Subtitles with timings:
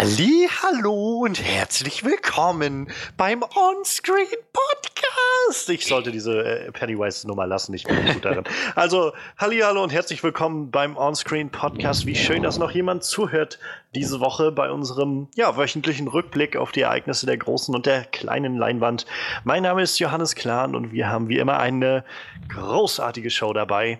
[0.00, 5.68] Halli, hallo und herzlich willkommen beim Onscreen Podcast.
[5.68, 8.44] Ich sollte diese äh, Pennywise Nummer lassen, ich bin gut darin.
[8.74, 12.06] Also, halli, hallo und herzlich willkommen beim Onscreen Podcast.
[12.06, 13.58] Wie schön, dass noch jemand zuhört
[13.94, 18.56] diese Woche bei unserem ja, wöchentlichen Rückblick auf die Ereignisse der großen und der kleinen
[18.56, 19.04] Leinwand.
[19.44, 22.06] Mein Name ist Johannes Klahn und wir haben wie immer eine
[22.48, 23.98] großartige Show dabei.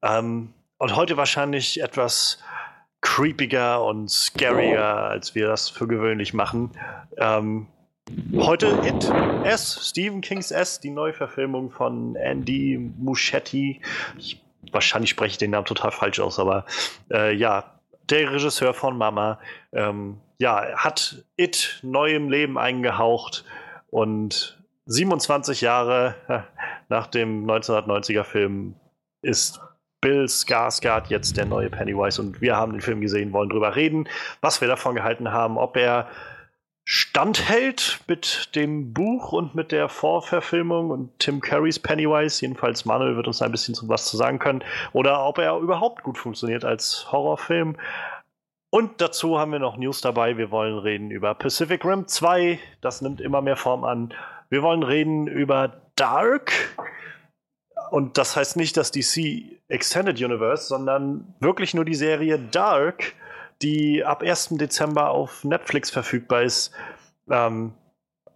[0.00, 2.38] Ähm, und heute wahrscheinlich etwas
[3.10, 6.70] creepiger und scarier, als wir das für gewöhnlich machen.
[7.16, 7.66] Ähm,
[8.36, 13.80] heute It S, Stephen Kings S, die Neuverfilmung von Andy Muschietti.
[14.16, 16.66] Ich, wahrscheinlich spreche ich den Namen total falsch aus, aber
[17.10, 19.40] äh, ja, der Regisseur von Mama,
[19.72, 23.44] ähm, ja, hat It neuem Leben eingehaucht
[23.88, 26.14] und 27 Jahre
[26.88, 28.76] nach dem 1990er Film
[29.20, 29.60] ist
[30.00, 34.08] Bill Skarsgård jetzt der neue Pennywise und wir haben den Film gesehen, wollen drüber reden,
[34.40, 36.08] was wir davon gehalten haben, ob er
[36.84, 42.40] standhält mit dem Buch und mit der Vorverfilmung und Tim Currys Pennywise.
[42.40, 44.64] Jedenfalls Manuel wird uns ein bisschen was zu sagen können.
[44.92, 47.76] Oder ob er überhaupt gut funktioniert als Horrorfilm.
[48.70, 50.36] Und dazu haben wir noch News dabei.
[50.36, 52.58] Wir wollen reden über Pacific Rim 2.
[52.80, 54.12] Das nimmt immer mehr Form an.
[54.48, 56.52] Wir wollen reden über Dark.
[57.90, 63.14] Und das heißt nicht das DC Extended Universe, sondern wirklich nur die Serie Dark,
[63.62, 64.50] die ab 1.
[64.52, 66.72] Dezember auf Netflix verfügbar ist.
[67.28, 67.74] Ähm,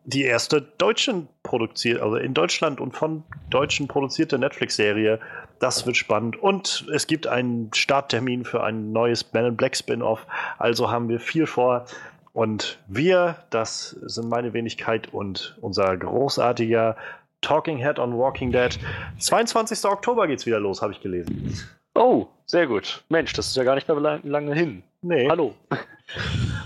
[0.07, 5.19] die erste deutschen produziert, also in Deutschland und von Deutschen produzierte Netflix-Serie.
[5.61, 6.37] Das wird spannend.
[6.37, 10.27] Und es gibt einen Starttermin für ein neues Man in Black Spin-off.
[10.59, 11.87] Also haben wir viel vor.
[12.35, 16.97] Und wir, das sind meine Wenigkeit und unser großartiger
[17.45, 18.79] Talking Head on Walking Dead.
[19.19, 19.85] 22.
[19.85, 21.55] Oktober geht's wieder los, habe ich gelesen.
[21.95, 23.05] Oh, sehr gut.
[23.11, 24.83] Mensch, das ist ja gar nicht mehr lange hin.
[25.03, 25.29] Nee.
[25.29, 25.55] Hallo.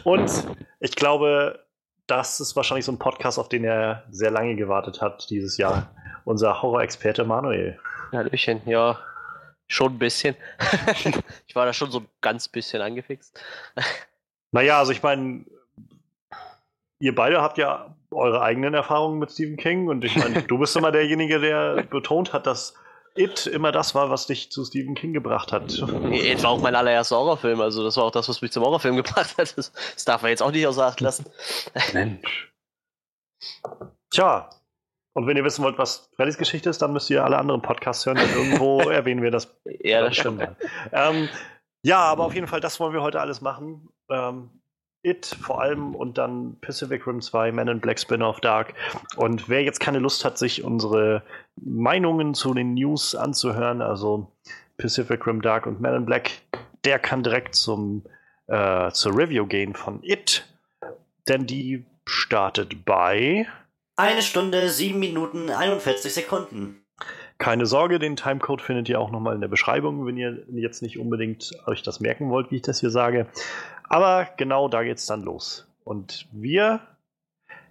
[0.04, 0.46] Und
[0.80, 1.64] ich glaube,
[2.06, 5.90] das ist wahrscheinlich so ein Podcast, auf den er sehr lange gewartet hat dieses Jahr.
[6.24, 7.78] Unser Horror-Experte Manuel.
[8.12, 8.98] Hallöchen, ja.
[9.66, 10.36] Schon ein bisschen.
[11.46, 13.38] ich war da schon so ein ganz bisschen angefixt.
[14.52, 15.44] Naja, also ich meine,
[17.00, 20.76] ihr beide habt ja eure eigenen Erfahrungen mit Stephen King und ich meine, du bist
[20.76, 22.74] immer derjenige, der betont hat, dass
[23.14, 25.72] It immer das war, was dich zu Stephen King gebracht hat.
[26.12, 28.96] It war auch mein allererster Horrorfilm, also das war auch das, was mich zum Horrorfilm
[28.96, 29.56] gebracht hat.
[29.56, 31.26] Das, das darf man jetzt auch nicht außer Acht lassen.
[31.92, 32.52] Mensch.
[34.10, 34.48] Tja,
[35.14, 38.06] und wenn ihr wissen wollt, was Freddys Geschichte ist, dann müsst ihr alle anderen Podcasts
[38.06, 39.52] hören, denn irgendwo erwähnen wir das.
[39.64, 40.46] Ja, das stimmt.
[40.92, 41.28] Ähm,
[41.82, 43.88] ja, aber auf jeden Fall, das wollen wir heute alles machen.
[44.08, 44.57] Ähm,
[45.02, 48.74] It vor allem und dann Pacific Rim 2, Man in Black Spin-off Dark.
[49.16, 51.22] Und wer jetzt keine Lust hat, sich unsere
[51.56, 54.32] Meinungen zu den News anzuhören, also
[54.76, 56.30] Pacific Rim Dark und Man in Black,
[56.84, 58.04] der kann direkt zum,
[58.46, 60.46] äh, zur Review gehen von It.
[61.28, 63.46] Denn die startet bei.
[63.96, 66.84] Eine Stunde, sieben Minuten, 41 Sekunden.
[67.38, 70.98] Keine Sorge, den Timecode findet ihr auch nochmal in der Beschreibung, wenn ihr jetzt nicht
[70.98, 73.28] unbedingt euch das merken wollt, wie ich das hier sage.
[73.88, 75.66] Aber genau da geht's dann los.
[75.84, 76.80] Und wir,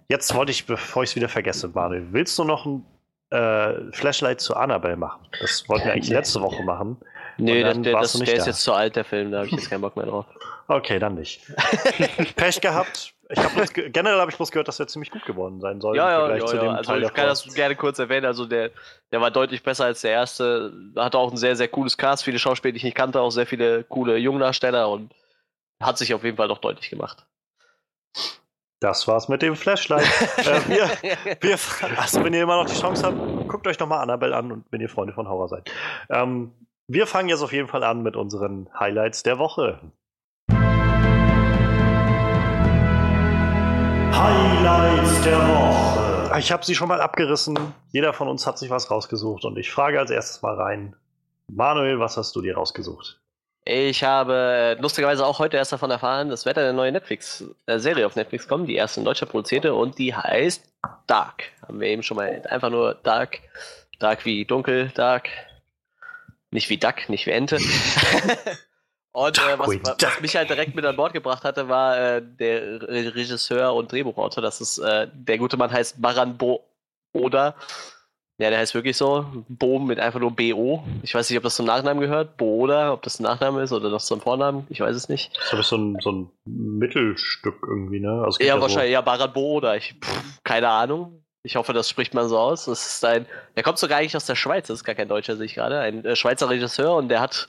[0.08, 2.84] jetzt wollte ich, bevor ich es wieder vergesse, Manuel, willst du noch ein
[3.30, 5.26] äh, Flashlight zu Annabelle machen?
[5.40, 6.96] Das wollten wir eigentlich letzte Woche machen.
[7.36, 8.32] Nee, das, der, das, der da.
[8.32, 10.26] ist jetzt zu alt, der Film, da habe ich jetzt keinen Bock mehr drauf.
[10.66, 11.40] Okay, dann nicht.
[12.36, 13.14] Pech gehabt.
[13.30, 15.96] Ich hab bloß, generell habe ich bloß gehört, dass er ziemlich gut geworden sein soll.
[15.96, 16.72] Ja, ja, ja, ja.
[16.72, 18.26] Also ich kann das gerne kurz erwähnen.
[18.26, 18.70] Also der,
[19.12, 20.72] der war deutlich besser als der erste.
[20.96, 23.46] Hat auch ein sehr, sehr cooles Cast, viele Schauspieler, die ich nicht kannte, auch sehr
[23.46, 25.12] viele coole Jungdarsteller und
[25.80, 27.26] hat sich auf jeden Fall doch deutlich gemacht.
[28.80, 30.04] Das war's mit dem Flashlight.
[30.38, 30.90] äh, wir,
[31.40, 31.58] wir,
[31.98, 34.80] also wenn ihr immer noch die Chance habt, guckt euch nochmal Annabelle an und wenn
[34.80, 35.70] ihr Freunde von Horror seid.
[36.10, 36.52] Ähm,
[36.86, 39.80] wir fangen jetzt auf jeden Fall an mit unseren Highlights der Woche.
[44.12, 46.38] Highlights der Woche.
[46.38, 47.58] Ich habe sie schon mal abgerissen.
[47.90, 50.94] Jeder von uns hat sich was rausgesucht und ich frage als erstes mal rein.
[51.48, 53.20] Manuel, was hast du dir rausgesucht?
[53.70, 58.48] Ich habe lustigerweise auch heute erst davon erfahren, dass Wetter eine neue Netflix-Serie auf Netflix
[58.48, 60.64] kommt, die erste in Deutschland produzierte und die heißt
[61.06, 61.42] Dark.
[61.66, 63.40] Haben wir eben schon mal einfach nur Dark.
[63.98, 65.28] Dark wie dunkel, Dark.
[66.50, 67.56] Nicht wie Duck, nicht wie Ente.
[69.12, 72.80] und äh, was, was, mich halt direkt mit an Bord gebracht hatte, war äh, der
[72.80, 74.42] Regisseur und Drehbuchautor.
[74.42, 76.64] Das ist, äh, der gute Mann heißt Baran Bo
[77.12, 77.54] Oda.
[78.40, 79.26] Ja, der heißt wirklich so.
[79.48, 80.84] Bohm mit einfach nur BO.
[81.02, 82.36] Ich weiß nicht, ob das zum Nachnamen gehört.
[82.36, 84.64] Bo oder ob das ein Nachname ist oder das zum Vornamen.
[84.70, 85.36] Ich weiß es nicht.
[85.50, 88.22] Das ist so ein, so ein Mittelstück irgendwie, ne?
[88.24, 88.90] Also ja, wahrscheinlich.
[88.90, 91.24] So ja, Barat Bo oder ich, pff, keine Ahnung.
[91.42, 92.66] Ich hoffe, das spricht man so aus.
[92.66, 93.26] Das ist ein,
[93.56, 94.68] der kommt sogar eigentlich aus der Schweiz.
[94.68, 95.80] Das ist gar kein Deutscher, sehe ich gerade.
[95.80, 97.48] Ein äh, Schweizer Regisseur und der hat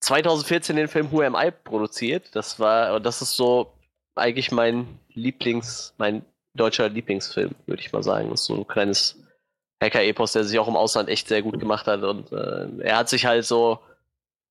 [0.00, 2.34] 2014 den Film Who Am I produziert.
[2.34, 3.72] Das war, und das ist so
[4.16, 6.24] eigentlich mein Lieblings, mein
[6.54, 8.30] deutscher Lieblingsfilm, würde ich mal sagen.
[8.30, 9.23] Das ist so ein kleines
[9.84, 12.02] Hacker-Epos, der sich auch im Ausland echt sehr gut gemacht hat.
[12.02, 13.78] Und äh, er hat sich halt so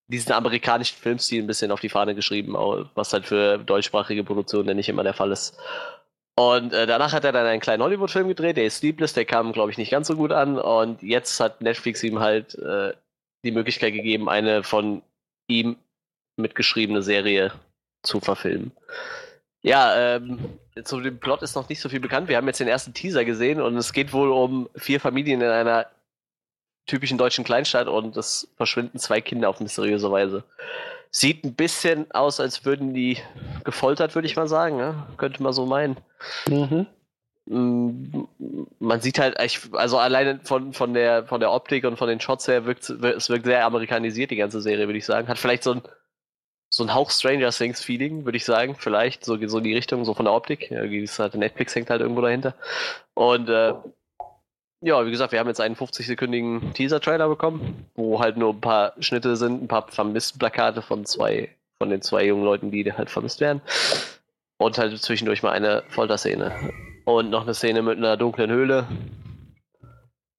[0.07, 2.53] diesen amerikanischen Filmstil ein bisschen auf die Fahne geschrieben,
[2.93, 5.57] was halt für deutschsprachige Produktionen ja nicht immer der Fall ist.
[6.35, 9.53] Und äh, danach hat er dann einen kleinen Hollywood-Film gedreht, der ist Sleepless, der kam,
[9.53, 10.57] glaube ich, nicht ganz so gut an.
[10.57, 12.93] Und jetzt hat Netflix ihm halt äh,
[13.43, 15.03] die Möglichkeit gegeben, eine von
[15.47, 15.77] ihm
[16.37, 17.51] mitgeschriebene Serie
[18.01, 18.71] zu verfilmen.
[19.63, 20.39] Ja, ähm,
[20.83, 22.27] zu dem Plot ist noch nicht so viel bekannt.
[22.27, 25.47] Wir haben jetzt den ersten Teaser gesehen und es geht wohl um vier Familien in
[25.47, 25.87] einer
[26.85, 30.43] typischen deutschen Kleinstadt und es verschwinden zwei Kinder auf mysteriöse Weise.
[31.11, 33.17] Sieht ein bisschen aus, als würden die
[33.63, 34.77] gefoltert, würde ich mal sagen.
[34.77, 35.07] Ne?
[35.15, 35.95] Könnte man so meinen.
[36.49, 36.87] Mhm.
[37.45, 38.23] Mm,
[38.79, 39.37] man sieht halt,
[39.73, 43.29] also alleine von, von, der, von der Optik und von den Shots her wirkt es
[43.29, 45.27] wirkt sehr amerikanisiert, die ganze Serie, würde ich sagen.
[45.29, 45.81] Hat vielleicht so ein
[46.75, 48.75] so ein Hauch Stranger Things Feeling, würde ich sagen.
[48.75, 50.71] Vielleicht so, so in die Richtung, so von der Optik.
[50.71, 52.55] Ja, gesagt, Netflix hängt halt irgendwo dahinter.
[53.13, 53.75] Und äh,
[54.81, 58.93] ja, wie gesagt, wir haben jetzt einen 50-sekündigen Teaser-Trailer bekommen, wo halt nur ein paar
[58.99, 63.11] Schnitte sind, ein paar vermissten Plakate von zwei, von den zwei jungen Leuten, die halt
[63.11, 63.61] vermisst werden.
[64.57, 66.71] Und halt zwischendurch mal eine Folterszene.
[67.05, 68.87] Und noch eine Szene mit einer dunklen Höhle,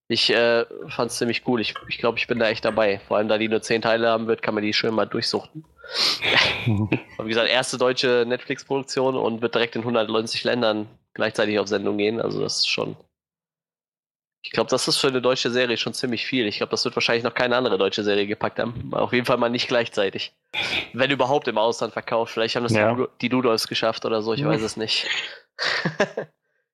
[0.09, 0.65] ich äh,
[0.99, 1.61] es ziemlich cool.
[1.61, 3.01] Ich, ich glaube, ich bin da echt dabei.
[3.07, 5.65] Vor allem, da die nur zehn Teile haben wird, kann man die schön mal durchsuchten.
[6.67, 6.91] und
[7.25, 12.21] wie gesagt, erste deutsche Netflix-Produktion und wird direkt in 190 Ländern gleichzeitig auf Sendung gehen.
[12.21, 12.97] Also das ist schon.
[14.43, 16.47] Ich glaube, das ist für eine deutsche Serie schon ziemlich viel.
[16.47, 18.93] Ich glaube, das wird wahrscheinlich noch keine andere deutsche Serie gepackt haben.
[18.93, 20.35] Auf jeden Fall mal nicht gleichzeitig.
[20.93, 22.35] Wenn überhaupt im Ausland verkauft.
[22.35, 23.09] Vielleicht haben das ja.
[23.23, 25.07] die Dudolfs geschafft oder so, ich weiß es nicht.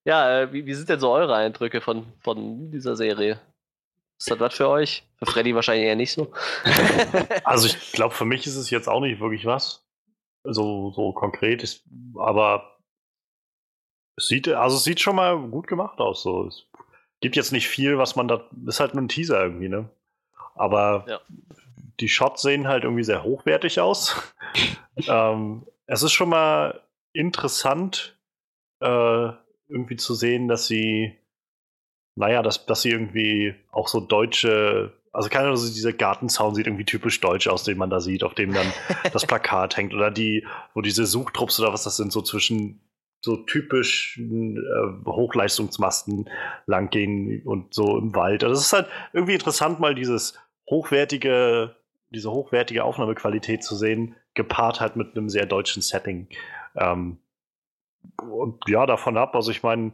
[0.04, 3.38] Ja, äh, wie, wie sind denn so eure Eindrücke von, von dieser Serie?
[4.20, 5.02] Ist das was für euch?
[5.17, 6.31] Für Freddy wahrscheinlich eher nicht so.
[7.44, 9.88] also ich glaube, für mich ist es jetzt auch nicht wirklich was.
[10.44, 11.62] So, so konkret.
[11.62, 11.84] Ist,
[12.19, 12.78] aber
[14.17, 16.22] es sieht, also es sieht schon mal gut gemacht aus.
[16.22, 16.46] So.
[16.46, 16.67] Es
[17.20, 18.46] gibt jetzt nicht viel, was man da.
[18.67, 19.88] Ist halt nur ein Teaser irgendwie, ne?
[20.55, 21.20] Aber ja.
[21.99, 24.34] die Shots sehen halt irgendwie sehr hochwertig aus.
[25.08, 26.82] ähm, es ist schon mal
[27.14, 28.19] interessant,
[28.81, 29.31] äh,
[29.69, 31.19] irgendwie zu sehen, dass sie,
[32.16, 36.66] naja, dass, dass sie irgendwie auch so deutsche, also keine Ahnung, also dieser Gartenzaun sieht
[36.66, 38.72] irgendwie typisch deutsch aus, den man da sieht, auf dem dann
[39.12, 39.94] das Plakat hängt.
[39.94, 42.80] Oder die, wo diese Suchtrupps oder was das sind, so zwischen
[43.22, 46.28] so typisch äh, Hochleistungsmasten
[46.66, 48.44] langgehen und so im Wald.
[48.44, 51.76] Also es ist halt irgendwie interessant, mal dieses hochwertige,
[52.10, 56.28] diese hochwertige Aufnahmequalität zu sehen, gepaart halt mit einem sehr deutschen Setting.
[56.74, 57.18] Ähm,
[58.16, 59.92] und ja, davon ab, also ich meine,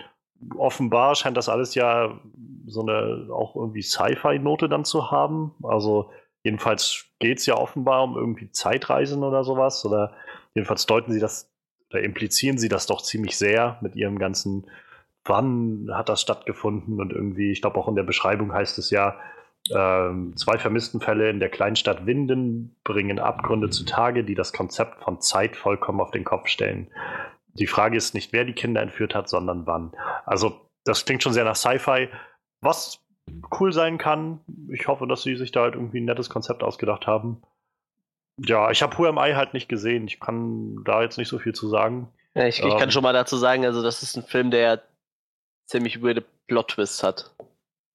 [0.57, 2.21] offenbar scheint das alles ja
[2.67, 5.55] so eine auch irgendwie Sci-Fi-Note dann zu haben.
[5.63, 6.11] Also
[6.43, 9.85] jedenfalls geht es ja offenbar um irgendwie Zeitreisen oder sowas.
[9.85, 10.13] Oder
[10.55, 11.51] jedenfalls deuten sie das
[11.91, 14.67] oder implizieren sie das doch ziemlich sehr mit ihrem ganzen,
[15.25, 19.17] wann hat das stattgefunden und irgendwie, ich glaube auch in der Beschreibung heißt es ja,
[19.75, 25.57] ähm, zwei Vermisstenfälle in der Kleinstadt Winden bringen Abgründe zutage, die das Konzept von Zeit
[25.57, 26.89] vollkommen auf den Kopf stellen.
[27.59, 29.93] Die Frage ist nicht, wer die Kinder entführt hat, sondern wann.
[30.25, 32.09] Also, das klingt schon sehr nach Sci-Fi,
[32.61, 33.01] was
[33.59, 34.41] cool sein kann.
[34.71, 37.43] Ich hoffe, dass sie sich da halt irgendwie ein nettes Konzept ausgedacht haben.
[38.39, 40.07] Ja, ich habe Who Am I halt nicht gesehen.
[40.07, 42.13] Ich kann da jetzt nicht so viel zu sagen.
[42.35, 44.83] Ja, ich, ich ähm, kann schon mal dazu sagen, also das ist ein Film, der
[45.67, 47.35] ziemlich weirde Plot-Twists hat.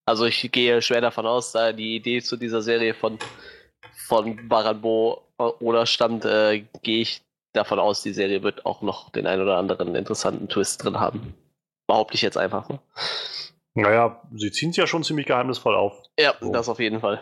[0.06, 3.20] Also ich gehe schwer davon aus, da die Idee zu dieser Serie von,
[4.08, 7.22] von Baranbo oder stammt, äh, gehe ich
[7.54, 11.34] davon aus, die Serie wird auch noch den ein oder anderen interessanten Twist drin haben.
[11.88, 12.80] Behaupte ich jetzt einfach mal.
[13.74, 16.04] Naja, sie ziehen es ja schon ziemlich geheimnisvoll auf.
[16.20, 16.52] Ja, so.
[16.52, 17.22] das auf jeden Fall.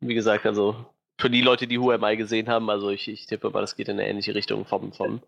[0.00, 0.86] Wie gesagt, also
[1.18, 3.76] für die Leute, die Who Am I gesehen haben, also ich, ich tippe mal, das
[3.76, 5.20] geht in eine ähnliche Richtung vom, vom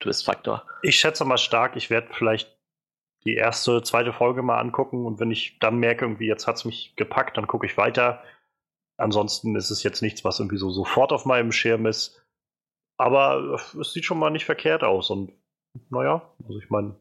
[0.00, 0.64] Twist-Faktor.
[0.82, 2.56] Ich schätze mal stark, ich werde vielleicht
[3.24, 6.64] die erste, zweite Folge mal angucken und wenn ich dann merke, irgendwie jetzt hat es
[6.64, 8.22] mich gepackt, dann gucke ich weiter.
[8.98, 12.22] Ansonsten ist es jetzt nichts, was irgendwie so sofort auf meinem Schirm ist.
[12.98, 15.10] Aber es sieht schon mal nicht verkehrt aus.
[15.10, 15.32] Und
[15.90, 16.94] naja, also ich meine,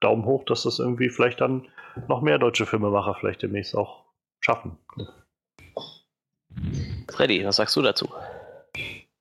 [0.00, 1.68] Daumen hoch, dass das irgendwie vielleicht dann
[2.08, 4.04] noch mehr deutsche Filmemacher vielleicht demnächst auch
[4.40, 4.76] schaffen.
[7.10, 8.08] Freddy, was sagst du dazu?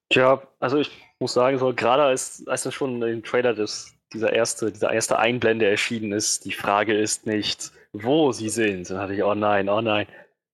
[0.10, 4.34] Tja, also ich muss sagen, so gerade als, als dann schon im Trailer des, dieser
[4.34, 8.90] erste, dieser erste Einblende erschienen ist, die Frage ist nicht, wo sie sind.
[8.90, 10.08] Dann hatte ich, oh nein, oh nein,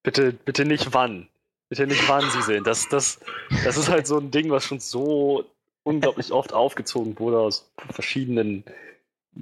[0.04, 1.28] bitte, bitte nicht wann
[1.72, 2.68] bitte nicht wann sie sind.
[2.68, 3.22] Das, das,
[3.64, 5.46] das ist halt so ein Ding, was schon so
[5.84, 8.66] unglaublich oft aufgezogen wurde aus verschiedenen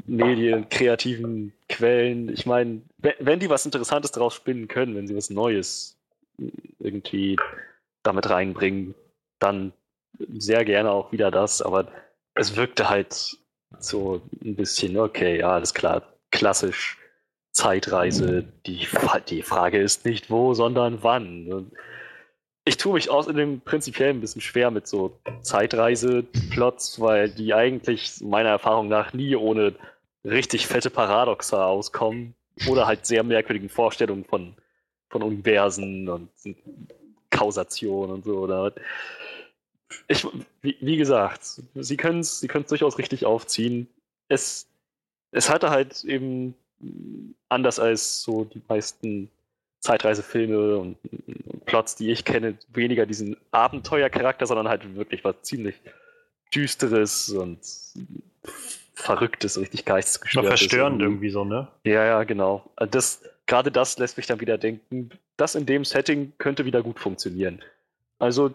[0.06, 2.30] Medien, kreativen Quellen.
[2.30, 5.98] Ich meine, wenn die was Interessantes daraus spinnen können, wenn sie was Neues
[6.78, 7.36] irgendwie
[8.04, 8.94] damit reinbringen,
[9.40, 9.74] dann
[10.38, 11.88] sehr gerne auch wieder das, aber
[12.36, 13.40] es wirkte halt
[13.80, 17.00] so ein bisschen, okay, ja, alles klar, klassisch
[17.54, 18.46] Zeitreise.
[18.68, 18.88] Die,
[19.30, 21.72] die Frage ist nicht wo, sondern wann.
[22.70, 28.50] Ich tue mich außerdem prinzipiell ein bisschen schwer mit so Zeitreise-Plots, weil die eigentlich meiner
[28.50, 29.74] Erfahrung nach nie ohne
[30.24, 32.36] richtig fette Paradoxa auskommen
[32.68, 34.54] oder halt sehr merkwürdigen Vorstellungen von,
[35.10, 36.30] von Universen und
[37.32, 38.38] Kausation und so.
[38.38, 38.72] Oder
[40.08, 40.28] ich,
[40.62, 43.88] wie, wie gesagt, sie können es sie durchaus richtig aufziehen.
[44.28, 44.68] Es,
[45.32, 46.54] es hatte halt eben
[47.50, 49.32] anders als so die meisten
[49.82, 55.76] Zeitreisefilme und, und Plots, die ich kenne, weniger diesen Abenteuercharakter, sondern halt wirklich was ziemlich
[56.54, 57.60] Düsteres und
[58.94, 60.50] Verrücktes, richtig geistesgestörtes.
[60.50, 61.70] Verstörend irgendwie so, ne?
[61.86, 62.70] Ja, ja, genau.
[62.76, 67.00] Das, gerade das lässt mich dann wieder denken, das in dem Setting könnte wieder gut
[67.00, 67.62] funktionieren.
[68.18, 68.54] Also,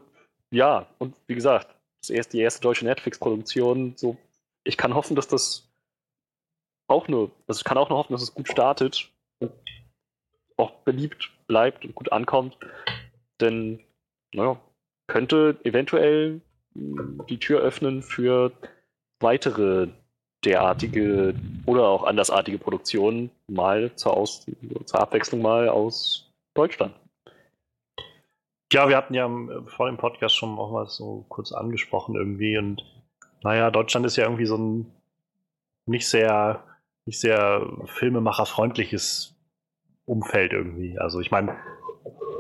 [0.51, 1.69] ja, und wie gesagt,
[2.01, 3.95] das ist erst die erste deutsche Netflix-Produktion.
[3.97, 4.19] So,
[4.65, 5.67] ich kann hoffen, dass das
[6.89, 9.53] auch nur, also ich kann auch nur hoffen, dass es gut startet und
[10.57, 12.57] auch beliebt bleibt und gut ankommt.
[13.41, 13.81] Denn,
[14.33, 14.61] naja,
[15.07, 16.41] könnte eventuell
[16.75, 18.53] die Tür öffnen für
[19.21, 19.89] weitere
[20.45, 21.35] derartige
[21.67, 24.47] oder auch andersartige Produktionen mal zur, aus,
[24.85, 26.95] zur Abwechslung mal aus Deutschland.
[28.73, 29.29] Ja, wir hatten ja
[29.67, 32.85] vor dem Podcast schon auch mal so kurz angesprochen irgendwie und
[33.43, 34.93] naja, Deutschland ist ja irgendwie so ein
[35.87, 36.65] nicht sehr
[37.07, 39.34] nicht sehr filmemacherfreundliches
[40.07, 40.99] Umfeld irgendwie.
[40.99, 41.57] Also ich meine,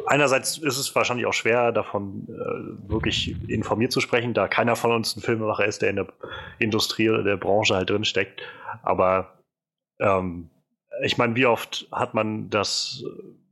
[0.06, 4.92] einerseits ist es wahrscheinlich auch schwer, davon äh, wirklich informiert zu sprechen, da keiner von
[4.92, 6.06] uns ein Filmemacher ist, der in der
[6.58, 8.42] Industrie oder der Branche halt drin steckt.
[8.82, 9.38] Aber
[9.98, 10.50] ähm,
[11.02, 13.04] ich meine, wie oft hat man das,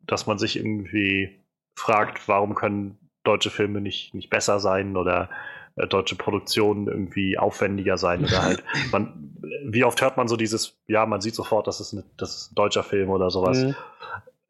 [0.07, 1.40] dass man sich irgendwie
[1.78, 5.31] fragt, warum können deutsche Filme nicht, nicht besser sein oder
[5.76, 10.79] äh, deutsche Produktionen irgendwie aufwendiger sein oder halt, man, wie oft hört man so dieses,
[10.87, 13.64] ja, man sieht sofort, das ist, eine, das ist ein deutscher Film oder sowas.
[13.64, 13.75] Mhm.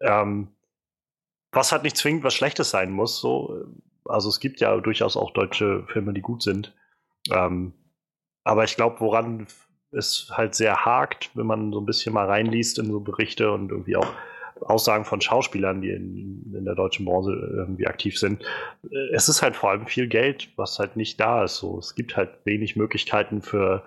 [0.01, 0.49] Ähm,
[1.53, 3.67] was halt nicht zwingend was Schlechtes sein muss, so.
[4.05, 6.75] Also es gibt ja durchaus auch deutsche Filme, die gut sind.
[7.31, 7.73] Ähm,
[8.43, 9.47] aber ich glaube, woran
[9.93, 13.71] es halt sehr hakt, wenn man so ein bisschen mal reinliest in so Berichte und
[13.71, 14.13] irgendwie auch
[14.67, 18.43] Aussagen von Schauspielern, die in, in der deutschen Branche irgendwie aktiv sind.
[18.91, 21.57] Äh, es ist halt vor allem viel Geld, was halt nicht da ist.
[21.57, 23.83] So, es gibt halt wenig Möglichkeiten für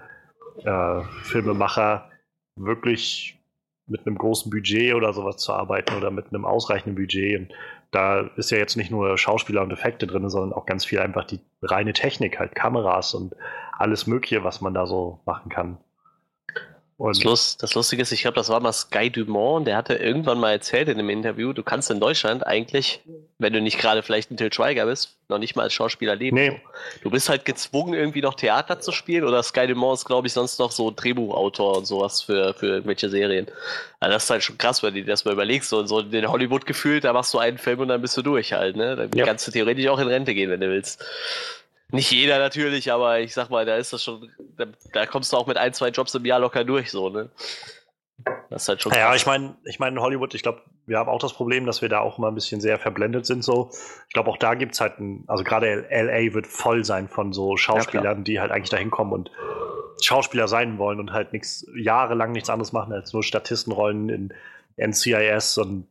[0.64, 2.10] äh, Filmemacher,
[2.56, 3.40] wirklich
[3.88, 7.40] mit einem großen Budget oder sowas zu arbeiten oder mit einem ausreichenden Budget.
[7.40, 7.54] Und
[7.92, 11.26] da ist ja jetzt nicht nur Schauspieler und Effekte drin, sondern auch ganz viel einfach
[11.26, 13.36] die reine Technik, halt Kameras und
[13.78, 15.78] alles Mögliche, was man da so machen kann.
[16.98, 20.40] Und das, das Lustige ist, ich glaube, das war mal Sky Dumont, der hatte irgendwann
[20.40, 23.02] mal erzählt in einem Interview, du kannst in Deutschland eigentlich,
[23.38, 26.38] wenn du nicht gerade vielleicht ein Til Schweiger bist, noch nicht mal als Schauspieler leben.
[26.38, 26.62] Nee.
[27.04, 30.34] Du bist halt gezwungen, irgendwie noch Theater zu spielen oder Sky Dumont ist, glaube ich,
[30.34, 33.48] sonst noch so Drehbuchautor und sowas für, für irgendwelche Serien.
[34.00, 35.70] Also das ist halt schon krass, wenn du dir das mal überlegst.
[35.70, 38.54] So, so in Hollywood gefühlt, da machst du einen Film und dann bist du durch
[38.54, 38.78] halt.
[38.78, 38.96] Ne?
[38.96, 39.26] Dann ja.
[39.26, 41.04] kannst du theoretisch auch in Rente gehen, wenn du willst.
[41.92, 45.38] Nicht jeder natürlich, aber ich sag mal, da ist das schon, da, da kommst du
[45.38, 47.30] auch mit ein, zwei Jobs im Jahr locker durch, so, ne?
[48.50, 48.94] Das ist halt schon.
[48.94, 51.82] Ja, ich meine, ich meine, in Hollywood, ich glaube, wir haben auch das Problem, dass
[51.82, 53.44] wir da auch mal ein bisschen sehr verblendet sind.
[53.44, 53.70] So,
[54.08, 57.34] ich glaube, auch da gibt es halt ein, also gerade LA wird voll sein von
[57.34, 59.32] so Schauspielern, ja, die halt eigentlich dahin kommen und
[60.02, 64.34] Schauspieler sein wollen und halt nichts, jahrelang nichts anderes machen als nur Statistenrollen in
[64.78, 65.88] NCIS und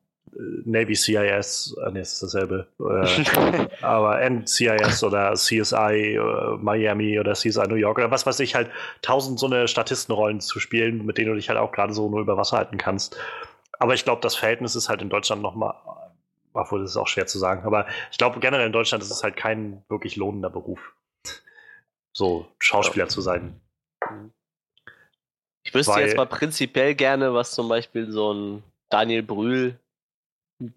[0.65, 2.67] Navy CIS, äh, nee, ist dasselbe.
[2.85, 8.55] Äh, aber NCIS oder CSI äh, Miami oder CSI New York oder was weiß ich,
[8.55, 8.71] halt
[9.03, 12.21] tausend so eine Statistenrollen zu spielen, mit denen du dich halt auch gerade so nur
[12.21, 13.17] über Wasser halten kannst.
[13.79, 15.75] Aber ich glaube, das Verhältnis ist halt in Deutschland nochmal,
[16.53, 19.23] obwohl das ist auch schwer zu sagen, aber ich glaube generell in Deutschland ist es
[19.23, 20.95] halt kein wirklich lohnender Beruf,
[22.13, 23.61] so Schauspieler zu sein.
[25.65, 29.79] Ich wüsste Weil, jetzt mal prinzipiell gerne, was zum Beispiel so ein Daniel Brühl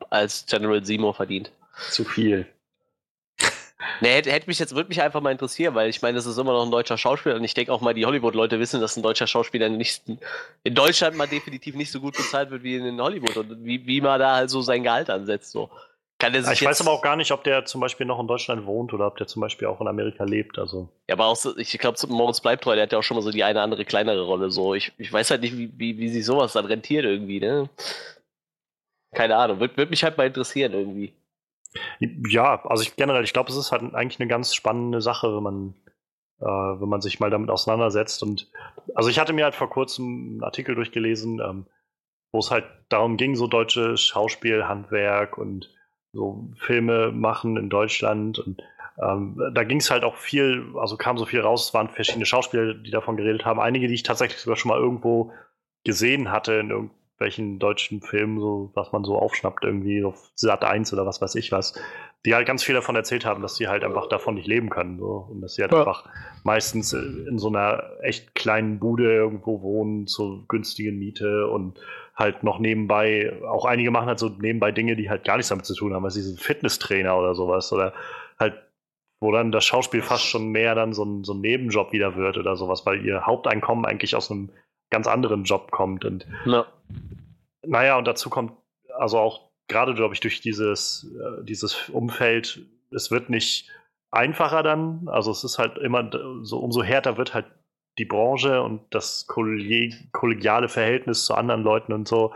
[0.10, 1.52] als General Simo verdient.
[1.90, 2.48] Zu viel.
[4.02, 6.38] Ne, hätte, hätte mich jetzt, würde mich einfach mal interessieren, weil ich meine, das ist
[6.38, 9.04] immer noch ein deutscher Schauspieler und ich denke auch mal, die Hollywood-Leute wissen, dass ein
[9.04, 10.04] deutscher Schauspieler nicht
[10.64, 14.02] in Deutschland mal definitiv nicht so gut bezahlt wird wie in Hollywood und wie, wie
[14.02, 15.52] man da halt so sein Gehalt ansetzt.
[15.52, 15.70] So.
[16.20, 18.28] Kann der sich ich weiß aber auch gar nicht, ob der zum Beispiel noch in
[18.28, 20.58] Deutschland wohnt oder ob der zum Beispiel auch in Amerika lebt.
[20.58, 20.90] Also.
[21.08, 23.22] Ja, aber auch so, ich glaube, Moritz bleibt treu, der hat ja auch schon mal
[23.22, 24.50] so die eine andere kleinere Rolle.
[24.50, 24.74] So.
[24.74, 27.70] Ich, ich weiß halt nicht, wie, wie, wie sich sowas dann rentiert irgendwie, ne?
[29.14, 31.14] Keine Ahnung, würde würd mich halt mal interessieren irgendwie.
[32.00, 35.44] Ja, also ich, generell, ich glaube, es ist halt eigentlich eine ganz spannende Sache, wenn
[35.44, 35.76] man,
[36.40, 36.46] äh,
[36.82, 38.24] wenn man sich mal damit auseinandersetzt.
[38.24, 38.50] Und
[38.96, 41.68] also ich hatte mir halt vor kurzem einen Artikel durchgelesen, ähm,
[42.32, 45.74] wo es halt darum ging, so deutsche Schauspielhandwerk und
[46.14, 48.62] so Filme machen in Deutschland und
[49.00, 52.26] ähm, da ging es halt auch viel, also kam so viel raus, es waren verschiedene
[52.26, 53.60] Schauspieler, die davon geredet haben.
[53.60, 55.32] Einige, die ich tatsächlich sogar schon mal irgendwo
[55.84, 56.72] gesehen hatte in
[57.18, 61.34] irgendwelchen deutschen Filmen, so was man so aufschnappt, irgendwie auf Sat 1 oder was weiß
[61.36, 61.74] ich was,
[62.26, 65.00] die halt ganz viel davon erzählt haben, dass sie halt einfach davon nicht leben können.
[65.00, 65.28] So.
[65.32, 65.80] Und dass sie halt ja.
[65.80, 66.06] einfach
[66.44, 71.80] meistens in so einer echt kleinen Bude irgendwo wohnen, zur günstigen Miete und
[72.16, 75.66] halt noch nebenbei, auch einige machen halt so nebenbei Dinge, die halt gar nichts damit
[75.66, 77.94] zu tun haben, als diese Fitnesstrainer oder sowas oder
[78.40, 78.56] halt
[79.20, 82.38] wo dann das Schauspiel fast schon mehr dann so ein, so ein Nebenjob wieder wird
[82.38, 84.52] oder sowas, weil ihr Haupteinkommen eigentlich aus einem
[84.90, 86.06] ganz anderen Job kommt.
[86.06, 86.66] Und ja.
[87.66, 88.54] naja, und dazu kommt
[88.98, 93.70] also auch gerade, glaube ich, durch dieses, äh, dieses Umfeld, es wird nicht
[94.12, 95.08] einfacher dann.
[95.08, 96.10] Also es ist halt immer
[96.42, 97.46] so, umso härter wird halt
[97.98, 102.34] die Branche und das kollegiale Verhältnis zu anderen Leuten und so.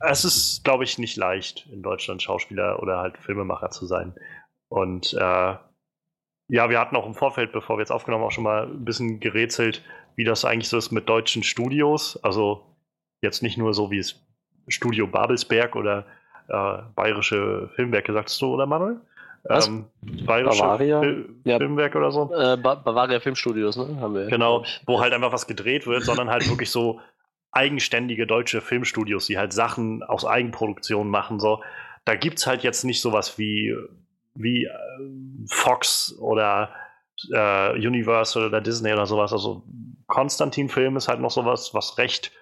[0.00, 4.14] Es ist, glaube ich, nicht leicht, in Deutschland Schauspieler oder halt Filmemacher zu sein.
[4.68, 5.54] Und äh,
[6.48, 8.84] ja, wir hatten auch im Vorfeld, bevor wir jetzt aufgenommen haben, auch schon mal ein
[8.84, 9.82] bisschen gerätselt,
[10.16, 12.18] wie das eigentlich so ist mit deutschen Studios.
[12.22, 12.64] Also
[13.22, 14.20] jetzt nicht nur so wie es
[14.68, 16.04] Studio Babelsberg oder
[16.48, 19.00] äh, Bayerische Filmwerke, sagst du, oder Manuel?
[19.44, 19.68] Was?
[19.68, 19.86] Ähm,
[20.26, 21.00] Bayerische Bavaria?
[21.00, 21.58] Fil ja.
[21.58, 22.32] Filmwerk oder so?
[22.34, 23.98] Äh, ba Bavaria Filmstudios, ne?
[24.00, 24.26] Haben wir.
[24.26, 27.00] Genau, wo halt einfach was gedreht wird, sondern halt wirklich so
[27.52, 31.40] eigenständige deutsche Filmstudios, die halt Sachen aus Eigenproduktion machen.
[31.40, 31.62] So.
[32.04, 33.74] Da gibt es halt jetzt nicht sowas wie
[34.34, 34.70] wie äh,
[35.48, 36.70] Fox oder
[37.30, 39.32] äh, Universal oder Disney oder sowas.
[39.32, 39.64] Also
[40.06, 42.32] Konstantin-Film ist halt noch sowas, was recht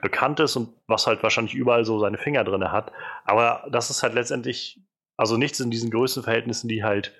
[0.00, 2.92] bekannt ist und was halt wahrscheinlich überall so seine Finger drin hat.
[3.24, 4.80] Aber das ist halt letztendlich,
[5.16, 7.12] also nichts in diesen Größenverhältnissen, die halt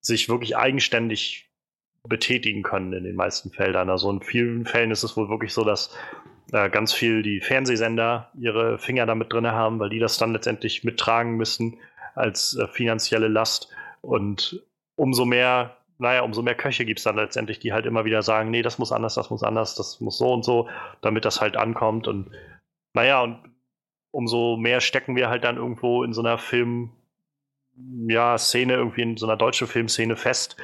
[0.00, 1.48] sich wirklich eigenständig
[2.08, 3.88] betätigen können in den meisten Feldern.
[3.88, 5.96] Also in vielen Fällen ist es wohl wirklich so, dass
[6.50, 10.82] äh, ganz viel die Fernsehsender ihre Finger damit drin haben, weil die das dann letztendlich
[10.82, 11.78] mittragen müssen
[12.14, 13.68] als äh, finanzielle Last.
[14.00, 14.62] Und
[14.96, 18.50] umso mehr, naja, umso mehr Köche gibt es dann letztendlich, die halt immer wieder sagen,
[18.50, 20.68] nee, das muss anders, das muss anders, das muss so und so,
[21.00, 22.08] damit das halt ankommt.
[22.08, 22.30] Und
[22.94, 23.38] naja, und
[24.10, 26.90] umso mehr stecken wir halt dann irgendwo in so einer Film,
[28.06, 30.56] ja, Szene, irgendwie in so einer deutschen Filmszene fest,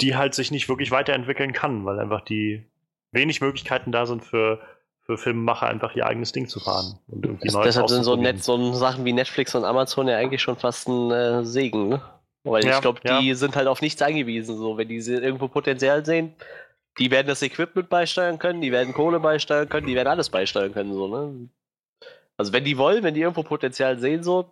[0.00, 2.64] die halt sich nicht wirklich weiterentwickeln kann, weil einfach die
[3.12, 4.60] wenig Möglichkeiten da sind für
[5.10, 6.98] für Filmemacher einfach ihr eigenes Ding zu fahren.
[7.08, 10.40] Und irgendwie das, deshalb sind so, Net, so Sachen wie Netflix und Amazon ja eigentlich
[10.40, 12.02] schon fast ein äh, Segen, ne?
[12.44, 13.34] Weil ja, ich glaube, die ja.
[13.34, 14.56] sind halt auf nichts angewiesen.
[14.56, 16.34] So, wenn die irgendwo Potenzial sehen,
[16.98, 20.72] die werden das Equipment beisteuern können, die werden Kohle beisteuern können, die werden alles beisteuern
[20.72, 21.48] können, so, ne?
[22.38, 24.48] Also wenn die wollen, wenn die irgendwo Potenzial sehen, so,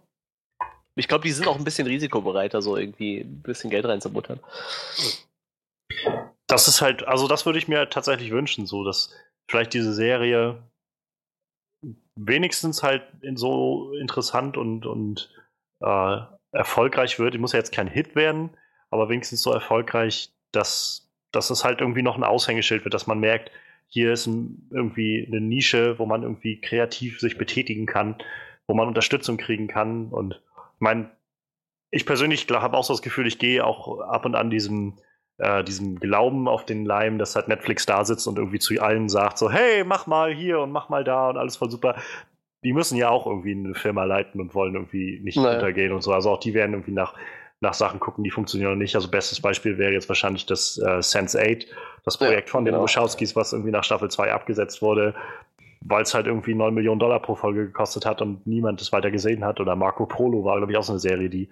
[0.97, 4.41] ich glaube, die sind auch ein bisschen risikobereiter, so irgendwie ein bisschen Geld reinzubuttern.
[6.49, 9.15] Das ist halt, also das würde ich mir tatsächlich wünschen, so dass
[9.49, 10.63] vielleicht diese Serie
[12.17, 15.31] wenigstens halt in so interessant und, und
[15.81, 16.17] äh,
[16.53, 17.35] erfolgreich wird.
[17.35, 18.51] Die muss ja jetzt kein Hit werden,
[18.91, 23.21] aber wenigstens so erfolgreich, dass, dass es halt irgendwie noch ein Aushängeschild wird, dass man
[23.21, 23.51] merkt,
[23.87, 28.17] hier ist ein, irgendwie eine Nische, wo man irgendwie kreativ sich betätigen kann,
[28.67, 30.09] wo man Unterstützung kriegen kann.
[30.09, 30.43] Und
[30.75, 31.11] ich meine,
[31.91, 34.99] ich persönlich habe auch so das Gefühl, ich gehe auch ab und an diesem
[35.39, 39.09] äh, diesem Glauben auf den Leim, dass halt Netflix da sitzt und irgendwie zu allen
[39.09, 41.97] sagt, so, hey, mach mal hier und mach mal da und alles voll super.
[42.65, 45.55] Die müssen ja auch irgendwie eine Firma leiten und wollen irgendwie nicht naja.
[45.55, 46.13] untergehen und so.
[46.13, 47.15] Also auch die werden irgendwie nach,
[47.61, 48.97] nach Sachen gucken, die funktionieren oder nicht.
[48.97, 51.67] Also bestes Beispiel wäre jetzt wahrscheinlich das äh, Sense8,
[52.05, 52.85] das Projekt ja, von den genau.
[52.85, 55.15] Wachowskis, was irgendwie nach Staffel 2 abgesetzt wurde,
[55.83, 59.13] weil es halt irgendwie 9 Millionen Dollar pro Folge gekostet hat und niemand es weiter
[59.13, 59.61] gesehen hat.
[59.61, 61.49] Oder Marco Polo war, glaube ich, auch so eine Serie, die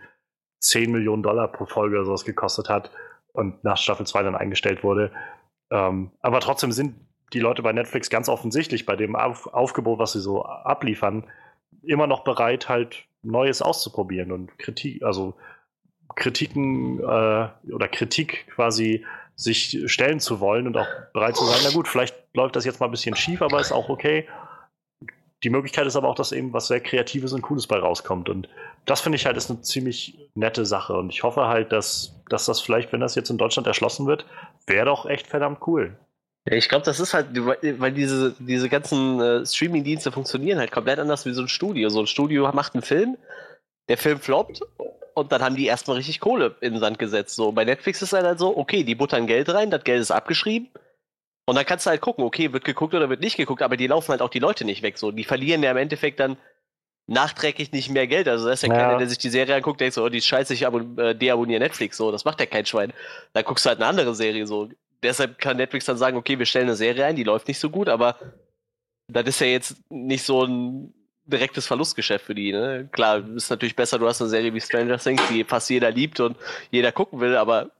[0.58, 2.90] 10 Millionen Dollar pro Folge oder sowas gekostet hat
[3.36, 5.12] und nach Staffel 2 dann eingestellt wurde.
[5.70, 6.94] Ähm, aber trotzdem sind
[7.32, 11.24] die Leute bei Netflix ganz offensichtlich bei dem Auf Aufgebot, was sie so abliefern,
[11.82, 15.34] immer noch bereit, halt Neues auszuprobieren und Kritik, also
[16.14, 21.70] Kritiken äh, oder Kritik quasi sich stellen zu wollen und auch bereit zu sein, na
[21.70, 24.26] gut, vielleicht läuft das jetzt mal ein bisschen schief, aber ist auch okay.
[25.44, 28.28] Die Möglichkeit ist aber auch, dass eben was sehr Kreatives und Cooles bei rauskommt.
[28.28, 28.48] Und
[28.86, 30.94] das finde ich halt ist eine ziemlich nette Sache.
[30.94, 34.24] Und ich hoffe halt, dass, dass das vielleicht, wenn das jetzt in Deutschland erschlossen wird,
[34.66, 35.96] wäre doch echt verdammt cool.
[36.48, 41.26] Ich glaube, das ist halt, weil diese, diese ganzen äh, Streaming-Dienste funktionieren halt komplett anders
[41.26, 41.88] wie so ein Studio.
[41.88, 43.18] So ein Studio macht einen Film,
[43.88, 44.60] der Film floppt
[45.14, 47.34] und dann haben die erstmal richtig Kohle in den Sand gesetzt.
[47.34, 50.12] So, bei Netflix ist es halt so, okay, die buttern Geld rein, das Geld ist
[50.12, 50.68] abgeschrieben
[51.46, 53.86] und dann kannst du halt gucken, okay, wird geguckt oder wird nicht geguckt, aber die
[53.86, 54.98] laufen halt auch die Leute nicht weg.
[54.98, 56.36] So, die verlieren ja im Endeffekt dann
[57.06, 58.26] nachträglich nicht mehr Geld.
[58.26, 58.74] Also da ist ja, ja.
[58.74, 61.60] keiner, der sich die Serie anguckt, der denkt so, oh, die scheiße, ich äh, deabonniere
[61.60, 61.96] Netflix.
[61.96, 62.92] So, das macht ja kein Schwein.
[63.32, 64.44] Dann guckst du halt eine andere Serie.
[64.46, 64.68] So,
[65.04, 67.70] deshalb kann Netflix dann sagen, okay, wir stellen eine Serie ein, die läuft nicht so
[67.70, 68.18] gut, aber
[69.08, 70.92] das ist ja jetzt nicht so ein
[71.26, 72.52] direktes Verlustgeschäft für die.
[72.52, 72.88] Ne?
[72.90, 76.18] Klar, ist natürlich besser, du hast eine Serie wie Stranger Things, die fast jeder liebt
[76.18, 76.36] und
[76.70, 77.70] jeder gucken will, aber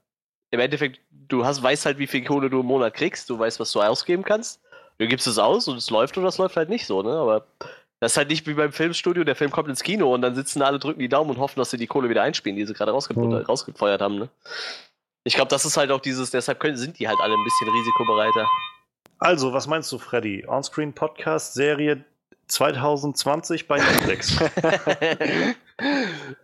[0.51, 3.59] im Endeffekt, du hast, weißt halt, wie viel Kohle du im Monat kriegst, du weißt,
[3.59, 4.61] was du ausgeben kannst.
[4.97, 7.11] Du gibst es aus und es läuft oder es läuft halt nicht so, ne?
[7.11, 7.45] Aber
[7.99, 10.61] das ist halt nicht wie beim Filmstudio, der Film kommt ins Kino und dann sitzen
[10.61, 12.91] alle, drücken die Daumen und hoffen, dass sie die Kohle wieder einspielen, die sie gerade
[12.91, 13.33] rausge Mhm.
[13.33, 14.29] rausgefeuert haben, ne?
[15.23, 17.67] Ich glaube, das ist halt auch dieses, deshalb können, sind die halt alle ein bisschen
[17.69, 18.47] risikobereiter.
[19.19, 20.45] Also, was meinst du, Freddy?
[20.47, 22.03] Onscreen Podcast Serie
[22.47, 24.37] 2020 bei Netflix.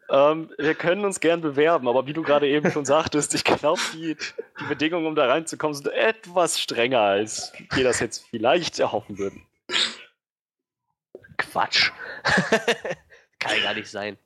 [0.09, 3.79] ähm, wir können uns gern bewerben, aber wie du gerade eben schon sagtest, ich glaube,
[3.93, 4.15] die,
[4.59, 9.45] die Bedingungen, um da reinzukommen, sind etwas strenger, als wir das jetzt vielleicht erhoffen würden.
[11.37, 11.91] Quatsch.
[13.39, 14.17] Kann ja gar nicht sein.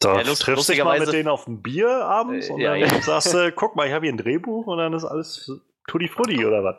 [0.00, 2.70] Da Ja, lust- triffst dich mal mit denen auf ein Bier abends Äh, und ja,
[2.72, 3.02] dann ja.
[3.02, 5.50] sagst du, guck mal, ich habe hier ein Drehbuch und dann ist alles
[5.86, 6.76] tutti frutti oder was?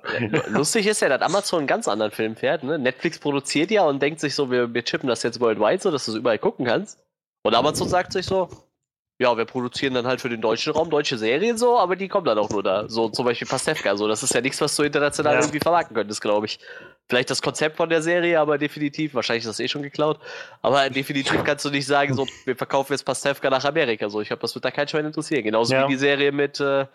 [0.49, 2.63] Lustig ist ja, dass Amazon einen ganz anderen Film fährt.
[2.63, 2.79] Ne?
[2.79, 6.05] Netflix produziert ja und denkt sich so, wir, wir chippen das jetzt worldwide so, dass
[6.05, 6.99] du es überall gucken kannst.
[7.43, 8.49] Und Amazon sagt sich so,
[9.19, 12.25] ja, wir produzieren dann halt für den deutschen Raum deutsche Serien so, aber die kommen
[12.25, 12.87] dann auch nur da.
[12.89, 13.95] So zum Beispiel Pastewka.
[13.95, 15.39] So, das ist ja nichts, was du international Ja.
[15.41, 16.59] irgendwie vermarkten könntest, glaube ich.
[17.07, 20.19] Vielleicht das Konzept von der Serie, aber definitiv, wahrscheinlich ist das eh schon geklaut.
[20.63, 24.09] Aber definitiv kannst du nicht sagen, so, wir verkaufen jetzt Pastewka nach Amerika.
[24.09, 25.43] So, ich glaube, das wird da kein Schwein interessieren.
[25.43, 25.83] Genauso Ja.
[25.87, 26.85] wie die Serie mit, äh,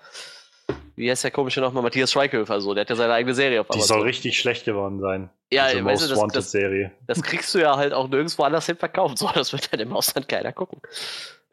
[0.96, 2.60] wie heißt der komische nochmal, Matthias Schweighöfer.
[2.60, 5.30] So, der hat ja seine eigene Serie auf Die soll richtig schlecht geworden sein.
[5.52, 6.92] Ja, Diese weißt du, Most das, Wanted das, Serie.
[7.06, 9.18] das kriegst du ja halt auch nirgendwo anders hin verkauft.
[9.18, 10.80] So, das wird dann im Ausland keiner gucken.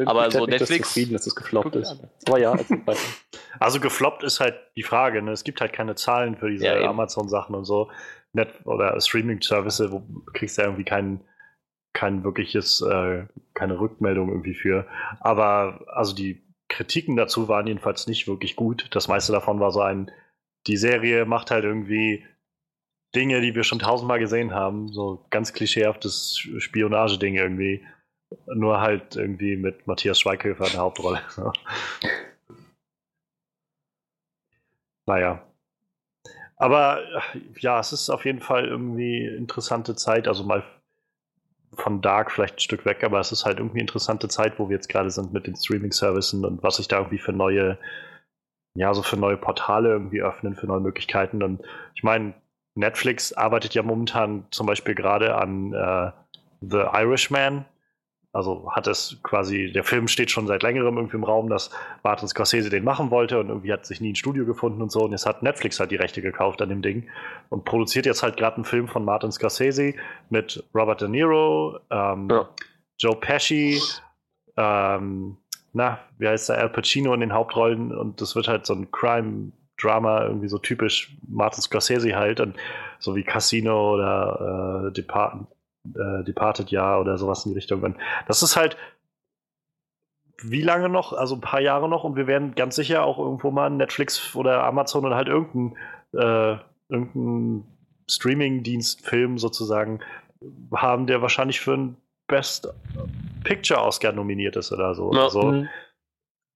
[0.06, 1.96] Aber so Ich bin Netflix- zufrieden, dass das gefloppt ist.
[2.28, 2.76] Aber ja, also.
[3.60, 5.22] Also gefloppt ist halt die Frage.
[5.22, 5.32] Ne?
[5.32, 6.90] Es gibt halt keine Zahlen für diese Ja.
[6.90, 7.92] Amazon-Sachen und so.
[8.34, 11.22] Net oder Streaming-Services, wo du kriegst ja irgendwie kein,
[11.94, 14.88] kein wirkliches, äh, keine Rückmeldung irgendwie für.
[15.20, 18.88] Aber also die Kritiken dazu waren jedenfalls nicht wirklich gut.
[18.92, 20.12] Das meiste davon war so ein,
[20.68, 22.26] die Serie macht halt irgendwie
[23.16, 24.92] Dinge, die wir schon tausendmal gesehen haben.
[24.92, 27.86] So ganz klischeehaftes Spionageding irgendwie.
[28.48, 31.22] Nur halt irgendwie mit Matthias Schweighöfer in der Hauptrolle.
[35.06, 35.46] Naja.
[36.56, 37.02] Aber
[37.60, 40.30] ja, es ist auf jeden Fall irgendwie interessante Zeit.
[40.30, 40.64] Also mal
[41.76, 44.76] von Dark vielleicht ein Stück weg, aber es ist halt irgendwie interessante Zeit, wo wir
[44.76, 47.78] jetzt gerade sind mit den Streaming-Services und was sich da irgendwie für neue,
[48.76, 51.44] ja, so für neue Portale irgendwie öffnen, für neue Möglichkeiten.
[51.44, 51.62] Und
[51.96, 52.34] ich meine,
[52.76, 56.12] Netflix arbeitet ja momentan zum Beispiel gerade an äh,
[56.62, 57.66] The Irishman.
[58.34, 61.70] Also hat es quasi, der Film steht schon seit längerem irgendwie im Raum, dass
[62.02, 65.04] Martin Scorsese den machen wollte und irgendwie hat sich nie ein Studio gefunden und so.
[65.04, 67.08] Und jetzt hat Netflix halt die Rechte gekauft an dem Ding
[67.50, 69.94] und produziert jetzt halt gerade einen Film von Martin Scorsese
[70.32, 72.50] mit Robert De Niro, ähm, Ja.
[72.98, 73.80] Joe Pesci,
[74.58, 75.38] ähm,
[75.74, 78.92] na, wie heißt der, Al Pacino in den Hauptrollen und das wird halt so ein
[78.92, 82.56] Crime-Drama, irgendwie so typisch Martin Scorsese halt und
[82.98, 85.46] so wie Casino oder äh, Depart
[85.86, 87.84] äh, Departed ja oder sowas in die Richtung.
[87.84, 88.78] Und das ist halt
[90.44, 91.14] wie lange noch?
[91.14, 94.64] Also ein paar Jahre noch und wir werden ganz sicher auch irgendwo mal Netflix oder
[94.64, 95.78] Amazon oder halt irgendein,
[96.14, 96.58] äh,
[96.90, 97.66] irgendein
[98.10, 100.02] Streaming-Dienst-Film sozusagen
[100.74, 102.68] haben, der wahrscheinlich für einen Best
[103.44, 105.14] Picture Oscar nominiert ist oder so.
[105.14, 105.24] Ja.
[105.24, 105.70] Also, Mhm.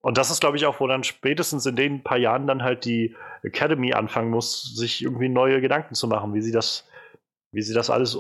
[0.02, 2.84] und das ist, glaube ich, auch, wo dann spätestens in den paar Jahren dann halt
[2.84, 6.90] die Academy anfangen muss, sich irgendwie neue Gedanken zu machen, wie sie das,
[7.52, 8.18] wie sie das alles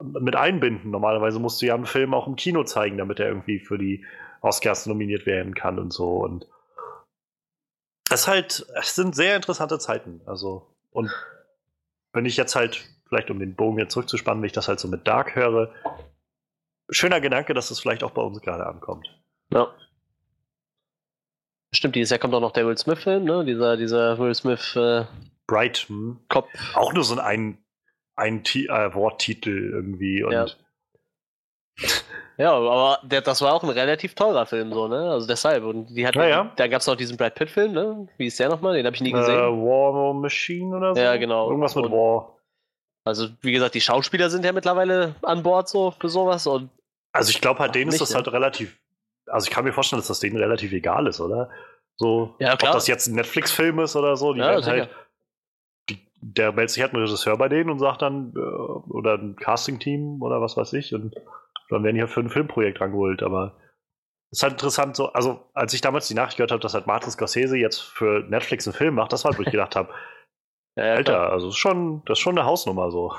[0.00, 0.90] mit einbinden.
[0.90, 4.04] Normalerweise musst du ja einen Film auch im Kino zeigen, damit er irgendwie für die
[4.40, 6.18] Oscars nominiert werden kann und so.
[6.18, 6.46] Und
[8.10, 10.20] es halt, es sind sehr interessante Zeiten.
[10.26, 11.10] Also, und
[12.12, 14.88] wenn ich jetzt halt, vielleicht um den Bogen wieder zurückzuspannen, wenn ich das halt so
[14.88, 15.72] mit Dark höre,
[16.90, 19.08] schöner Gedanke, dass es vielleicht auch bei uns gerade ankommt.
[19.52, 19.74] Ja.
[21.72, 23.44] Stimmt, dieses Jahr kommt auch noch der Will Smith-Film, ne?
[23.44, 25.04] Dieser, dieser Will Smith äh,
[25.46, 26.20] Bright, hm.
[26.28, 26.48] Cop.
[26.74, 27.58] auch nur so ein,
[28.18, 30.22] ein, Ti- äh, Worttitel irgendwie.
[30.22, 30.46] Und Ja.
[32.40, 35.10] Ja, aber der, das war auch ein relativ teurer Film, so, ne?
[35.10, 35.64] Also deshalb.
[35.64, 36.52] Und die hat, Ja, ja.
[36.54, 38.06] da gab es noch diesen Brad Pitt-Film, ne?
[38.16, 38.74] Wie ist der nochmal?
[38.76, 39.34] Den habe ich nie äh, gesehen.
[39.36, 41.00] War Machine oder so?
[41.00, 41.48] Ja, genau.
[41.50, 42.36] Irgendwas mit Und- War.
[43.04, 46.70] Also, wie gesagt, die Schauspieler sind ja mittlerweile an Bord so für sowas und
[47.12, 48.78] Also ich glaube halt, denen ist das halt relativ.
[49.26, 51.50] Also ich kann mir vorstellen, dass das denen relativ egal ist, oder?
[51.96, 52.70] So, Ja, klar.
[52.70, 54.90] ob das jetzt ein Netflix-Film ist oder so, die Ja, werden halt.
[54.90, 54.94] Die,
[56.20, 60.22] der meldet sich halt ein Regisseur bei denen und sagt dann, äh, oder ein Casting-Team
[60.22, 61.14] oder was weiß ich, und
[61.70, 63.56] dann werden die halt für ein Filmprojekt rangeholt, aber
[64.30, 66.86] es ist halt interessant, so, also als ich damals die Nachricht gehört habe, dass halt
[66.86, 69.90] Martin Scorsese jetzt für Netflix einen Film macht, das war halt, wo ich gedacht habe,
[70.76, 71.32] ja, ja, Alter, klar.
[71.32, 73.14] also das ist schon, das ist schon eine Hausnummer so.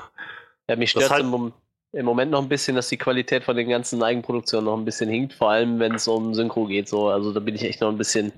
[0.68, 1.52] Ja, mich das stört halt- im, Mom-
[1.92, 5.10] im Moment noch ein bisschen, dass die Qualität von den ganzen Eigenproduktionen noch ein bisschen
[5.10, 6.88] hinkt, vor allem wenn es um Synchro geht.
[6.88, 7.08] So.
[7.08, 8.32] Also da bin ich echt noch ein bisschen.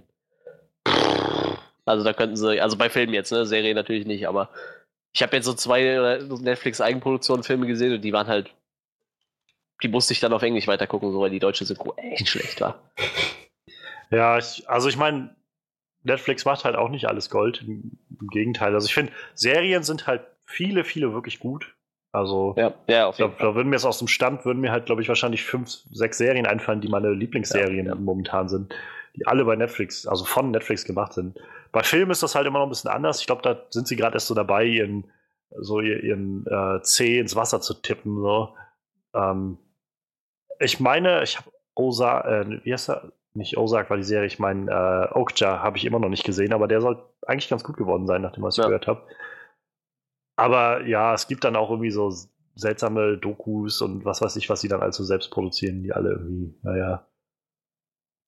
[1.85, 3.45] Also da könnten sie, also bei Filmen jetzt, ne?
[3.47, 4.51] Serie natürlich nicht, aber
[5.13, 8.55] ich habe jetzt so zwei äh, Netflix-Eigenproduktionen-Filme gesehen und die waren halt
[9.83, 12.79] die musste ich dann auf Englisch weitergucken, so weil die deutsche Synchro echt schlecht war.
[14.11, 15.35] Ja, ich, also ich meine,
[16.03, 17.63] Netflix macht halt auch nicht alles Gold.
[17.63, 18.75] Im, im Gegenteil.
[18.75, 21.75] Also ich finde, Serien sind halt viele, viele wirklich gut.
[22.13, 23.47] Also Ja, ja, auf da, jeden Fall.
[23.49, 26.19] da würden mir jetzt aus dem Stand, würden mir halt, glaube ich, wahrscheinlich fünf, sechs
[26.19, 27.99] Serien einfallen, die meine Lieblingsserien Ja, ja.
[27.99, 28.75] momentan sind,
[29.15, 31.39] die alle bei Netflix, also von Netflix gemacht sind.
[31.71, 33.21] Bei Filmen ist das halt immer noch ein bisschen anders.
[33.21, 35.05] Ich glaube, da sind sie gerade erst so dabei, ihren,
[35.59, 38.21] so ihr- ihren äh, C ins Wasser zu tippen.
[38.21, 38.55] So.
[39.15, 39.59] Ähm,
[40.59, 43.13] ich meine, ich habe Ozark, äh, wie heißt er?
[43.35, 46.53] Nicht Ozark war die Serie, ich meine, äh, Okja habe ich immer noch nicht gesehen,
[46.53, 48.67] aber der soll eigentlich ganz gut geworden sein, nachdem was ich Ja.
[48.67, 49.07] gehört habe.
[50.37, 52.13] Aber ja, es gibt dann auch irgendwie so
[52.55, 56.55] seltsame Dokus und was weiß ich, was sie dann also selbst produzieren, die alle irgendwie,
[56.63, 57.07] naja.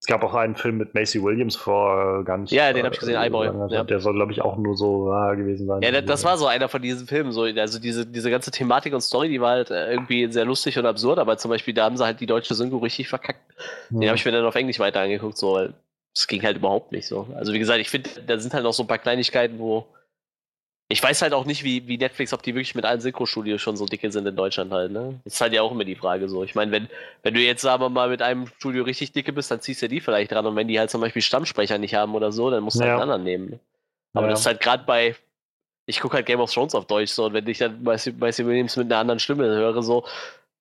[0.05, 2.53] Es gab auch einen Film mit Macy Williams vor äh, nicht.
[2.53, 3.73] Ja, den hab ich gesehen, äh, iBoy, langer Zeit.
[3.73, 3.85] ja.
[3.85, 5.81] Der soll, glaube ich, auch nur so ah, gewesen sein.
[5.81, 7.33] Ja, das, das war so einer von diesen Filmen.
[7.33, 10.79] So, also diese, diese ganze Thematik und Story, die war halt äh, irgendwie sehr lustig
[10.79, 13.41] und absurd, aber zum Beispiel, da haben sie halt die deutsche Synchro richtig verkackt.
[13.89, 15.73] Den habe ich mir dann auf Englisch weiter angeguckt, so, weil
[16.15, 17.27] es ging halt überhaupt nicht so.
[17.35, 19.87] Also wie gesagt, ich finde, da sind halt noch so ein paar Kleinigkeiten, wo.
[20.89, 23.77] Ich weiß halt auch nicht, wie, wie Netflix, ob die wirklich mit allen Synchro-Studios schon
[23.77, 25.19] so dicke sind in Deutschland halt, ne?
[25.25, 26.45] Das ist halt ja auch immer die Frage so.
[26.45, 26.89] Ich meine, wenn,
[27.23, 30.01] wenn du jetzt, wir mal, mit einem Studio richtig dicke bist, dann ziehst du die
[30.01, 32.77] vielleicht dran und wenn die halt zum Beispiel Stammsprecher nicht haben oder so, dann musst
[32.77, 32.95] du halt Ja.
[32.97, 33.51] einen anderen nehmen.
[33.51, 33.61] Ne?
[34.13, 34.33] Aber Ja.
[34.33, 35.17] das ist halt gerade bei,
[35.87, 38.77] ich gucke halt Game of Thrones auf Deutsch so und wenn ich dann Macy Williams
[38.77, 40.05] mit einer anderen Stimme höre, so,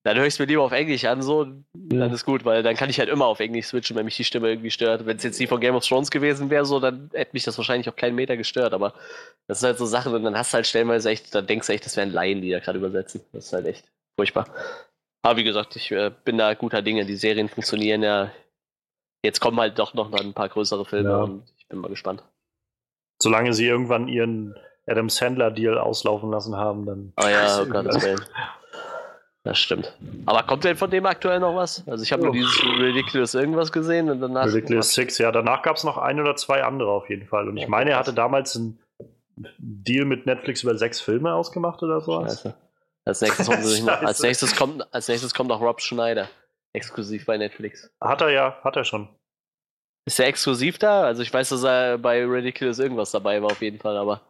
[0.04, 2.76] dann höre ich es mir lieber auf Englisch an, so, dann ist gut, weil dann
[2.76, 5.06] kann ich halt immer auf Englisch switchen, wenn mich die Stimme irgendwie stört.
[5.06, 7.58] Wenn es jetzt die von Game of Thrones gewesen wäre, so, dann hätte mich das
[7.58, 8.94] wahrscheinlich auch keinen Meter gestört, aber
[9.48, 11.74] das sind halt so Sachen und dann hast du halt stellenweise echt, dann denkst du
[11.74, 13.22] echt, das wären Laien, die da gerade übersetzen.
[13.32, 13.86] Das ist halt echt
[14.20, 14.48] furchtbar.
[15.26, 18.32] Aber wie gesagt, ich äh, bin da guter Dinge, die Serien funktionieren ja.
[19.26, 21.22] Jetzt kommen halt doch noch ein paar größere Filme Ja.
[21.24, 22.24] und ich bin mal gespannt.
[23.22, 24.54] Solange sie irgendwann ihren
[24.86, 27.14] Adam Sandler-Deal auslaufen lassen haben, dann.
[27.16, 28.04] Ah ja, ist oh irgendwas.
[29.46, 29.94] Das stimmt.
[30.26, 31.86] Aber kommt denn von dem aktuell noch was?
[31.88, 32.34] Also ich habe nur Oh.
[32.34, 34.46] dieses Ridiculous irgendwas gesehen und danach.
[34.48, 37.50] Ridiculous Six, ja, danach gab es noch ein oder zwei andere auf jeden Fall.
[37.50, 38.80] Und ich meine, er hatte damals einen
[39.36, 42.36] Deal mit Netflix über sechs Filme ausgemacht oder sowas.
[42.44, 42.56] Scheiße.
[43.06, 43.48] Als nächstes,
[43.84, 46.30] noch- als, nächstes kommt, als nächstes kommt noch Rob Schneider.
[46.72, 47.92] Exklusiv bei Netflix.
[48.00, 49.10] Hat er ja, hat er schon.
[50.06, 51.04] Ist er exklusiv da?
[51.04, 54.22] Also ich weiß, dass er bei Ridiculous irgendwas dabei war auf jeden Fall, aber.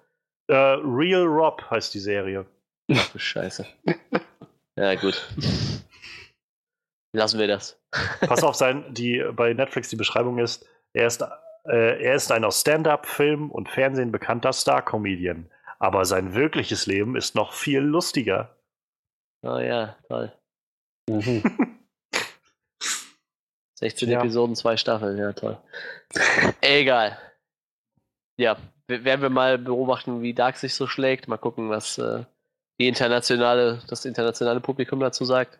[0.47, 2.45] Äh, Real Rob heißt die Serie.
[2.91, 3.65] Ach du Scheiße.
[4.77, 5.27] ja, gut.
[7.15, 7.79] Lassen wir das.
[8.21, 11.21] Pass auf, sein, die, bei Netflix die Beschreibung ist, er ist,
[11.65, 15.49] äh, er ist ein aus Stand-up, Film und Fernsehen bekannter Star-Comedian.
[15.79, 18.55] Aber sein wirkliches Leben ist noch viel lustiger.
[19.43, 20.33] Oh ja, toll.
[21.09, 21.43] Mhm.
[23.75, 24.19] 16 Ja.
[24.19, 25.57] Episoden, zwei Staffeln, ja toll.
[26.61, 27.17] Egal.
[28.37, 28.57] Ja,
[28.87, 31.27] werden wir mal beobachten, wie Dark sich so schlägt.
[31.27, 32.23] Mal gucken, was äh,
[32.79, 35.59] die internationale, das internationale Publikum dazu sagt.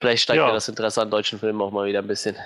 [0.00, 0.48] Vielleicht steigt Ja.
[0.48, 2.36] ja das Interesse an deutschen Filmen auch mal wieder ein bisschen.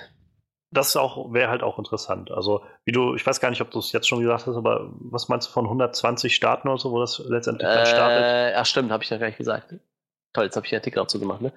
[0.71, 2.29] Das auch wäre halt auch interessant.
[2.29, 4.91] Also, wie du, ich weiß gar nicht, ob du es jetzt schon gesagt hast, aber
[4.99, 8.21] was meinst du von 120 Staaten oder so, wo das letztendlich dann startet?
[8.23, 9.73] Äh, ach stimmt, habe ich ja gar nicht gesagt.
[10.33, 11.51] Toll, jetzt habe ich den Artikel auch zugemacht, ne?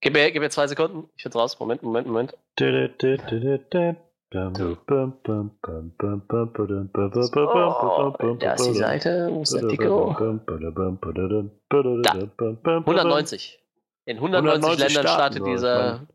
[0.00, 1.10] Gib mir, gib mir zwei Sekunden.
[1.16, 1.60] Ich jetzt raus.
[1.60, 2.34] Moment, Moment, Moment.
[8.18, 9.28] Oh, da ist die Seite.
[9.30, 9.86] Wo ist der Artikel?
[12.66, 13.62] 190.
[14.06, 16.06] In 190, 190 Ländern Staaten, startet ich dieser.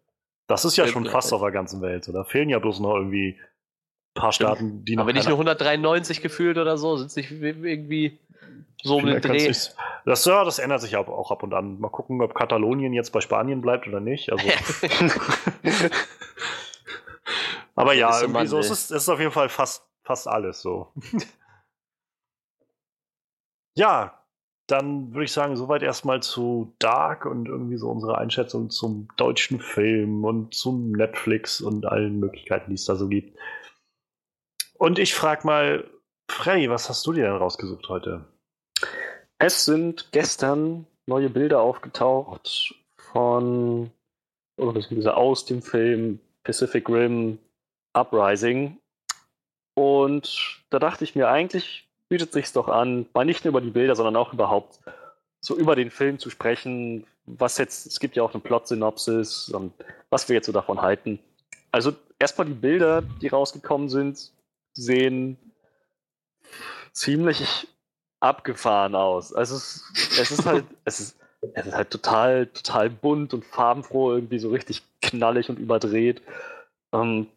[0.47, 2.09] Das ist ja schon fast auf der ganzen Welt.
[2.11, 5.03] Da fehlen ja bloß noch irgendwie ein paar Staaten, die noch.
[5.03, 8.19] Aber nicht nur 193 gefühlt oder so, sind es nicht irgendwie
[8.83, 9.47] so um den Dreh.
[10.05, 11.79] Das, ja, das ändert sich aber auch ab und an.
[11.79, 14.31] Mal gucken, ob Katalonien jetzt bei Spanien bleibt oder nicht.
[14.31, 14.45] Also,
[17.75, 20.61] aber ja, Gewisse irgendwie so es ist es ist auf jeden Fall fast, fast alles
[20.61, 20.93] so.
[23.75, 24.17] ja,
[24.67, 29.59] dann würde ich sagen, soweit erstmal zu Dark und irgendwie so unsere Einschätzung zum deutschen
[29.59, 33.37] Film und zum Netflix und allen Möglichkeiten, die es da so gibt.
[34.77, 35.89] Und ich frage mal,
[36.29, 38.25] Freddy, was hast du dir denn rausgesucht heute?
[39.37, 43.91] Es sind gestern neue Bilder aufgetaucht von,
[44.57, 47.39] oder beziehungsweise aus dem Film Pacific Rim
[47.93, 48.77] Uprising.
[49.73, 53.69] Und da dachte ich mir, eigentlich bietet sich doch an, mal nicht nur über die
[53.69, 54.79] Bilder, sondern auch überhaupt
[55.39, 59.73] so über den Film zu sprechen, was jetzt, es gibt ja auch eine Plot-Synopsis und
[60.09, 61.19] was wir jetzt so davon halten.
[61.71, 64.31] Also erstmal die Bilder, die rausgekommen sind,
[64.73, 65.37] sehen
[66.91, 67.67] ziemlich
[68.19, 69.33] abgefahren aus.
[69.33, 69.83] Also es,
[70.19, 71.17] es ist halt, es ist,
[71.53, 76.21] es ist halt total, total bunt und farbenfroh, irgendwie so richtig knallig und überdreht.
[76.93, 77.27] Ähm,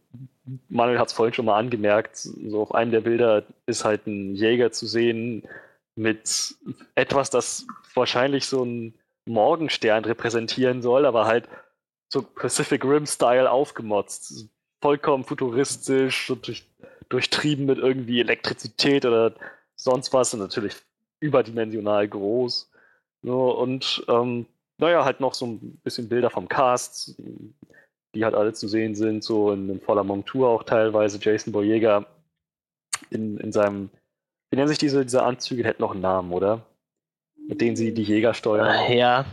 [0.69, 4.35] Manuel hat es vorhin schon mal angemerkt, so auf einem der Bilder ist halt ein
[4.35, 5.43] Jäger zu sehen
[5.97, 6.55] mit
[6.95, 8.95] etwas, das wahrscheinlich so ein
[9.27, 11.49] Morgenstern repräsentieren soll, aber halt
[12.09, 14.49] so Pacific Rim-Style aufgemotzt.
[14.83, 16.67] Vollkommen futuristisch und durch,
[17.09, 19.35] durchtrieben mit irgendwie Elektrizität oder
[19.77, 20.75] sonst was und natürlich
[21.21, 22.71] überdimensional groß.
[23.23, 27.17] Und ähm, naja, halt noch so ein bisschen Bilder vom Cast,
[28.14, 31.18] die halt alle zu sehen sind, so in, in voller Montur auch teilweise.
[31.20, 32.07] Jason Boyega
[33.11, 33.90] in, in seinem,
[34.50, 35.62] wie nennen sich diese, diese Anzüge?
[35.62, 36.62] Die hätten noch einen Namen, oder?
[37.48, 38.90] Mit denen sie die Jäger steuern.
[38.92, 39.24] Ja,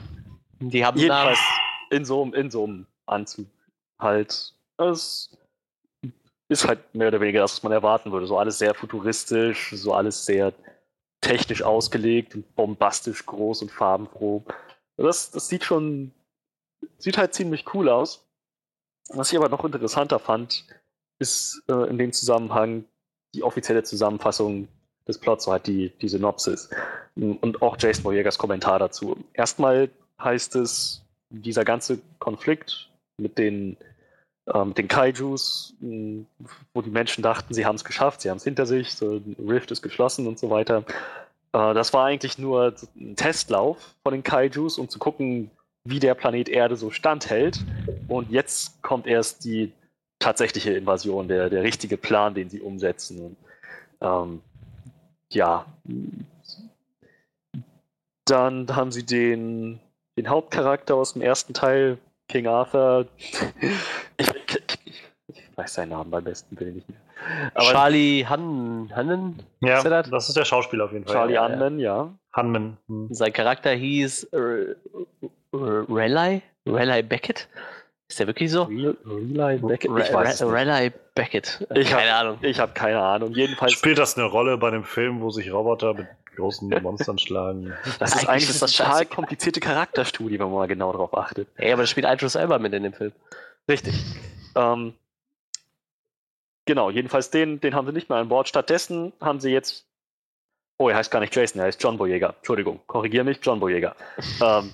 [0.60, 1.40] die haben Jedenfalls
[1.90, 3.48] in so, einem- in so einem Anzug
[4.00, 4.54] halt.
[4.78, 5.30] Es
[6.50, 8.28] ist halt mehr oder weniger das, was man erwarten würde.
[8.28, 10.54] So alles sehr futuristisch, so alles sehr
[11.22, 14.44] technisch ausgelegt und bombastisch groß und farbenfroh.
[14.98, 16.12] Das, das sieht schon,
[16.98, 18.26] sieht halt ziemlich cool aus.
[19.14, 20.66] Was ich aber noch interessanter fand,
[21.20, 22.86] ist äh, in dem Zusammenhang
[23.34, 24.68] die offizielle Zusammenfassung
[25.08, 26.70] des Plots, so halt die, die Synopsis.
[27.16, 29.18] Und auch Jason Boyegas Kommentar dazu.
[29.34, 29.90] Erstmal
[30.22, 33.78] heißt es, dieser ganze Konflikt mit den,
[34.54, 36.26] äh, mit den Kaijus, mh,
[36.74, 39.72] wo die Menschen dachten, sie haben es geschafft, sie haben es hinter sich, so Rift
[39.72, 40.84] ist geschlossen und so weiter.
[41.54, 45.52] Äh, das war eigentlich nur ein Testlauf von den Kaijus, um zu gucken,
[45.84, 47.60] wie der Planet Erde so standhält.
[48.08, 49.72] Und jetzt kommt erst die
[50.20, 53.22] tatsächliche Invasion, der, der richtige Plan, den sie umsetzen.
[53.22, 53.38] Und,
[54.02, 54.42] ähm,
[55.30, 55.66] ja.
[58.26, 59.80] Dann haben sie den,
[60.18, 63.08] den Hauptcharakter aus dem ersten Teil, King Arthur.
[63.18, 63.42] Ich,
[64.18, 64.30] ich,
[65.28, 67.00] ich weiß seinen Namen beim besten Willen nicht mehr.
[67.54, 69.44] Aber Charlie Han, Hannen?
[69.62, 70.10] Ja, Ist das?
[70.10, 71.14] das ist der Schauspieler auf jeden Fall.
[71.14, 72.14] Charlie ja, ja.
[72.34, 72.78] Hanman.
[72.88, 73.08] Hm.
[73.12, 74.30] Sein Charakter hieß
[75.54, 76.42] Relay?
[76.68, 77.48] Relay Beckett?
[78.08, 78.64] Ist der wirklich so?
[78.64, 79.92] Real Beckett?
[79.98, 80.42] Ich weiß.
[80.44, 81.66] Relay Beckett.
[81.76, 82.38] Ich Keine hab- Ahnung.
[82.42, 83.34] Ich habe keine Ahnung.
[83.34, 87.74] Jedenfalls, Spielt das eine Rolle bei dem Film, wo sich Roboter mit großen Monstern schlagen?
[88.00, 91.16] das ist Eigentlich eigentlich ist eine das total komplizierte Charakterstudie, wenn man mal genau darauf
[91.18, 91.48] achtet.
[91.56, 93.12] Ey, aber das spielt Idris Elba mit in dem Film.
[93.70, 93.94] Richtig.
[94.56, 94.94] Ähm,
[96.66, 98.48] genau, jedenfalls den, den haben sie nicht mehr an Bord.
[98.50, 99.86] Stattdessen haben sie jetzt.
[100.78, 102.34] Oh, er heißt gar nicht Jason, er heißt John Boyega.
[102.40, 103.96] Entschuldigung, korrigier mich, John Boyega.
[104.42, 104.74] ähm,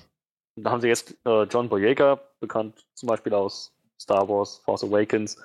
[0.62, 5.40] da haben sie jetzt äh, John Boyega, bekannt zum Beispiel aus Star Wars, Force Awakens,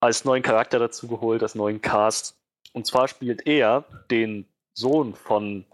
[0.00, 2.36] als neuen Charakter dazu geholt, als neuen Cast.
[2.72, 5.64] Und zwar spielt er den Sohn von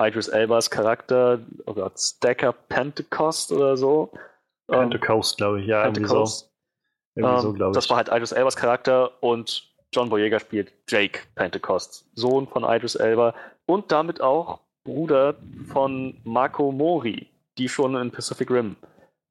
[0.00, 4.10] Idris Elbas Charakter, oh Gott, Stacker Pentecost oder so.
[4.70, 5.66] Ähm, Pentecost, glaube ich.
[5.66, 6.14] Ja, irgendwie so.
[6.14, 6.50] Pentecost.
[7.16, 7.74] Irgendwie so, Ähm, glaube ich.
[7.74, 12.94] das war halt Idris Elbas Charakter und John Boyega spielt Jake Pentecost, Sohn von Idris
[12.94, 13.34] Elba
[13.66, 15.34] und damit auch Bruder
[15.72, 17.28] von Marco Mori,
[17.60, 18.76] die schon in Pacific Rim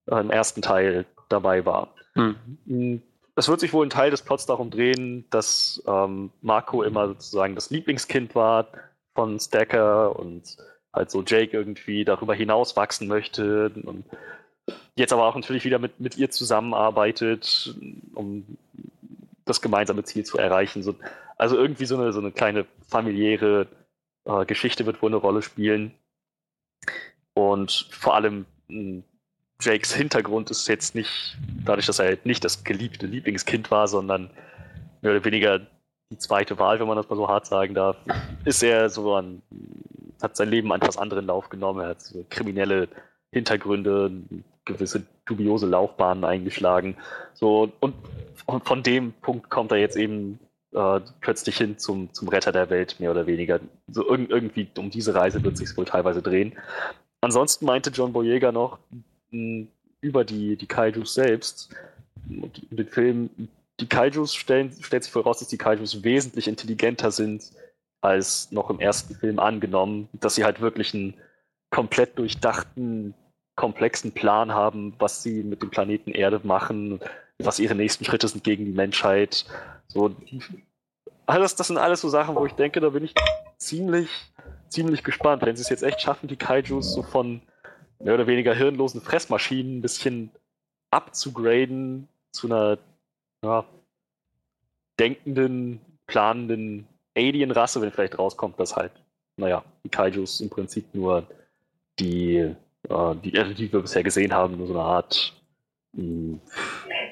[0.10, 1.94] äh, im ersten Teil dabei war.
[2.16, 2.98] Mm,
[3.36, 7.56] Es wird sich wohl ein Teil des Plots darum drehen, dass ähm, Marco immer sozusagen
[7.56, 8.68] das Lieblingskind war
[9.16, 10.58] von Stacker und
[10.94, 14.06] halt so Jake irgendwie darüber hinaus wachsen möchte und
[14.96, 17.76] jetzt aber auch natürlich wieder mit, mit ihr zusammenarbeitet,
[18.14, 18.58] um
[19.46, 20.84] das gemeinsame Ziel zu erreichen.
[20.84, 20.96] So,
[21.38, 23.68] also irgendwie so eine, so eine kleine familiäre
[24.26, 25.94] äh, Geschichte wird wohl eine Rolle spielen.
[27.40, 29.04] Und vor allem mh,
[29.62, 34.30] Jakes Hintergrund ist jetzt nicht, dadurch, dass er halt nicht das geliebte Lieblingskind war, sondern
[35.02, 35.60] mehr oder weniger
[36.12, 37.98] die zweite Wahl, wenn man das mal so hart sagen darf,
[38.46, 39.42] ist er so an,
[40.22, 41.82] hat sein Leben an etwas anderen Lauf genommen.
[41.82, 42.88] Er hat so kriminelle
[43.32, 44.12] Hintergründe,
[44.66, 46.96] gewisse dubiose Laufbahnen eingeschlagen.
[47.34, 47.94] So, und
[48.46, 50.40] von- von dem Punkt kommt er jetzt eben
[50.72, 53.60] äh, plötzlich hin zum, zum Retter der Welt, mehr oder weniger.
[53.88, 56.54] So irg irgendwie um diese Reise wird sich wohl teilweise drehen.
[57.22, 58.80] Ansonsten meinte John Boyega noch
[60.02, 61.70] über die, die Kaijus selbst
[62.26, 63.30] den Film,
[63.80, 67.52] die Kaijus stellen, stellt sich voraus, dass die Kaijus wesentlich intelligenter sind
[68.02, 71.16] als noch im ersten Film angenommen, dass sie halt wirklich einen
[71.70, 73.14] komplett durchdachten,
[73.56, 77.00] komplexen Plan haben, was sie mit dem Planeten Erde machen,
[77.40, 79.46] was ihre nächsten Schritte sind gegen die Menschheit.
[79.88, 80.16] So,
[81.26, 83.14] alles, das sind alles so Sachen, wo ich denke, da bin ich
[83.58, 84.10] ziemlich,
[84.70, 87.42] ziemlich gespannt, wenn sie es jetzt echt schaffen, die Kaijus so von
[88.00, 90.32] mehr oder weniger hirnlosen Fressmaschinen ein bisschen
[90.92, 92.78] abzugraden zu einer
[93.44, 93.66] ja,
[95.00, 98.92] denkenden, planenden Alien-Rasse, wenn vielleicht rauskommt, dass halt,
[99.38, 101.28] naja, die Kaijus im Prinzip nur
[102.00, 105.34] die, äh, die, die wir bisher gesehen haben, nur so eine Art
[105.94, 106.40] mh,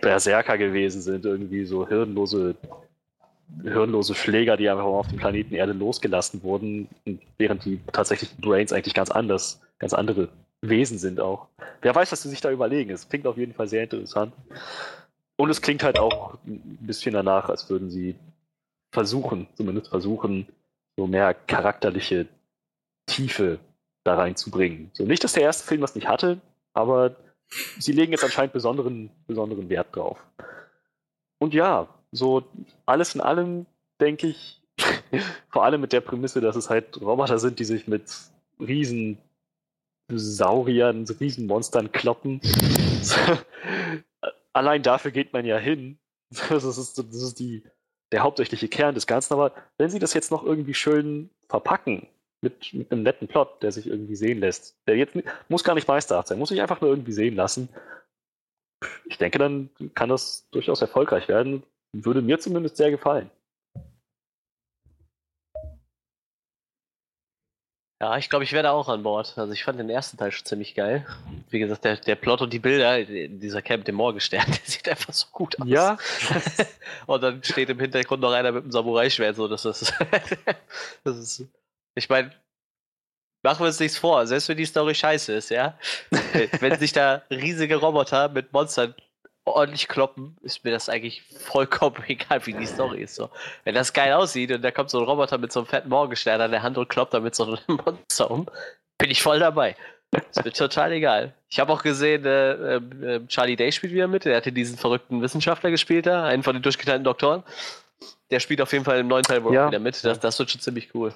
[0.01, 2.55] Berserker gewesen sind, irgendwie so hirnlose,
[3.63, 6.87] hirnlose Schläger, die einfach auf dem Planeten Erde losgelassen wurden,
[7.37, 10.29] während die tatsächlichen Brains eigentlich ganz anders, ganz andere
[10.61, 11.47] Wesen sind auch.
[11.81, 12.89] Wer weiß, was sie sich da überlegen.
[12.91, 14.33] Es klingt auf jeden Fall sehr interessant.
[15.35, 18.15] Und es klingt halt auch ein bisschen danach, als würden sie
[18.91, 20.47] versuchen, zumindest versuchen,
[20.95, 22.27] so mehr charakterliche
[23.05, 23.59] Tiefe
[24.03, 24.89] da reinzubringen.
[24.93, 26.41] So nicht, dass der erste Film das nicht hatte,
[26.73, 27.15] aber
[27.77, 30.17] sie legen jetzt anscheinend besonderen, besonderen Wert drauf.
[31.37, 32.43] Und ja, so
[32.85, 33.65] alles in allem
[33.99, 34.61] denke ich,
[35.49, 38.03] vor allem mit der Prämisse, dass es halt Roboter sind, die sich mit
[38.59, 39.17] riesen
[40.11, 42.41] Sauriern, so riesen Monstern kloppen.
[44.53, 45.99] Allein dafür geht man ja hin.
[46.29, 47.63] Das ist, das ist die,
[48.11, 49.33] der hauptsächliche Kern des Ganzen.
[49.33, 52.07] Aber wenn sie das jetzt noch irgendwie schön verpacken,
[52.41, 55.17] mit, mit einem netten Plot, der sich irgendwie sehen lässt, der jetzt
[55.49, 57.69] muss gar nicht meisterhaft sein, muss sich einfach nur irgendwie sehen lassen.
[59.05, 61.63] Ich denke, dann kann das durchaus erfolgreich werden.
[61.93, 63.29] Würde mir zumindest sehr gefallen.
[67.99, 69.35] Ja, ich glaube, ich werde auch an Bord.
[69.38, 71.07] Also ich fand den ersten Teil schon ziemlich geil.
[71.49, 75.13] Wie gesagt, der, der Plot und die Bilder, dieser Camp dem Morgenstern, der sieht einfach
[75.13, 75.67] so gut aus.
[75.67, 75.97] Ja.
[77.07, 79.35] und dann steht im Hintergrund noch einer mit einem Samurai-Schwert.
[79.35, 79.91] So, das ist,
[81.03, 81.47] das ist.
[81.95, 82.31] Ich meine,
[83.41, 85.79] machen wir uns nichts vor, selbst wenn die Story scheiße ist, ja.
[86.59, 88.93] wenn sich da riesige Roboter mit Monstern
[89.55, 93.15] ordentlich kloppen, ist mir das eigentlich vollkommen egal, wie die Story ist.
[93.15, 93.29] So.
[93.63, 96.41] Wenn das geil aussieht und da kommt so ein Roboter mit so einem fetten Morgenstern
[96.41, 98.47] an der Hand und kloppt damit so einem Monster um,
[98.97, 99.75] bin ich voll dabei.
[100.11, 101.33] Ist mir total egal.
[101.49, 104.23] Ich habe auch gesehen, äh, äh, Charlie Day spielt wieder mit.
[104.25, 107.43] Der hatte diesen verrückten Wissenschaftler gespielt da, einen von den durchgeknallten Doktoren.
[108.31, 109.67] Der spielt auf jeden Fall im neuen Teil ja.
[109.67, 110.03] wieder mit.
[110.03, 111.13] Das, das wird schon ziemlich cool.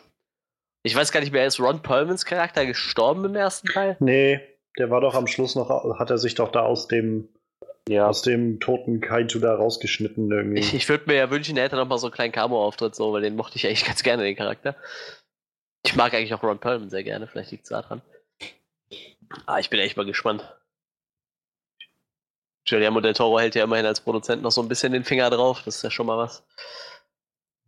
[0.84, 3.96] Ich weiß gar nicht mehr, ist Ron Perlmans Charakter gestorben im ersten Teil?
[4.00, 4.42] Nee,
[4.78, 5.70] der war doch am Schluss noch,
[6.00, 7.30] hat er sich doch da aus dem
[7.92, 8.08] ja.
[8.08, 10.60] aus dem toten Kaiju da rausgeschnitten irgendwie.
[10.60, 13.14] Ich, ich würde mir ja wünschen, er hätte noch mal so einen kleinen Camo-Auftritt, so,
[13.14, 14.76] weil den mochte ich eigentlich ganz gerne, den Charakter.
[15.84, 18.02] Ich mag eigentlich auch Ron Perlman sehr gerne, vielleicht liegt es daran.
[19.46, 20.44] Ah, ich bin echt mal gespannt.
[22.68, 25.64] Guillermo del Toro hält ja immerhin als Produzent noch so ein bisschen den Finger drauf,
[25.66, 26.46] das ist ja schon mal was.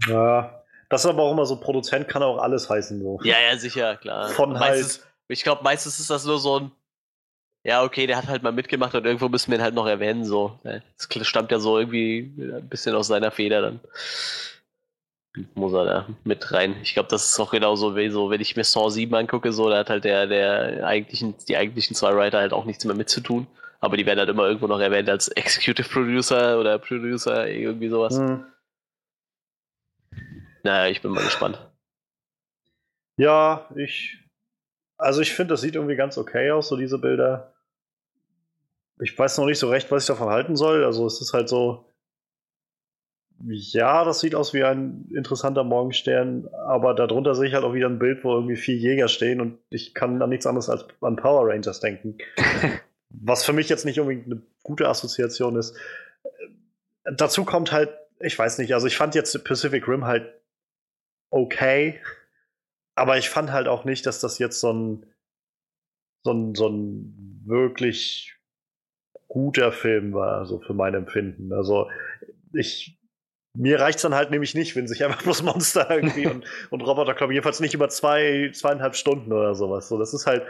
[0.08, 3.02] Ja, das ist aber auch immer so, Produzent kann auch alles heißen.
[3.02, 3.20] So.
[3.24, 4.30] Ja, ja, sicher, klar.
[4.30, 5.14] Von meistens, halt.
[5.28, 6.72] Ich glaube, meistens ist das nur so ein
[7.64, 10.26] ja, okay, der hat halt mal mitgemacht und irgendwo müssen wir ihn halt noch erwähnen,
[10.26, 10.60] so.
[10.64, 13.80] Das stammt ja so irgendwie ein bisschen aus seiner Feder dann.
[15.56, 16.76] Muss er da mit rein.
[16.84, 19.70] Ich glaube, das ist auch genauso wie so, wenn ich mir Saw 7 angucke, so,
[19.70, 23.48] da hat halt der, der eigentlichen, die eigentlichen zwei Writer halt auch nichts mehr mitzutun.
[23.80, 28.18] Aber die werden halt immer irgendwo noch erwähnt als Executive Producer oder Producer, irgendwie sowas.
[28.18, 28.46] Hm.
[30.64, 31.60] Naja, ich bin mal gespannt.
[33.18, 34.20] Ja, ich.
[34.98, 37.53] Also ich finde, das sieht irgendwie ganz okay aus, so diese Bilder
[39.02, 40.84] ich weiß noch nicht so recht, was ich davon halten soll.
[40.84, 41.86] Also es ist halt so,
[43.46, 47.90] ja, das sieht aus wie ein interessanter Morgenstern, aber darunter sehe ich halt auch wieder
[47.90, 51.16] ein Bild, wo irgendwie vier Jäger stehen und ich kann an nichts anderes als an
[51.16, 52.18] Power Rangers denken.
[53.14, 55.76] was für mich jetzt nicht unbedingt eine gute Assoziation ist.
[57.04, 57.90] Dazu kommt halt,
[58.20, 60.42] ich weiß nicht, also ich fand jetzt Pacific Rim halt
[61.30, 62.00] okay,
[62.96, 65.06] aber ich fand halt auch nicht, dass das jetzt so ein,
[66.24, 68.33] so ein, so ein wirklich
[69.34, 71.54] guter Film war, so für mein Empfinden.
[71.54, 71.90] Also
[72.54, 73.00] ich
[73.56, 76.82] mir reicht es dann halt nämlich nicht, wenn sich einfach bloß Monster irgendwie und, und
[76.82, 77.34] Roboter kloppen.
[77.34, 79.90] Jedenfalls nicht über zwei, zweieinhalb Stunden oder sowas.
[79.90, 80.44] So, das ist halt,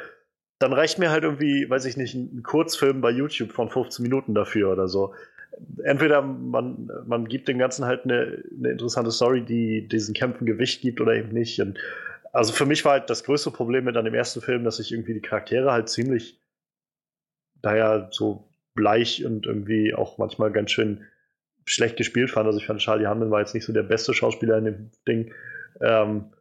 [0.60, 4.34] dann reicht mir halt irgendwie, weiß ich nicht, ein Kurzfilm bei YouTube von 15 Minuten
[4.34, 5.14] dafür oder so.
[5.84, 10.82] Entweder man, man gibt dem Ganzen halt eine, eine interessante Story, die diesen Kämpfen Gewicht
[10.82, 11.62] gibt oder eben nicht.
[11.62, 11.80] Und
[12.34, 14.92] also für mich war halt das größte Problem mit an dem ersten Film, dass ich
[14.92, 16.40] irgendwie die Charaktere halt ziemlich,
[17.62, 21.05] daher so bleich und irgendwie auch manchmal ganz schön
[21.65, 22.47] schlecht gespielt fand.
[22.47, 25.34] Also ich fand, Charlie Hunnam war jetzt nicht so der beste Schauspieler in dem Ding.
[25.82, 26.34] Ähm,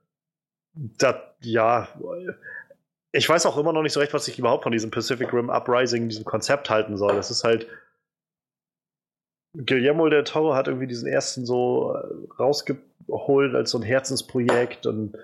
[0.75, 1.89] das, ja,
[3.13, 5.51] ich weiß auch immer noch nicht so recht, was ich überhaupt von diesem Pacific Rim
[5.51, 7.15] Uprising, diesem Konzept halten soll.
[7.15, 7.67] Das ist halt.
[9.55, 11.95] Guillermo del Toro hat irgendwie diesen ersten so
[12.39, 15.19] rausgeholt als so ein Herzensprojekt und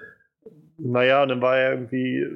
[0.77, 2.27] naja, und dann war er irgendwie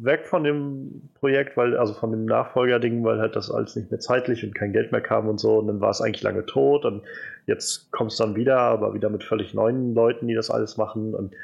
[0.00, 4.00] weg von dem Projekt, weil, also von dem Nachfolgerding, weil halt das alles nicht mehr
[4.00, 5.58] zeitlich und kein Geld mehr kam und so.
[5.58, 7.02] Und dann war es eigentlich lange tot und
[7.46, 11.14] jetzt kommt es dann wieder, aber wieder mit völlig neuen Leuten, die das alles machen.
[11.14, 11.34] Und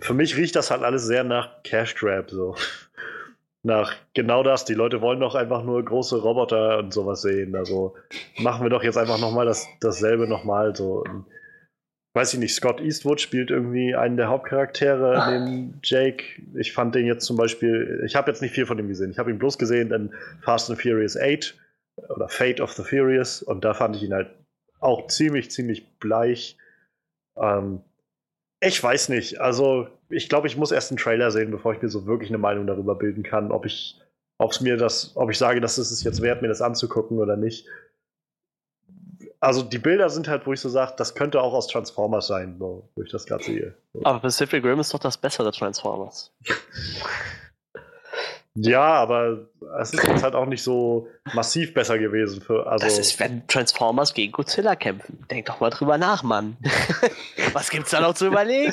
[0.00, 2.56] für mich riecht das halt alles sehr nach Cash Grab, so.
[3.62, 4.66] nach genau das.
[4.66, 7.56] Die Leute wollen doch einfach nur große Roboter und sowas sehen.
[7.56, 7.94] Also
[8.38, 11.02] machen wir doch jetzt einfach nochmal das, dasselbe nochmal so.
[11.02, 11.24] Und
[12.14, 15.30] weiß ich nicht, Scott Eastwood spielt irgendwie einen der Hauptcharaktere ah.
[15.30, 16.24] neben Jake.
[16.54, 19.10] Ich fand den jetzt zum Beispiel, ich habe jetzt nicht viel von ihm gesehen.
[19.10, 21.58] Ich habe ihn bloß gesehen in Fast and Furious 8
[22.08, 24.30] oder Fate of the Furious und da fand ich ihn halt
[24.78, 26.56] auch ziemlich, ziemlich bleich.
[27.36, 27.80] Ähm,
[28.60, 29.40] ich weiß nicht.
[29.40, 32.38] Also, ich glaube, ich muss erst einen Trailer sehen, bevor ich mir so wirklich eine
[32.38, 34.00] Meinung darüber bilden kann, ob ich,
[34.38, 37.66] ob mir das, ob ich sage, dass es jetzt wert, mir das anzugucken oder nicht
[39.44, 42.56] also die Bilder sind halt, wo ich so sage, das könnte auch aus Transformers sein,
[42.58, 43.74] wo ich das gerade sehe.
[44.02, 46.32] Aber Pacific Rim ist doch das bessere Transformers.
[48.56, 49.48] Ja, aber
[49.80, 52.40] es ist jetzt halt auch nicht so massiv besser gewesen.
[52.40, 55.26] Für, also Das ist, wenn Transformers gegen Godzilla kämpfen.
[55.28, 56.56] Denk doch mal drüber nach, Mann.
[57.52, 58.72] Was gibt's da noch zu überlegen?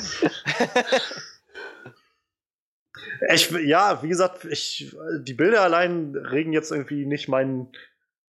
[3.34, 7.66] ich, ja, wie gesagt, ich, die Bilder allein regen jetzt irgendwie nicht mein,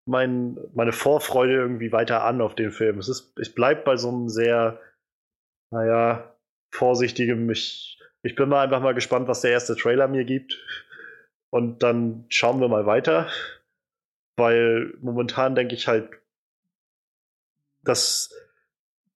[0.06, 2.98] mein, meine Vorfreude irgendwie weiter an auf den Film.
[2.98, 4.80] Es ist, ich bleib bei so einem sehr,
[5.70, 6.34] naja,
[6.70, 7.50] vorsichtigem.
[7.50, 10.64] Ich, ich bin mal einfach mal gespannt, was der erste Trailer mir gibt.
[11.50, 13.28] Und dann schauen wir mal weiter.
[14.36, 16.10] Weil momentan denke ich halt,
[17.82, 18.34] dass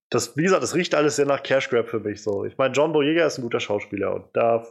[0.09, 2.45] das, wie gesagt, das riecht alles sehr nach Cash Grab für mich so.
[2.45, 4.67] Ich meine, John Boyega ist ein guter Schauspieler und da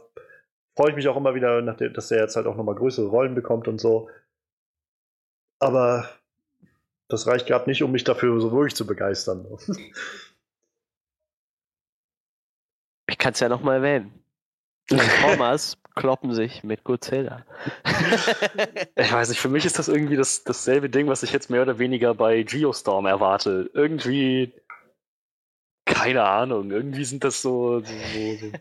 [0.76, 3.68] freue ich mich auch immer wieder, dass er jetzt halt auch nochmal größere Rollen bekommt
[3.68, 4.10] und so.
[5.60, 6.08] Aber
[7.08, 9.46] das reicht gerade nicht, um mich dafür so wirklich zu begeistern.
[13.08, 14.12] Ich kann es ja noch mal erwähnen.
[14.88, 17.44] Transformers kloppen sich mit Godzilla.
[18.96, 21.62] Ich weiß nicht, für mich ist das irgendwie das, dasselbe Ding, was ich jetzt mehr
[21.62, 23.70] oder weniger bei Geostorm erwarte.
[23.72, 24.52] Irgendwie,
[25.84, 28.52] keine Ahnung, irgendwie sind das so, so, so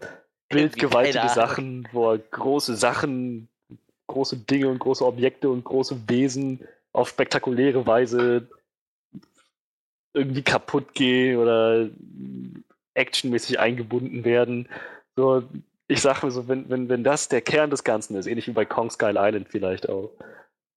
[0.50, 3.50] bildgewaltige Sachen, wo große Sachen,
[4.08, 8.48] große Dinge und große Objekte und große Wesen auf spektakuläre Weise
[10.14, 11.90] irgendwie kaputt gehen oder
[12.94, 14.68] actionmäßig eingebunden werden.
[15.16, 15.44] So,
[15.88, 18.52] ich sage mir so, wenn, wenn, wenn das der Kern des Ganzen ist, ähnlich wie
[18.52, 20.12] bei Kong Skull Island vielleicht auch,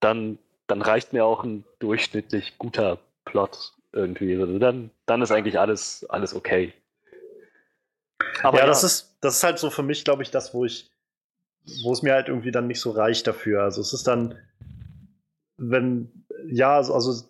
[0.00, 4.36] dann, dann reicht mir auch ein durchschnittlich guter Plot irgendwie.
[4.36, 6.72] Also dann, dann ist eigentlich alles, alles okay.
[8.42, 10.90] Aber ja, das ist, das ist halt so für mich, glaube ich, das, wo ich,
[11.82, 13.62] wo es mir halt irgendwie dann nicht so reicht dafür.
[13.62, 14.38] Also es ist dann,
[15.62, 17.24] wenn, ja, also,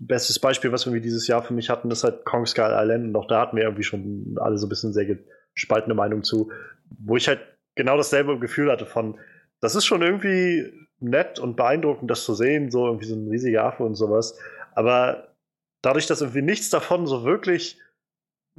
[0.00, 3.16] bestes Beispiel, was wir dieses Jahr für mich hatten, ist halt Kong Skull Island und
[3.16, 5.06] auch da hatten wir irgendwie schon alle so ein bisschen sehr
[5.54, 6.50] gespaltene Meinung zu,
[6.98, 7.40] wo ich halt
[7.74, 9.18] genau dasselbe Gefühl hatte von,
[9.60, 13.64] das ist schon irgendwie nett und beeindruckend, das zu sehen, so irgendwie so ein riesiger
[13.64, 14.38] Affe und sowas,
[14.74, 15.34] aber
[15.82, 17.78] dadurch, dass irgendwie nichts davon so wirklich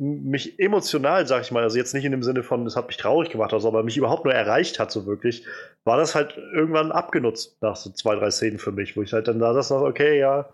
[0.01, 2.97] mich emotional, sag ich mal, also jetzt nicht in dem Sinne von, es hat mich
[2.97, 5.45] traurig gemacht, also, aber mich überhaupt nur erreicht hat, so wirklich,
[5.83, 9.27] war das halt irgendwann abgenutzt nach so zwei, drei Szenen für mich, wo ich halt
[9.27, 10.51] dann da das noch, okay, ja,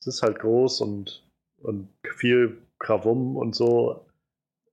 [0.00, 1.26] es ist halt groß und,
[1.62, 4.06] und viel Krawum und so,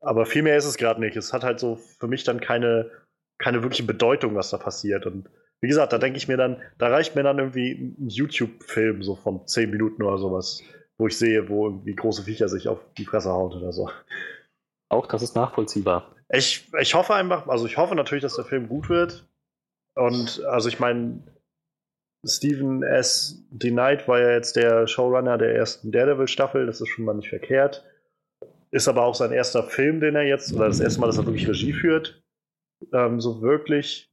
[0.01, 1.15] aber viel mehr ist es gerade nicht.
[1.15, 2.91] Es hat halt so für mich dann keine,
[3.37, 5.05] keine wirkliche Bedeutung, was da passiert.
[5.05, 5.29] Und
[5.61, 9.15] wie gesagt, da denke ich mir dann, da reicht mir dann irgendwie ein YouTube-Film so
[9.15, 10.61] von zehn Minuten oder sowas,
[10.97, 13.89] wo ich sehe, wo irgendwie große Viecher sich auf die Fresse hauen oder so.
[14.89, 16.15] Auch das ist nachvollziehbar.
[16.29, 19.27] Ich, ich hoffe einfach, also ich hoffe natürlich, dass der Film gut wird.
[19.95, 21.21] Und also ich meine,
[22.25, 23.45] Stephen S.
[23.51, 23.71] D.
[23.71, 27.85] Knight war ja jetzt der Showrunner der ersten Daredevil-Staffel, das ist schon mal nicht verkehrt.
[28.71, 31.25] Ist aber auch sein erster Film, den er jetzt, oder das erste Mal, dass er
[31.25, 32.23] wirklich Regie führt.
[32.91, 34.11] Ähm, so wirklich.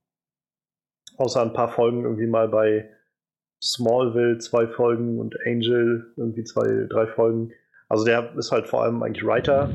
[1.16, 2.91] Außer ein paar Folgen irgendwie mal bei
[3.63, 7.53] Smallville zwei Folgen und Angel irgendwie zwei, drei Folgen.
[7.89, 9.69] Also der ist halt vor allem eigentlich Writer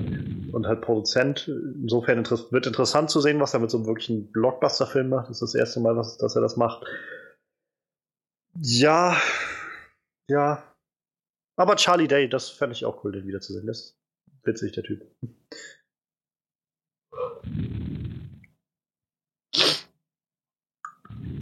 [0.52, 1.48] und halt Produzent.
[1.48, 5.30] Insofern inter wird interessant zu sehen, was er mit so einem wirklichen Blockbuster-Film macht.
[5.30, 6.86] Das ist das erste Mal, dass, dass er das macht.
[8.62, 9.18] Ja,
[10.30, 10.64] ja.
[11.58, 13.68] Aber Charlie Day, das fände ich auch cool, den wiederzusehen.
[13.68, 14.00] Das ist
[14.44, 15.06] witzig, der Typ.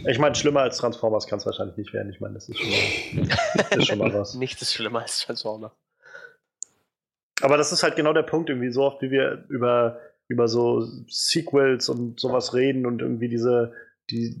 [0.06, 2.10] Ich meine, schlimmer als Transformers kann es wahrscheinlich nicht werden.
[2.10, 4.34] Ich meine, das ist schon mal, ist schon mal was.
[4.38, 5.72] Nichts ist schlimmer als Transformers.
[7.42, 10.86] Aber das ist halt genau der Punkt, irgendwie so oft, wie wir über, über so
[11.08, 13.72] Sequels und sowas reden und irgendwie diese,
[14.10, 14.36] die,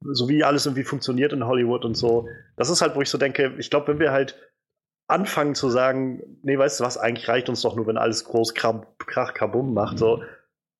[0.00, 2.28] so wie alles irgendwie funktioniert in Hollywood und so.
[2.56, 4.36] Das ist halt, wo ich so denke, ich glaube, wenn wir halt
[5.08, 8.54] anfangen zu sagen, nee, weißt du was, eigentlich reicht uns doch nur, wenn alles groß
[8.54, 10.22] Krach, Kabum macht, so,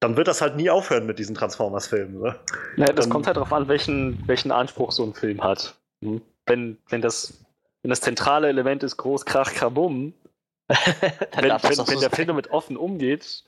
[0.01, 2.21] dann wird das halt nie aufhören mit diesen Transformers-Filmen.
[2.21, 2.39] Ne?
[2.77, 5.75] Naja, das um, kommt halt darauf an, welchen, welchen Anspruch so ein Film hat.
[6.03, 6.21] Hm?
[6.47, 7.45] Wenn, wenn, das,
[7.83, 10.13] wenn das zentrale Element ist groß Krach, Kabum,
[10.69, 13.45] wenn, wenn, wenn der Film damit offen umgeht,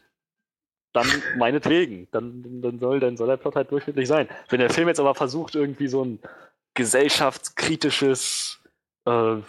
[0.93, 2.09] dann meinetwegen.
[2.13, 4.29] Dann, dann, soll, dann soll der Plot halt durchschnittlich sein.
[4.49, 6.21] Wenn der Film jetzt aber versucht, irgendwie so ein
[6.75, 8.61] gesellschaftskritisches
[9.05, 9.43] äh,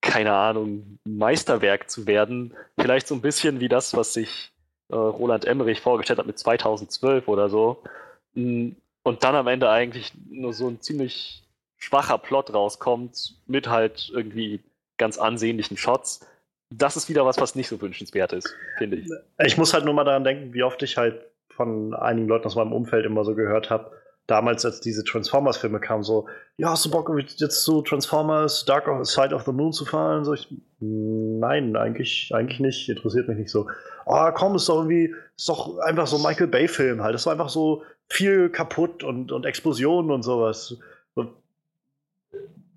[0.00, 2.54] keine Ahnung, Meisterwerk zu werden.
[2.78, 4.52] Vielleicht so ein bisschen wie das, was sich
[4.90, 7.82] äh, Roland Emmerich vorgestellt hat mit 2012 oder so.
[8.34, 8.70] Mm,
[9.02, 11.42] und dann am Ende eigentlich nur so ein ziemlich
[11.76, 14.60] schwacher Plot rauskommt mit halt irgendwie
[14.98, 16.26] ganz ansehnlichen Shots.
[16.72, 19.08] Das ist wieder was, was nicht so wünschenswert ist, finde ich.
[19.44, 22.54] Ich muss halt nur mal daran denken, wie oft ich halt von einigen Leuten aus
[22.54, 23.90] meinem Umfeld immer so gehört habe,
[24.30, 29.34] damals, als diese Transformers-Filme kamen, so, ja, hast du Bock, jetzt zu Transformers Dark Side
[29.34, 30.24] of the Moon zu fahren?
[30.24, 33.68] So, ich, nein, eigentlich, eigentlich nicht, interessiert mich nicht so.
[34.06, 37.14] Oh, komm, ist doch irgendwie, ist doch einfach so Michael Bay-Film halt.
[37.14, 40.76] Das war einfach so viel kaputt und, und Explosionen und sowas.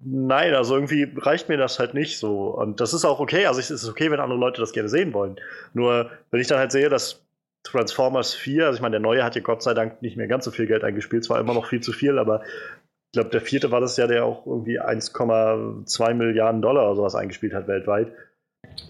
[0.06, 2.49] Nein, also irgendwie reicht mir das halt nicht so.
[2.49, 3.45] Und das ist auch okay.
[3.45, 5.38] Also es ist okay, wenn andere Leute das gerne sehen wollen.
[5.74, 7.22] Nur, wenn ich dann halt sehe, dass
[7.64, 10.45] Transformers 4, also ich meine, der neue hat ja Gott sei Dank nicht mehr ganz
[10.45, 13.72] so viel Geld eingespielt, zwar immer noch viel zu viel, aber ich glaube, der vierte
[13.72, 18.11] war das ja, der auch irgendwie 1,2 Milliarden Dollar oder sowas eingespielt hat weltweit.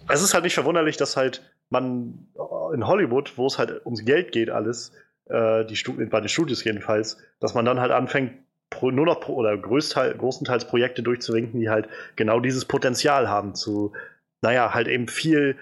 [0.10, 2.28] Es ist halt nicht verwunderlich, dass halt man
[2.74, 4.94] in Hollywood, wo es halt ums Geld geht, alles,
[5.26, 8.34] äh, die bei den Studios jedenfalls, dass man dann halt anfängt,
[8.82, 13.94] nur noch oder größtenteils, großenteils Projekte durchzuwinken, die halt genau dieses Potenzial haben zu,
[14.42, 15.58] naja, halt eben viel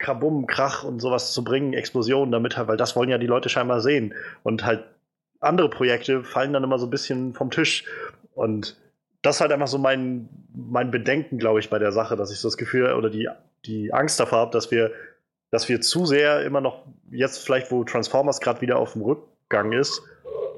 [0.00, 3.48] Kabum, Krach und sowas zu bringen, Explosionen damit halt, weil das wollen ja die Leute
[3.48, 4.14] scheinbar sehen.
[4.42, 4.84] Und halt
[5.40, 7.84] andere Projekte fallen dann immer so ein bisschen vom Tisch.
[8.34, 8.76] Und
[9.22, 12.38] das ist halt einfach so mein, mein Bedenken, glaube ich, bei der Sache, dass ich
[12.38, 13.28] so das Gefühl oder die,
[13.66, 14.90] die Angst davor habe, dass wir,
[15.50, 19.72] dass wir zu sehr immer noch, jetzt vielleicht, wo Transformers gerade wieder auf dem Rückgang
[19.72, 20.02] ist,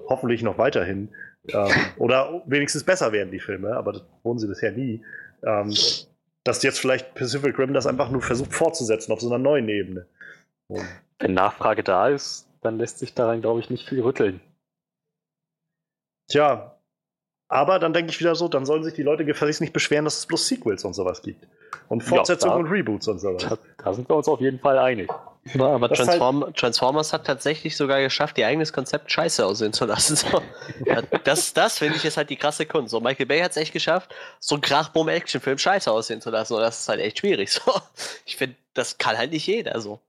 [0.09, 1.09] hoffentlich noch weiterhin,
[1.49, 5.03] ähm, oder wenigstens besser werden die Filme, aber das wurden sie bisher nie.
[5.45, 5.74] Ähm,
[6.45, 10.07] dass jetzt vielleicht Pacific Rim das einfach nur versucht fortzusetzen auf so einer neuen Ebene.
[10.68, 10.84] Und
[11.18, 14.40] Wenn Nachfrage da ist, dann lässt sich daran, glaube ich, nicht viel rütteln.
[16.28, 16.78] Tja,
[17.49, 20.18] aber dann denke ich wieder so, dann sollen sich die Leute gefälligst nicht beschweren, dass
[20.18, 21.47] es bloß Sequels und sowas gibt.
[21.88, 23.43] Und Fortsetzungen ja, und Reboots und sowas.
[23.43, 25.11] Da, da, sind wir uns auf jeden Fall einig.
[25.45, 29.86] Ja, aber Transform halt Transformers hat tatsächlich sogar geschafft, ihr eigenes Konzept scheiße aussehen zu
[29.86, 30.14] lassen.
[30.16, 30.40] So.
[31.24, 32.93] das das finde ich ist halt die krasse Kunst.
[32.93, 36.55] So, Michael Bay hat es echt geschafft, so einen Krachbumm-Actionfilm scheiße aussehen zu lassen.
[36.55, 37.51] Und das ist halt echt schwierig.
[37.53, 37.72] So.
[38.24, 40.01] Ich finde, das kann halt nicht jeder so.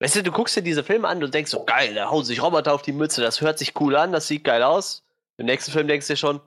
[0.00, 2.42] Weißt du, du guckst dir diese Filme an und denkst so, geil, da hauen sich
[2.42, 5.04] Roboter auf die Mütze, das hört sich cool an, das sieht geil aus.
[5.36, 6.40] Im nächsten Film denkst du dir schon,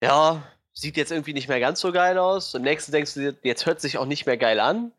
[0.00, 0.42] ja,
[0.74, 2.52] sieht jetzt irgendwie nicht mehr ganz so geil aus.
[2.52, 4.92] Im nächsten denkst du dir, jetzt hört sich auch nicht mehr geil an.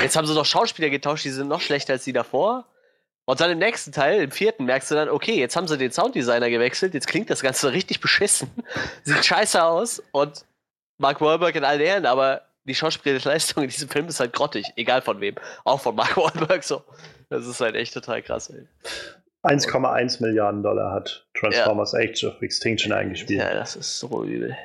[0.00, 2.64] Jetzt haben sie noch Schauspieler getauscht, die sind noch schlechter als die davor.
[3.26, 5.92] Und dann im nächsten Teil, im vierten, merkst du dann, okay, jetzt haben sie den
[5.92, 8.50] Sounddesigner gewechselt, jetzt klingt das Ganze richtig beschissen.
[9.04, 10.46] Sieht scheiße aus und
[10.96, 14.72] Mark Wahlberg in allen Ehren, aber die schauspielerische Leistung in diesem Film ist halt grottig,
[14.76, 15.34] egal von wem.
[15.64, 16.82] Auch von Mark Wahlberg so.
[17.28, 18.66] Das ist halt echt total krass, ey.
[19.42, 22.00] 1,1 Milliarden Dollar hat Transformers ja.
[22.00, 23.40] Age of Extinction eingespielt.
[23.40, 24.56] Ja, das ist so übel.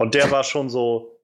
[0.00, 1.20] Und der war schon so.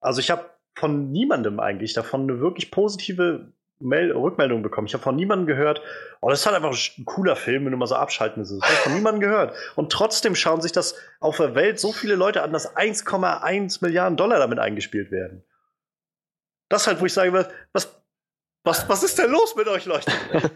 [0.00, 0.48] Also ich habe
[0.78, 4.86] von niemandem eigentlich davon eine wirklich positive Mail Rückmeldung bekommen.
[4.86, 5.82] Ich habe von niemandem gehört,
[6.20, 8.52] oh, das ist halt einfach ein cooler Film, wenn du mal so abschalten willst.
[8.52, 9.56] Ich habe von niemandem gehört.
[9.74, 14.16] Und trotzdem schauen sich das auf der Welt so viele Leute an, dass 1,1 Milliarden
[14.16, 15.42] Dollar damit eingespielt werden.
[16.68, 17.32] Das ist halt, wo ich sage,
[17.72, 18.02] was,
[18.62, 20.12] was, was ist denn los mit euch, Leute?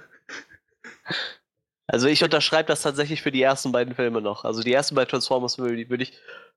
[1.89, 4.45] Also ich unterschreibe das tatsächlich für die ersten beiden Filme noch.
[4.45, 6.13] Also die ersten beiden Transformers würde würd ich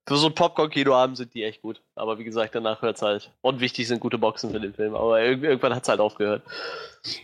[0.08, 1.82] für so ein Popcorn-Kino haben, sind die echt gut.
[1.96, 3.32] Aber wie gesagt, danach hört es halt.
[3.42, 4.96] Und wichtig sind gute Boxen für den Film.
[4.96, 6.44] Aber irgendwann hat es halt aufgehört.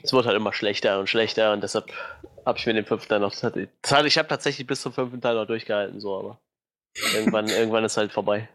[0.03, 1.91] Es wurde halt immer schlechter und schlechter und deshalb
[2.45, 3.33] habe ich mir den fünften Teil noch.
[3.33, 6.39] Ich habe tatsächlich bis zum fünften Teil noch durchgehalten, so, aber
[7.15, 8.47] irgendwann, irgendwann ist halt vorbei.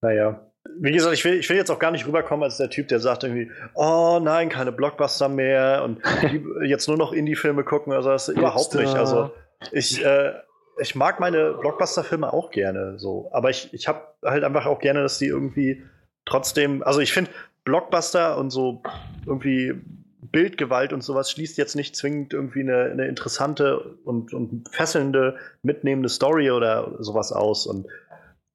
[0.00, 2.88] Naja, wie gesagt, ich will, ich will jetzt auch gar nicht rüberkommen als der Typ,
[2.88, 6.00] der sagt irgendwie, oh nein, keine Blockbuster mehr und
[6.64, 7.92] jetzt nur noch Indie-Filme gucken.
[7.92, 8.94] Also das überhaupt nicht.
[8.94, 9.30] Also
[9.72, 10.32] ich, äh,
[10.80, 15.02] ich mag meine Blockbuster-Filme auch gerne so, aber ich, ich habe halt einfach auch gerne,
[15.02, 15.82] dass die irgendwie
[16.24, 17.30] trotzdem, also ich finde
[17.64, 18.82] Blockbuster und so
[19.26, 19.74] irgendwie
[20.20, 26.08] Bildgewalt und sowas schließt jetzt nicht zwingend irgendwie eine, eine interessante und, und fesselnde, mitnehmende
[26.08, 27.66] Story oder sowas aus.
[27.66, 27.86] Und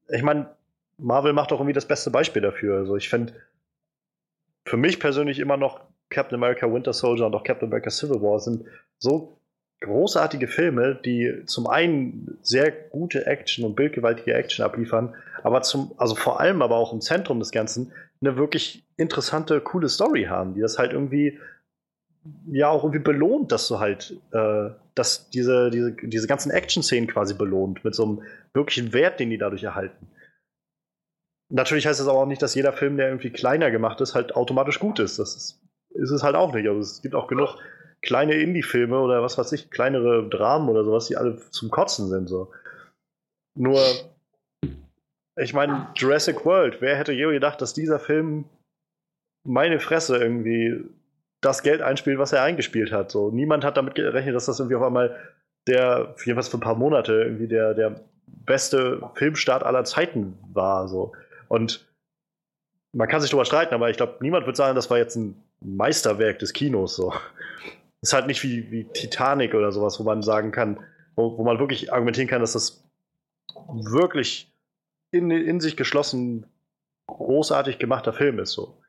[0.09, 0.49] ich meine,
[0.97, 2.77] Marvel macht auch irgendwie das beste Beispiel dafür.
[2.77, 3.33] Also ich finde
[4.65, 8.39] für mich persönlich immer noch Captain America Winter Soldier und auch Captain America Civil War
[8.39, 8.65] sind
[8.97, 9.37] so
[9.81, 16.15] großartige Filme, die zum einen sehr gute Action und bildgewaltige Action abliefern, aber zum, also
[16.15, 17.91] vor allem aber auch im Zentrum des Ganzen
[18.21, 21.39] eine wirklich interessante, coole Story haben, die das halt irgendwie
[22.51, 27.35] ja auch irgendwie belohnt, dass du halt, äh, dass diese, diese, diese ganzen Action-Szenen quasi
[27.35, 28.21] belohnt, mit so einem
[28.53, 30.07] wirklichen Wert, den die dadurch erhalten.
[31.49, 34.35] Natürlich heißt das aber auch nicht, dass jeder Film, der irgendwie kleiner gemacht ist, halt
[34.35, 35.17] automatisch gut ist.
[35.17, 36.67] Das ist, ist es halt auch nicht.
[36.67, 37.57] Also es gibt auch genug
[38.01, 42.27] kleine Indie-Filme oder was weiß ich, kleinere Dramen oder sowas, die alle zum Kotzen sind.
[42.27, 42.51] So.
[43.55, 43.81] Nur,
[45.37, 48.45] ich meine, Jurassic World, wer hätte je gedacht, dass dieser Film
[49.45, 50.83] meine Fresse irgendwie
[51.41, 53.11] das Geld einspielt, was er eingespielt hat.
[53.11, 55.15] So, niemand hat damit gerechnet, dass das irgendwie auf einmal
[55.67, 60.87] der, jedenfalls für ein paar Monate, irgendwie der, der beste Filmstart aller Zeiten war.
[60.87, 61.13] So.
[61.47, 61.87] Und
[62.93, 65.43] man kann sich darüber streiten, aber ich glaube, niemand wird sagen, das war jetzt ein
[65.61, 66.95] Meisterwerk des Kinos.
[66.95, 67.13] So.
[68.01, 70.79] Ist halt nicht wie, wie Titanic oder sowas, wo man sagen kann,
[71.15, 72.83] wo, wo man wirklich argumentieren kann, dass das
[73.67, 74.53] wirklich
[75.11, 76.45] in, in sich geschlossen
[77.07, 78.51] großartig gemachter Film ist.
[78.51, 78.81] So.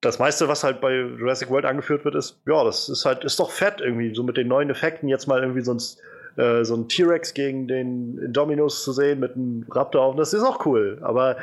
[0.00, 3.40] Das meiste, was halt bei Jurassic World angeführt wird, ist, ja, das ist halt, ist
[3.40, 6.00] doch fett irgendwie, so mit den neuen Effekten jetzt mal irgendwie sonst
[6.38, 10.44] äh, so ein T-Rex gegen den Dominus zu sehen mit einem Raptor auf, das ist
[10.44, 11.00] auch cool.
[11.02, 11.36] Aber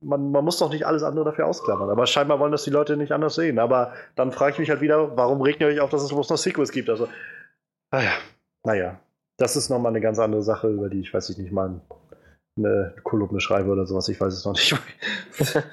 [0.00, 1.88] man, man muss doch nicht alles andere dafür ausklammern.
[1.88, 3.58] Aber scheinbar wollen das die Leute nicht anders sehen.
[3.58, 6.28] Aber dann frage ich mich halt wieder, warum regt ihr euch auf, dass es bloß
[6.28, 6.90] noch Sequels gibt?
[6.90, 7.08] Also,
[7.92, 8.12] naja,
[8.64, 9.00] naja.
[9.36, 11.80] Das ist nochmal eine ganz andere Sache, über die ich weiß ich nicht mal
[12.56, 14.08] eine Kolumne schreibe oder sowas.
[14.08, 14.76] Ich weiß es noch nicht.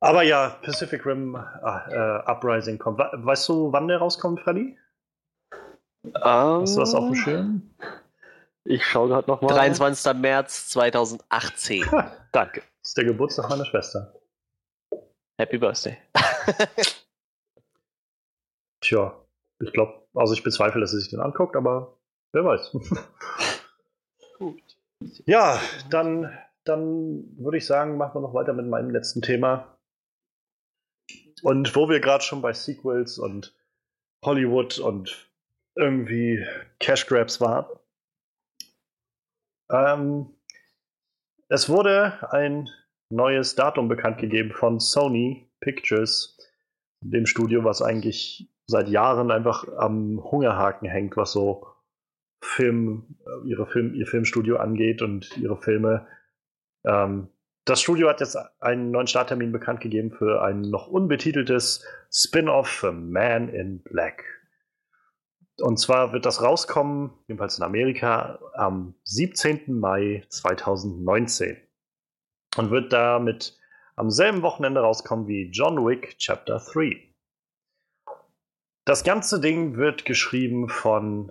[0.00, 2.98] Aber ja, Pacific Rim ah, äh, Uprising kommt.
[2.98, 4.76] Weißt du, wann der rauskommt, Freddy?
[6.14, 7.70] Hast du das auf dem Schirm?
[8.64, 9.54] Ich schaue gerade nochmal.
[9.54, 10.14] 23.
[10.14, 11.84] März 2018.
[12.32, 12.62] Danke.
[12.80, 14.12] Das ist der Geburtstag meiner Schwester.
[15.38, 15.96] Happy Birthday.
[18.80, 19.20] Tja,
[19.60, 21.98] ich glaube, also ich bezweifle, dass sie sich den anguckt, aber
[22.32, 22.72] wer weiß.
[24.38, 24.62] Gut.
[25.26, 29.78] Ja, dann, dann würde ich sagen, machen wir noch weiter mit meinem letzten Thema.
[31.42, 33.54] Und wo wir gerade schon bei Sequels und
[34.24, 35.25] Hollywood und
[35.76, 36.44] irgendwie
[36.80, 37.66] Cash Grabs waren.
[39.70, 40.34] Ähm,
[41.48, 42.68] es wurde ein
[43.10, 46.36] neues Datum bekannt gegeben von Sony Pictures,
[47.02, 51.66] dem Studio, was eigentlich seit Jahren einfach am Hungerhaken hängt, was so
[52.42, 56.06] Film, äh, ihre Film, ihr Filmstudio angeht und ihre Filme.
[56.84, 57.28] Ähm,
[57.64, 62.92] das Studio hat jetzt einen neuen Starttermin bekannt gegeben für ein noch unbetiteltes Spin-off für
[62.92, 64.35] Man in Black.
[65.60, 69.78] Und zwar wird das rauskommen, jedenfalls in Amerika, am 17.
[69.78, 71.56] Mai 2019.
[72.56, 73.58] Und wird damit
[73.96, 77.02] am selben Wochenende rauskommen wie John Wick Chapter 3.
[78.84, 81.30] Das ganze Ding wird geschrieben von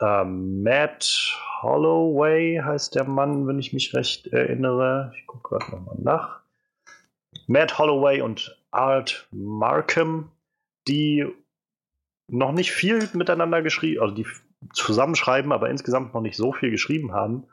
[0.00, 5.12] ähm, Matt Holloway, heißt der Mann, wenn ich mich recht erinnere.
[5.16, 6.40] Ich gucke gerade nochmal nach.
[7.46, 10.30] Matt Holloway und Art Markham,
[10.86, 11.26] die
[12.28, 14.26] noch nicht viel miteinander geschrieben, also die
[14.72, 17.46] zusammenschreiben, aber insgesamt noch nicht so viel geschrieben haben.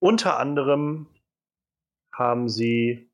[0.00, 1.08] Unter anderem
[2.12, 3.10] haben sie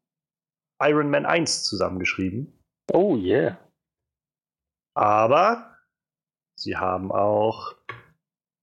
[0.83, 2.59] Iron Man 1 zusammengeschrieben.
[2.93, 3.59] Oh yeah.
[4.95, 5.77] Aber
[6.57, 7.77] sie haben auch.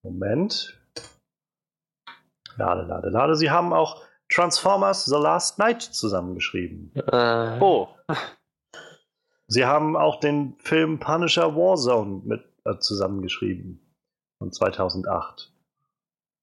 [0.04, 0.80] Moment.
[2.58, 3.36] Lade, lade, lade.
[3.36, 6.92] Sie haben auch Transformers The Last Night zusammengeschrieben.
[6.96, 7.90] Äh, Oh.
[9.50, 13.80] Sie haben auch den Film Punisher Warzone mit äh, zusammengeschrieben
[14.40, 15.54] von 2008.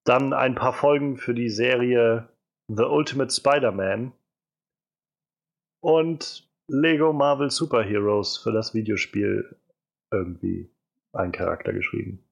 [0.05, 2.29] Dann ein paar Folgen für die Serie
[2.67, 4.11] The Ultimate Spider-Man
[5.83, 9.55] und Lego Marvel Superheroes für das Videospiel
[10.11, 10.71] irgendwie
[11.13, 12.23] einen Charakter geschrieben.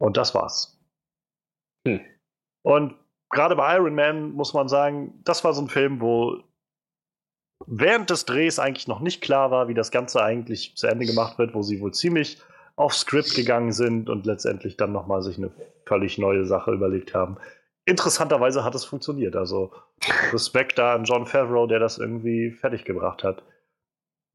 [0.00, 0.82] Und das war's.
[1.86, 2.00] Hm.
[2.62, 2.96] Und
[3.30, 6.42] gerade bei Iron Man muss man sagen, das war so ein Film, wo
[7.66, 11.38] während des Drehs eigentlich noch nicht klar war, wie das Ganze eigentlich zu Ende gemacht
[11.38, 12.40] wird, wo sie wohl ziemlich
[12.76, 15.50] auf Script gegangen sind und letztendlich dann nochmal sich eine
[15.86, 17.36] völlig neue Sache überlegt haben.
[17.86, 19.36] Interessanterweise hat es funktioniert.
[19.36, 19.72] Also
[20.32, 23.42] Respekt da an John Favreau, der das irgendwie fertiggebracht hat.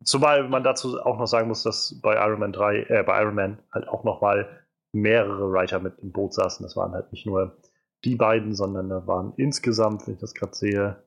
[0.04, 3.36] Zumal man dazu auch noch sagen muss, dass bei Iron Man 3, äh, bei Iron
[3.36, 4.48] Man halt auch nochmal
[4.94, 6.64] mehrere Writer mit im Boot saßen.
[6.64, 7.58] Das waren halt nicht nur
[8.06, 11.04] die beiden, sondern da waren insgesamt, wenn ich das gerade sehe,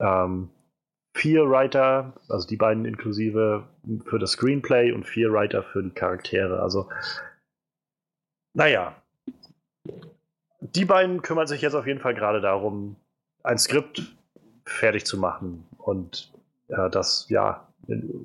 [0.00, 0.50] ähm,
[1.14, 3.68] vier Writer, also die beiden inklusive
[4.04, 6.60] für das Screenplay und vier Writer für die Charaktere.
[6.60, 6.88] Also,
[8.54, 8.96] naja.
[10.60, 12.96] Die beiden kümmern sich jetzt auf jeden Fall gerade darum,
[13.42, 14.16] ein Skript
[14.64, 15.66] fertig zu machen.
[15.76, 16.32] Und
[16.68, 17.66] äh, das, ja,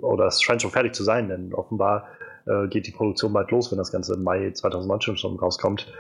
[0.02, 2.08] oder es scheint schon fertig zu sein, denn offenbar
[2.46, 5.92] äh, geht die Produktion bald los, wenn das Ganze im Mai 2019 schon rauskommt.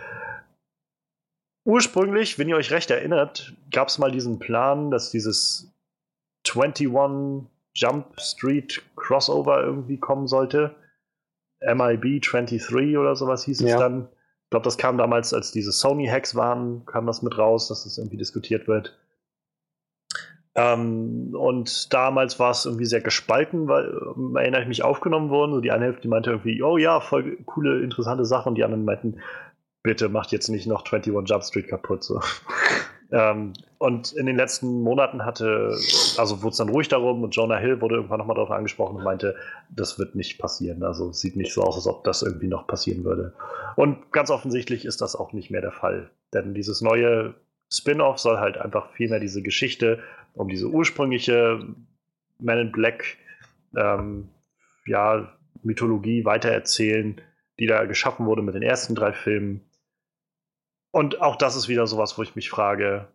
[1.66, 5.74] Ursprünglich, wenn ihr euch recht erinnert, gab es mal diesen Plan, dass dieses
[6.56, 10.76] 21 Jump Street Crossover irgendwie kommen sollte.
[11.62, 13.80] MIB 23 oder sowas hieß es Ja.
[13.80, 14.10] dann.
[14.46, 17.98] Ich glaube, das kam damals, als diese Sony-Hacks waren, kam das mit raus, dass das
[17.98, 18.98] irgendwie diskutiert wird.
[20.56, 25.54] Ähm, und damals war es irgendwie sehr gespalten, weil, ähm, erinnere ich mich, aufgenommen worden.
[25.54, 28.50] So die eine Hälfte meinte irgendwie, oh ja, voll coole, interessante Sache.
[28.50, 29.20] Und die anderen meinten,
[29.84, 32.04] bitte macht jetzt nicht noch 21 Jump Street kaputt.
[32.04, 32.22] So.
[33.12, 35.78] ähm, und in den letzten Monaten hatte,
[36.18, 39.04] also wurde es dann ruhig darum und Jonah Hill wurde irgendwann nochmal darauf angesprochen und
[39.04, 39.36] meinte,
[39.70, 40.84] das wird nicht passieren.
[40.84, 43.34] Also sieht nicht so aus, als ob das irgendwie noch passieren würde.
[43.76, 46.10] Und ganz offensichtlich ist das auch nicht mehr der Fall.
[46.34, 47.36] Denn dieses neue
[47.72, 50.00] Spin-off soll halt einfach viel mehr diese Geschichte
[50.34, 51.60] um diese ursprüngliche
[52.40, 53.18] Man in Black
[53.76, 54.30] ähm,
[54.86, 55.34] ja,
[55.64, 57.20] Mythologie weitererzählen,
[57.60, 59.62] die da geschaffen wurde mit den ersten drei Filmen.
[60.98, 63.08] Und auch das ist wieder sowas, wo ich mich frage,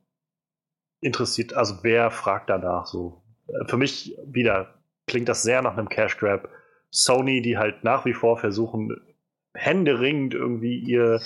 [1.01, 3.25] interessiert, also wer fragt danach so?
[3.67, 4.75] Für mich wieder
[5.09, 6.49] klingt das sehr nach einem Cash Grab.
[6.93, 9.01] Sony, die halt nach wie vor versuchen,
[9.55, 11.21] händeringend irgendwie ihr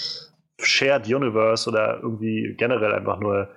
[0.59, 3.51] Shared Universe oder irgendwie generell einfach nur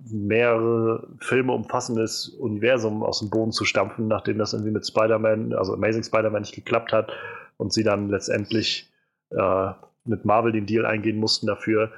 [0.00, 5.74] mehrere Filme umfassendes Universum aus dem Boden zu stampfen, nachdem das irgendwie mit Spider-Man, also
[5.74, 7.12] Amazing Spider-Man nicht geklappt hat
[7.56, 8.92] und sie dann letztendlich
[9.30, 9.74] äh,
[10.10, 11.92] mit Marvel den Deal eingehen mussten dafür.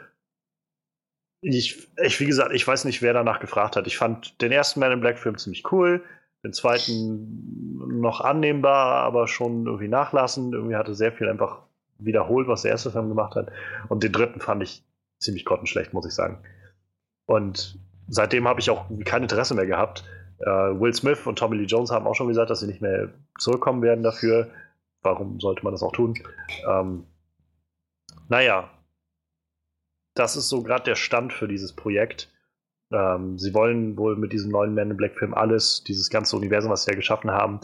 [1.40, 3.88] Ich, ich, wie gesagt, ich weiß nicht, wer danach gefragt hat.
[3.88, 6.04] Ich fand den ersten Man in Black Film ziemlich cool,
[6.44, 10.54] den zweiten noch annehmbar, aber schon irgendwie nachlassend.
[10.54, 11.62] Irgendwie hatte sehr viel einfach
[11.98, 13.50] wiederholt, was der erste Film gemacht hat.
[13.88, 14.84] Und den dritten fand ich
[15.18, 16.38] ziemlich grottenschlecht, muss ich sagen.
[17.26, 20.04] Und seitdem habe ich auch kein Interesse mehr gehabt.
[20.40, 23.10] Äh, Will Smith und Tommy Lee Jones haben auch schon gesagt, dass sie nicht mehr
[23.38, 24.48] zurückkommen werden dafür.
[25.02, 26.18] Warum sollte man das auch tun?
[26.68, 27.06] Ähm,
[28.33, 28.70] naja,
[30.14, 32.33] das ist so gerade der Stand für dieses Projekt.
[32.91, 36.70] Ähm, sie wollen wohl mit diesem neuen Man in Black Film alles, dieses ganze Universum,
[36.70, 37.61] was sie ja geschaffen haben,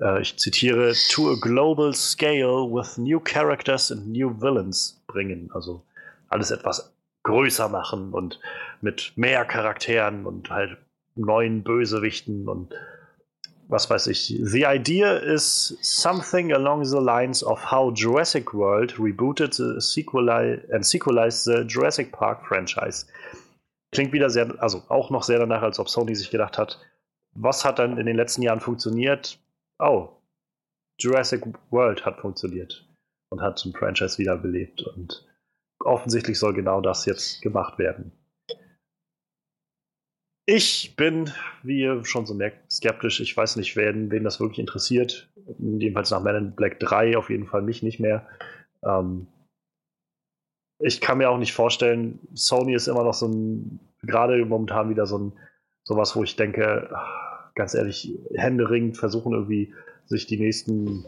[0.00, 5.50] äh, ich zitiere, to a global scale with new characters and new villains bringen.
[5.52, 5.84] Also
[6.28, 6.94] alles etwas
[7.24, 8.40] größer machen und
[8.80, 10.78] mit mehr Charakteren und halt
[11.14, 12.72] neuen Bösewichten und
[13.68, 14.38] was weiß ich.
[14.42, 20.84] The idea is something along the lines of how Jurassic World rebooted the sequeli and
[20.84, 23.06] sequelized the Jurassic Park franchise.
[23.92, 26.78] Klingt wieder sehr, also auch noch sehr danach, als ob Sony sich gedacht hat,
[27.34, 29.38] was hat dann in den letzten Jahren funktioniert?
[29.78, 30.08] Oh,
[30.98, 32.86] Jurassic World hat funktioniert
[33.30, 35.26] und hat zum Franchise wiederbelebt und
[35.84, 38.12] offensichtlich soll genau das jetzt gemacht werden.
[40.48, 41.32] Ich bin,
[41.64, 43.20] wie ihr schon so merkt, skeptisch.
[43.20, 45.28] Ich weiß nicht, wen, wen das wirklich interessiert.
[45.58, 48.28] Jedenfalls nach Man in Black 3 auf jeden Fall mich nicht mehr.
[48.84, 49.26] Ähm,
[50.78, 55.06] ich kann mir auch nicht vorstellen, Sony ist immer noch so ein, gerade momentan wieder
[55.06, 55.32] so ein,
[55.82, 56.94] sowas, wo ich denke,
[57.54, 59.74] ganz ehrlich, händeringend versuchen irgendwie
[60.04, 61.04] sich die nächsten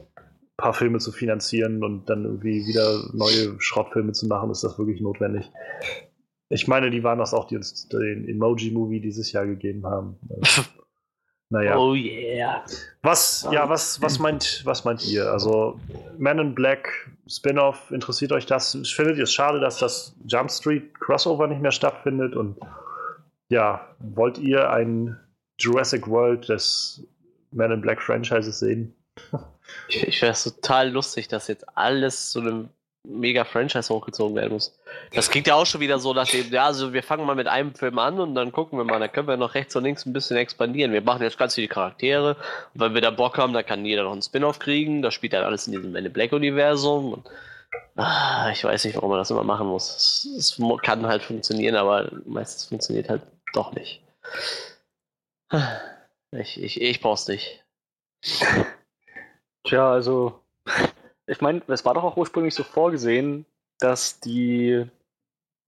[0.57, 5.01] paar Filme zu finanzieren und dann irgendwie wieder neue Schrottfilme zu machen, ist das wirklich
[5.01, 5.49] notwendig.
[6.51, 10.17] Ich meine, die waren das auch, die uns den Emoji-Movie dieses Jahr gegeben haben.
[11.51, 11.77] naja.
[11.77, 12.65] Oh yeah.
[13.03, 15.31] Was, ja, was, was meint, was meint ihr?
[15.31, 15.79] Also,
[16.17, 18.77] Man in Black Spin-off, interessiert euch das?
[18.87, 22.35] Findet ihr es schade, dass das Jump Street Crossover nicht mehr stattfindet?
[22.35, 22.57] Und
[23.51, 25.19] ja, wollt ihr ein
[25.59, 27.07] Jurassic World des
[27.51, 28.95] Man in Black Franchises sehen?
[29.89, 32.71] Ich, ich wäre total lustig, dass jetzt alles zu einem
[33.09, 34.79] mega Franchise hochgezogen werden muss.
[35.15, 37.47] Das klingt ja auch schon wieder so nach dem, ja, also wir fangen mal mit
[37.47, 40.05] einem Film an und dann gucken wir mal, dann können wir noch rechts und links
[40.07, 40.93] ein bisschen expandieren.
[40.93, 42.37] Wir machen jetzt ganz viele Charaktere
[42.75, 45.03] und wenn wir da Bock haben, dann kann jeder noch einen Spin-off kriegen.
[45.03, 47.15] Das spielt dann alles in diesem Men Black Universum.
[47.15, 47.27] Und,
[47.97, 49.97] ah, ich weiß nicht, warum man das immer machen muss.
[50.37, 53.23] Es, es kann halt funktionieren, aber meistens funktioniert halt
[53.55, 54.03] doch nicht.
[56.33, 57.65] Ich, ich, ich brauch's nicht.
[59.65, 60.43] Tja, also
[61.29, 63.45] ich meine, es war doch auch ursprünglich so vorgesehen,
[63.79, 64.85] dass die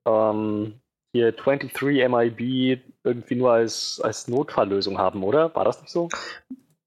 [0.07, 0.81] ähm,
[1.13, 5.55] hier 23 MIB irgendwie nur als, als Notfalllösung haben, oder?
[5.55, 6.09] War das nicht so?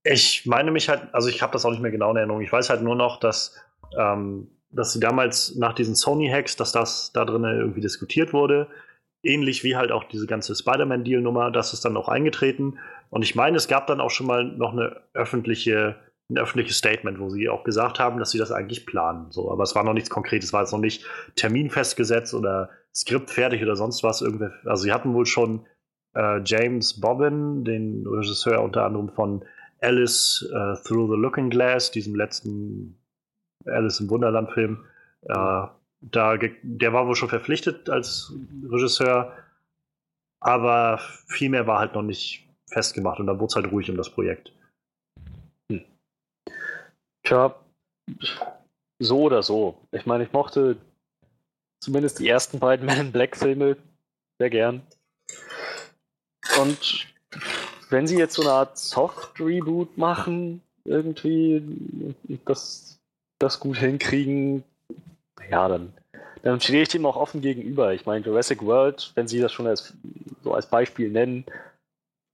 [0.04, 2.42] Ich meine mich halt, also ich habe das auch nicht mehr genau in Erinnerung.
[2.42, 3.56] Ich weiß halt nur noch, dass,
[3.98, 8.68] ähm, dass sie damals nach diesen Sony-Hacks, dass das da drin irgendwie diskutiert wurde.
[9.24, 12.80] Ähnlich wie halt auch diese ganze Spider-Man-Deal-Nummer, das ist dann auch eingetreten.
[13.10, 15.96] Und ich meine, es gab dann auch schon mal noch eine öffentliche
[16.30, 19.32] ein öffentliches Statement, wo sie auch gesagt haben, dass sie das eigentlich planen.
[19.32, 21.06] So, aber es war noch nichts Konkretes, es war jetzt noch nicht
[21.36, 24.22] Termin festgesetzt oder Skript fertig oder sonst was.
[24.22, 25.66] Irgendwer, also sie hatten wohl schon
[26.16, 29.44] äh, James Bobbin, den Regisseur unter anderem von
[29.82, 32.98] Alice uh, Through the Looking Glass, diesem letzten
[33.66, 34.86] Alice im Wunderland-Film.
[35.24, 35.68] Äh,
[36.02, 38.34] da, der war wohl schon verpflichtet als
[38.70, 39.34] Regisseur,
[40.40, 43.98] aber viel mehr war halt noch nicht festgemacht und dann wurde es halt ruhig um
[43.98, 44.53] das Projekt.
[47.24, 47.56] Tja,
[49.00, 49.78] so oder so.
[49.92, 50.78] Ich meine, ich mochte
[51.80, 53.78] zumindest die ersten beiden Men in Black Filme
[54.40, 54.82] sehr gern.
[56.60, 57.08] Und
[57.90, 62.14] wenn sie jetzt so eine Art Soft-Reboot machen, irgendwie
[62.46, 63.00] das,
[63.40, 64.64] das gut hinkriegen,
[65.50, 65.94] ja, dann,
[66.42, 67.94] dann stehe ich dem auch offen gegenüber.
[67.94, 69.94] Ich meine, Jurassic World, wenn sie das schon als,
[70.44, 71.46] so als Beispiel nennen,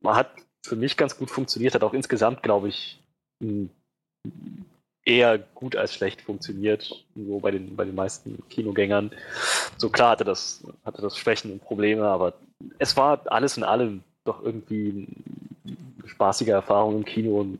[0.04, 0.32] hat
[0.66, 3.02] für mich ganz gut funktioniert, hat auch insgesamt, glaube ich,
[3.42, 3.70] ein
[5.10, 9.12] eher gut als schlecht funktioniert, so bei den, bei den meisten Kinogängern.
[9.78, 12.34] So klar hatte das, hatte das Schwächen und Probleme, aber
[12.78, 15.08] es war alles in allem doch irgendwie
[15.66, 17.60] eine spaßige Erfahrung im Kino und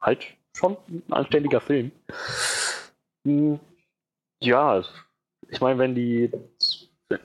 [0.00, 1.92] halt schon ein anständiger Film.
[3.24, 3.60] Hm,
[4.42, 4.82] ja,
[5.48, 6.30] ich meine, wenn die,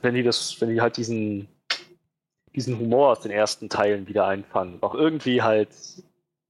[0.01, 1.47] wenn die das, wenn die halt diesen,
[2.55, 5.69] diesen Humor aus den ersten Teilen wieder einfangen, auch irgendwie halt,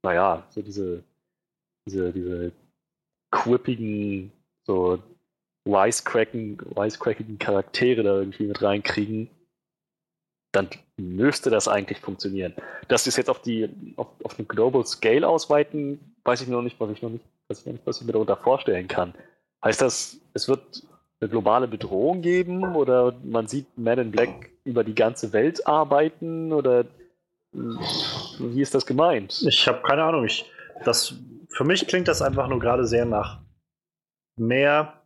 [0.04, 1.04] naja, so diese,
[1.86, 2.52] diese, diese
[3.34, 4.32] quippigen,
[4.64, 5.00] so
[5.66, 9.30] wisecrackigen Charaktere da irgendwie mit reinkriegen,
[10.52, 12.54] dann müsste das eigentlich funktionieren.
[12.88, 16.62] Dass sie es jetzt auf die auf, auf eine Global Scale ausweiten, weiß ich noch
[16.62, 19.14] nicht, was ich noch nicht, weiß ich noch nicht, was ich mir darunter vorstellen kann.
[19.64, 20.84] Heißt das, es wird
[21.20, 26.52] eine globale Bedrohung geben oder man sieht Man in Black über die ganze Welt arbeiten
[26.52, 26.86] oder
[27.52, 29.44] wie ist das gemeint?
[29.48, 30.26] Ich habe keine Ahnung.
[30.26, 30.46] Ich,
[30.84, 31.16] das,
[31.50, 33.42] für mich klingt das einfach nur gerade sehr nach
[34.38, 35.02] mehr,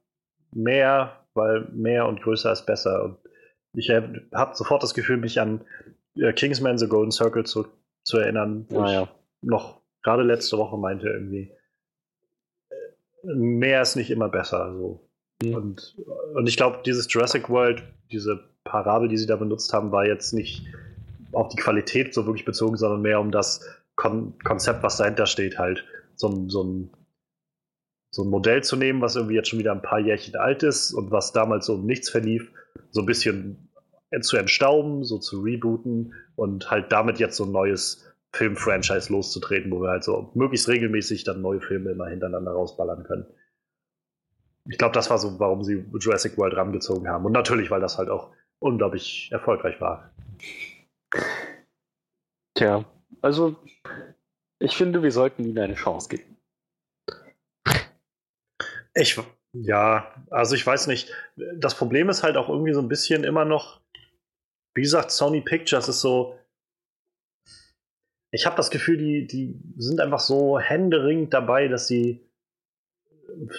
[0.52, 3.04] mehr, weil mehr und größer ist besser.
[3.04, 3.18] Und
[3.74, 5.66] ich habe sofort das Gefühl, mich an
[6.16, 7.68] äh, Kingsman The Golden Circle zu,
[8.04, 9.04] zu erinnern, wo Ah, ja.
[9.04, 9.10] ich
[9.42, 11.52] noch gerade letzte Woche meinte irgendwie,
[12.70, 12.76] äh,
[13.36, 14.74] mehr ist nicht immer besser.
[14.74, 15.10] So.
[15.44, 15.56] Mhm.
[15.56, 15.98] Und,
[16.34, 20.34] und ich glaube, dieses Jurassic World, diese Parabel, die sie da benutzt haben, war jetzt
[20.34, 20.66] nicht
[21.34, 23.62] auf die Qualität so wirklich bezogen, sondern mehr um das
[23.98, 25.84] Kon Konzept, was dahinter steht, halt.
[26.16, 26.90] So ein, so, ein,
[28.12, 30.94] so ein Modell zu nehmen, was irgendwie jetzt schon wieder ein paar Jährchen alt ist
[30.94, 32.50] und was damals so um nichts verlief,
[32.92, 33.70] so ein bisschen
[34.22, 39.82] zu entstauben, so zu rebooten und halt damit jetzt so ein neues Film-Franchise loszutreten, wo
[39.82, 43.26] wir halt so möglichst regelmäßig dann neue Filme immer hintereinander rausballern können.
[44.70, 47.26] Ich glaube, das war so, warum sie Jurassic World rangezogen haben.
[47.26, 50.12] Und natürlich, weil das halt auch unglaublich erfolgreich war.
[52.54, 52.86] Tja,
[53.22, 53.56] also
[54.60, 56.38] ich finde, wir sollten ihnen eine Chance geben.
[58.94, 59.20] Ich,
[59.54, 61.12] ja, also ich weiß nicht.
[61.56, 63.82] Das Problem ist halt auch irgendwie so ein bisschen immer noch,
[64.74, 66.40] wie gesagt, Sony Pictures ist so.
[68.32, 72.28] Ich habe das Gefühl, die, die sind einfach so händeringend dabei, dass sie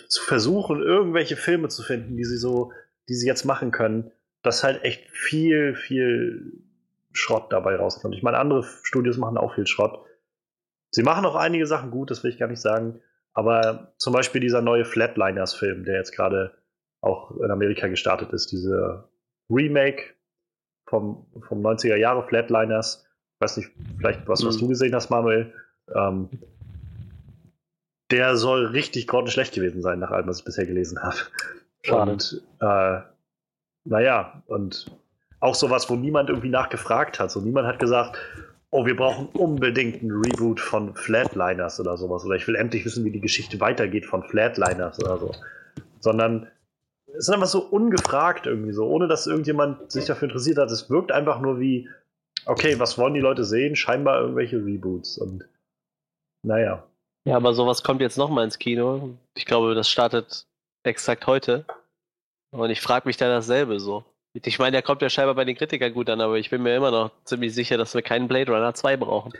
[0.09, 2.73] zu versuchen, irgendwelche Filme zu finden, die sie so,
[3.09, 4.11] die sie jetzt machen können,
[4.43, 6.68] dass halt echt viel, viel
[7.13, 8.15] Schrott dabei rauskommt.
[8.15, 10.05] Ich meine, andere Studios machen auch viel Schrott.
[10.91, 13.01] Sie machen auch einige Sachen gut, das will ich gar nicht sagen.
[13.35, 16.55] Aber zum Beispiel dieser neue Flatliners-Film, der jetzt gerade
[17.01, 19.09] auch in Amerika gestartet ist, diese
[19.51, 20.15] Remake
[20.89, 23.07] vom, vom 90er Jahre Flatliners.
[23.35, 24.61] Ich weiß nicht, vielleicht was, was Mhm.
[24.61, 25.53] du gesehen hast, Manuel.
[25.95, 26.29] Ähm,
[28.11, 31.17] der soll richtig grottenschlecht gewesen sein, nach allem, was ich bisher gelesen habe.
[31.83, 32.13] Schade.
[32.13, 33.01] Und äh,
[33.85, 34.91] naja, und
[35.41, 37.31] auch sowas, wo niemand irgendwie nachgefragt hat.
[37.31, 38.17] So niemand hat gesagt,
[38.71, 42.25] oh, wir brauchen unbedingt einen Reboot von Flatliners oder sowas.
[42.25, 45.33] Oder ich will endlich wissen, wie die Geschichte weitergeht von Flatliners oder so.
[46.01, 46.49] Sondern
[47.07, 50.71] es ist einfach so ungefragt irgendwie so, ohne dass irgendjemand sich dafür interessiert hat.
[50.71, 51.89] Es wirkt einfach nur wie,
[52.45, 53.77] okay, was wollen die Leute sehen?
[53.77, 55.19] Scheinbar irgendwelche Reboots.
[55.19, 55.45] Und
[56.43, 56.85] naja.
[57.25, 59.17] Ja, aber sowas kommt jetzt nochmal ins Kino.
[59.37, 60.47] Ich glaube, das startet
[60.83, 61.65] exakt heute.
[62.51, 64.05] Und ich frage mich da dasselbe so.
[64.47, 66.77] Ich meine, der kommt ja scheinbar bei den Kritikern gut an, aber ich bin mir
[66.77, 69.33] immer noch ziemlich sicher, dass wir keinen Blade Runner 2 brauchen.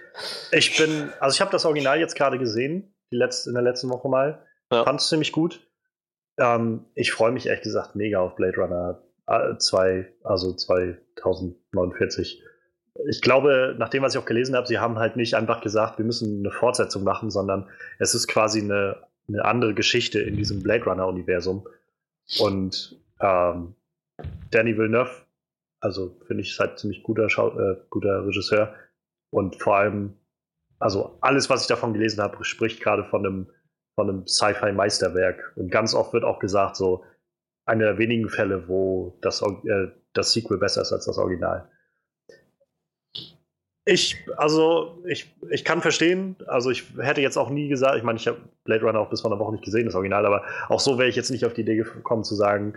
[0.53, 3.89] Ich bin, also ich habe das Original jetzt gerade gesehen, die letzte, in der letzten
[3.91, 4.47] Woche mal.
[4.73, 4.85] Ja.
[4.85, 5.67] Fand es ziemlich gut.
[6.39, 12.43] Ähm, ich freue mich ehrlich gesagt mega auf Blade Runner äh, 2, also 2049.
[13.09, 15.99] Ich glaube, nach dem, was ich auch gelesen habe, sie haben halt nicht einfach gesagt,
[15.99, 17.69] wir müssen eine Fortsetzung machen, sondern
[17.99, 21.67] es ist quasi eine, eine andere Geschichte in diesem Blade Runner-Universum.
[22.41, 23.75] Und ähm,
[24.51, 25.11] Danny Villeneuve,
[25.81, 28.75] also finde ich, ist halt ziemlich guter, Schau äh, guter Regisseur.
[29.31, 30.15] Und vor allem,
[30.79, 33.47] also alles, was ich davon gelesen habe, spricht gerade von einem,
[33.95, 35.53] von einem Sci-Fi-Meisterwerk.
[35.57, 37.05] Und ganz oft wird auch gesagt, so
[37.67, 41.69] einer der wenigen Fälle, wo das, äh, das Sequel besser ist als das Original.
[43.85, 48.19] Ich, also, ich, ich kann verstehen, also ich hätte jetzt auch nie gesagt, ich meine,
[48.19, 50.81] ich habe Blade Runner auch bis vor einer Woche nicht gesehen, das Original, aber auch
[50.81, 52.75] so wäre ich jetzt nicht auf die Idee gekommen zu sagen,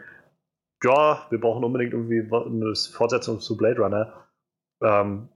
[0.84, 4.28] ja, wir brauchen unbedingt irgendwie eine Fortsetzung zu Blade Runner.
[4.82, 5.30] Ähm,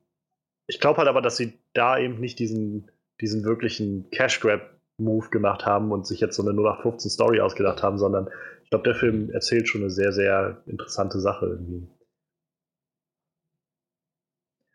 [0.67, 2.91] ich glaube halt aber, dass sie da eben nicht diesen,
[3.21, 8.29] diesen wirklichen Cash-Grab-Move gemacht haben und sich jetzt so eine 0815 Story ausgedacht haben, sondern
[8.63, 11.87] ich glaube, der Film erzählt schon eine sehr, sehr interessante Sache irgendwie.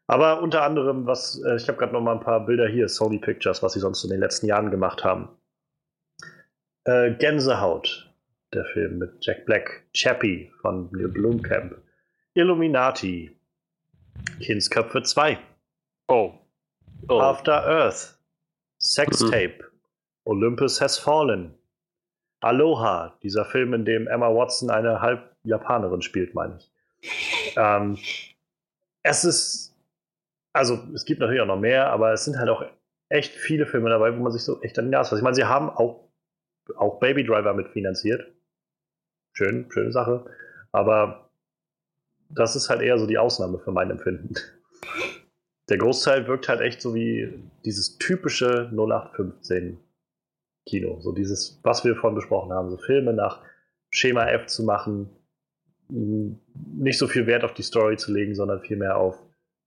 [0.06, 3.18] Aber unter anderem, was, äh, ich habe gerade noch mal ein paar Bilder hier, Sony
[3.18, 5.28] Pictures, was sie sonst in den letzten Jahren gemacht haben.
[6.84, 8.09] Äh, Gänsehaut,
[8.52, 11.76] der Film mit Jack Black, Chappie von Neil Blomkamp,
[12.34, 13.36] Illuminati,
[14.40, 15.38] Kindsköpfe 2,
[16.08, 16.34] Oh.
[17.08, 17.20] Oh.
[17.20, 18.18] After Earth,
[18.78, 19.52] Sex Mhm.
[20.24, 21.54] Olympus Has Fallen,
[22.40, 27.54] Aloha, dieser Film, in dem Emma Watson eine halb Japanerin spielt, meine ich.
[27.56, 27.96] Ähm,
[29.02, 29.76] es ist,
[30.52, 32.64] also es gibt natürlich auch noch mehr, aber es sind halt auch
[33.08, 35.20] echt viele Filme dabei, wo man sich so echt an den Nase fasst.
[35.20, 36.08] Ich meine, sie haben auch,
[36.76, 38.32] auch Baby Driver mitfinanziert.
[39.32, 40.24] Schön, schöne Sache.
[40.72, 41.30] Aber
[42.28, 44.34] das ist halt eher so die Ausnahme für mein Empfinden.
[45.68, 49.78] Der Großteil wirkt halt echt so wie dieses typische 0815
[50.68, 51.00] Kino.
[51.00, 53.42] So dieses, was wir vorhin besprochen haben, so Filme nach
[53.90, 55.10] Schema F zu machen,
[55.88, 59.16] nicht so viel Wert auf die Story zu legen, sondern vielmehr auf,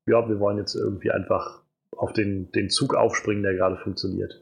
[0.06, 1.62] ja, wir wollen jetzt irgendwie einfach
[1.92, 4.42] auf den, den Zug aufspringen, der gerade funktioniert.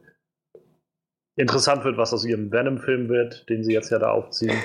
[1.36, 4.56] Interessant wird, was aus ihrem Venom-Film wird, den sie jetzt ja da aufziehen.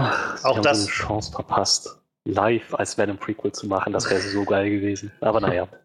[0.00, 3.92] Ach, Auch das- diese Chance verpasst, live als Venom Prequel zu machen.
[3.92, 5.12] Das wäre so geil gewesen.
[5.20, 5.68] Aber naja.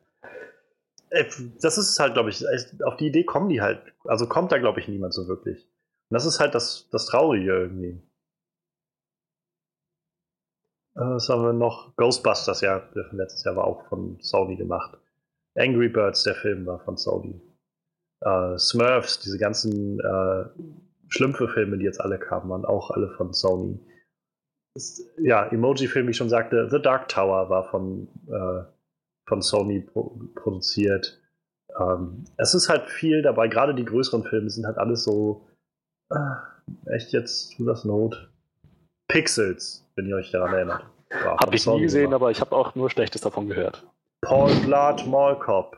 [1.09, 1.25] Äh,
[1.61, 2.43] Das ist halt, glaube ich,
[2.83, 5.63] auf die Idee kommen die halt, also kommt da, glaube ich, niemand so wirklich.
[6.09, 8.01] Und das ist halt das, das Traurige irgendwie.
[10.95, 11.95] Äh, Was haben wir noch?
[11.97, 14.97] Ghostbusters, ja, der von letztes Jahr war auch von Sony gemacht.
[15.55, 17.39] Angry Birds, der Film war von Sony.
[18.21, 20.45] Äh, Smurfs, diese ganzen äh,
[21.09, 23.79] Schlümpfe-Filme, die jetzt alle kamen, waren auch alle von Sony.
[24.75, 28.63] Ist, ja, Emoji-Film, wie ich schon sagte, The Dark Tower war von, äh,
[29.27, 31.21] von Sony pro produziert.
[31.79, 35.45] Ähm, es ist halt viel dabei, gerade die größeren Filme sind halt alles so,
[36.09, 36.43] ah,
[36.87, 38.29] echt jetzt, tu das Not.
[39.07, 40.85] Pixels, wenn ihr euch daran erinnert.
[41.11, 43.85] Habe ich Sony nie gesehen, aber ich habe auch nur Schlechtes davon gehört.
[44.21, 45.77] Paul Blart Mall Cop.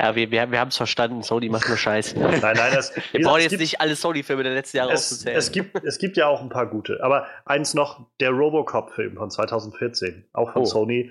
[0.00, 1.24] Ja, wir, wir, wir haben es verstanden.
[1.24, 2.14] Sony macht nur Scheiß.
[2.14, 5.36] Nein, nein, das, Wir brauchen jetzt gibt- nicht alle Sony-Filme der letzten Jahre es, aufzuzählen.
[5.36, 7.02] es, gibt, es gibt ja auch ein paar gute.
[7.02, 10.66] Aber eins noch, der Robocop-Film von 2014, auch von Oh.
[10.66, 11.10] Sony.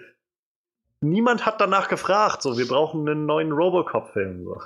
[1.01, 4.45] Niemand hat danach gefragt, so, wir brauchen einen neuen Robocop-Film.
[4.45, 4.61] So.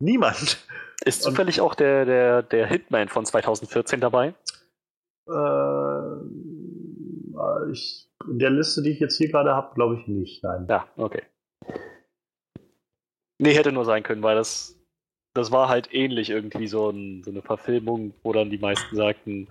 [0.00, 0.58] Niemand.
[1.04, 4.34] Ist Und- zufällig auch der, der, der Hitman von 2014 dabei?
[5.28, 5.30] Äh,
[7.70, 10.42] ich, in der Liste, die ich jetzt hier gerade habe, glaube ich nicht.
[10.42, 10.66] Nein.
[10.68, 11.22] Ja, okay.
[13.40, 14.78] Nee, hätte nur sein können, weil das,
[15.34, 19.48] das war halt ähnlich irgendwie so, ein, so eine Verfilmung, wo dann die meisten sagten,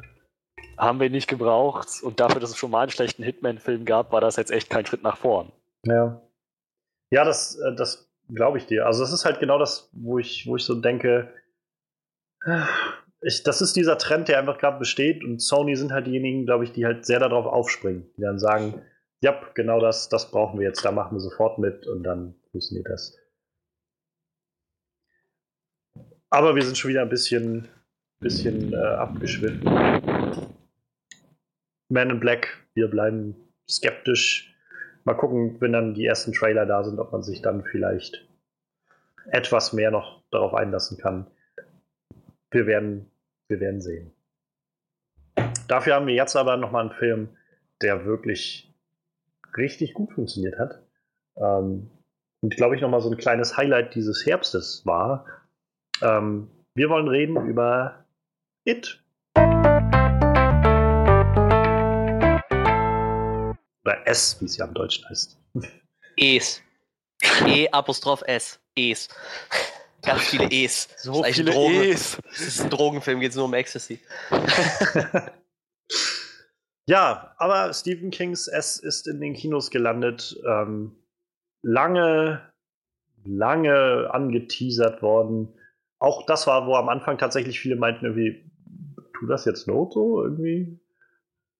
[0.77, 4.21] haben wir nicht gebraucht und dafür, dass es schon mal einen schlechten Hitman-Film gab, war
[4.21, 5.51] das jetzt echt kein Schritt nach vorn.
[5.85, 6.21] Ja.
[7.11, 8.85] Ja, das, äh, das glaube ich dir.
[8.85, 11.33] Also das ist halt genau das, wo ich, wo ich so denke,
[13.21, 16.63] ich, das ist dieser Trend, der einfach gerade besteht und Sony sind halt diejenigen, glaube
[16.63, 18.83] ich, die halt sehr darauf aufspringen, die dann sagen,
[19.21, 22.87] ja, genau das, das brauchen wir jetzt, da machen wir sofort mit und dann funktioniert
[22.87, 23.17] das.
[26.29, 27.67] Aber wir sind schon wieder ein bisschen,
[28.19, 29.63] bisschen äh, abgeschwiffen.
[31.89, 33.35] Man in Black, wir bleiben
[33.67, 34.55] skeptisch.
[35.05, 38.27] Mal gucken, wenn dann die ersten Trailer da sind, ob man sich dann vielleicht
[39.31, 41.25] etwas mehr noch darauf einlassen kann.
[42.51, 43.09] Wir werden,
[43.47, 44.11] wir werden sehen.
[45.67, 47.29] Dafür haben wir jetzt aber nochmal einen Film,
[47.81, 48.71] der wirklich
[49.57, 50.83] richtig gut funktioniert hat.
[51.37, 51.89] Ähm,
[52.41, 55.25] und glaube ich nochmal so ein kleines Highlight dieses Herbstes war.
[56.01, 58.05] Ähm, wir wollen reden über
[58.65, 59.01] It.
[63.83, 65.37] Oder S, wie es ja im Deutschen heißt.
[66.17, 66.61] Es.
[67.45, 68.59] E Apostroph S.
[68.75, 69.09] Es.
[70.01, 70.87] Ganz viele Es.
[70.97, 72.17] So viele Drogen- E's.
[72.29, 73.99] Das ist ein Drogenfilm, geht es nur um Ecstasy.
[76.87, 80.35] Ja, aber Stephen Kings S ist in den Kinos gelandet.
[80.43, 80.95] Ähm,
[81.61, 82.51] lange,
[83.23, 85.53] lange angeteasert worden.
[85.99, 88.49] Auch das war, wo am Anfang tatsächlich viele meinten, irgendwie,
[89.13, 90.79] tu das jetzt not so irgendwie.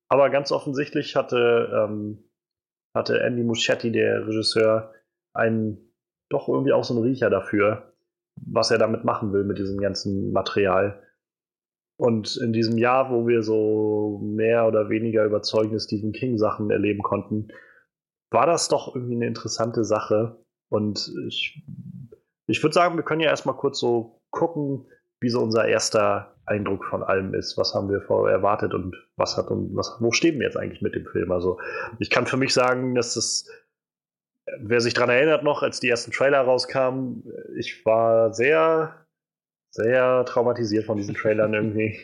[0.08, 2.24] Aber ganz offensichtlich hatte, ähm,
[2.96, 4.94] hatte Andy Muschietti, der Regisseur,
[5.34, 5.94] einen
[6.30, 7.94] doch irgendwie auch so einen Riecher dafür,
[8.36, 11.04] was er damit machen will mit diesem ganzen Material.
[11.98, 17.50] Und in diesem Jahr, wo wir so mehr oder weniger überzeugende Stephen King-Sachen erleben konnten,
[18.32, 20.44] war das doch irgendwie eine interessante Sache.
[20.70, 21.62] Und ich,
[22.48, 24.88] ich würde sagen, wir können ja erstmal kurz so gucken,
[25.22, 27.58] wie so unser erster Eindruck von allem ist.
[27.58, 30.82] Was haben wir vorher erwartet und was hat und was, wo stehen wir jetzt eigentlich
[30.82, 31.32] mit dem Film?
[31.32, 31.60] Also,
[32.00, 33.50] ich kann für mich sagen, dass das,
[34.60, 37.24] wer sich daran erinnert noch, als die ersten Trailer rauskamen,
[37.56, 39.06] ich war sehr
[39.72, 41.98] sehr traumatisiert von diesen Trailern irgendwie.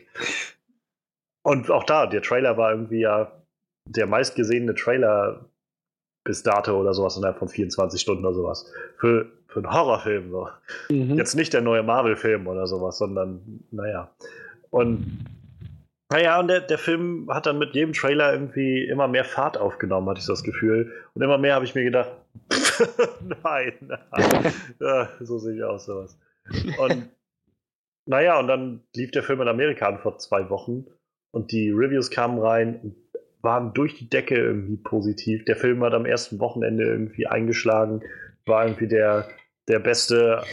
[1.44, 3.44] Und auch da, der Trailer war irgendwie ja
[3.88, 5.50] der meistgesehene Trailer
[6.26, 8.70] bis dato oder sowas innerhalb von 24 Stunden oder sowas.
[8.98, 10.32] Für, für einen Horrorfilm.
[10.32, 10.50] So.
[10.90, 11.16] Mhm.
[11.16, 14.12] Jetzt nicht der neue Marvel-Film oder sowas, sondern, naja.
[14.72, 15.26] Und
[16.12, 20.08] naja, und der, der Film hat dann mit jedem Trailer irgendwie immer mehr Fahrt aufgenommen,
[20.10, 20.92] hatte ich so das Gefühl.
[21.14, 22.12] Und immer mehr habe ich mir gedacht,
[23.44, 23.74] nein,
[24.12, 24.54] nein.
[24.80, 26.18] ja, so sehe ich aus, sowas.
[26.78, 27.10] Und
[28.06, 30.86] naja, und dann lief der Film in Amerika an vor zwei Wochen
[31.32, 32.96] und die Reviews kamen rein und
[33.46, 35.46] waren durch die Decke irgendwie positiv.
[35.46, 38.02] Der Film hat am ersten Wochenende irgendwie eingeschlagen,
[38.46, 39.30] war irgendwie der,
[39.70, 40.44] der beste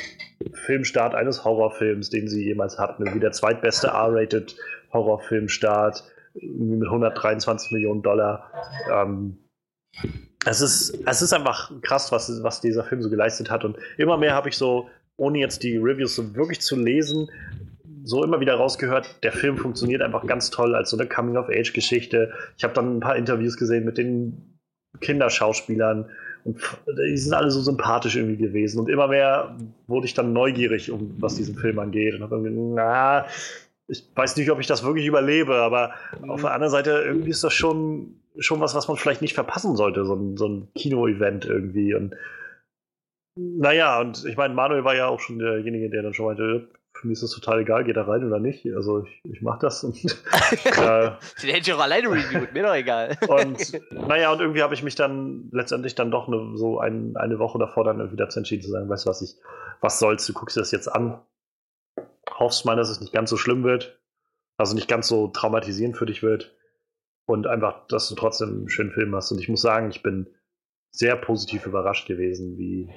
[0.53, 3.03] Filmstart eines Horrorfilms, den sie jemals hatten.
[3.03, 4.57] Irgendwie der zweitbeste R-rated
[4.93, 6.05] Horrorfilmstart
[6.35, 8.51] mit 123 Millionen Dollar.
[8.93, 9.39] Ähm,
[10.45, 13.65] es ist, es ist einfach krass, was, was dieser Film so geleistet hat.
[13.65, 17.31] Und immer mehr habe ich so ohne jetzt die Reviews so wirklich zu lesen,
[18.05, 22.33] so immer wieder rausgehört, der Film funktioniert einfach ganz toll als so eine Coming-of-Age-Geschichte.
[22.57, 24.59] Ich habe dann ein paar Interviews gesehen mit den
[25.01, 26.11] Kinderschauspielern
[26.45, 26.61] und
[27.09, 28.81] die sind alle so sympathisch irgendwie gewesen.
[28.81, 29.57] Und immer mehr
[29.87, 32.15] wurde ich dann neugierig, um was diesen Film angeht.
[32.15, 33.27] Und habe gedacht, na,
[33.87, 35.93] ich weiß nicht, ob ich das wirklich überlebe, aber
[36.27, 39.77] auf der anderen Seite irgendwie ist das schon, schon was, was man vielleicht nicht verpassen
[39.77, 41.95] sollte, so ein, so ein Kino-Event irgendwie.
[41.95, 42.17] Und
[43.37, 46.69] naja, und ich meine, Manuel war ja auch schon derjenige, der dann schon meinte,
[47.09, 48.67] mich ist das total egal, geht da rein oder nicht.
[48.75, 49.85] Also ich, ich mach das.
[49.85, 50.05] Und,
[50.65, 51.11] äh,
[51.43, 53.17] Den hätte ich auch alleine reviewt, mir doch egal.
[53.29, 57.39] und naja, und irgendwie habe ich mich dann letztendlich dann doch eine, so ein, eine
[57.39, 59.37] Woche davor dann irgendwie dazu entschieden zu sagen, weißt du was, ich,
[59.81, 61.21] was soll's, du guckst dir das jetzt an.
[62.31, 64.01] Hoffst mal, dass es nicht ganz so schlimm wird.
[64.57, 66.57] Also nicht ganz so traumatisierend für dich wird.
[67.27, 69.31] Und einfach, dass du trotzdem einen schönen Film hast.
[69.33, 70.29] Und ich muss sagen, ich bin
[70.93, 72.91] sehr positiv überrascht gewesen, wie,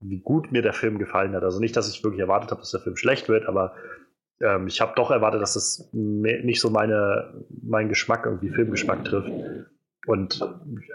[0.00, 1.42] wie gut mir der Film gefallen hat.
[1.42, 3.74] Also nicht, dass ich wirklich erwartet habe, dass der Film schlecht wird, aber
[4.40, 9.30] ähm, ich habe doch erwartet, dass es nicht so meine, meinen Geschmack, irgendwie Filmgeschmack trifft.
[10.06, 10.40] Und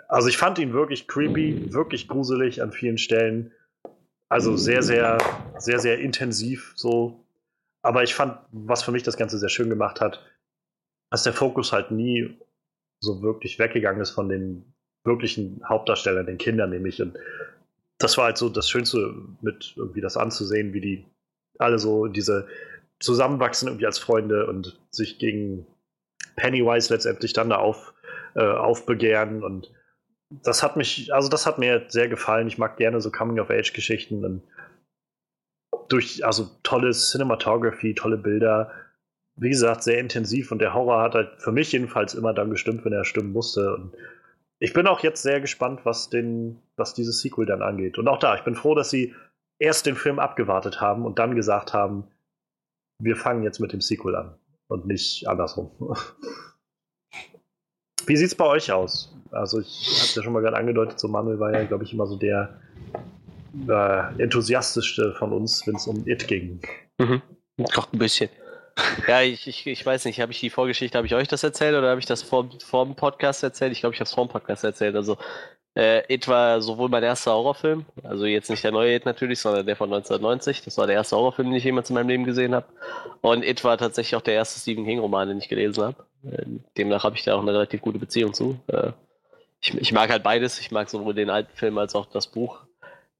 [0.08, 3.52] also ich fand ihn wirklich creepy, wirklich gruselig an vielen Stellen.
[4.30, 5.18] Also sehr, sehr,
[5.58, 7.26] sehr, sehr intensiv so.
[7.84, 10.26] Aber ich fand, was für mich das Ganze sehr schön gemacht hat,
[11.12, 12.40] dass der Fokus halt nie
[13.00, 14.74] so wirklich weggegangen ist von den
[15.04, 17.02] wirklichen Hauptdarstellern, den Kindern nämlich.
[17.02, 17.18] Und
[17.98, 21.06] das war halt so das Schönste, mit irgendwie das anzusehen, wie die
[21.60, 22.48] alle so diese
[23.00, 25.68] zusammenwachsen irgendwie als Freunde und sich gegen
[26.36, 27.94] Pennywise letztendlich dann da auf,
[28.36, 29.72] äh, aufbegehren und
[30.42, 32.48] das hat mich, also das hat mir sehr gefallen.
[32.48, 34.42] Ich mag gerne so Coming-of-Age-Geschichten und
[35.90, 38.72] durch, also tolle Cinematography, tolle Bilder.
[39.36, 42.86] Wie gesagt, sehr intensiv und der Horror hat halt für mich jedenfalls immer dann gestimmt,
[42.86, 43.76] wenn er stimmen musste.
[43.76, 43.94] Und
[44.64, 47.98] ich bin auch jetzt sehr gespannt, was, den, was dieses Sequel dann angeht.
[47.98, 49.14] Und auch da, ich bin froh, dass sie
[49.60, 52.06] erst den Film abgewartet haben und dann gesagt haben,
[52.98, 54.38] wir fangen jetzt mit dem Sequel an
[54.70, 55.70] und nicht andersrum.
[58.06, 59.14] Wie sieht es bei euch aus?
[59.32, 62.08] Also ich habe ja schon mal gerade angedeutet, so Manuel war ja, glaube ich, immer
[62.08, 62.62] so der
[63.68, 66.62] äh, enthusiastischste von uns, wenn es um It ging.
[67.00, 67.22] Mhm.
[67.58, 68.30] Doch ein bisschen.
[69.08, 71.76] Ja, ich, ich, ich weiß nicht, habe ich die Vorgeschichte, habe ich euch das erzählt
[71.76, 73.72] oder habe ich das vor, vor dem Podcast erzählt?
[73.72, 74.96] Ich glaube, ich habe es vor dem Podcast erzählt.
[74.96, 75.18] Also,
[75.76, 79.66] äh, It war sowohl mein erster Horrorfilm, also jetzt nicht der neue It natürlich, sondern
[79.66, 80.64] der von 1990.
[80.64, 82.68] Das war der erste Horrorfilm, den ich jemals in meinem Leben gesehen habe.
[83.22, 86.06] Und It war tatsächlich auch der erste Stephen King-Roman, den ich gelesen habe.
[86.24, 86.46] Äh,
[86.78, 88.60] demnach habe ich da auch eine relativ gute Beziehung zu.
[88.68, 88.92] Äh,
[89.62, 90.60] ich, ich mag halt beides.
[90.60, 92.60] Ich mag sowohl den alten Film als auch das Buch.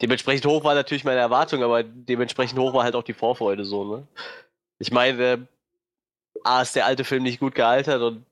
[0.02, 3.84] Dementsprechend hoch war natürlich meine Erwartung, aber dementsprechend hoch war halt auch die Vorfreude so,
[3.86, 4.08] ne?
[4.80, 5.38] Ich meine, äh,
[6.44, 8.26] A ist der alte Film nicht gut gealtert und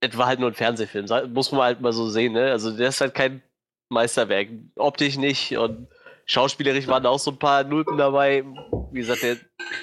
[0.00, 2.50] es war halt nur ein Fernsehfilm, muss man halt mal so sehen, ne?
[2.50, 3.42] Also der ist halt kein
[3.88, 4.48] Meisterwerk.
[4.76, 5.88] Optisch nicht und
[6.26, 8.44] schauspielerisch waren auch so ein paar Nulpen dabei.
[8.92, 9.36] Wie gesagt, der,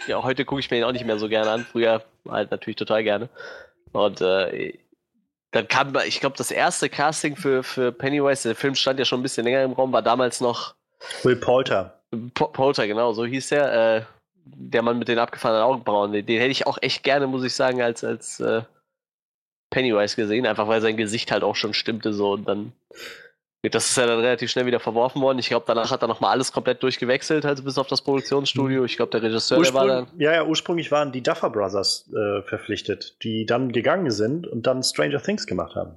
[0.08, 1.66] ja, heute gucke ich mir ihn auch nicht mehr so gerne an.
[1.66, 3.30] Früher halt natürlich total gerne.
[3.92, 4.78] Und äh,
[5.52, 9.20] dann kam, ich glaube, das erste Casting für, für Pennywise, der Film stand ja schon
[9.20, 10.76] ein bisschen länger im Raum, war damals noch
[11.24, 12.00] Will Poulter.
[12.34, 13.96] Po Polter, genau, so hieß der.
[13.98, 14.02] Äh,
[14.46, 16.12] der Mann mit den abgefahrenen Augenbrauen.
[16.12, 18.62] Den, den, hätte ich auch echt gerne, muss ich sagen, als, als äh,
[19.70, 22.74] Pennywise gesehen, einfach weil sein Gesicht halt auch schon stimmte so und dann.
[23.64, 25.38] Das ist ja dann relativ schnell wieder verworfen worden.
[25.38, 28.86] Ich glaube, danach hat er nochmal alles komplett durchgewechselt, also bis auf das Produktionsstudio.
[28.86, 30.08] Ich glaube, der Regisseur, der war dann.
[30.18, 34.82] Ja, ja, ursprünglich waren die Duffer Brothers äh, verpflichtet, die dann gegangen sind und dann
[34.82, 35.96] Stranger Things gemacht haben.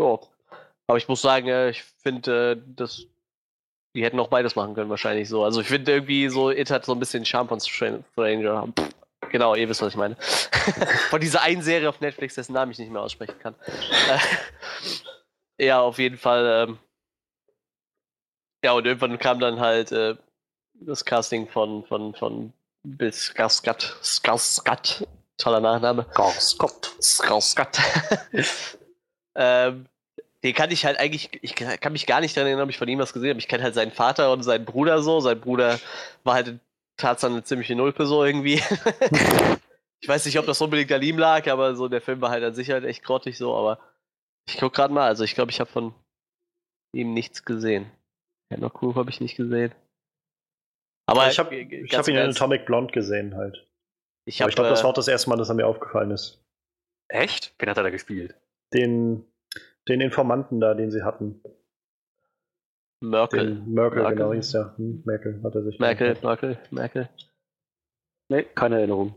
[0.00, 0.18] Ja.
[0.88, 3.06] Aber ich muss sagen, äh, ich finde, äh, das
[3.94, 5.44] die hätten auch beides machen können, wahrscheinlich so.
[5.44, 8.68] Also ich finde irgendwie so, It hat so ein bisschen Charme von Stranger.
[8.78, 8.88] Pff,
[9.30, 10.16] genau, ihr wisst, was ich meine.
[11.10, 13.54] von dieser einen Serie auf Netflix, dessen Namen ich nicht mehr aussprechen kann.
[15.58, 16.68] ja, auf jeden Fall.
[16.68, 16.78] Ähm,
[18.64, 20.16] ja, und irgendwann kam dann halt äh,
[20.80, 22.52] das Casting von, von, von
[22.82, 23.96] Bill Skarsgård.
[24.02, 25.06] Skarsgård.
[25.36, 26.06] Toller Nachname.
[26.12, 26.90] Skarsgård.
[27.00, 27.78] Skarsgård.
[29.34, 29.86] ähm,
[30.44, 32.88] den kann ich halt eigentlich, ich kann mich gar nicht daran erinnern, ob ich von
[32.88, 33.40] ihm was gesehen habe.
[33.40, 35.20] Ich kenne halt seinen Vater und seinen Bruder so.
[35.20, 35.80] Sein Bruder
[36.22, 36.60] war halt in
[36.96, 38.54] Tarzan eine ziemliche Nulpe so irgendwie.
[40.00, 42.44] ich weiß nicht, ob das unbedingt an ihm lag, aber so der Film war halt
[42.44, 43.54] an sich halt echt grottig so.
[43.56, 43.80] Aber
[44.48, 45.92] ich guck gerade mal, also ich glaube, ich habe von
[46.94, 47.90] ihm nichts gesehen.
[48.50, 49.74] Ja, noch cool habe ich nicht gesehen.
[51.06, 53.66] Aber ich habe ich hab ihn in Atomic Blonde gesehen halt.
[54.26, 56.44] Ich, hab, ich glaube, das war auch das erste Mal, dass er mir aufgefallen ist.
[57.08, 57.54] Echt?
[57.58, 58.34] Wen hat er da gespielt?
[58.74, 59.24] Den
[59.88, 61.40] den Informanten da, den sie hatten.
[63.00, 63.46] Merkel.
[63.46, 64.74] Den Merkel, Merkel, genau hieß der.
[64.76, 65.78] Hm, Merkel hat er sich.
[65.78, 67.08] Merkel, Merkel, Merkel.
[68.28, 69.14] Nee, keine Erinnerung.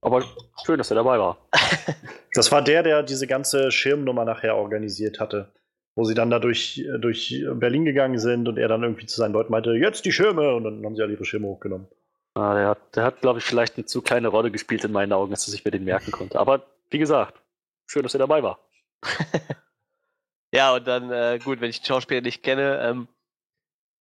[0.00, 0.22] Aber
[0.64, 1.38] schön, dass er dabei war.
[2.34, 5.52] das war der, der diese ganze Schirmnummer nachher organisiert hatte.
[5.96, 9.32] wo sie dann da durch, durch Berlin gegangen sind und er dann irgendwie zu seinen
[9.32, 11.88] Leuten meinte, jetzt die Schirme und dann haben sie alle ihre Schirme hochgenommen.
[12.34, 15.12] Ah, der hat, der hat glaube ich, vielleicht eine zu kleine Rolle gespielt in meinen
[15.12, 16.38] Augen, dass ich mir den merken konnte.
[16.38, 17.42] Aber wie gesagt,
[17.86, 18.60] schön, dass er dabei war.
[20.52, 23.08] ja, und dann, äh, gut, wenn ich den Schauspieler nicht kenne, ähm,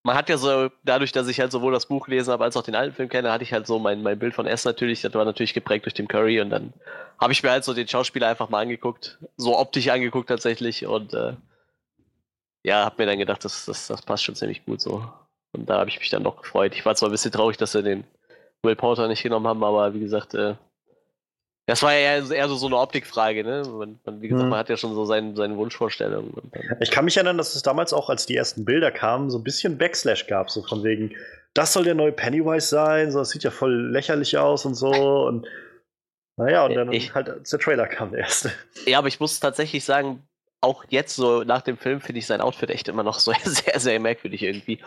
[0.04, 2.64] man hat ja so, dadurch, dass ich halt sowohl das Buch gelesen habe als auch
[2.64, 5.14] den alten Film kenne, hatte ich halt so mein, mein Bild von S natürlich, das
[5.14, 6.74] war natürlich geprägt durch Tim Curry und dann
[7.20, 11.14] habe ich mir halt so den Schauspieler einfach mal angeguckt, so optisch angeguckt tatsächlich und
[11.14, 11.34] äh,
[12.64, 15.04] ja, habe mir dann gedacht, das, das, das passt schon ziemlich gut so.
[15.52, 16.74] Und da habe ich mich dann doch gefreut.
[16.76, 18.04] Ich war zwar ein bisschen traurig, dass sie den
[18.62, 20.56] Will Porter nicht genommen haben, aber wie gesagt, äh,
[21.68, 23.62] das war ja eher, so, so eine Optikfrage, ne?
[23.68, 24.50] Man, man, wie gesagt, hm.
[24.50, 26.34] man hat ja schon so sein, seine Wunschvorstellungen.
[26.80, 29.44] Ich kann mich erinnern, dass es damals auch, als die ersten Bilder kamen, so ein
[29.44, 31.14] bisschen Backslash gab, so von wegen,
[31.54, 34.92] das soll der neue Pennywise sein, so, das sieht ja voll lächerlich aus und so.
[35.28, 35.46] Und
[36.38, 38.54] naja, und dann ich, halt, als der Trailer kam, der erste.
[38.86, 40.26] Ja, aber ich muss tatsächlich sagen,
[40.62, 43.78] auch jetzt so nach dem Film finde ich sein Outfit echt immer noch so sehr,
[43.78, 44.80] sehr merkwürdig irgendwie.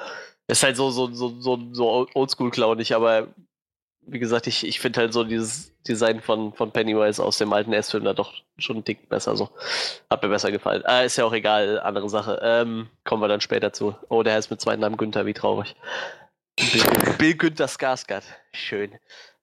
[0.48, 3.28] Ist halt so, so, so, so, so oldschool-clownig, aber
[4.10, 7.72] wie gesagt, ich, ich finde halt so dieses Design von, von Pennywise aus dem alten
[7.72, 9.36] S-Film da doch schon ein Tick besser.
[9.36, 9.50] So.
[10.10, 10.82] Hat mir besser gefallen.
[10.84, 12.40] Äh, ist ja auch egal, andere Sache.
[12.42, 13.94] Ähm, kommen wir dann später zu.
[14.08, 15.76] Oh, der heißt mit zweiten Namen Günther, wie traurig.
[16.56, 16.82] Bill,
[17.18, 18.24] Bill Günther Skarsgård.
[18.52, 18.98] Schön.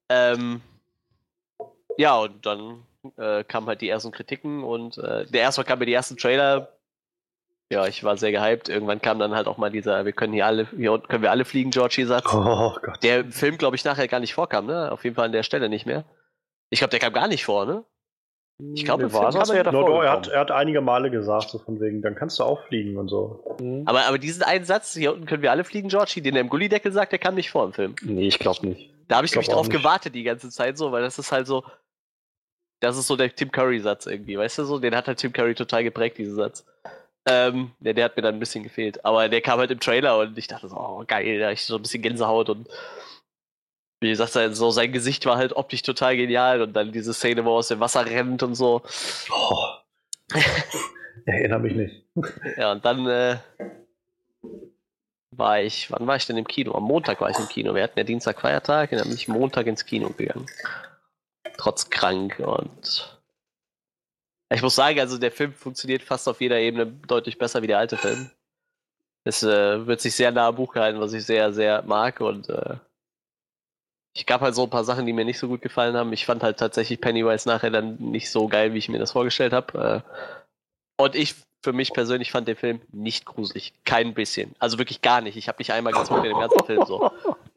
[0.09, 0.61] Ähm,
[1.97, 2.83] ja, und dann
[3.17, 6.76] äh, kamen halt die ersten Kritiken und äh, der erste kam mir die ersten Trailer
[7.71, 8.69] ja, ich war sehr gehypt.
[8.69, 11.31] Irgendwann kam dann halt auch mal dieser, wir können hier alle, hier unten können wir
[11.31, 12.33] alle fliegen, Georgie-Satz.
[12.33, 13.03] Oh Gott.
[13.03, 14.91] Der im Film, glaube ich, nachher gar nicht vorkam, ne?
[14.91, 16.05] Auf jeden Fall an der Stelle nicht mehr.
[16.69, 17.83] Ich glaube, der kam gar nicht vor, ne?
[18.73, 19.81] Ich glaube, nee, war das ja davor.
[19.81, 22.43] No, no, er, hat, er hat einige Male gesagt, so von wegen, dann kannst du
[22.43, 23.55] auch fliegen und so.
[23.59, 23.83] Mhm.
[23.85, 26.49] Aber, aber diesen einen Satz, hier unten können wir alle fliegen, Georgie, den er im
[26.49, 27.95] Gullideckel sagt, der kam nicht vor im Film.
[28.01, 28.89] Nee, ich glaube nicht.
[29.07, 29.77] Da habe ich, ich nämlich drauf nicht.
[29.77, 31.65] gewartet die ganze Zeit so, weil das ist halt so,
[32.79, 34.79] das ist so der Tim Curry-Satz irgendwie, weißt du so?
[34.79, 36.65] Den hat halt Tim Curry total geprägt, diesen Satz.
[37.29, 39.03] Ähm, der, der hat mir dann ein bisschen gefehlt.
[39.03, 41.75] Aber der kam halt im Trailer und ich dachte so, oh geil, da ich so
[41.75, 42.69] ein bisschen Gänsehaut und
[43.99, 47.43] wie gesagt, sein, so sein Gesicht war halt optisch total genial und dann diese Szene,
[47.43, 48.81] wo er aus dem Wasser rennt und so.
[49.31, 49.55] Oh.
[51.25, 52.05] Erinnere mich nicht.
[52.57, 53.37] Ja, und dann äh,
[55.31, 56.73] war ich, wann war ich denn im Kino?
[56.75, 57.73] Am Montag war ich im Kino.
[57.75, 60.45] Wir hatten ja Dienstag Feiertag und dann bin ich Montag ins Kino gegangen.
[61.57, 63.16] Trotz krank und
[64.49, 67.79] ich muss sagen, also der Film funktioniert fast auf jeder Ebene deutlich besser wie der
[67.79, 68.29] alte Film.
[69.23, 72.49] Es äh, wird sich sehr nah am Buch gehalten, was ich sehr, sehr mag und
[72.49, 72.75] äh,
[74.17, 76.11] ich gab halt so ein paar Sachen, die mir nicht so gut gefallen haben.
[76.11, 79.53] Ich fand halt tatsächlich Pennywise nachher dann nicht so geil, wie ich mir das vorgestellt
[79.53, 80.03] habe.
[80.97, 83.73] Äh, und ich für mich persönlich fand den Film nicht gruselig.
[83.83, 84.55] Kein bisschen.
[84.57, 85.37] Also wirklich gar nicht.
[85.37, 87.11] Ich habe nicht einmal gezuckt in dem ganzen Film so.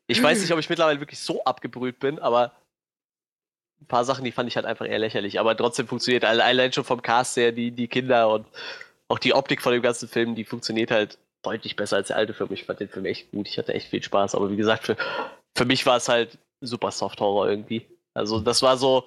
[0.07, 2.53] Ich weiß nicht, ob ich mittlerweile wirklich so abgebrüht bin, aber
[3.81, 6.85] ein paar Sachen, die fand ich halt einfach eher lächerlich, aber trotzdem funktioniert allein schon
[6.85, 8.47] vom Cast her, die, die Kinder und
[9.09, 12.35] auch die Optik von dem ganzen Film, die funktioniert halt deutlich besser als der alte
[12.35, 12.53] Film.
[12.53, 14.97] Ich fand den Film echt gut, ich hatte echt viel Spaß, aber wie gesagt, für,
[15.57, 17.87] für mich war es halt super Soft-Horror irgendwie.
[18.15, 19.05] Also das war so,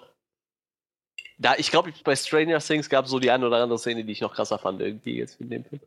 [1.37, 4.11] da, ich glaube, bei Stranger Things gab es so die eine oder andere Szene, die
[4.11, 5.81] ich noch krasser fand irgendwie jetzt in dem Film.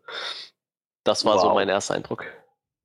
[1.04, 1.42] Das war wow.
[1.42, 2.26] so mein erster Eindruck.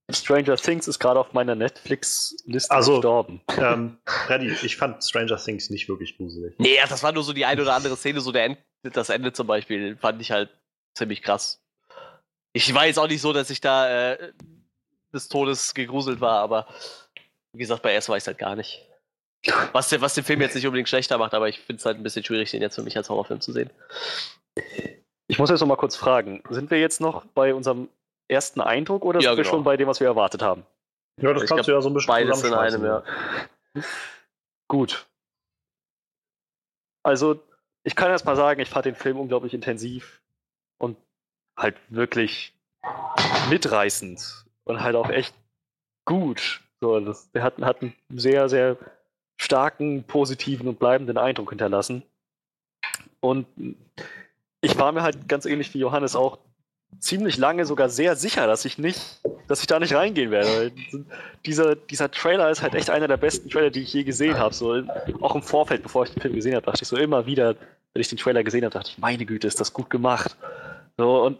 [0.09, 3.41] Stranger Things ist gerade auf meiner Netflix-Liste also, gestorben.
[3.57, 6.55] Ähm, Freddy, ich fand Stranger Things nicht wirklich gruselig.
[6.57, 9.31] Nee, das war nur so die eine oder andere Szene, so der End, das Ende
[9.31, 10.49] zum Beispiel, fand ich halt
[10.97, 11.63] ziemlich krass.
[12.53, 14.33] Ich war jetzt auch nicht so, dass ich da äh,
[15.13, 16.67] des Todes gegruselt war, aber
[17.53, 18.87] wie gesagt, bei S war ich halt gar nicht.
[19.73, 22.03] Was, was den Film jetzt nicht unbedingt schlechter macht, aber ich finde es halt ein
[22.03, 23.71] bisschen schwierig, den jetzt für mich als Horrorfilm zu sehen.
[25.27, 27.89] Ich muss jetzt noch mal kurz fragen, sind wir jetzt noch bei unserem
[28.31, 29.55] ersten Eindruck oder ja, sind wir genau.
[29.55, 30.65] schon bei dem, was wir erwartet haben?
[31.17, 33.03] Ja, das ich kannst glaub, du ja so ein bisschen beides in einem, ja.
[34.67, 35.05] Gut.
[37.03, 37.39] Also,
[37.83, 40.21] ich kann erst mal sagen, ich fand den Film unglaublich intensiv
[40.77, 40.97] und
[41.57, 42.53] halt wirklich
[43.49, 45.35] mitreißend und halt auch echt
[46.05, 46.61] gut.
[46.79, 48.77] So, das, der hat, hat einen sehr, sehr
[49.37, 52.03] starken, positiven und bleibenden Eindruck hinterlassen.
[53.19, 53.45] Und
[54.61, 56.39] ich war mir halt ganz ähnlich wie Johannes auch
[56.99, 60.71] ziemlich lange sogar sehr sicher, dass ich nicht, dass ich da nicht reingehen werde.
[61.45, 64.53] Dieser, dieser Trailer ist halt echt einer der besten Trailer, die ich je gesehen habe.
[64.53, 64.83] So,
[65.21, 67.55] auch im Vorfeld, bevor ich den Film gesehen habe, dachte ich so immer wieder,
[67.93, 70.37] wenn ich den Trailer gesehen habe, dachte ich, meine Güte, ist das gut gemacht.
[70.97, 71.37] So, und,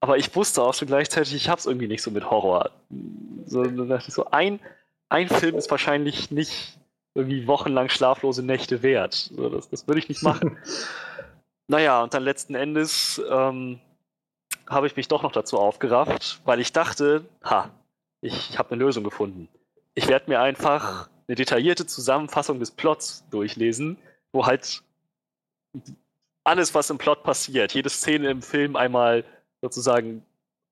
[0.00, 2.70] aber ich wusste auch schon gleichzeitig, ich habe es irgendwie nicht so mit Horror.
[3.46, 4.60] So, dann dachte ich so, ein,
[5.08, 6.78] ein Film ist wahrscheinlich nicht
[7.14, 9.14] irgendwie wochenlang schlaflose Nächte wert.
[9.14, 10.56] So, das, das würde ich nicht machen.
[11.68, 13.80] naja, und dann letzten Endes ähm,
[14.68, 17.70] habe ich mich doch noch dazu aufgerafft, weil ich dachte, ha,
[18.20, 19.48] ich habe eine Lösung gefunden.
[19.94, 23.98] Ich werde mir einfach eine detaillierte Zusammenfassung des Plots durchlesen,
[24.32, 24.82] wo halt
[26.44, 29.24] alles, was im Plot passiert, jede Szene im Film einmal
[29.60, 30.24] sozusagen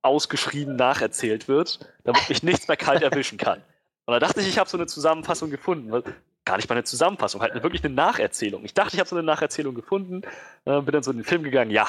[0.02, 3.62] ausgeschrieben nacherzählt wird, damit mich nichts mehr kalt erwischen kann.
[4.06, 5.90] Und da dachte ich, ich habe so eine Zusammenfassung gefunden.
[6.44, 8.64] Gar nicht mal eine Zusammenfassung, halt wirklich eine Nacherzählung.
[8.64, 10.22] Ich dachte, ich habe so eine Nacherzählung gefunden,
[10.64, 11.86] äh, bin dann so in den Film gegangen, ja,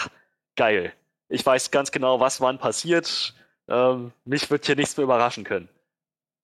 [0.55, 0.91] geil.
[1.30, 3.34] Ich weiß ganz genau, was wann passiert.
[3.68, 5.69] Ähm, mich wird hier nichts mehr überraschen können.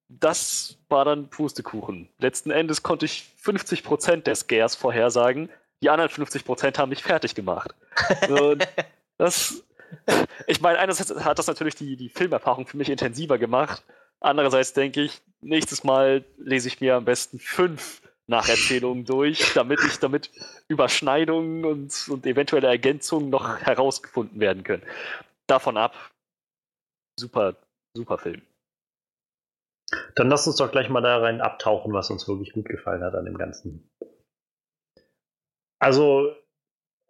[0.07, 2.07] Das war dann Pustekuchen.
[2.19, 5.49] Letzten Endes konnte ich 50% der Scares vorhersagen.
[5.81, 7.73] Die anderen 50% haben mich fertig gemacht.
[9.17, 9.63] Das,
[10.45, 13.81] ich meine, einerseits hat das natürlich die, die Filmerfahrung für mich intensiver gemacht.
[14.19, 19.99] Andererseits denke ich, nächstes Mal lese ich mir am besten fünf Nacherzählungen durch, damit ich
[19.99, 20.31] damit
[20.67, 24.83] Überschneidungen und, und eventuelle Ergänzungen noch herausgefunden werden können.
[25.47, 25.95] Davon ab,
[27.19, 27.55] super,
[27.95, 28.41] super Film.
[30.15, 33.13] Dann lass uns doch gleich mal da rein abtauchen, was uns wirklich gut gefallen hat
[33.13, 33.89] an dem Ganzen.
[35.79, 36.35] Also,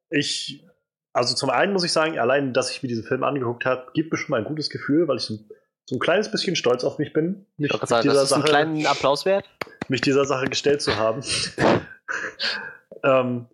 [0.09, 0.65] ich,
[1.13, 4.11] also zum einen muss ich sagen, allein, dass ich mir diesen Film angeguckt habe, gibt
[4.11, 5.39] mir schon mal ein gutes Gefühl, weil ich so,
[5.85, 7.45] so ein kleines bisschen stolz auf mich bin.
[7.57, 9.45] Mich ich sagen, dieser Sache, einen kleinen Applaus wert.
[9.87, 11.21] Mich dieser Sache gestellt zu haben.
[13.03, 13.45] ähm,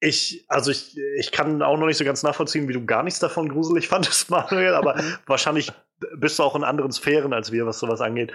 [0.00, 3.20] ich, also ich, ich kann auch noch nicht so ganz nachvollziehen, wie du gar nichts
[3.20, 5.72] davon gruselig fandest, Manuel, aber wahrscheinlich
[6.16, 8.32] bist du auch in anderen Sphären als wir, was sowas angeht.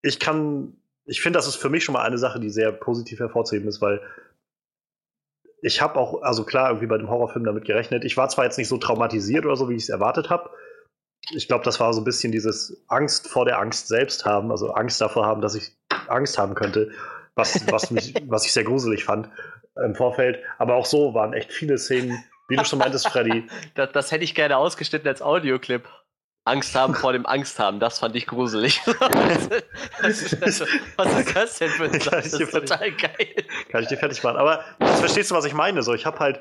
[0.00, 3.18] Ich kann, ich finde, das ist für mich schon mal eine Sache, die sehr positiv
[3.18, 4.00] hervorzuheben ist, weil
[5.60, 8.04] ich habe auch, also klar, irgendwie bei dem Horrorfilm damit gerechnet.
[8.04, 10.50] Ich war zwar jetzt nicht so traumatisiert oder so, wie ich es erwartet habe.
[11.30, 14.72] Ich glaube, das war so ein bisschen dieses Angst vor der Angst selbst haben, also
[14.72, 15.72] Angst davor haben, dass ich
[16.08, 16.90] Angst haben könnte,
[17.34, 19.28] was, was, mich, was ich sehr gruselig fand
[19.76, 20.40] im Vorfeld.
[20.58, 23.46] Aber auch so waren echt viele Szenen, wie du schon meintest, Freddy.
[23.74, 25.88] das, das hätte ich gerne ausgeschnitten als Audioclip.
[26.44, 28.80] Angst haben vor dem Angst haben, das fand ich gruselig.
[30.00, 30.64] was, ist das,
[30.96, 32.00] was ist das denn für ein?
[32.00, 33.46] Das ist total geil.
[33.68, 34.38] Kann ich dir fertig machen.
[34.38, 35.82] Aber jetzt verstehst du, was ich meine.
[35.84, 36.40] So, ich habe halt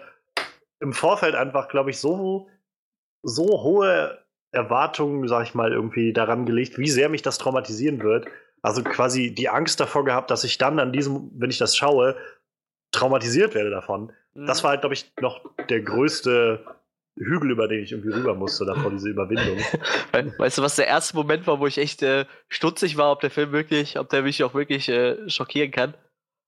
[0.80, 2.50] im Vorfeld einfach, glaube ich, so,
[3.22, 4.18] so hohe
[4.52, 8.28] Erwartungen, sag ich mal, irgendwie daran gelegt, wie sehr mich das traumatisieren wird.
[8.62, 12.16] Also quasi die Angst davor gehabt, dass ich dann an diesem, wenn ich das schaue,
[12.92, 14.12] traumatisiert werde davon.
[14.34, 14.46] Mhm.
[14.46, 16.66] Das war halt, glaube ich, noch der größte
[17.16, 19.58] Hügel, über den ich irgendwie rüber musste, davor diese Überwindung.
[20.38, 23.32] Weißt du, was der erste Moment war, wo ich echt äh, stutzig war, ob der
[23.32, 25.94] Film wirklich, ob der mich auch wirklich äh, schockieren kann?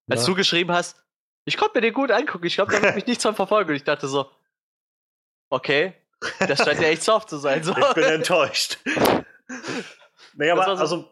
[0.10, 0.28] Als ja.
[0.28, 1.04] du geschrieben hast,
[1.46, 3.72] ich konnte mir den gut angucken, ich glaube, da wird mich nichts von verfolgen.
[3.72, 4.30] Und ich dachte so,
[5.50, 5.94] okay,
[6.40, 7.64] das scheint ja echt soft zu sein.
[7.64, 7.76] So.
[7.76, 8.80] Ich bin enttäuscht.
[10.36, 11.10] nee, aber so also,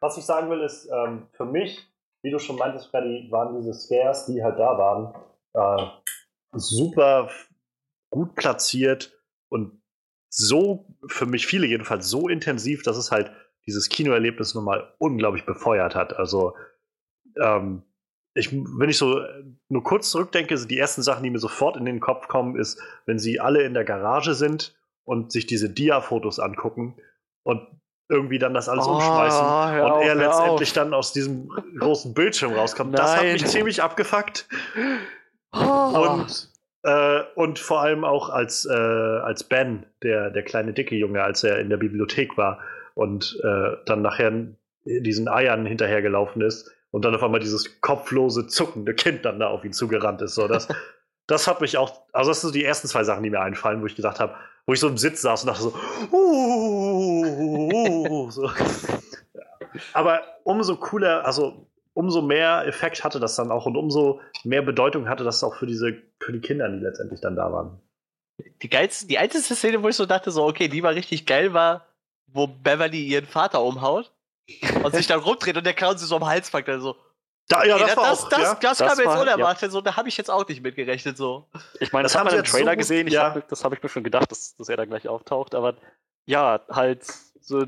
[0.00, 1.86] was ich sagen will, ist, ähm, für mich,
[2.22, 5.14] wie du schon meintest, Freddy, waren diese Scares, die halt da waren,
[5.54, 5.86] äh,
[6.52, 7.30] super
[8.10, 9.18] gut platziert
[9.48, 9.80] und
[10.28, 13.30] so, für mich viele jedenfalls, so intensiv, dass es halt
[13.66, 16.14] dieses Kinoerlebnis nochmal unglaublich befeuert hat.
[16.14, 16.56] Also,
[17.40, 17.82] ähm,
[18.34, 19.20] ich, wenn ich so
[19.68, 22.80] nur kurz zurückdenke, sind die ersten Sachen, die mir sofort in den Kopf kommen, ist,
[23.04, 26.96] wenn sie alle in der Garage sind und sich diese Dia-Fotos angucken
[27.42, 27.66] und
[28.08, 30.74] irgendwie dann das alles oh, umschmeißen und er letztendlich auf.
[30.74, 31.48] dann aus diesem
[31.78, 32.92] großen Bildschirm rauskommt.
[32.92, 33.00] Nein.
[33.00, 34.48] Das hat mich ziemlich abgefuckt.
[35.52, 36.18] Oh.
[36.20, 36.52] Und
[36.84, 41.44] äh, und vor allem auch als, äh, als Ben, der, der kleine dicke Junge, als
[41.44, 42.58] er in der Bibliothek war
[42.94, 44.32] und äh, dann nachher
[44.84, 49.64] diesen Eiern hinterhergelaufen ist und dann auf einmal dieses kopflose, zuckende Kind dann da auf
[49.64, 50.34] ihn zugerannt ist.
[50.36, 50.68] So, das,
[51.26, 53.86] das hat mich auch, also das sind die ersten zwei Sachen, die mir einfallen, wo
[53.86, 54.36] ich gedacht habe,
[54.66, 55.74] wo ich so im Sitz saß und dachte so,
[56.12, 58.48] uh, uh, uh, so.
[59.94, 65.08] Aber umso cooler, also umso mehr Effekt hatte das dann auch und umso mehr Bedeutung
[65.08, 67.80] hatte das auch für diese, für die Kinder, die letztendlich dann da waren.
[68.60, 71.54] Die geilste, die einzige Szene, wo ich so dachte, so, okay, die war richtig geil,
[71.54, 71.86] war,
[72.26, 74.12] wo Beverly ihren Vater umhaut
[74.82, 76.96] und sich dann rumdreht und der Clown sie so am Hals packt, also.
[77.48, 79.70] Da, ja, das, Ey, das, auch, das, ja, das, das kam jetzt unerwartet, ja.
[79.70, 81.16] so, da habe ich jetzt auch nicht mitgerechnet.
[81.16, 81.48] So.
[81.80, 83.34] Ich meine, das, das haben wir im Trailer so gesehen, ich ja.
[83.34, 85.76] hab, das habe ich mir schon gedacht, dass, dass er da gleich auftaucht, aber
[86.24, 87.04] ja, halt
[87.40, 87.66] so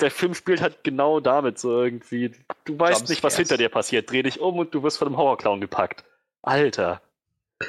[0.00, 2.32] der Film spielt halt genau damit so irgendwie.
[2.64, 4.10] Du weißt Jump nicht, was hinter dir passiert.
[4.10, 6.04] Dreh dich um und du wirst von einem Horrorclown gepackt.
[6.42, 7.02] Alter.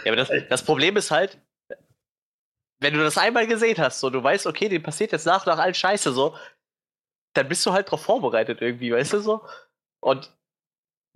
[0.06, 1.40] Ja, aber das, das Problem ist halt,
[2.80, 5.52] wenn du das einmal gesehen hast, so du weißt, okay, dem passiert jetzt nach und
[5.52, 6.36] nach alles Scheiße so,
[7.40, 9.42] dann bist du halt drauf vorbereitet irgendwie, weißt du so?
[10.02, 10.32] Und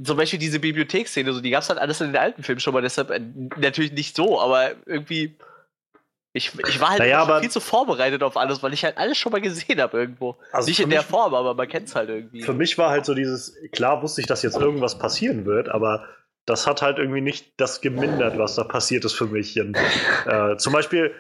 [0.04, 2.82] zum Beispiel diese Bibliotheksszene, so die gab's halt alles in den alten Filmen schon mal,
[2.82, 3.20] deshalb äh,
[3.58, 5.38] natürlich nicht so, aber irgendwie
[6.36, 9.32] ich, ich war halt naja, viel zu vorbereitet auf alles, weil ich halt alles schon
[9.32, 10.36] mal gesehen habe irgendwo.
[10.52, 12.42] Also Nicht in der Form, aber man kennt es halt irgendwie.
[12.42, 16.08] Für mich war halt so dieses, klar wusste ich, dass jetzt irgendwas passieren wird, aber
[16.46, 19.60] das hat halt irgendwie nicht das gemindert, was da passiert ist für mich.
[19.60, 19.78] Und,
[20.26, 21.14] äh, zum Beispiel,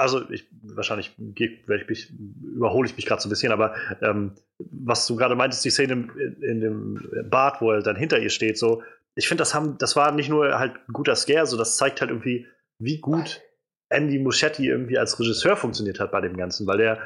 [0.00, 2.12] also ich wahrscheinlich ich mich,
[2.42, 5.92] überhole ich mich gerade so ein bisschen, aber ähm, was du gerade meintest, die Szene
[5.92, 8.82] in, in, dem Bad, wo er dann hinter ihr steht, so,
[9.14, 12.00] ich finde, das haben, das war nicht nur halt ein guter Scare, so das zeigt
[12.00, 12.46] halt irgendwie,
[12.78, 13.42] wie gut
[13.90, 16.98] Andy Muschietti irgendwie als Regisseur funktioniert hat bei dem Ganzen, weil der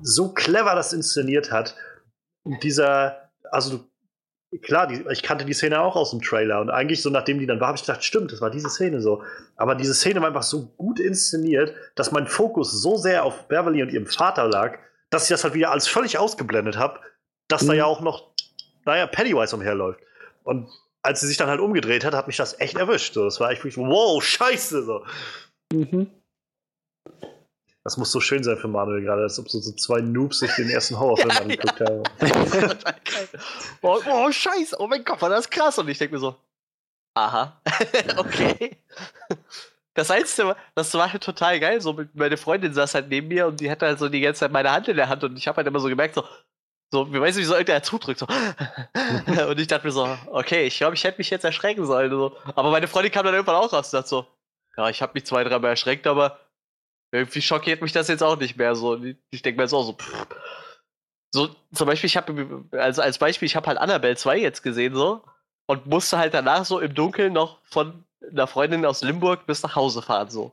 [0.00, 1.76] so clever das inszeniert hat.
[2.62, 3.88] Dieser, also
[4.60, 7.46] klar, die, ich kannte die Szene auch aus dem Trailer und eigentlich so nachdem die
[7.46, 9.22] dann war, habe ich gedacht, stimmt, das war diese Szene so.
[9.56, 13.82] Aber diese Szene war einfach so gut inszeniert, dass mein Fokus so sehr auf Beverly
[13.82, 14.78] und ihrem Vater lag,
[15.10, 17.00] dass ich das halt wieder alles völlig ausgeblendet habe,
[17.48, 17.68] dass mhm.
[17.68, 18.32] da ja auch noch,
[18.84, 20.00] naja, Pennywise umherläuft.
[20.44, 20.68] Und
[21.02, 23.14] als sie sich dann halt umgedreht hat, hat mich das echt erwischt.
[23.14, 24.82] So, das war echt wow, scheiße.
[24.84, 25.04] So.
[25.72, 26.10] Mhm.
[27.84, 30.52] Das muss so schön sein für Manuel gerade, als ob so, so zwei Noobs sich
[30.54, 31.86] den ersten Horrorfilm ja, angeguckt ja.
[31.86, 32.02] haben.
[33.82, 35.78] oh, oh, scheiße, oh mein Gott, war das krass.
[35.78, 36.36] Und ich denke mir so,
[37.14, 37.60] aha,
[38.16, 38.76] okay.
[39.94, 41.80] Das Einzige, das war halt total geil.
[41.80, 44.52] So, meine Freundin saß halt neben mir und die hatte halt so die ganze Zeit
[44.52, 46.24] meine Hand in der Hand und ich habe halt immer so gemerkt, so,
[46.92, 48.26] so, wie weiß ich, wie so irgendwer zudrückt, so.
[48.26, 52.10] und ich dachte mir so, okay, ich glaube, ich hätte mich jetzt erschrecken sollen.
[52.10, 52.36] So.
[52.54, 54.26] Aber meine Freundin kam dann irgendwann auch raus und sagt so,
[54.76, 56.38] ja, ich habe mich zwei, dreimal erschreckt, aber
[57.12, 59.00] irgendwie schockiert mich das jetzt auch nicht mehr so.
[59.30, 60.26] Ich denke mir jetzt auch so, pff.
[61.34, 64.94] So, zum Beispiel, ich habe, also als Beispiel, ich habe halt Annabelle 2 jetzt gesehen,
[64.94, 65.22] so,
[65.66, 69.74] und musste halt danach so im Dunkeln noch von einer Freundin aus Limburg bis nach
[69.74, 70.52] Hause fahren, so.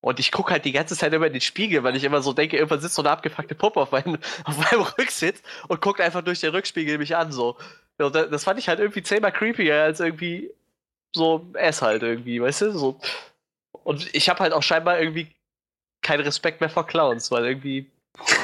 [0.00, 2.32] Und ich gucke halt die ganze Zeit immer in den Spiegel, weil ich immer so
[2.32, 6.22] denke, irgendwann sitzt so eine abgefuckte Puppe auf meinem, auf meinem Rücksitz und guckt einfach
[6.22, 7.56] durch den Rückspiegel mich an, so.
[7.98, 10.50] Und das fand ich halt irgendwie zehnmal creepier als irgendwie
[11.14, 12.72] so S halt irgendwie, weißt du?
[12.72, 13.00] So.
[13.72, 15.34] Und ich habe halt auch scheinbar irgendwie
[16.06, 17.90] keinen Respekt mehr vor Clowns, weil irgendwie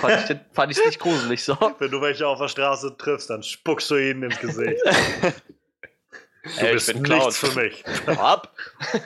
[0.01, 1.56] fand ich, den, fand ich nicht gruselig so.
[1.78, 4.82] Wenn du welche auf der Straße triffst, dann spuckst du ihnen ins Gesicht.
[6.43, 7.52] du Ey, bist ich bin nichts Clown.
[7.52, 7.84] für mich.
[8.18, 8.55] Ab.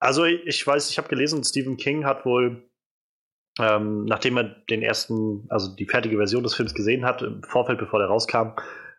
[0.00, 2.68] Also ich weiß, ich habe gelesen, Stephen King hat wohl,
[3.58, 7.78] ähm, nachdem er den ersten, also die fertige Version des Films gesehen hat, im Vorfeld,
[7.78, 8.48] bevor der rauskam,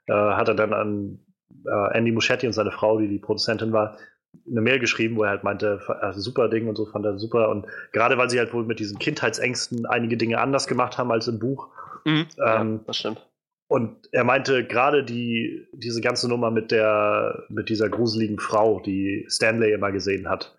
[0.08, 1.20] äh, hat er dann an
[1.64, 4.00] äh, Andy Muschietti und seine Frau, die die Produzentin war,
[4.50, 7.50] eine Mail geschrieben, wo er halt meinte, also super Ding und so fand er super.
[7.50, 11.28] Und gerade weil sie halt wohl mit diesen Kindheitsängsten einige Dinge anders gemacht haben als
[11.28, 11.70] im Buch.
[12.06, 12.28] Mhm.
[12.46, 13.26] Ähm, ja, das stimmt.
[13.68, 19.26] Und er meinte gerade die, diese ganze Nummer mit der, mit dieser gruseligen Frau, die
[19.28, 20.56] Stanley immer gesehen hat,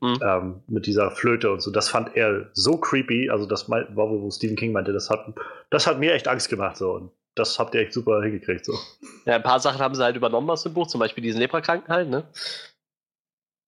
[0.00, 0.18] mhm.
[0.22, 3.28] ähm, mit dieser Flöte und so, das fand er so creepy.
[3.28, 5.26] Also das war, wo Stephen King meinte, das hat,
[5.70, 6.92] das hat mir echt Angst gemacht so.
[6.92, 8.72] Und das habt ihr echt super hingekriegt so.
[9.26, 11.92] Ja, ein paar Sachen haben sie halt übernommen aus dem Buch, zum Beispiel diesen Leprakranken
[11.92, 12.24] halt, ne?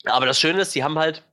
[0.05, 1.25] Aber das Schöne ist, die haben halt,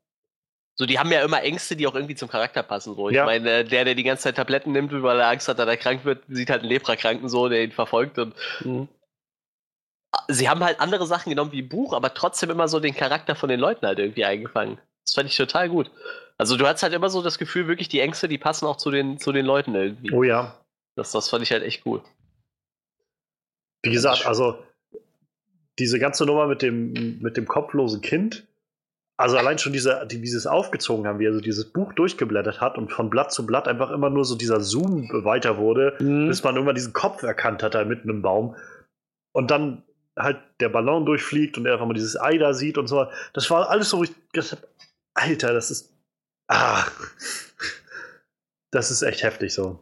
[0.75, 2.95] so, die haben ja immer Ängste, die auch irgendwie zum Charakter passen.
[2.95, 3.09] So.
[3.09, 3.25] Ich Ja.
[3.25, 6.03] meine, der, der die ganze Zeit Tabletten nimmt, weil er Angst hat, dass er krank
[6.03, 8.17] wird, sieht halt einen Leprakranken so, der ihn verfolgt.
[8.19, 8.87] Und Mhm.
[10.27, 13.49] sie haben halt andere Sachen genommen wie Buch, aber trotzdem immer so den Charakter von
[13.49, 14.79] den Leuten halt irgendwie eingefangen.
[15.05, 15.91] Das fand ich total gut.
[16.37, 18.91] Also du hast halt immer so das Gefühl, wirklich die Ängste, die passen auch zu
[18.91, 20.11] den, zu den Leuten irgendwie.
[20.11, 20.59] Oh ja.
[20.95, 22.01] Das, das fand ich halt echt cool.
[23.83, 24.57] Wie gesagt, also
[25.77, 28.45] diese ganze Nummer mit dem, mit dem kopflosen Kind,
[29.17, 32.77] also allein schon diese, die, dieses aufgezogen haben, wie er so dieses Buch durchgeblättert hat
[32.77, 36.27] und von Blatt zu Blatt einfach immer nur so dieser Zoom weiter wurde, Mhm.
[36.27, 38.55] bis man irgendwann diesen Kopf erkannt hat, da mitten im Baum.
[39.33, 39.83] Und dann
[40.17, 43.07] halt der Ballon durchfliegt und er einfach mal dieses Ei da sieht und so.
[43.33, 44.67] Das war alles so, wo ich gedacht habe,
[45.13, 45.93] Alter, das ist.
[46.47, 46.85] Ah.
[48.71, 49.81] Das ist echt heftig so.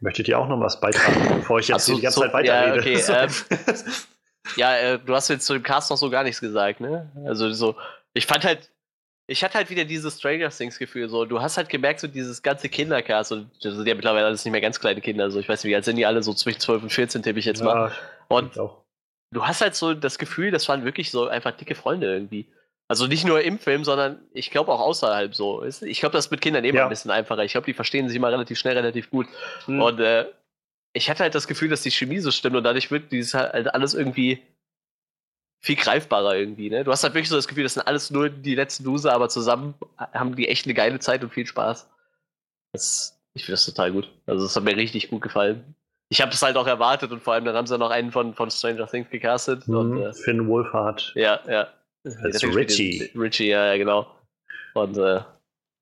[0.00, 2.90] Möchtet ihr auch noch was beitragen, bevor ich jetzt so, die ganze so, Zeit weiterrede?
[2.90, 3.28] ja, okay,
[3.66, 3.92] ähm,
[4.56, 7.10] Ja, äh, du hast jetzt zu dem Cast noch so gar nichts gesagt, ne?
[7.26, 7.76] Also so,
[8.14, 8.70] ich fand halt,
[9.26, 12.42] ich hatte halt wieder dieses Stranger Things Gefühl, so, du hast halt gemerkt, so dieses
[12.42, 15.48] ganze Kindercast, und das sind ja mittlerweile alles nicht mehr ganz kleine Kinder, also ich
[15.48, 17.62] weiß nicht, wie alt sind die alle, so zwischen 12 und 14 tippe ich jetzt
[17.62, 17.90] mal.
[17.90, 17.92] ja,
[18.28, 18.82] Und ich auch.
[19.32, 22.46] du hast halt so das Gefühl, das waren wirklich so einfach dicke Freunde irgendwie.
[22.88, 25.62] Also nicht nur im Film, sondern ich glaube auch außerhalb so.
[25.62, 26.82] Ich glaube, das ist mit Kindern immer Ja.
[26.86, 27.44] ein bisschen einfacher.
[27.44, 29.28] Ich glaube, die verstehen sich immer relativ schnell, relativ gut.
[29.68, 29.80] Mhm.
[29.80, 30.24] Und äh,
[30.92, 33.72] ich hatte halt das Gefühl, dass die Chemie so stimmt und dadurch wird dieses halt
[33.74, 34.42] alles irgendwie
[35.62, 36.70] viel greifbarer irgendwie.
[36.70, 36.84] Ne?
[36.84, 39.28] Du hast halt wirklich so das Gefühl, das sind alles nur die letzten Loser, aber
[39.28, 41.88] zusammen haben die echt eine geile Zeit und viel Spaß.
[42.72, 44.10] Das, ich finde das total gut.
[44.26, 45.74] Also das hat mir richtig gut gefallen.
[46.08, 48.34] Ich habe es halt auch erwartet und vor allem dann haben sie noch einen von,
[48.34, 49.68] von Stranger Things gecastet.
[49.68, 50.02] Und, Mhm.
[50.02, 51.12] äh, Finn Wolfhard.
[51.14, 51.68] ja, ja.
[52.22, 53.10] Als Richie.
[53.14, 54.10] Richie, ja, ja, genau.
[54.72, 55.20] Und äh,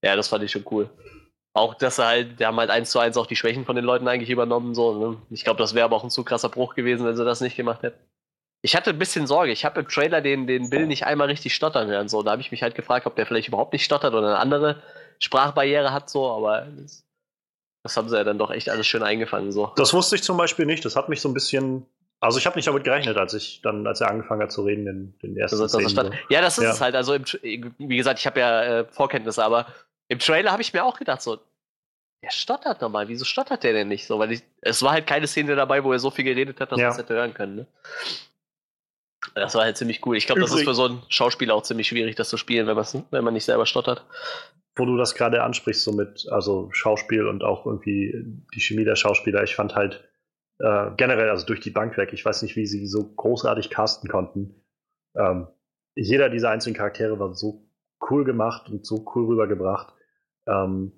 [0.03, 0.91] ja, das fand ich schon cool.
[1.55, 3.85] Auch, dass er halt, die haben halt eins zu eins auch die Schwächen von den
[3.85, 4.75] Leuten eigentlich übernommen.
[4.75, 5.17] So, ne?
[5.31, 7.57] Ich glaube, das wäre aber auch ein zu krasser Bruch gewesen, wenn sie das nicht
[7.57, 7.99] gemacht hätten.
[8.63, 9.53] Ich hatte ein bisschen Sorge.
[9.53, 12.09] Ich habe im Trailer den, den Bill nicht einmal richtig stottern hören.
[12.09, 12.23] So.
[12.23, 14.83] Da habe ich mich halt gefragt, ob der vielleicht überhaupt nicht stottert oder eine andere
[15.21, 16.11] Sprachbarriere hat.
[16.11, 16.29] So.
[16.31, 17.05] Aber das,
[17.85, 19.53] das haben sie ja dann doch echt alles schön eingefangen.
[19.53, 19.73] So.
[19.77, 20.85] Das wusste ich zum Beispiel nicht.
[20.85, 21.87] Das hat mich so ein bisschen.
[22.21, 24.89] Also ich habe nicht damit gerechnet, als ich dann, als er angefangen hat zu reden,
[24.89, 25.89] in den ersten ist Szenen.
[25.89, 26.71] statt, ja, das ist Ja.
[26.73, 26.97] es halt.
[26.97, 27.25] Also, im,
[27.79, 29.67] wie gesagt, ich habe ja äh, Vorkenntnisse, aber
[30.09, 31.39] im Trailer habe ich mir auch gedacht, so,
[32.23, 33.09] der stottert nochmal.
[33.09, 34.19] Wieso stottert der denn nicht so?
[34.19, 36.81] Weil ich, es war halt keine Szene dabei, wo er so viel geredet hat, dass
[36.81, 36.87] Ja.
[36.87, 37.57] man es hätte hören können.
[37.57, 37.67] Ne?
[39.35, 40.17] Das war halt ziemlich cool.
[40.17, 42.77] Ich glaube, das ist für so einen Schauspieler auch ziemlich schwierig, das zu spielen, wenn,
[43.11, 44.05] wenn man nicht selber stottert.
[44.77, 48.15] Wo du das gerade ansprichst, so mit also Schauspiel und auch irgendwie
[48.55, 50.09] die Chemie der Schauspieler, ich fand halt
[50.61, 54.09] äh, generell, also durch die Bank weg, ich weiß nicht, wie sie so großartig casten
[54.09, 54.65] konnten.
[55.17, 55.49] Ähm,
[55.95, 57.69] jeder dieser einzelnen Charaktere war so
[58.09, 59.93] cool gemacht und so cool rübergebracht.
[60.49, 60.93] Ähm,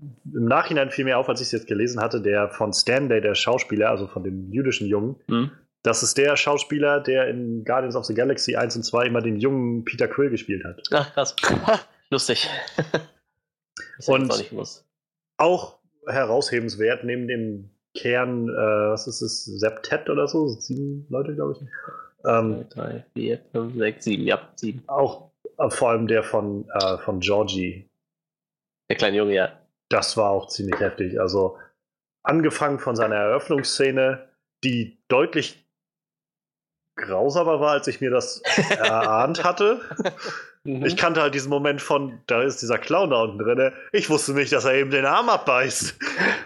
[0.00, 3.34] Im Nachhinein fiel mir auf, als ich es jetzt gelesen hatte, der von Stanley, der
[3.34, 5.50] Schauspieler, also von dem jüdischen Jungen, Hm?
[5.82, 9.36] das ist der Schauspieler, der in Guardians of the Galaxy 1 und 2 immer den
[9.36, 10.82] jungen Peter Quill gespielt hat.
[10.92, 11.34] Ach, krass.
[12.10, 12.48] Lustig.
[13.96, 14.52] Das Und- ich
[15.38, 21.52] auch heraushebenswert, neben dem Kern, äh, was ist es, Septet oder so, sieben Leute, glaube
[21.54, 21.60] ich.
[22.28, 24.22] Ähm, Zwei, drei, vier, fünf, sechs, sieben.
[24.24, 24.82] Ja, sieben.
[24.86, 27.87] auch äh, vor allem der von, äh, von Georgie,
[28.88, 29.60] Der kleine Junge, ja.
[29.88, 31.20] das war auch ziemlich heftig.
[31.20, 31.58] Also
[32.22, 34.28] angefangen von seiner Eröffnungsszene,
[34.64, 35.66] die deutlich
[36.96, 38.40] grausamer war, als ich mir das
[38.70, 39.80] erahnt hatte.
[40.68, 40.84] Mhm.
[40.84, 43.72] Ich kannte halt diesen Moment von, da ist dieser Clown da unten drin.
[43.92, 45.98] Ich wusste nicht, dass er eben den Arm abbeißt.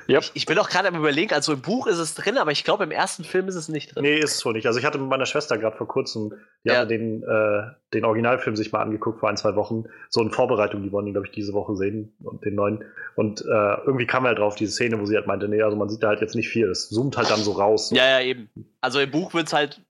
[0.09, 0.25] Yep.
[0.35, 2.85] Ich bin auch gerade am überlegen, also im Buch ist es drin, aber ich glaube
[2.85, 4.03] im ersten Film ist es nicht drin.
[4.05, 4.67] Nee, ist es wohl nicht.
[4.67, 6.35] Also ich hatte mit meiner Schwester gerade vor kurzem,
[6.65, 6.77] die Ja.
[6.79, 7.63] hatte den, äh,
[7.95, 9.85] den Originalfilm sich mal angeguckt vor ein, zwei Wochen.
[10.09, 12.85] So in Vorbereitung, die wollen ihn, glaube ich, diese Woche sehen und den neuen.
[13.17, 13.45] Und äh,
[13.85, 16.03] irgendwie kam er halt drauf, diese Szene, wo sie halt meinte, nee, also man sieht
[16.03, 16.69] da halt jetzt nicht viel.
[16.71, 17.89] Es zoomt halt dann so raus.
[17.89, 17.97] So.
[17.97, 18.49] Ja, ja, eben.
[18.81, 19.81] Also im Buch wird es halt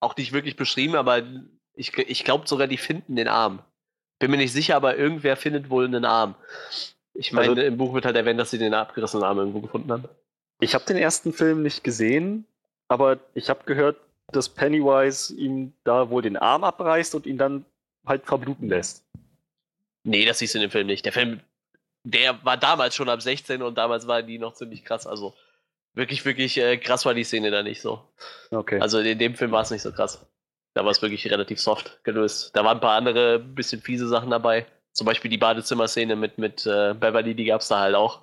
[0.00, 1.22] auch nicht wirklich beschrieben, aber
[1.74, 3.60] ich, ich glaube sogar, die finden den Arm.
[4.18, 6.34] Bin mir nicht sicher, aber irgendwer findet wohl einen Arm.
[7.14, 9.90] Ich meine, Also- im Buch wird halt erwähnt, dass sie den abgerissenen Arm irgendwo gefunden
[9.92, 10.04] haben.
[10.60, 12.44] Ich habe den ersten Film nicht gesehen,
[12.88, 13.96] aber ich habe gehört,
[14.32, 17.64] dass Pennywise ihm da wohl den Arm abreißt und ihn dann
[18.06, 19.04] halt verbluten lässt.
[20.04, 21.04] Nee, das siehst du in dem Film nicht.
[21.04, 21.40] Der Film,
[22.04, 25.06] der war damals schon ab 16 und damals war die noch ziemlich krass.
[25.06, 25.34] Also
[25.94, 28.02] wirklich, wirklich äh, krass war die Szene da nicht so.
[28.50, 28.80] Okay.
[28.80, 30.26] Also in dem Film war es nicht so krass.
[30.78, 32.52] Da war es wirklich relativ soft gelöst.
[32.54, 34.64] Da waren ein paar andere bisschen fiese Sachen dabei.
[34.92, 38.20] Zum Beispiel die Badezimmer-Szene mit, mit äh, Beverly, die gab es da halt auch.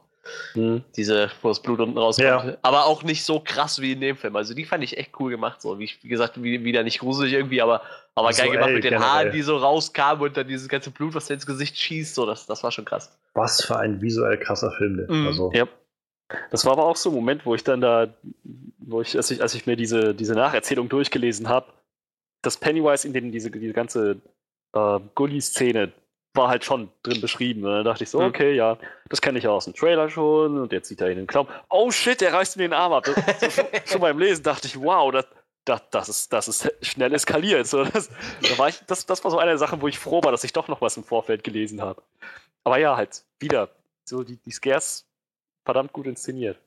[0.53, 0.82] Hm.
[0.95, 2.27] Diese, wo das Blut unten rauskommt.
[2.27, 2.57] Ja.
[2.61, 4.38] Aber auch nicht so krass wie in dem Film.
[4.38, 5.61] Also die fand ich echt cool gemacht.
[5.61, 7.82] So, wie, wie gesagt, wie, wieder nicht gruselig irgendwie, aber,
[8.15, 8.99] aber geil Visuell gemacht mit den.
[8.99, 12.15] Haaren, die so rauskamen und dann dieses ganze Blut, was dir ins Gesicht schießt.
[12.15, 13.15] So, das, das war schon krass.
[13.34, 14.95] Was für ein visuell krasser Film.
[14.95, 15.27] der- Mhm.
[15.27, 15.68] Also, Ja.
[16.52, 18.07] Das war aber auch so ein Moment, wo ich dann da,
[18.80, 21.68] wo ich, als ich, als ich mir diese, diese Nacherzählung durchgelesen habe,
[22.46, 24.18] dass Pennywise in den, diese, diese ganze
[24.74, 25.92] äh, Gully-Szene
[26.34, 27.64] war halt schon drin beschrieben.
[27.64, 28.28] Und dann dachte ich so, Mhm.
[28.28, 28.78] okay, ja,
[29.10, 31.48] das kenne ich ja aus dem Trailer schon und jetzt sieht er in den Clown.
[31.70, 33.06] Oh shit, der reißt mir den Arm ab.
[33.06, 35.26] Das, so, schon, schon beim Lesen dachte ich, wow, das,
[35.64, 37.68] das, das, ist, das ist schnell eskaliert.
[37.68, 38.10] So, das,
[38.42, 40.44] da war ich, das, das war so eine der Sachen, wo ich froh war, dass
[40.44, 42.04] ich doch noch was im Vorfeld gelesen habe.
[42.66, 43.70] Aber ja, halt, wieder,
[44.04, 45.08] so die, die Scares
[45.64, 46.60] verdammt gut inszeniert.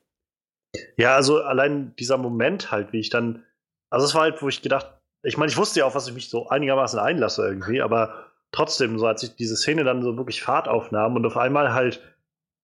[0.97, 3.45] Ja, also allein dieser Moment halt, wie ich dann,
[3.91, 6.13] also es war halt, wo ich gedacht, ich meine, ich wusste ja auch, was ich
[6.13, 10.41] mich so einigermaßen einlasse irgendwie, aber trotzdem, so als ich diese Szene dann so wirklich
[10.41, 12.01] Fahrt aufnahm und auf einmal halt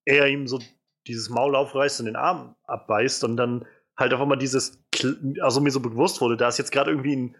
[0.04, 0.60] er ihm so
[1.06, 3.66] dieses Maul aufreißt und den Arm abbeißt und dann
[3.96, 4.82] halt auf einmal dieses,
[5.40, 7.36] also mir so bewusst wurde, da ist jetzt gerade irgendwie ein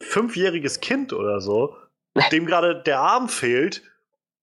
[0.00, 1.76] fünfjähriges Kind oder so,
[2.32, 3.82] dem gerade der Arm fehlt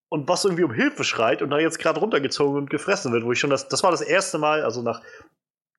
[0.10, 3.32] und was irgendwie um Hilfe schreit und da jetzt gerade runtergezogen und gefressen wird, wo
[3.32, 5.02] ich schon das, das war das erste Mal, also nach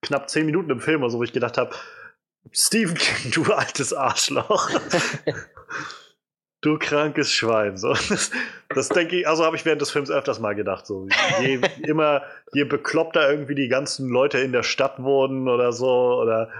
[0.03, 1.75] knapp zehn Minuten im Film, also wo ich gedacht habe,
[2.51, 4.71] Stephen King, du altes Arschloch.
[6.61, 7.77] du krankes Schwein.
[7.77, 8.31] So, das,
[8.75, 10.87] das denke ich, also habe ich während des Films öfters mal gedacht.
[10.87, 11.09] So,
[11.41, 16.51] je immer, je bekloppter irgendwie die ganzen Leute in der Stadt wurden oder so, oder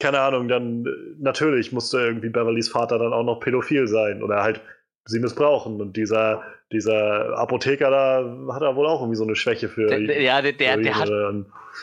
[0.00, 0.86] keine Ahnung, dann
[1.18, 4.60] natürlich musste irgendwie Beverlys Vater dann auch noch pädophil sein oder halt
[5.04, 5.80] sie missbrauchen.
[5.80, 6.42] Und dieser,
[6.72, 9.86] dieser Apotheker da hat er wohl auch irgendwie so eine Schwäche für.
[9.86, 11.10] Der, ja, der, der, der, hat,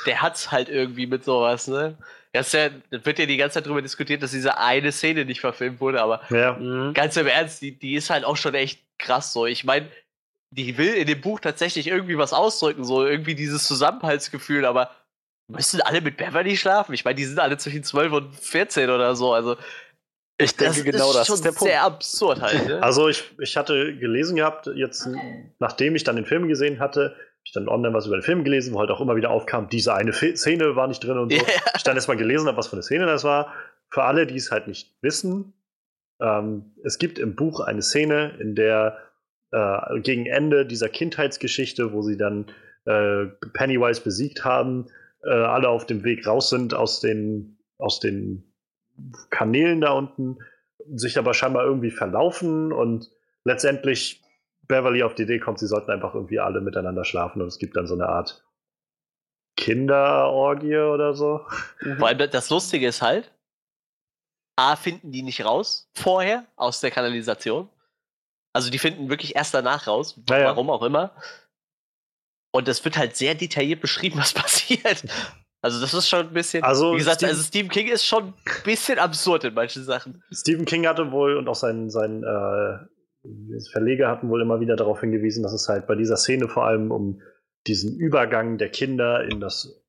[0.06, 1.98] der hat's halt irgendwie mit sowas, ne?
[2.34, 5.26] Das, ist ja, das wird ja die ganze Zeit darüber diskutiert, dass diese eine Szene
[5.26, 6.92] nicht verfilmt wurde, aber ja.
[6.94, 9.46] ganz im Ernst, die, die ist halt auch schon echt krass so.
[9.46, 9.88] Ich meine,
[10.52, 14.92] die will in dem Buch tatsächlich irgendwie was ausdrücken, so irgendwie dieses Zusammenhaltsgefühl, aber
[15.48, 16.94] müssen alle mit Beverly schlafen?
[16.94, 19.58] Ich meine, die sind alle zwischen 12 und 14 oder so, also
[20.38, 21.72] Ich denke, genau das schon ist der Punkt.
[21.72, 22.84] sehr absurd halt, ne?
[22.84, 25.10] Also ich, ich hatte gelesen gehabt, jetzt
[25.60, 27.16] nachdem ich dann den Film gesehen hatte,
[27.48, 29.94] ich dann online was über den Film gelesen, wo halt auch immer wieder aufkam, diese
[29.94, 31.38] eine Fe Szene war nicht drin und so.
[31.38, 31.44] Ja.
[31.78, 33.54] Ich dann erstmal gelesen habe, was für eine Szene das war.
[33.90, 35.54] Für alle, die es halt nicht wissen,
[36.20, 38.98] ähm, es gibt im Buch eine Szene, in der
[39.52, 42.48] äh, gegen Ende dieser Kindheitsgeschichte, wo sie dann
[42.84, 44.88] äh, Pennywise besiegt haben,
[45.24, 48.44] äh, alle auf dem Weg raus sind aus den, aus den
[49.30, 50.40] Kanälen da unten,
[50.96, 53.10] sich aber scheinbar irgendwie verlaufen und
[53.46, 54.22] letztendlich
[54.68, 57.76] Beverly auf die Idee kommt, sie sollten einfach irgendwie alle miteinander schlafen und es gibt
[57.78, 58.44] dann so eine Art
[59.56, 61.42] Kinderorgie oder so.
[61.98, 63.32] Vor allem das Lustige ist halt,
[64.56, 67.70] A, finden die nicht raus vorher aus der Kanalisation.
[68.54, 70.46] Also die finden wirklich erst danach raus, Ja, ja.
[70.46, 71.12] warum auch immer.
[72.52, 75.04] Und es wird halt sehr detailliert beschrieben, was passiert.
[75.62, 76.64] Also das ist schon ein bisschen.
[76.64, 78.34] Also, wie gesagt, Steve- also Stephen King ist schon ein
[78.64, 80.24] bisschen absurd in manchen Sachen.
[80.32, 82.78] Stephen King hatte wohl und auch sein, sein äh,
[83.72, 86.92] Verleger hatten wohl immer wieder darauf hingewiesen, dass es halt bei dieser Szene vor allem
[86.92, 87.22] um
[87.66, 89.84] diesen Übergang der Kinder in das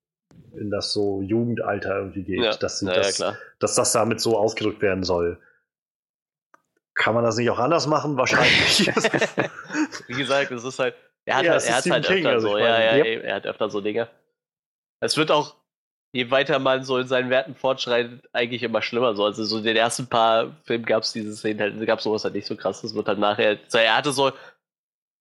[0.57, 3.37] in das so Jugendalter irgendwie geht, Ja, dass, ja, das, klar.
[3.59, 5.39] dass das damit so ausgedrückt werden soll.
[6.95, 8.17] Kann man das nicht auch anders machen?
[8.17, 8.87] Wahrscheinlich.
[10.09, 10.95] Wie gesagt, es ist halt.
[11.25, 13.21] Er hat, Ja, halt, er hat halt Stephen King, öfter also so, ja, meine, ja,
[13.21, 14.09] er hat öfter so Dinge.
[15.01, 15.57] Es wird auch,
[16.13, 19.15] je weiter man so in seinen Werten fortschreitet, eigentlich immer schlimmer.
[19.15, 19.25] So.
[19.25, 22.35] Also so in den ersten paar Filmen gab es diese Szenen halt, gab sowas halt
[22.35, 22.83] nicht so krass.
[22.83, 23.59] Das wird halt nachher.
[23.69, 24.33] So, er hatte so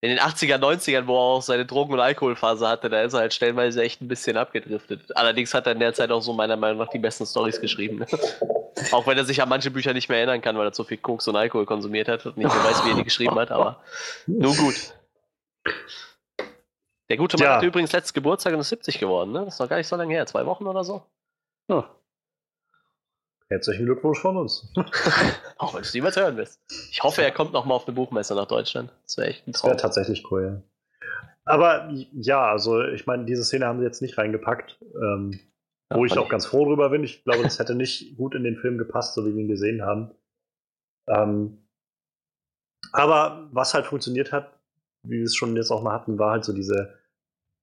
[0.01, 3.21] in den 80er, 90ern, wo er auch seine Drogen- und Alkoholphase hatte, da ist er
[3.21, 5.15] halt stellenweise echt ein bisschen abgedriftet.
[5.17, 8.05] Allerdings hat er in der Zeit auch so meiner Meinung nach die besten Stories geschrieben.
[8.91, 10.97] auch wenn er sich an manche Bücher nicht mehr erinnern kann, weil er zu viel
[10.97, 13.81] Koks und Alkohol konsumiert hat und nicht mehr weiß, wie er die geschrieben hat, aber
[14.27, 14.75] nun gut.
[17.09, 17.55] Der gute Mann Ja.
[17.57, 19.45] hat übrigens letztes Geburtstag und ist 70 geworden, ne?
[19.45, 21.03] Das ist noch gar nicht so lange her, zwei Wochen oder so.
[21.69, 21.83] Oh,
[23.49, 24.73] Herzlichen Glückwunsch von uns.
[25.57, 26.59] Auch wenn du es niemals hören wirst.
[26.91, 28.91] Ich hoffe, er kommt noch mal auf eine Buchmesse nach Deutschland.
[29.03, 29.81] Das wäre echt ein Das wäre Traum.
[29.81, 30.61] tatsächlich cool, ja.
[31.45, 35.39] Aber ja, also ich meine, diese Szene haben sie jetzt nicht reingepackt, ähm,
[35.89, 37.05] wo ich auch ganz froh drüber bin.
[37.05, 39.81] Ich glaube, das hätte nicht gut in den Film gepasst, so wie wir ihn gesehen
[39.81, 40.11] haben.
[41.07, 41.65] Ähm,
[42.91, 44.56] aber was halt funktioniert hat,
[45.09, 46.93] wie wir es schon jetzt auch mal hatten, war halt so diese,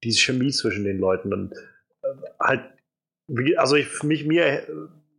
[0.02, 1.52] diese Chemie zwischen den Leuten und
[2.02, 2.08] äh,
[2.40, 2.62] halt,
[3.56, 4.66] also ich, mich, mir, äh,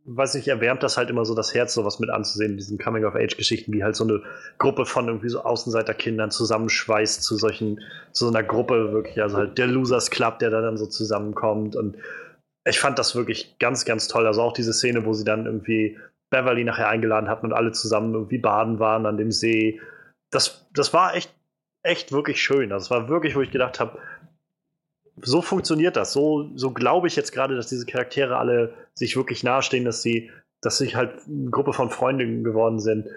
[0.04, 3.82] weiß nicht, erwärmt das halt immer so das Herz, sowas mit anzusehen, diesen Coming-of-Age-Geschichten, wie
[3.82, 4.22] halt so eine
[4.58, 7.80] Gruppe von irgendwie so Außenseiterkindern zusammenschweißt zu solchen,
[8.12, 11.74] zu so einer Gruppe wirklich, also halt der Losers Club, der da dann so zusammenkommt
[11.74, 11.96] und
[12.66, 14.26] ich fand das wirklich ganz, ganz toll.
[14.26, 15.96] Also auch diese Szene, wo sie dann irgendwie
[16.30, 19.80] Beverly nachher eingeladen hatten und alle zusammen irgendwie baden waren an dem See.
[20.30, 21.32] Das, das war echt,
[21.86, 22.70] echt wirklich schön.
[22.70, 23.98] Das war wirklich, wo ich gedacht habe,
[25.22, 26.12] so funktioniert das.
[26.12, 30.30] So, so glaube ich jetzt gerade, dass diese Charaktere alle sich wirklich nahestehen, dass sie,
[30.60, 33.08] dass sich halt eine Gruppe von Freunden geworden sind.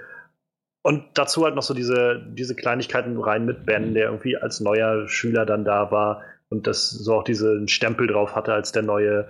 [0.81, 5.07] Und dazu halt noch so diese, diese Kleinigkeiten rein mit Ben, der irgendwie als neuer
[5.09, 9.27] Schüler dann da war und das so auch diesen Stempel drauf hatte als der neue.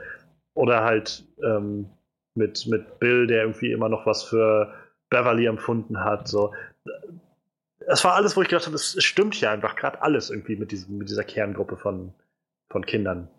[0.53, 1.89] Oder halt ähm,
[2.35, 4.73] mit, mit Bill, der irgendwie immer noch was für
[5.09, 6.27] Beverly empfunden hat.
[6.27, 6.53] So.
[7.85, 10.71] Das war alles, wo ich gedacht habe, es stimmt hier einfach gerade alles irgendwie mit,
[10.71, 12.13] diesem, mit dieser Kerngruppe von,
[12.69, 13.29] von Kindern.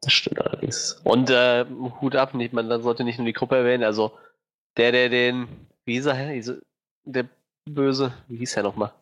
[0.00, 1.00] Das stimmt allerdings.
[1.04, 1.64] Und äh,
[2.00, 3.84] Hut ab, nicht, man dann sollte nicht nur die Gruppe erwähnen.
[3.84, 4.16] Also
[4.76, 5.48] der, der den,
[5.84, 6.60] wie hieß er,
[7.04, 7.28] der
[7.64, 8.92] Böse, wie hieß er nochmal?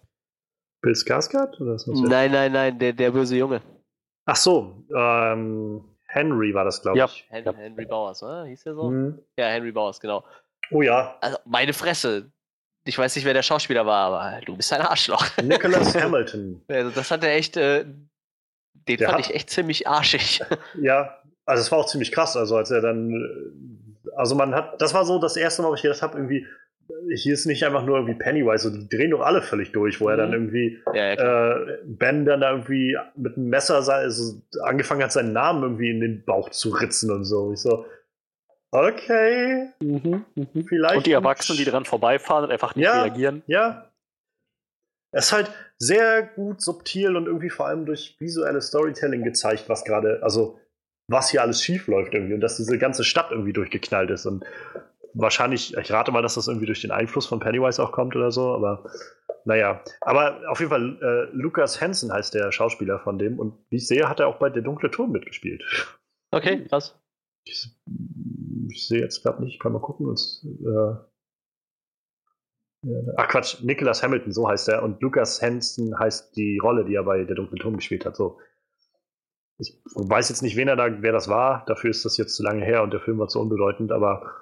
[0.80, 1.60] Bill Skarsgård?
[1.60, 3.62] Oder was Nein, nein, nein, der, der böse Junge.
[4.26, 7.06] Ach so, ähm, Henry war das, glaube Ja.
[7.06, 7.26] ich.
[7.28, 7.52] Hen Ja.
[7.54, 8.44] Henry Bowers, oder?
[8.44, 8.88] Hieß der so?
[8.88, 9.18] Hm.
[9.38, 10.24] Ja, Henry Bowers, genau.
[10.70, 12.30] Oh ja, Also, meine Fresse.
[12.86, 15.24] Ich weiß nicht, wer der Schauspieler war, aber du bist ein Arschloch.
[15.42, 16.60] Nicholas Hamilton.
[16.68, 17.84] Also, das hat er echt, äh,
[18.74, 20.40] den Der fand hat- ich echt ziemlich arschig.
[20.80, 21.16] Ja,
[21.46, 24.92] also es war auch ziemlich krass, also als er dann, äh, also man hat, das
[24.92, 26.46] war so das erste Mal, wo ich gedacht habe, irgendwie,
[26.88, 29.98] äh, hier ist nicht einfach nur irgendwie Pennywise, so die drehen doch alle völlig durch,
[30.02, 30.34] wo er dann Mhm.
[30.34, 35.32] irgendwie ja, ja, äh, Ben dann da irgendwie mit einem Messer also angefangen hat, seinen
[35.32, 37.52] Namen irgendwie in den Bauch zu ritzen und so.
[37.52, 37.86] Ich so,
[38.74, 39.70] okay,
[40.68, 40.96] vielleicht.
[40.96, 43.02] Und die Erwachsenen, die dran vorbeifahren und einfach nicht Ja.
[43.02, 43.42] reagieren.
[43.46, 43.90] Ja.
[45.12, 49.84] Es ist halt sehr gut subtil und irgendwie vor allem durch visuelles Storytelling gezeigt, was
[49.84, 50.58] gerade, also
[51.08, 54.44] was hier alles schief läuft irgendwie und dass diese ganze Stadt irgendwie durchgeknallt ist und
[55.12, 58.32] wahrscheinlich, ich rate mal, dass das irgendwie durch den Einfluss von Pennywise auch kommt oder
[58.32, 58.84] so, aber
[59.44, 59.84] naja.
[60.00, 63.86] Aber auf jeden Fall, äh, Lukas Hansen heißt der Schauspieler von dem und wie ich
[63.86, 65.62] sehe, hat er auch bei Der dunkle Turm mitgespielt.
[66.32, 66.98] Okay, krass.
[67.44, 67.76] Ich,
[68.68, 70.06] ich sehe jetzt gerade nicht, ich kann mal gucken.
[70.06, 70.20] Und,
[70.64, 70.96] äh,
[73.16, 74.82] ach Quatsch, Nicholas Hamilton, so heißt er.
[74.82, 78.16] Und Lucas Hansen heißt die Rolle, die er bei Der dunkle Turm gespielt hat.
[78.16, 78.38] So.
[79.58, 81.64] Ich weiß jetzt nicht, wen er da, wer das war.
[81.66, 84.34] Dafür ist das jetzt zu lange her und der Film war zu unbedeutend, aber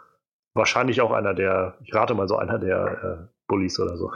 [0.54, 4.10] wahrscheinlich auch einer der, ich rate mal so einer der äh, Bullies oder so.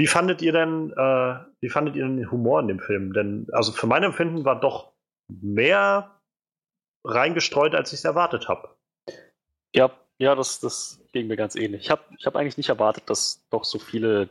[0.00, 3.12] Wie fandet ihr denn, äh, wie fandet ihr denn den Humor in dem Film?
[3.12, 4.94] Denn, also für mein Empfinden war doch
[5.28, 6.18] mehr
[7.04, 8.74] reingestreut, als ich es erwartet habe.
[9.74, 11.82] Ja, ja, das, das ging mir ganz ähnlich.
[11.82, 14.30] Ich habe ich hab eigentlich nicht erwartet, dass doch so viele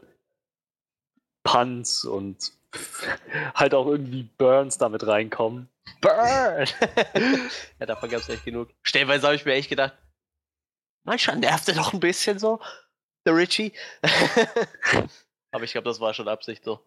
[1.44, 2.52] Puns und
[3.54, 5.70] halt auch irgendwie Burns damit reinkommen.
[6.02, 6.66] Burn!
[7.80, 8.70] ja, davon gab es echt genug.
[8.82, 9.94] Stellenweise habe ich mir echt gedacht,
[11.04, 12.60] manchmal nervt er doch ein bisschen so,
[13.24, 13.72] der Richie.
[15.52, 16.80] Aber ich glaube, das war schon Absicht so.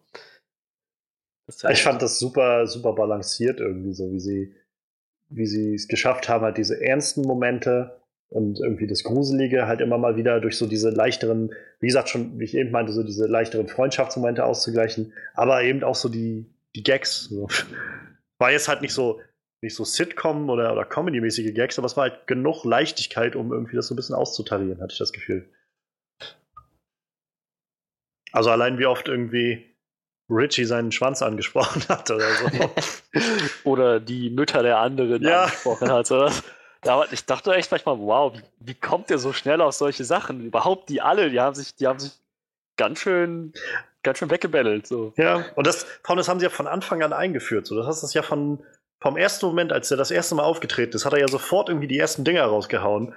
[1.69, 4.55] Ich fand das super, super balanciert irgendwie, so wie sie,
[5.29, 7.99] wie sie es geschafft haben, halt diese ernsten Momente
[8.29, 12.39] und irgendwie das Gruselige halt immer mal wieder durch so diese leichteren, wie gesagt, schon,
[12.39, 16.83] wie ich eben meinte, so diese leichteren Freundschaftsmomente auszugleichen, aber eben auch so die, die
[16.83, 17.25] Gags.
[17.25, 17.47] So.
[18.39, 19.19] War jetzt halt nicht so,
[19.61, 23.75] nicht so Sitcom oder, oder Comedy-mäßige Gags, aber es war halt genug Leichtigkeit, um irgendwie
[23.75, 25.49] das so ein bisschen auszutarieren, hatte ich das Gefühl.
[28.33, 29.65] Also allein wie oft irgendwie
[30.29, 32.69] Richie seinen Schwanz angesprochen hat oder so.
[33.63, 35.43] oder die Mütter der anderen Ja.
[35.43, 36.11] angesprochen hat.
[36.11, 36.31] Oder?
[36.85, 40.43] Aber ich dachte echt manchmal, wow, wie, wie kommt der so schnell auf solche Sachen?
[40.45, 42.11] Überhaupt die alle, die haben sich, die haben sich
[42.75, 43.53] ganz schön,
[44.01, 44.87] ganz schön weggebettelt.
[44.87, 45.13] So.
[45.15, 47.67] Ja, und das, das haben sie ja von Anfang an eingeführt.
[47.67, 48.63] So, das hast das ja von,
[48.99, 51.87] vom ersten Moment, als er das erste Mal aufgetreten ist, hat er ja sofort irgendwie
[51.87, 53.13] die ersten Dinger rausgehauen.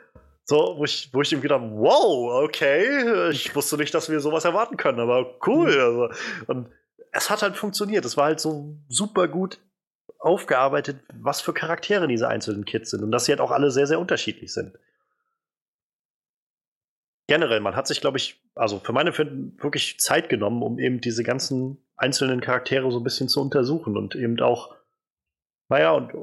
[0.49, 4.45] So, wo ich, wo ich irgendwie dachte, wow, okay, ich wusste nicht, dass wir sowas
[4.45, 5.71] erwarten können, aber cool.
[5.71, 6.09] Also,
[6.47, 6.69] und
[7.11, 8.05] es hat halt funktioniert.
[8.05, 9.59] Es war halt so super gut
[10.21, 13.89] aufgearbeitet, was für Charaktere diese einzelnen Kids sind und dass sie halt auch alle sehr,
[13.89, 14.79] sehr unterschiedlich sind.
[17.27, 21.01] Generell, man hat sich, glaube ich, also für meine Empfinden wirklich Zeit genommen, um eben
[21.01, 24.77] diese ganzen einzelnen Charaktere so ein bisschen zu untersuchen und eben auch,
[25.69, 26.15] naja, und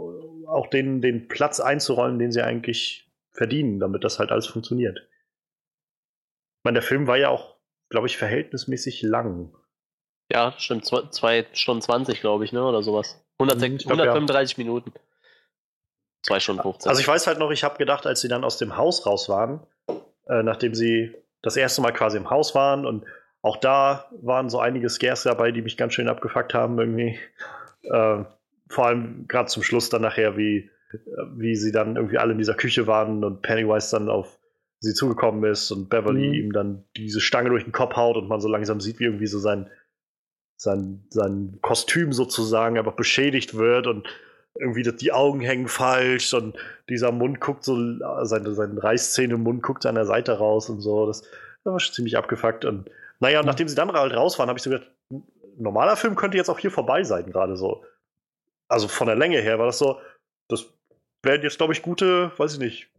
[0.48, 5.00] auch den, den Platz einzuräumen, den sie eigentlich verdienen, damit das halt alles funktioniert.
[5.00, 7.58] Ich meine, der Film war ja auch,
[7.90, 9.54] glaube ich, verhältnismäßig lang.
[10.32, 10.86] Ja, stimmt.
[10.86, 12.64] 2 Stunden 20, glaube ich, ne?
[12.64, 13.24] Oder sowas.
[13.40, 14.06] 106, Ich glaub, ja.
[14.06, 14.94] 135 Minuten.
[16.24, 16.90] 2 Stunden 15.
[16.90, 19.28] Also ich weiß halt noch, ich habe gedacht, als sie dann aus dem Haus raus
[19.28, 19.66] waren,
[20.28, 23.06] äh, nachdem sie das erste Mal quasi im Haus waren und
[23.42, 27.20] auch da waren so einige Scares dabei, die mich ganz schön abgefuckt haben irgendwie.
[27.82, 28.24] Äh,
[28.70, 30.72] vor allem gerade zum Schluss dann nachher, wie,
[31.36, 34.40] wie sie dann irgendwie alle in dieser Küche waren und Pennywise dann auf
[34.80, 36.34] sie zugekommen ist und Beverly Mhm.
[36.34, 39.28] ihm dann diese Stange durch den Kopf haut und man so langsam sieht, wie irgendwie
[39.28, 39.70] so sein,
[40.58, 44.08] sein, sein Kostüm sozusagen einfach beschädigt wird und
[44.60, 46.58] irgendwie die Augen hängen falsch und
[46.90, 47.76] dieser Mund guckt so,
[48.24, 51.08] seine, seine Reißzähne im Mund guckt an der Seite raus und so.
[51.08, 51.24] Das,
[51.64, 52.66] war schon ziemlich abgefuckt.
[52.66, 52.90] Und
[53.20, 54.92] naja, und nachdem sie dann halt raus waren, habe ich so gedacht,
[55.58, 57.86] normaler Film könnte jetzt auch hier vorbei sein, gerade so.
[58.68, 60.00] Also von der Länge her war das so,
[60.50, 60.66] das
[61.24, 62.90] wären jetzt, glaube ich, gute, weiß ich nicht,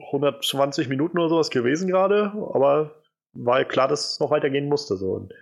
[0.00, 3.02] 120 Minuten oder sowas gewesen gerade, aber
[3.32, 4.96] war ja klar, dass es noch weitergehen musste.
[4.96, 5.12] So.
[5.12, 5.34] Und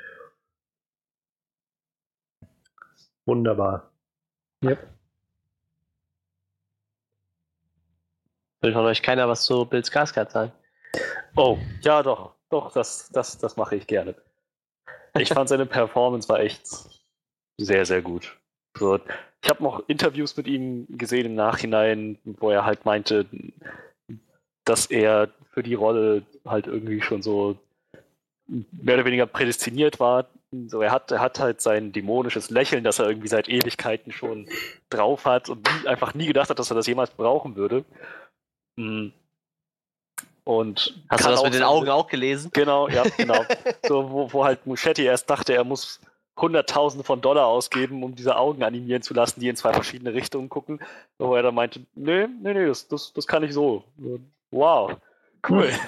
[3.26, 3.90] wunderbar.
[4.60, 4.78] Will
[8.72, 10.52] von euch keiner was zu Bill Skarsgård sagen?
[11.36, 14.14] Oh, ja, doch, doch, das, das, das mache ich gerne.
[15.18, 16.66] Ich fand seine Performance war echt
[17.59, 18.38] sehr, sehr gut.
[18.76, 18.98] So,
[19.42, 23.26] ich habe noch Interviews mit ihm gesehen im Nachhinein, wo er halt meinte,
[24.64, 27.56] dass er für die Rolle halt irgendwie schon so
[28.46, 30.26] mehr oder weniger prädestiniert war.
[30.66, 34.48] So, er hat, er hat halt sein dämonisches Lächeln, das er irgendwie seit Ewigkeiten schon
[34.88, 37.84] drauf hat und nie, einfach nie gedacht hat, dass er das jemals brauchen würde.
[38.76, 39.09] Mm.
[40.44, 42.51] Und Hast du das mit den Augen auch gelesen?
[42.52, 43.44] Genau, ja, genau.
[43.86, 46.01] so, wo, wo halt Muschetti erst dachte, er muss
[46.36, 50.48] Hunderttausende von Dollar ausgeben, um diese Augen animieren zu lassen, die in zwei verschiedene Richtungen
[50.48, 50.81] gucken.
[51.19, 53.85] Wo er dann meinte, nee, nee, nee, das, das, das kann ich so.
[54.51, 54.97] Wow,
[55.48, 55.70] cool.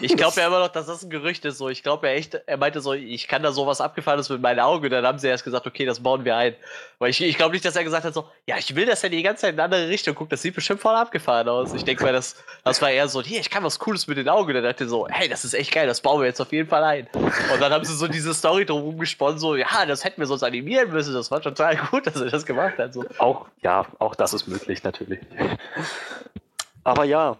[0.00, 1.58] Ich glaube ja immer noch, dass das ein Gerücht ist.
[1.58, 4.60] So, ich glaube ja echt, er meinte so, ich kann da sowas Abgefahrenes mit meinen
[4.60, 4.84] Augen.
[4.84, 6.54] Und dann haben sie erst gesagt, okay, das bauen wir ein.
[6.98, 9.10] Weil ich, ich glaube nicht, dass er gesagt hat, so, ja, ich will, dass er
[9.10, 10.32] die ganze Zeit in eine andere Richtung guckt.
[10.32, 11.74] Das sieht bestimmt voll abgefahren aus.
[11.74, 14.28] Ich denke mal, das, das war eher so, hier, ich kann was Cooles mit den
[14.28, 14.48] Augen.
[14.48, 16.52] Und dann dachte er so, hey, das ist echt geil, das bauen wir jetzt auf
[16.52, 17.08] jeden Fall ein.
[17.14, 20.42] Und dann haben sie so diese Story drumherum gesponnen, so, ja, das hätten wir sonst
[20.42, 21.14] animieren müssen.
[21.14, 22.94] Das war total gut, dass er das gemacht hat.
[22.94, 23.04] So.
[23.18, 25.20] auch, ja, auch das ist möglich, natürlich.
[26.84, 27.36] Aber ja,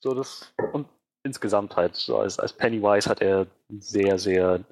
[0.00, 0.88] so das, und
[1.22, 3.46] insgesamt halt, so als, als Pennywise hat er
[3.78, 4.64] sehr, sehr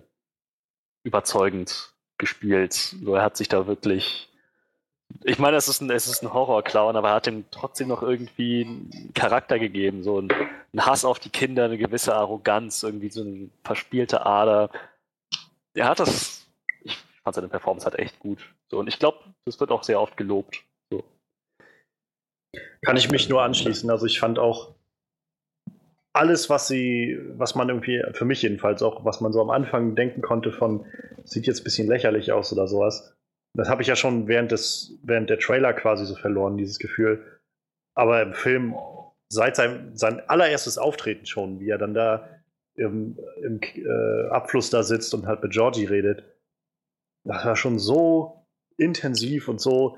[1.05, 2.73] überzeugend gespielt.
[2.73, 4.29] So, er hat sich da wirklich.
[5.23, 8.65] Ich meine, es ist ein, es ein Horrorclown, aber er hat ihm trotzdem noch irgendwie
[8.65, 10.29] einen Charakter gegeben, so ein,
[10.73, 14.71] ein Hass auf die Kinder, eine gewisse Arroganz, irgendwie so eine verspielte Ader.
[15.75, 16.49] Er hat das,
[16.83, 18.53] ich fand seine Performance halt echt gut.
[18.69, 20.65] So, und ich glaube, das wird auch sehr oft gelobt.
[20.91, 21.05] So.
[22.83, 23.89] Kann ich mich nur anschließen.
[23.91, 24.76] Also ich fand auch
[26.17, 29.95] alles, was sie, was man irgendwie, für mich jedenfalls auch, was man so am Anfang
[29.95, 30.87] denken konnte von,
[31.25, 33.15] sieht jetzt ein bisschen lächerlich aus oder sowas.
[33.55, 37.41] Das habe ich ja schon während des, während der Trailer quasi so verloren, dieses Gefühl.
[37.95, 38.75] Aber im Film,
[39.29, 42.29] seit seinem, sein allererstes Auftreten schon, wie er dann da
[42.75, 46.25] im, im äh, Abfluss da sitzt und halt mit Georgie redet,
[47.25, 49.97] das war schon so intensiv und so,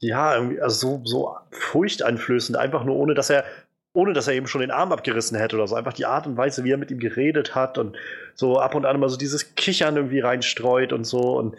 [0.00, 3.44] ja, irgendwie, also so, so furchteinflößend, einfach nur ohne, dass er,
[3.94, 5.74] ohne dass er eben schon den Arm abgerissen hätte oder so.
[5.74, 7.96] Einfach die Art und Weise, wie er mit ihm geredet hat und
[8.34, 11.36] so ab und an mal so dieses Kichern irgendwie reinstreut und so.
[11.38, 11.56] Und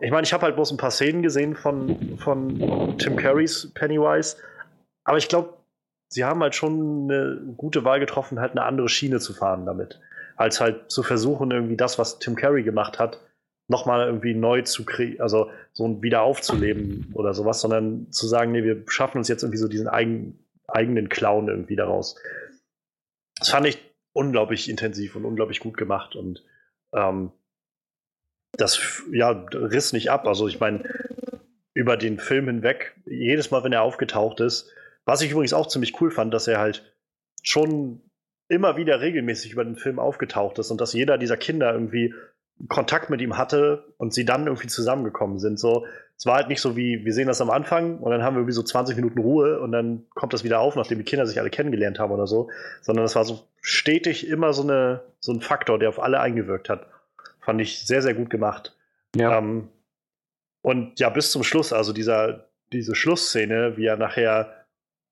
[0.00, 4.36] ich meine, ich habe halt bloß ein paar Szenen gesehen von, von Tim Currys Pennywise,
[5.04, 5.54] aber ich glaube,
[6.08, 10.00] sie haben halt schon eine gute Wahl getroffen, halt eine andere Schiene zu fahren damit.
[10.36, 13.20] Als halt zu versuchen, irgendwie das, was Tim Curry gemacht hat,
[13.68, 18.62] nochmal irgendwie neu zu kriegen, also so wieder aufzuleben oder sowas, sondern zu sagen, nee,
[18.62, 22.16] wir schaffen uns jetzt irgendwie so diesen eigen, eigenen Clown irgendwie daraus.
[23.38, 23.78] Das fand ich
[24.12, 26.44] unglaublich intensiv und unglaublich gut gemacht und
[26.94, 27.32] ähm,
[28.52, 30.26] das ja, riss nicht ab.
[30.26, 30.84] Also ich meine,
[31.74, 34.72] über den Film hinweg, jedes Mal, wenn er aufgetaucht ist,
[35.04, 36.94] was ich übrigens auch ziemlich cool fand, dass er halt
[37.42, 38.00] schon
[38.48, 42.14] immer wieder regelmäßig über den Film aufgetaucht ist und dass jeder dieser Kinder irgendwie
[42.68, 45.58] Kontakt mit ihm hatte und sie dann irgendwie zusammengekommen sind.
[45.58, 48.34] So, es war halt nicht so wie, wir sehen das am Anfang und dann haben
[48.34, 51.26] wir irgendwie so 20 Minuten Ruhe und dann kommt das wieder auf, nachdem die Kinder
[51.26, 52.48] sich alle kennengelernt haben oder so,
[52.80, 56.70] sondern es war so stetig immer so, eine, so ein Faktor, der auf alle eingewirkt
[56.70, 56.86] hat.
[57.40, 58.74] Fand ich sehr, sehr gut gemacht.
[59.14, 59.38] Ja.
[59.38, 59.68] Ähm,
[60.62, 64.64] und ja, bis zum Schluss, also dieser, diese Schlussszene, wie er nachher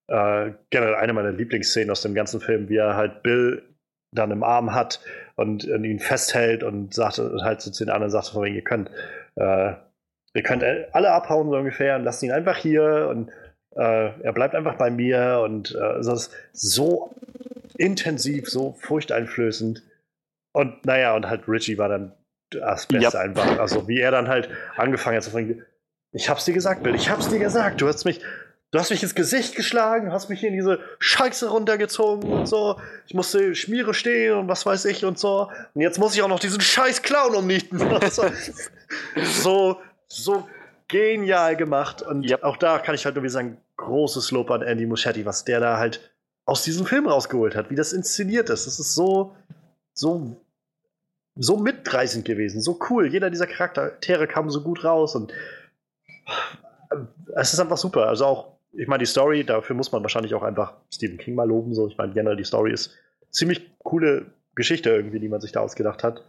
[0.08, 3.62] äh, generell eine meiner Lieblingsszenen aus dem ganzen Film, wie er halt Bill
[4.10, 5.00] dann im Arm hat
[5.36, 8.90] und, und ihn festhält und sagt halt so zu den anderen sagt, von ihr könnt,
[9.36, 9.72] äh,
[10.34, 13.30] ihr könnt alle abhauen so ungefähr und lasst ihn einfach hier und
[13.76, 17.14] äh, er bleibt einfach bei mir und äh, das ist so
[17.76, 19.82] intensiv, so furchteinflößend.
[20.52, 22.12] Und naja, und halt Richie war dann
[22.50, 23.24] das Beste yep.
[23.26, 23.58] einfach.
[23.58, 25.64] Also wie er dann halt angefangen hat zu fragen,
[26.12, 28.20] ich hab's dir gesagt, Bill, ich hab's dir gesagt, du hast mich,
[28.74, 32.80] Du hast mich ins Gesicht geschlagen, hast mich hier in diese Scheiße runtergezogen und so.
[33.06, 35.48] Ich musste Schmiere stehen und was weiß ich und so.
[35.74, 37.78] Und jetzt muss ich auch noch diesen scheiß Clown umnieten.
[39.22, 39.76] so,
[40.08, 40.48] so
[40.88, 42.02] genial gemacht.
[42.02, 42.42] Und yep.
[42.42, 45.60] auch da kann ich halt nur wieder sagen, großes Lob an Andy Muschietti, was der
[45.60, 46.00] da halt
[46.44, 48.66] aus diesem Film rausgeholt hat, wie das inszeniert ist.
[48.66, 49.36] Das ist so,
[49.92, 50.36] so,
[51.36, 53.06] so mitreißend gewesen, so cool.
[53.06, 55.32] Jeder dieser Charaktere kam so gut raus und
[57.36, 58.08] es ist einfach super.
[58.08, 61.48] Also auch ich meine, die Story, dafür muss man wahrscheinlich auch einfach Stephen King mal
[61.48, 61.74] loben.
[61.74, 61.88] So.
[61.88, 62.92] Ich meine, generell die Story ist
[63.30, 66.22] ziemlich coole Geschichte irgendwie, die man sich da ausgedacht hat.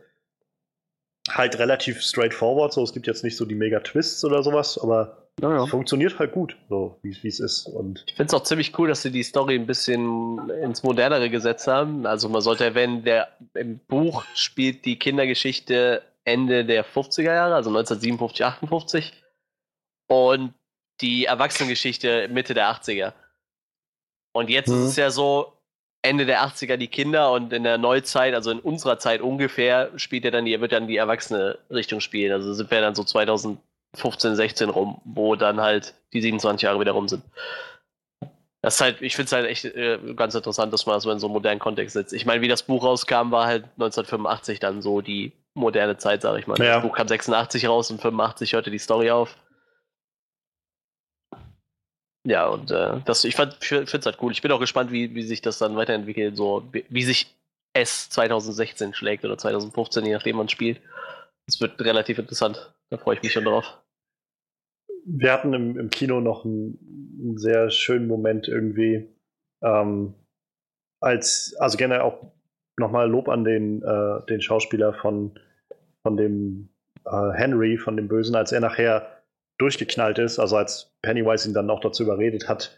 [1.30, 5.26] Halt relativ straightforward, so es gibt jetzt nicht so die mega Twists oder sowas, aber
[5.42, 5.64] ja, ja.
[5.64, 7.66] es funktioniert halt gut, so wie es ist.
[7.66, 11.30] Und ich finde es auch ziemlich cool, dass sie die Story ein bisschen ins Modernere
[11.30, 12.06] gesetzt haben.
[12.06, 17.70] Also man sollte erwähnen, der im Buch spielt die Kindergeschichte Ende der 50er Jahre, also
[17.70, 19.14] 1957, 58.
[20.08, 20.54] Und
[21.02, 23.14] die Erwachsenengeschichte Mitte der 80er.
[24.34, 24.76] Und jetzt mhm.
[24.76, 25.56] ist es ja so,
[26.06, 30.24] Ende der 80er die Kinder und in der Neuzeit, also in unserer Zeit ungefähr, spielt
[30.24, 32.32] er dann die, wird dann die erwachsene Richtung spielen.
[32.32, 36.92] Also sind wir dann so 2015, 16 rum, wo dann halt die 27 Jahre wieder
[36.92, 37.24] rum sind.
[38.62, 41.12] Das ist halt, ich finde es halt echt äh, ganz interessant, dass man das so
[41.12, 42.14] in so einen modernen Kontext setzt.
[42.14, 46.40] Ich meine, wie das Buch rauskam, war halt 1985 dann so die moderne Zeit, sage
[46.40, 46.58] ich mal.
[46.60, 46.76] Ja.
[46.76, 49.36] Das Buch kam 86 raus und 85 hörte die Story auf.
[52.26, 54.32] Ja, und äh, das, ich finde es halt cool.
[54.32, 57.36] Ich bin auch gespannt, wie, wie sich das dann weiterentwickelt, so wie, wie sich
[57.74, 60.82] es 2016 schlägt oder 2015, je nachdem man spielt.
[61.46, 62.74] Das wird relativ interessant.
[62.90, 63.66] Da freue ich mich schon drauf.
[65.06, 69.08] Wir hatten im, im Kino noch einen, einen, sehr schönen Moment irgendwie,
[69.64, 70.16] ähm,
[71.00, 72.32] als, also generell auch
[72.80, 75.38] nochmal Lob an den, äh, den Schauspieler von,
[76.02, 76.70] von dem
[77.06, 79.15] äh, Henry, von dem Bösen, als er nachher
[79.58, 82.78] durchgeknallt ist, also als Pennywise ihn dann auch dazu überredet hat,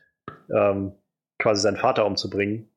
[0.54, 0.94] ähm,
[1.40, 2.70] quasi seinen Vater umzubringen.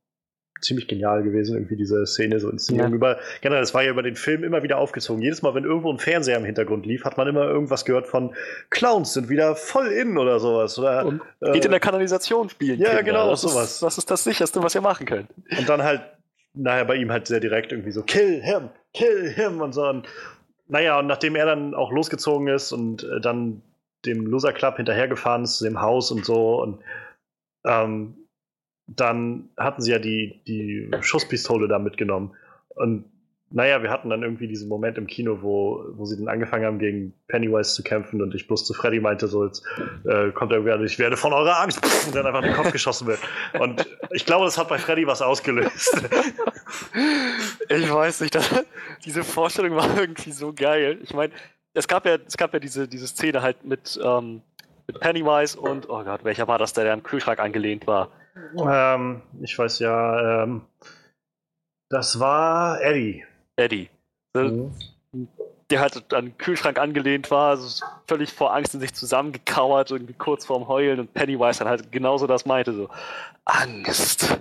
[0.60, 2.97] Ziemlich genial gewesen, irgendwie diese Szene, so Inszenierung ja.
[2.97, 3.18] über.
[3.40, 5.22] Generell, das war ja über den Film immer wieder aufgezogen.
[5.22, 8.35] Jedes Mal, wenn irgendwo ein Fernseher im Hintergrund lief, hat man immer irgendwas gehört von
[8.68, 10.78] Clowns sind wieder voll in oder sowas.
[10.78, 12.78] Oder, Und geht äh, in der Kanalisation spielen.
[12.78, 13.02] Ja, Kinder.
[13.05, 13.72] genau, das sowas.
[13.72, 15.31] Ist, das ist das sicherste, was ihr machen könnt.
[15.59, 16.02] Und dann halt,
[16.52, 19.89] naja, bei ihm halt sehr direkt irgendwie so, kill him, kill him und so.
[19.89, 20.06] Und,
[20.68, 23.62] naja, und nachdem er dann auch losgezogen ist und äh, dann
[24.05, 26.62] dem Loser Club hinterhergefahren ist zu dem Haus und so.
[26.62, 26.81] Und
[27.64, 28.16] ähm,
[28.86, 32.35] dann hatten sie ja die, die Schusspistole da mitgenommen.
[32.70, 33.05] Und
[33.52, 36.78] naja, wir hatten dann irgendwie diesen Moment im Kino, wo, wo sie dann angefangen haben,
[36.78, 39.64] gegen Pennywise zu kämpfen und ich bloß zu Freddy meinte, so jetzt
[40.05, 43.09] äh, kommt irgendwie, ich werde von eurer Angst und dann einfach in den Kopf geschossen
[43.09, 43.18] wird.
[43.59, 46.02] Und ich glaube, das hat bei Freddy was ausgelöst.
[47.68, 48.64] Ich weiß nicht, das,
[49.05, 50.98] diese Vorstellung war irgendwie so geil.
[51.02, 51.32] Ich meine,
[51.74, 54.42] es gab ja, es gab ja diese, diese Szene halt mit, ähm,
[54.86, 58.10] mit Pennywise und, oh Gott, welcher war das, der, der am Kühlschrank angelehnt war?
[58.59, 60.62] Ähm, ich weiß ja, ähm,
[61.88, 63.24] das war Eddie.
[63.56, 63.90] Eddie.
[64.34, 64.72] Mhm.
[65.70, 70.14] Der halt an den Kühlschrank angelehnt war, also völlig vor Angst in sich zusammengekauert, irgendwie
[70.14, 72.88] kurz vorm Heulen und Pennywise dann halt genauso das meinte, so
[73.44, 74.40] Angst,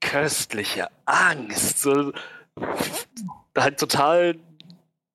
[0.00, 2.12] köstliche Angst, so
[3.56, 4.36] halt total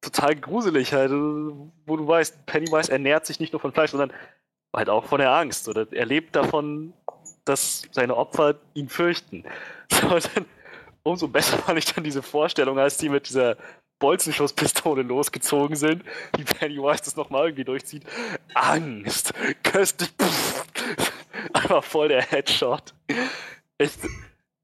[0.05, 4.13] total gruselig halt, wo du weißt, Pennywise ernährt sich nicht nur von Fleisch, sondern
[4.73, 6.93] halt auch von der Angst oder er lebt davon,
[7.45, 9.43] dass seine Opfer ihn fürchten.
[9.91, 10.45] So, dann,
[11.03, 13.55] umso besser fand ich dann diese Vorstellung, als die mit dieser
[13.99, 16.03] Bolzenschusspistole losgezogen sind,
[16.35, 18.03] wie Pennywise das nochmal irgendwie durchzieht.
[18.55, 20.09] Angst, köstlich,
[21.53, 22.95] einfach voll der Headshot.
[23.77, 23.91] Ich,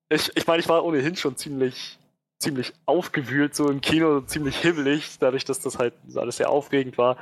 [0.10, 2.00] ich, ich meine, ich war ohnehin schon ziemlich,
[2.42, 7.18] ziemlich aufgewühlt so im Kino, ziemlich hibbelig, dadurch, dass das halt alles sehr aufregend war.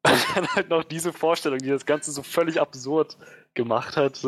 [0.04, 3.16] Und dann halt noch diese Vorstellung, die das Ganze so völlig absurd
[3.54, 4.20] gemacht hat.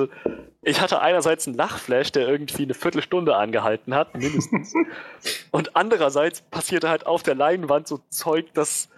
[0.62, 4.74] Ich hatte einerseits einen Lachflash, der irgendwie eine Viertelstunde angehalten hat, mindestens.
[5.52, 8.89] und andererseits passierte halt auf der Leinwand so Zeug, das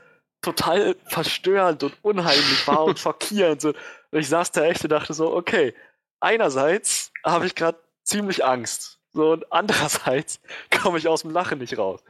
[0.40, 3.60] total verstörend und unheimlich war und schockierend.
[3.60, 3.68] So.
[3.68, 5.74] Und ich saß da echt und dachte so, okay,
[6.20, 8.98] einerseits habe ich gerade ziemlich Angst.
[9.12, 10.40] So, und andererseits
[10.82, 12.02] komme ich aus dem Lachen nicht raus.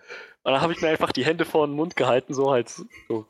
[0.42, 3.26] Und dann habe ich mir einfach die Hände vor den Mund gehalten, so halt, so,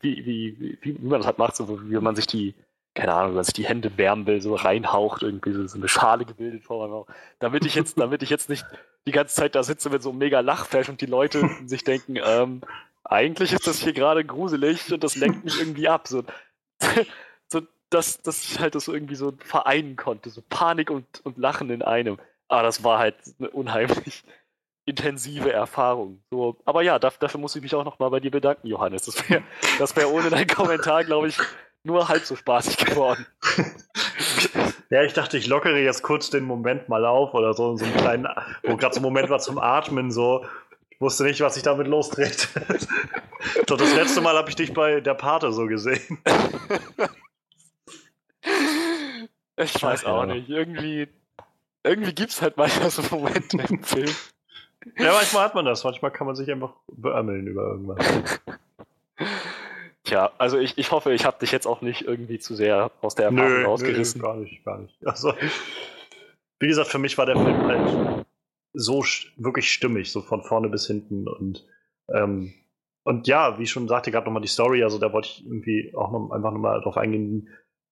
[0.00, 2.54] wie, wie, wie, wie man das halt macht, so wie man sich die,
[2.94, 5.88] keine Ahnung, wie man sich die Hände wärmen will, so reinhaucht, irgendwie so, so eine
[5.88, 7.12] Schale gebildet vor meinem Auge.
[7.38, 8.64] Damit ich jetzt, damit ich jetzt nicht
[9.06, 12.16] die ganze Zeit da sitze mit so einem mega Lachflash und die Leute sich denken,
[12.22, 12.62] ähm,
[13.04, 16.06] eigentlich ist das hier gerade gruselig und das lenkt mich irgendwie ab.
[16.08, 16.24] So,
[17.48, 21.70] so dass, dass ich halt das irgendwie so vereinen konnte, so Panik und, und Lachen
[21.70, 22.18] in einem.
[22.48, 24.24] Aber das war halt eine unheimlich
[24.84, 26.22] intensive Erfahrung.
[26.30, 29.04] So, aber ja, dafür, muss ich mich auch nochmal bei dir bedanken, Johannes.
[29.04, 29.42] Das wäre
[29.78, 31.38] das wär ohne deinen Kommentar, glaube ich,
[31.84, 33.26] nur halb so spaßig geworden.
[34.90, 37.94] Ja, ich dachte, ich lockere jetzt kurz den Moment mal auf oder so, so einen
[37.94, 38.26] kleinen,
[38.62, 40.46] wo gerade so ein Moment war zum Atmen, so.
[40.88, 42.48] Ich wusste nicht, was ich damit lostrete.
[43.68, 46.18] so, das letzte Mal habe ich dich bei der Pate so gesehen.
[49.56, 50.48] Ich weiß auch nicht.
[50.48, 51.08] Irgendwie,
[51.88, 54.10] irgendwie gibt es halt manchmal so Momente im Film.
[54.96, 55.84] Ja, manchmal hat man das.
[55.84, 58.40] Manchmal kann man sich einfach beömmeln über irgendwas.
[60.04, 63.14] Tja, also ich, ich hoffe, ich habe dich jetzt auch nicht irgendwie zu sehr aus
[63.14, 64.20] der Erfahrung rausgerissen.
[64.20, 65.06] Nö, gar nicht, gar nicht.
[65.06, 65.34] Also,
[66.60, 68.26] wie gesagt, für mich war der Film halt
[68.72, 69.04] so
[69.36, 71.28] wirklich stimmig, so von vorne bis hinten.
[71.28, 71.66] Und,
[72.14, 72.54] ähm,
[73.02, 75.92] und ja, wie ich schon sagte, gerade nochmal die Story, also da wollte ich irgendwie
[75.94, 77.48] auch noch, einfach nochmal drauf eingehen, wie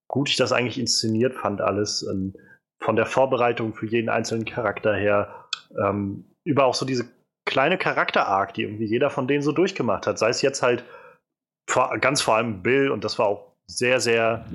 [0.06, 2.02] gut ich das eigentlich inszeniert fand, alles.
[2.02, 2.36] Und
[2.80, 5.46] von der Vorbereitung für jeden einzelnen Charakter her,
[5.82, 7.06] ähm, über auch so diese
[7.44, 10.18] kleine Charakter-Arc, die irgendwie jeder von denen so durchgemacht hat.
[10.18, 10.84] Sei es jetzt halt
[11.68, 14.46] vor, ganz vor allem Bill, und das war auch sehr, sehr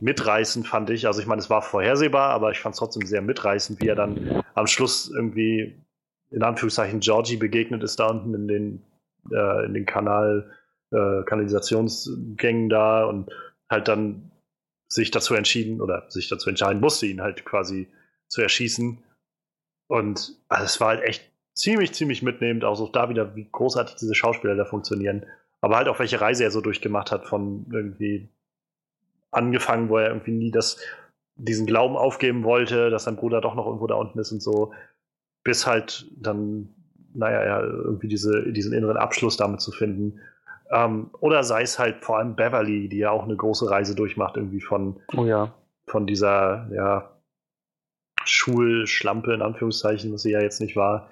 [0.00, 1.06] mitreißend, fand ich.
[1.06, 3.94] Also ich meine, es war vorhersehbar, aber ich fand es trotzdem sehr mitreißend, wie er
[3.94, 5.76] dann am Schluss irgendwie
[6.30, 8.82] in Anführungszeichen Georgie begegnet ist da unten in den,
[9.32, 10.50] äh, in den Kanal,
[10.90, 13.30] äh, Kanalisationsgängen da und
[13.70, 14.32] halt dann
[14.96, 17.86] sich dazu entschieden oder sich dazu entscheiden musste, ihn halt quasi
[18.28, 19.04] zu erschießen.
[19.88, 23.96] Und also es war halt echt ziemlich, ziemlich mitnehmend, auch so da wieder, wie großartig
[23.96, 25.26] diese Schauspieler da funktionieren.
[25.60, 28.30] Aber halt auch welche Reise er so durchgemacht hat, von irgendwie
[29.30, 30.78] angefangen, wo er irgendwie nie das,
[31.34, 34.72] diesen Glauben aufgeben wollte, dass sein Bruder doch noch irgendwo da unten ist und so,
[35.44, 36.74] bis halt dann,
[37.12, 40.20] naja, ja, irgendwie diese, diesen inneren Abschluss damit zu finden.
[40.70, 44.36] Ähm, oder sei es halt vor allem Beverly, die ja auch eine große Reise durchmacht,
[44.36, 45.54] irgendwie von, Oh ja.
[45.86, 47.16] von dieser, ja,
[48.24, 51.10] Schulschlampe in Anführungszeichen, was sie ja jetzt nicht war.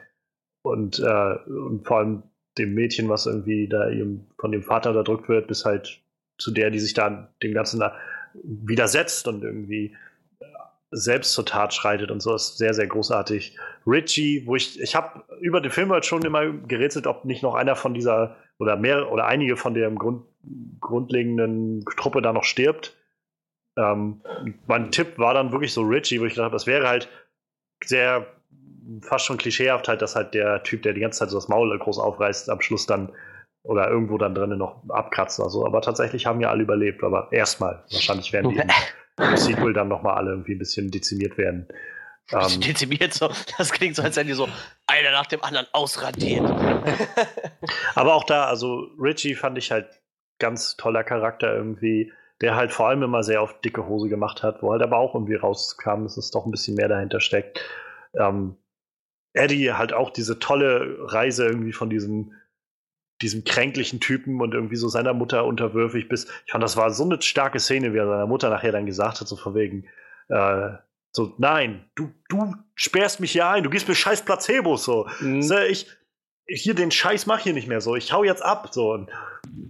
[0.63, 2.23] Und, äh, und vor allem
[2.59, 6.01] dem Mädchen, was irgendwie da ihrem, von dem Vater unterdrückt wird, bis halt
[6.39, 7.95] zu der, die sich da dem Ganzen da
[8.35, 9.97] widersetzt und irgendwie
[10.41, 10.47] äh,
[10.91, 13.57] selbst zur Tat schreitet und so ist sehr, sehr großartig.
[13.87, 17.55] Richie, wo ich, ich habe über den Film halt schon immer gerätselt, ob nicht noch
[17.55, 20.25] einer von dieser oder mehr oder einige von der Grund,
[20.81, 22.97] grundlegenden Truppe da noch stirbt.
[23.77, 24.21] Ähm,
[24.67, 27.09] mein Tipp war dann wirklich so Richie, wo ich gedacht habe, das wäre halt
[27.83, 28.27] sehr
[29.01, 31.77] fast schon klischeehaft halt, dass halt der Typ, der die ganze Zeit so das Maul
[31.79, 33.11] groß aufreißt, am Schluss dann
[33.63, 35.67] oder irgendwo dann drinnen noch abkratzt oder so.
[35.67, 37.83] Aber tatsächlich haben ja alle überlebt, aber erstmal.
[37.91, 38.69] Wahrscheinlich werden die im,
[39.19, 41.67] im Sequel dann nochmal alle irgendwie ein bisschen dezimiert werden.
[42.33, 43.31] Ähm, dezimiert so.
[43.59, 44.49] Das klingt so, als wären die so
[44.87, 46.45] einer nach dem anderen ausradiert.
[47.95, 50.01] aber auch da, also Richie fand ich halt
[50.39, 54.63] ganz toller Charakter irgendwie, der halt vor allem immer sehr auf dicke Hose gemacht hat,
[54.63, 57.61] wo halt aber auch irgendwie rauskam, dass es doch ein bisschen mehr dahinter steckt.
[58.15, 58.57] Ähm,
[59.35, 62.33] Eddie halt auch diese tolle Reise irgendwie von diesem,
[63.21, 66.27] diesem kränklichen Typen und irgendwie so seiner Mutter unterwürfig bis.
[66.47, 69.21] Ich fand, das war so eine starke Szene, wie er seiner Mutter nachher dann gesagt
[69.21, 69.89] hat, so von wegen,
[70.29, 70.73] äh,
[71.16, 75.09] so, nein, du, du sperrst mich hier ein, du gibst mir scheiß Placebos, so.
[75.20, 75.43] Mhm.
[75.43, 75.89] So, Ich,
[76.47, 78.93] hier den Scheiß mach hier nicht mehr so, ich hau jetzt ab, so.
[78.93, 79.11] Und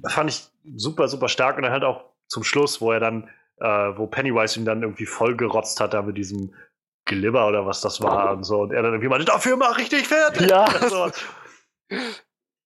[0.02, 3.28] das fand ich super, super stark und dann halt auch zum Schluss, wo er dann,
[3.60, 6.54] äh, wo Pennywise ihn dann irgendwie vollgerotzt hat, da mit diesem
[7.04, 8.62] Glibber oder was das war und so.
[8.62, 10.50] Und er dann irgendwie meinte, dafür mach ich dich fertig.
[10.50, 10.66] Ja.
[10.88, 11.10] so.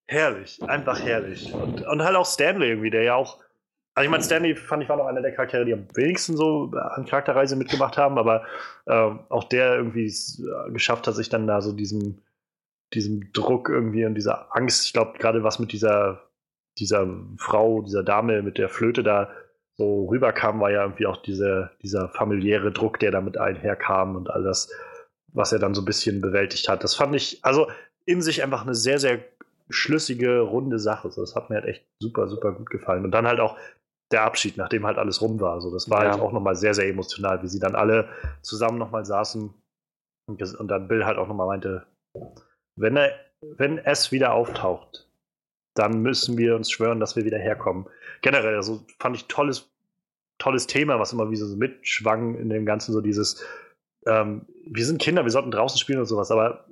[0.06, 1.52] herrlich, einfach herrlich.
[1.52, 3.40] Und, und halt auch Stanley irgendwie, der ja auch.
[3.98, 6.70] Also ich meine, Stanley fand ich war noch einer der Charaktere, die am wenigsten so
[6.72, 8.44] an Charakterreise mitgemacht haben, aber
[8.86, 12.22] äh, auch der irgendwie es äh, geschafft hat, sich dann da so diesem,
[12.94, 16.22] diesem Druck irgendwie und dieser Angst, ich glaube, gerade was mit dieser,
[16.78, 17.08] dieser
[17.38, 19.32] Frau, dieser Dame mit der Flöte da
[19.74, 24.44] so rüberkam, war ja irgendwie auch diese, dieser familiäre Druck, der damit einherkam und all
[24.44, 24.70] das,
[25.32, 26.84] was er dann so ein bisschen bewältigt hat.
[26.84, 27.66] Das fand ich, also
[28.04, 29.18] in sich einfach eine sehr, sehr
[29.70, 31.10] schlüssige, runde Sache.
[31.14, 33.04] Das hat mir halt echt super, super gut gefallen.
[33.04, 33.56] Und dann halt auch
[34.10, 35.60] der Abschied, nachdem halt alles rum war.
[35.60, 36.12] So, das war ja.
[36.12, 38.09] halt auch nochmal sehr, sehr emotional, wie sie dann alle
[38.43, 39.52] zusammen nochmal saßen
[40.26, 41.86] und, und dann Bill halt auch nochmal meinte,
[42.76, 45.09] wenn er, wenn es wieder auftaucht,
[45.74, 47.86] dann müssen wir uns schwören, dass wir wieder herkommen.
[48.22, 49.70] Generell, also fand ich tolles,
[50.39, 53.44] tolles Thema, was immer wie so mitschwang in dem Ganzen, so dieses,
[54.06, 56.66] ähm, wir sind Kinder, wir sollten draußen spielen und sowas, aber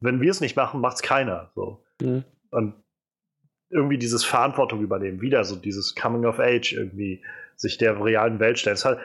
[0.00, 1.50] wenn wir es nicht machen, macht es keiner.
[1.54, 1.82] So.
[2.00, 2.24] Mhm.
[2.50, 2.74] Und
[3.74, 7.22] irgendwie dieses Verantwortung übernehmen, wieder so dieses Coming of Age irgendwie,
[7.56, 8.74] sich der realen Welt stellen.
[8.74, 9.00] Das ist halt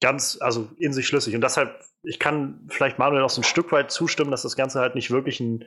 [0.00, 1.34] ganz, also in sich schlüssig.
[1.34, 4.80] Und deshalb, ich kann vielleicht Manuel noch so ein Stück weit zustimmen, dass das Ganze
[4.80, 5.64] halt nicht wirklich ein,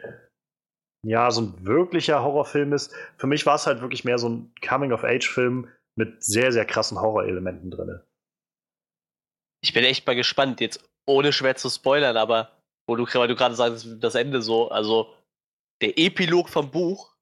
[1.06, 2.94] ja, so ein wirklicher Horrorfilm ist.
[3.18, 6.66] Für mich war es halt wirklich mehr so ein Coming of Age-Film mit sehr, sehr
[6.66, 8.00] krassen Horrorelementen drin.
[9.62, 12.52] Ich bin echt mal gespannt, jetzt ohne schwer zu spoilern, aber
[12.88, 15.14] wo du, du gerade sagst, das Ende so, also
[15.82, 17.15] der Epilog vom Buch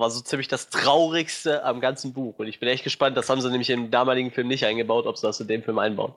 [0.00, 2.38] war so ziemlich das traurigste am ganzen Buch.
[2.38, 5.16] Und ich bin echt gespannt, das haben sie nämlich im damaligen Film nicht eingebaut, ob
[5.16, 6.14] sie das in dem Film einbauen.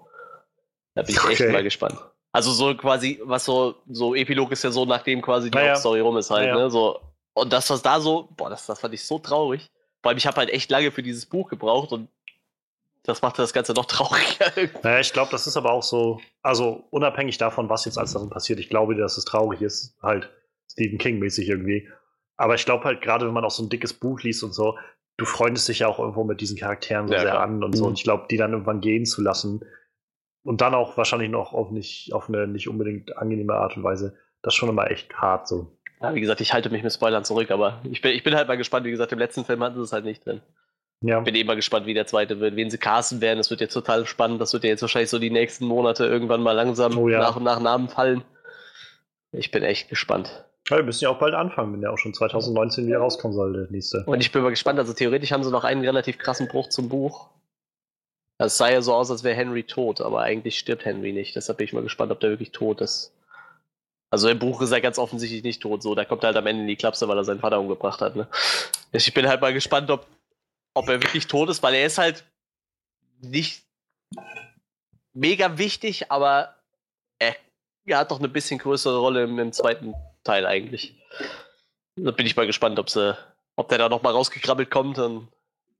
[0.95, 1.33] Da bin ich okay.
[1.33, 1.97] echt mal gespannt.
[2.31, 5.75] Also so quasi, was so, so Epilog ist ja so, nachdem quasi die naja.
[5.75, 6.63] Story rum ist halt, naja.
[6.63, 6.71] ne?
[6.71, 6.99] So,
[7.33, 9.69] und das, was da so, boah, das, das fand ich so traurig.
[10.01, 12.09] Vor allem, ich habe halt echt lange für dieses Buch gebraucht und
[13.03, 14.51] das macht das Ganze noch trauriger.
[14.81, 18.29] Naja, ich glaube, das ist aber auch so, also unabhängig davon, was jetzt alles darin
[18.29, 20.29] passiert, ich glaube, dass es traurig ist, halt
[20.71, 21.87] Stephen King-mäßig irgendwie.
[22.37, 24.77] Aber ich glaube halt, gerade wenn man auch so ein dickes Buch liest und so,
[25.17, 27.43] du freundest dich ja auch irgendwo mit diesen Charakteren so ja, sehr klar.
[27.43, 27.85] an und so.
[27.85, 27.95] Und mhm.
[27.95, 29.63] ich glaube, die dann irgendwann gehen zu lassen
[30.43, 34.17] und dann auch wahrscheinlich noch auf, nicht, auf eine nicht unbedingt angenehme Art und Weise,
[34.41, 35.77] das ist schon immer echt hart so.
[36.01, 38.49] Ja, wie gesagt, ich halte mich mit Spoilern zurück, aber ich bin, ich bin halt
[38.49, 38.85] mal gespannt.
[38.85, 40.41] Wie gesagt, im letzten Film hatten sie es halt nicht drin.
[40.99, 41.21] Ja.
[41.21, 43.37] Bin eh mal gespannt, wie der zweite wird, wen sie casten werden.
[43.37, 44.41] Das wird jetzt total spannend.
[44.41, 47.19] Das wird ja jetzt wahrscheinlich so die nächsten Monate irgendwann mal langsam oh, ja.
[47.19, 48.23] nach und nach Namen fallen.
[49.31, 50.45] Ich bin echt gespannt.
[50.69, 53.53] Ja, wir müssen ja auch bald anfangen, wenn der auch schon 2019 wieder rauskommen soll,
[53.53, 54.03] der nächste.
[54.05, 56.87] Und ich bin mal gespannt, also theoretisch haben sie noch einen relativ krassen Bruch zum
[56.87, 57.29] Buch.
[58.37, 61.35] Es sah ja so aus, als wäre Henry tot, aber eigentlich stirbt Henry nicht.
[61.35, 63.13] Deshalb bin ich mal gespannt, ob der wirklich tot ist.
[64.09, 65.95] Also im Buch ist er ganz offensichtlich nicht tot, so.
[65.95, 68.15] Da kommt er halt am Ende in die Klapse, weil er seinen Vater umgebracht hat,
[68.15, 68.27] ne?
[68.91, 70.05] Ich bin halt mal gespannt, ob,
[70.75, 72.23] ob er wirklich tot ist, weil er ist halt
[73.21, 73.63] nicht
[75.13, 76.55] mega wichtig, aber
[77.19, 77.35] er,
[77.85, 79.93] er hat doch eine bisschen größere Rolle im, im zweiten
[80.23, 80.95] Teil eigentlich.
[81.95, 83.17] Da bin ich mal gespannt, ob sie,
[83.55, 85.27] ob der da noch mal rausgekrabbelt kommt und,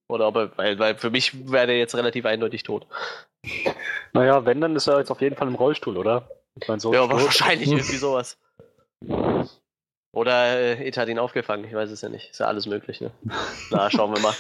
[0.08, 2.88] oder ob er, weil, weil für mich wäre der jetzt relativ eindeutig tot.
[4.14, 6.30] Naja, wenn, dann ist er jetzt auf jeden Fall im Rollstuhl, oder?
[6.56, 8.38] Ich mein, so ja, wahrscheinlich irgendwie sowas.
[10.12, 12.30] Oder äh, It hat ihn aufgefangen, ich weiß es ja nicht.
[12.30, 13.12] Ist ja alles möglich, ne?
[13.72, 14.36] Na, schauen wir mal.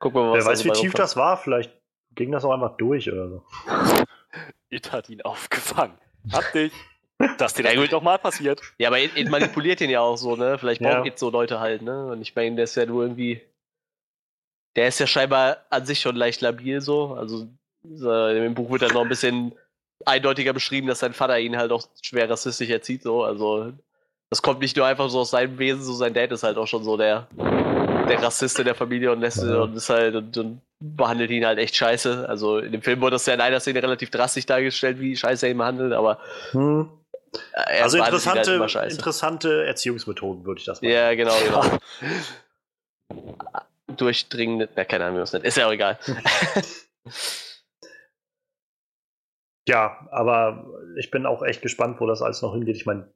[0.00, 1.72] Gucken wir mal, was Wer weiß, wie tief das war, vielleicht
[2.14, 3.44] ging das auch einfach durch oder so.
[4.68, 5.96] It hat ihn aufgefangen.
[6.32, 6.72] Hab dich.
[7.38, 8.60] Das dir ja, doch mal passiert.
[8.78, 10.58] Ja, aber It, manipuliert ihn ja auch so, ne?
[10.58, 11.04] Vielleicht braucht ja.
[11.04, 12.06] It so Leute halt, ne?
[12.06, 13.40] Und ich meine, der ist ja nur irgendwie.
[14.76, 17.14] Der ist ja scheinbar an sich schon leicht labil so.
[17.14, 17.46] Also
[17.84, 19.52] im Buch wird dann noch ein bisschen
[20.06, 23.24] eindeutiger beschrieben, dass sein Vater ihn halt auch schwer rassistisch erzieht, so.
[23.24, 23.72] Also
[24.30, 26.66] das kommt nicht nur einfach so aus seinem Wesen, so sein Dad ist halt auch
[26.66, 29.60] schon so der, der Rassist in der Familie und lässt ja.
[29.60, 32.28] und ist halt und, und, behandelt ihn halt echt scheiße.
[32.28, 35.46] Also in dem Film wurde das ja in einer Szene relativ drastisch dargestellt, wie scheiße
[35.46, 36.18] er ihn behandelt, aber
[36.52, 36.88] hm.
[37.52, 40.94] Also interessante, halt interessante Erziehungsmethoden, würde ich das mal sagen.
[40.94, 41.64] Ja, genau, genau.
[43.96, 45.44] Durchdringend, na, keine Ahnung, was nicht.
[45.44, 45.98] Ist ja auch egal.
[49.68, 52.76] ja, aber ich bin auch echt gespannt, wo das alles noch hingeht.
[52.76, 53.12] Ich meine,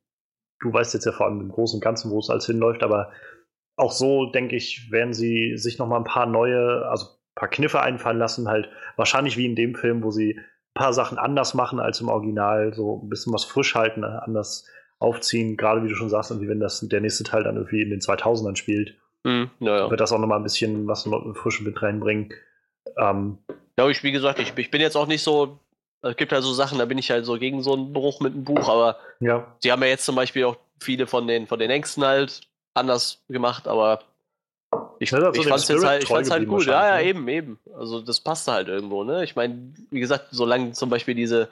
[0.60, 3.12] du weißt jetzt ja vor allem im Großen und Ganzen, wo es alles hinläuft, aber
[3.76, 7.50] auch so, denke ich, werden sie sich noch mal ein paar neue, also ein paar
[7.50, 10.40] Kniffe einfallen lassen, halt wahrscheinlich wie in dem Film, wo sie
[10.76, 14.66] paar Sachen anders machen als im Original, so ein bisschen was frisch halten, anders
[14.98, 17.90] aufziehen, gerade wie du schon sagst, und wenn das der nächste Teil dann irgendwie in
[17.90, 19.90] den 2000ern spielt, mm, ja.
[19.90, 22.32] wird das auch nochmal ein bisschen was frisch mit reinbringen.
[22.96, 23.38] Ähm,
[23.78, 25.58] ja, ich, wie gesagt, ich, ich bin jetzt auch nicht so,
[26.02, 28.32] es gibt halt so Sachen, da bin ich halt so gegen so einen Bruch mit
[28.32, 29.54] einem Buch, aber ja.
[29.64, 32.42] die haben ja jetzt zum Beispiel auch viele von den, von den Ängsten halt
[32.74, 34.00] anders gemacht, aber
[34.98, 36.66] ich, ja, ich fand's jetzt halt, halt gut.
[36.66, 37.08] Ja, ja, ne?
[37.08, 37.58] eben, eben.
[37.76, 39.24] Also das passte halt irgendwo, ne?
[39.24, 41.48] Ich meine, wie gesagt, solange zum Beispiel diese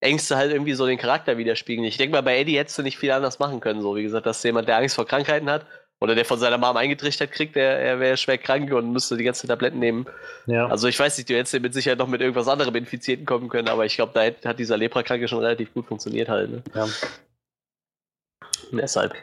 [0.00, 1.86] Ängste halt irgendwie so den Charakter widerspiegeln.
[1.86, 4.26] Ich denke mal, bei Eddie hättest du nicht viel anders machen können, so wie gesagt,
[4.26, 5.66] dass jemand, der Angst vor Krankheiten hat
[6.00, 9.24] Oder der von seiner Mom eingetrichtert kriegt, der, er wäre schwer krank und müsste die
[9.24, 10.06] ganzen Tabletten nehmen.
[10.46, 10.66] Ja.
[10.66, 13.68] Also ich weiß nicht, du hättest mit Sicherheit noch mit irgendwas anderem Infizierten kommen können,
[13.68, 16.50] aber ich glaube, da hat, hat dieser Leprakranke schon relativ gut funktioniert halt.
[16.50, 16.62] Ne?
[16.74, 16.86] ja.
[18.72, 19.14] Deshalb.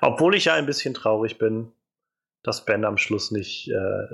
[0.00, 1.72] Obwohl ich ja ein bisschen traurig bin,
[2.42, 4.06] dass Ben am Schluss nicht, äh,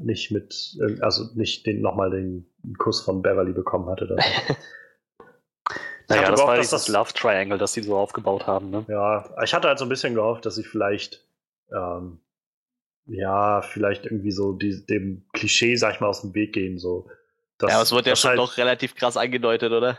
[0.00, 2.46] nicht mit, äh, also nicht den, nochmal den
[2.78, 4.04] Kuss von Beverly bekommen hatte.
[4.04, 4.54] Oder so.
[6.04, 8.46] Ich Naja, hatte das gehofft, war dass dieses das- Love Triangle, das die so aufgebaut
[8.46, 8.84] haben, ne?
[8.88, 11.24] Ja, ich hatte halt so ein bisschen gehofft, dass sie vielleicht,
[11.72, 12.18] ähm,
[13.06, 16.76] ja, vielleicht irgendwie so die, dem Klischee, sag ich mal, aus dem Weg gehen.
[16.78, 17.08] So,
[17.56, 19.96] dass, ja, aber es wird ja schon halt, doch relativ krass angedeutet, oder?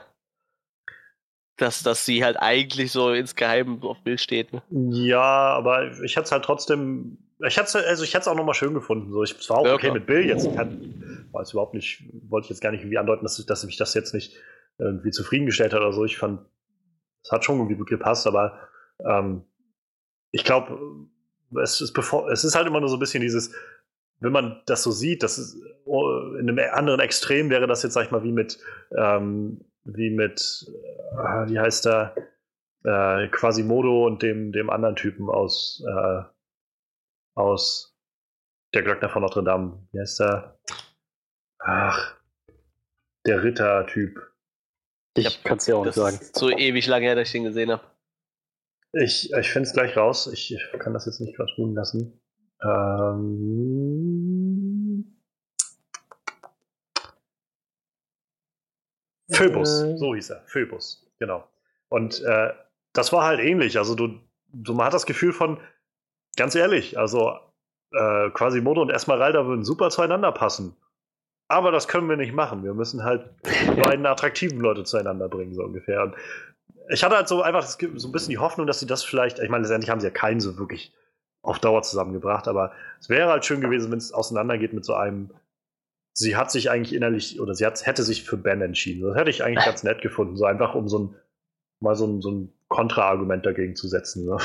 [1.57, 4.51] Dass, dass sie halt eigentlich so insgeheim auf Bild steht.
[4.53, 4.63] Ne?
[4.71, 7.19] Ja, aber ich hätte es halt trotzdem.
[7.45, 9.11] Ich hätte also ich es auch nochmal schön gefunden.
[9.11, 9.93] So, ich, es war auch Ja, okay klar.
[9.93, 10.47] mit Bill jetzt.
[10.47, 13.77] Ich kann, weiß überhaupt nicht, wollte ich jetzt gar nicht irgendwie andeuten, dass, dass mich
[13.77, 14.35] das jetzt nicht
[14.79, 16.05] irgendwie zufriedengestellt hat oder so.
[16.05, 16.41] Ich fand,
[17.23, 18.59] es hat schon irgendwie gut gepasst, aber
[19.05, 19.43] ähm,
[20.31, 20.79] ich glaube,
[21.61, 23.53] es ist bevor, es ist halt immer nur so ein bisschen dieses,
[24.19, 27.93] wenn man das so sieht, das ist oh, in einem anderen Extrem wäre das jetzt,
[27.93, 28.57] sag ich mal, wie mit,
[28.97, 30.65] ähm, wie mit,
[31.13, 32.15] äh, wie heißt der,
[32.83, 36.23] äh, Quasimodo und dem, dem anderen Typen aus, äh,
[37.35, 37.97] aus
[38.73, 39.87] der Glöckner von Notre Dame.
[39.91, 40.59] Wie heißt der?
[41.59, 42.17] Ach,
[43.25, 44.19] der Ritter-Typ.
[45.15, 46.17] Ich kann es dir auch nicht sagen.
[46.19, 47.83] ist so ewig lange her, dass ich den gesehen habe.
[48.93, 50.27] Ich, ich finde es gleich raus.
[50.27, 52.19] Ich, ich kann das jetzt nicht gerade ruhen lassen.
[52.63, 54.32] Ähm,
[59.31, 59.97] Phoebus, Äh.
[59.97, 60.43] so hieß er.
[60.45, 61.47] Phoebus, genau.
[61.89, 62.53] Und äh,
[62.93, 63.77] das war halt ähnlich.
[63.77, 64.19] Also du,
[64.51, 65.59] du man hat das Gefühl von,
[66.35, 67.37] ganz ehrlich, also
[67.91, 70.75] äh, Quasimodo und Esmeralda würden super zueinander passen.
[71.47, 72.63] Aber das können wir nicht machen.
[72.63, 76.03] Wir müssen halt die beiden attraktiven Leute zueinander bringen, so ungefähr.
[76.03, 76.15] Und
[76.89, 79.49] ich hatte halt so einfach so ein bisschen die Hoffnung, dass sie das vielleicht, ich
[79.49, 80.93] meine, letztendlich haben sie ja keinen so wirklich
[81.41, 85.29] auf Dauer zusammengebracht, aber es wäre halt schön gewesen, wenn es auseinandergeht mit so einem,
[86.13, 89.01] sie hat sich eigentlich innerlich, oder sie hat, hätte sich für Ben entschieden.
[89.07, 91.15] Das hätte ich eigentlich ganz nett gefunden, so einfach um so ein,
[91.79, 94.25] mal so ein, so ein Kontraargument dagegen zu setzen.
[94.25, 94.37] Ne?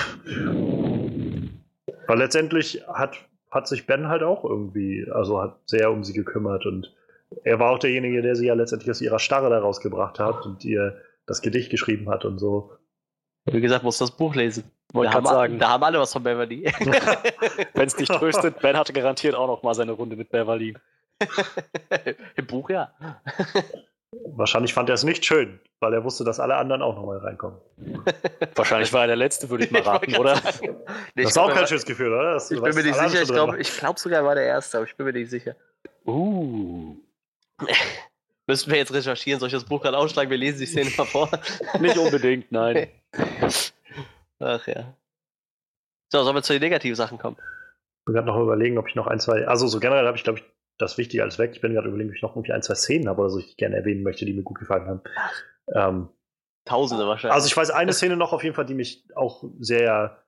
[2.07, 3.17] Weil letztendlich hat,
[3.51, 6.95] hat sich Ben halt auch irgendwie, also hat sehr um sie gekümmert und
[7.45, 10.65] er war auch derjenige, der sie ja letztendlich aus ihrer Starre da rausgebracht hat und
[10.65, 10.97] ihr
[11.27, 12.73] das Gedicht geschrieben hat und so.
[13.45, 14.65] Wie gesagt, muss das Buch lesen.
[14.93, 15.59] Wollte da, haben, sagen.
[15.59, 16.65] da haben alle was von Beverly.
[17.75, 20.75] Wenn es dich tröstet, Ben hatte garantiert auch noch mal seine Runde mit Beverly.
[22.37, 22.93] Im Buch ja.
[24.11, 27.59] Wahrscheinlich fand er es nicht schön, weil er wusste, dass alle anderen auch nochmal reinkommen.
[28.55, 30.35] Wahrscheinlich war er der Letzte, würde ich mal Ich raten, grad oder?
[30.35, 30.77] Nee, das
[31.17, 32.35] ich ist auch kein schönes Gefühl, oder?
[32.35, 34.45] Dass du Ich bin mir nicht sicher, ich glaube ich glaub sogar, er war der
[34.45, 35.57] Erste, aber ich bin mir nicht sicher.
[36.07, 36.97] Uh.
[38.47, 40.31] Müssten wir jetzt recherchieren, soll ich das Buch gerade ausschlagen?
[40.31, 41.31] Wir lesen die Szene mal vor.
[41.81, 42.89] Nicht unbedingt, nein.
[44.39, 44.95] Ach ja.
[46.11, 47.37] So, sollen wir zu den negativen Sachen kommen?
[47.39, 49.47] Ich bin gerade noch überlegen, ob ich noch ein, zwei.
[49.47, 50.45] Also, so generell habe ich, glaube ich,
[50.79, 51.51] das Wichtige alles weg.
[51.55, 53.47] Ich bin gerade überlegen, ob ich noch irgendwie ein, zwei Szenen habe oder so, die
[53.47, 55.03] ich gerne erwähnen möchte, die mir gut gefallen haben.
[55.75, 56.09] Ähm,
[56.65, 57.35] Tausende wahrscheinlich.
[57.35, 60.23] also, ich weiß eine Szene noch auf jeden Fall, die mich auch sehr,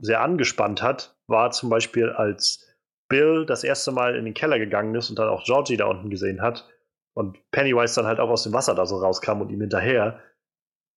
[0.00, 2.66] sehr angespannt hat, war zum Beispiel, als
[3.08, 6.10] Bill das erste Mal in den Keller gegangen ist und dann auch Georgie da unten
[6.10, 6.68] gesehen hat
[7.14, 10.20] und Pennywise dann halt auch aus dem Wasser da so rauskam und ihm hinterher.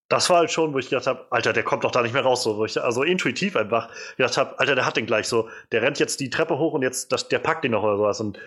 [0.09, 2.23] Das war halt schon, wo ich gedacht habe, Alter, der kommt doch da nicht mehr
[2.23, 2.43] raus.
[2.43, 5.49] So, wo ich also intuitiv einfach gedacht habe, Alter, der hat den gleich so.
[5.71, 8.19] Der rennt jetzt die Treppe hoch und jetzt, das, der packt ihn noch oder sowas.
[8.19, 8.37] Und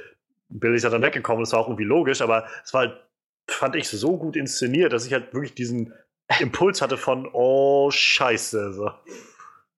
[0.49, 3.01] Bill ist ja dann weggekommen, das war auch irgendwie logisch, aber es war halt,
[3.49, 5.93] fand ich, so gut inszeniert, dass ich halt wirklich diesen
[6.41, 8.73] Impuls hatte von, oh, scheiße.
[8.73, 8.91] So.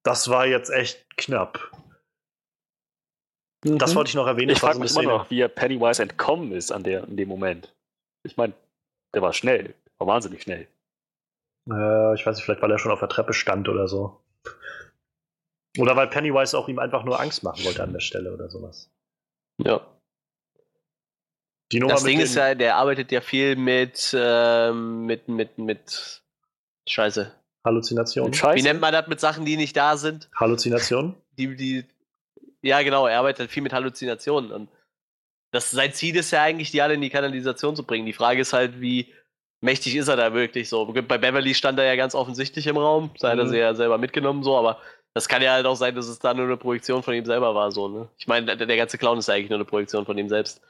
[0.02, 1.70] Das war jetzt echt knapp.
[3.62, 4.50] Das wollte ich noch erwähnen.
[4.50, 7.28] Ich frage so mich immer noch, wie er Pennywise entkommen ist an der, in dem
[7.28, 7.74] Moment.
[8.22, 8.52] Ich meine,
[9.14, 9.74] der war schnell.
[9.98, 10.68] War wahnsinnig schnell.
[11.68, 14.20] Äh, ich weiß nicht, vielleicht weil er schon auf der Treppe stand oder so.
[15.78, 18.90] Oder weil Pennywise auch ihm einfach nur Angst machen wollte an der Stelle oder sowas.
[19.58, 19.80] ja.
[21.72, 25.58] Die Nummer Das mit Ding ist ja, der arbeitet ja viel mit, ähm, mit, mit,
[25.58, 26.22] mit,
[26.88, 27.32] Scheiße.
[27.64, 28.32] Halluzinationen.
[28.32, 28.56] Scheiße.
[28.56, 30.28] Wie nennt man das mit Sachen, die nicht da sind?
[30.36, 31.16] Halluzinationen?
[31.36, 31.84] Die, die,
[32.62, 34.68] ja genau, er arbeitet viel mit Halluzinationen und
[35.50, 38.06] das, sein Ziel ist ja eigentlich, die alle in die Kanalisation zu bringen.
[38.06, 39.12] Die Frage ist halt, wie
[39.60, 40.84] mächtig ist er da wirklich so?
[40.86, 43.48] Bei Beverly stand er ja ganz offensichtlich im Raum, da hat er Mhm.
[43.48, 44.78] sie ja selber mitgenommen, so, aber
[45.16, 47.54] das kann ja halt auch sein, dass es da nur eine Projektion von ihm selber
[47.54, 48.06] war, so, ne?
[48.18, 50.60] Ich meine, der, der ganze Clown ist eigentlich nur eine Projektion von ihm selbst.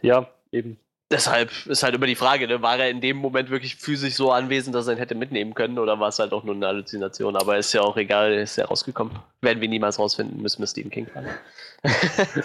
[0.00, 0.78] Ja, eben.
[1.10, 2.62] Deshalb ist halt immer die Frage, ne?
[2.62, 5.76] war er in dem Moment wirklich physisch so anwesend, dass er ihn hätte mitnehmen können
[5.80, 7.34] oder war es halt auch nur eine Halluzination?
[7.34, 9.18] Aber ist ja auch egal, ist ja rausgekommen.
[9.40, 11.30] Werden wir niemals rausfinden, müssen wir Stephen King fragen.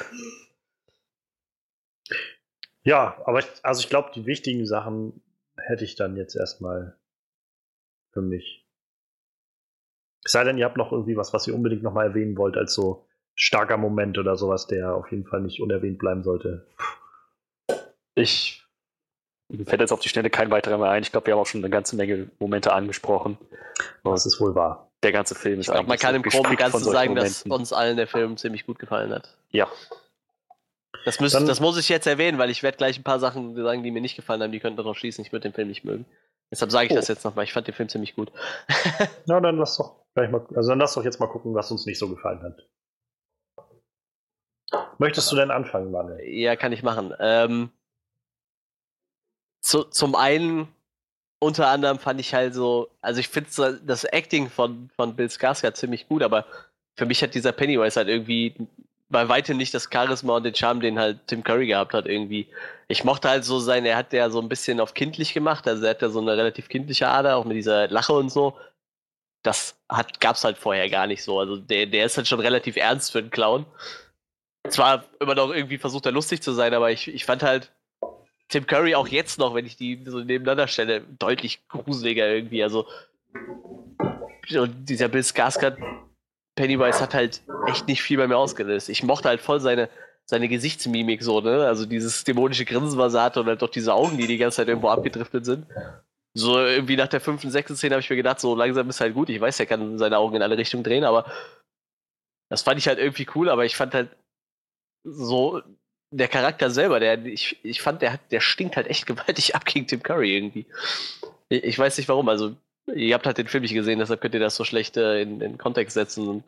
[2.88, 5.20] Ja, aber ich, also ich glaube, die wichtigen Sachen
[5.58, 6.96] hätte ich dann jetzt erstmal
[8.12, 8.65] für mich.
[10.26, 12.74] Es sei denn, ihr habt noch irgendwie was, was ihr unbedingt nochmal erwähnen wollt, als
[12.74, 16.66] so starker Moment oder sowas, der auf jeden Fall nicht unerwähnt bleiben sollte.
[18.16, 18.62] Ich
[19.50, 21.04] mir fällt jetzt auf die Schnelle kein weiterer mehr ein.
[21.04, 23.38] Ich glaube, wir haben auch schon eine ganze Menge Momente angesprochen.
[24.04, 24.90] Das ist wohl wahr.
[25.04, 27.52] Der ganze Film ist Ich glaube, man kann im Groben und Ganzen sagen, dass Momenten.
[27.52, 29.38] uns allen der Film ziemlich gut gefallen hat.
[29.52, 29.68] Ja,
[31.06, 33.56] Das, müsst, Dann- das muss ich jetzt erwähnen, weil ich werde gleich ein paar Sachen
[33.56, 35.86] sagen, die mir nicht gefallen haben, die könnten darauf schließen, ich würde den Film nicht
[35.86, 36.06] mögen.
[36.52, 36.96] Deshalb sage ich Oh.
[36.96, 37.44] das jetzt nochmal.
[37.46, 38.32] Ich fand den Film ziemlich gut.
[39.26, 41.86] Na, dann lass doch gleich mal, also dann lass doch jetzt mal gucken, was uns
[41.86, 42.68] nicht so gefallen hat.
[44.98, 46.24] Möchtest du denn anfangen, Manuel?
[46.28, 47.14] Ja, kann ich machen.
[47.20, 47.70] Ähm,
[49.62, 50.68] zu, zum einen,
[51.40, 55.76] unter anderem fand ich halt so, also ich finde das Acting von, von Bill Skarsgård
[55.76, 56.46] ziemlich gut, aber
[56.96, 58.56] für mich hat dieser Pennywise halt irgendwie
[59.10, 62.48] bei weitem nicht das Charisma und den Charme, den halt Tim Curry gehabt hat irgendwie.
[62.88, 65.84] Ich mochte halt so sein, er hat ja so ein bisschen auf kindlich gemacht, also
[65.84, 68.58] er hat ja so eine relativ kindliche Ader, auch mit dieser Lache und so.
[69.44, 71.40] Das hat, gab's halt vorher gar nicht so.
[71.40, 73.66] Also der, der ist halt schon relativ ernst für einen Clown.
[74.70, 77.72] Zwar immer noch irgendwie versucht er lustig zu sein, aber ich, ich fand halt
[78.50, 82.64] Tim Curry auch jetzt noch, wenn ich die so nebeneinander stelle, deutlich gruseliger irgendwie.
[82.64, 82.88] Also
[84.54, 85.78] und dieser Bill Skarsgård
[86.56, 88.90] Pennywise hat halt echt nicht viel bei mir ausgelöst.
[88.90, 89.90] Ich mochte halt voll seine,
[90.26, 91.66] seine Gesichtsmimik so, ne?
[91.66, 94.58] Also dieses dämonische Grinsen, was er hatte und halt doch diese Augen, die die ganze
[94.58, 95.66] Zeit irgendwo abgedriftet sind.
[96.34, 99.14] So irgendwie nach der fünften, sechsten Szene habe ich mir gedacht, so langsam ist halt
[99.14, 99.30] gut.
[99.30, 101.32] Ich weiß, er kann seine Augen in alle Richtungen drehen, aber
[102.50, 104.10] das fand ich halt irgendwie cool, aber ich fand halt
[105.04, 105.62] so
[106.12, 109.88] der Charakter selber, der, ich, ich fand, der, der stinkt halt echt gewaltig ab gegen
[109.88, 110.66] Tim Curry irgendwie.
[111.50, 112.56] Ich, ich weiß nicht warum, also
[112.94, 115.42] ihr habt halt den Film nicht gesehen, deshalb könnt ihr das so schlecht äh, in,
[115.42, 116.28] in Kontext setzen.
[116.28, 116.44] Und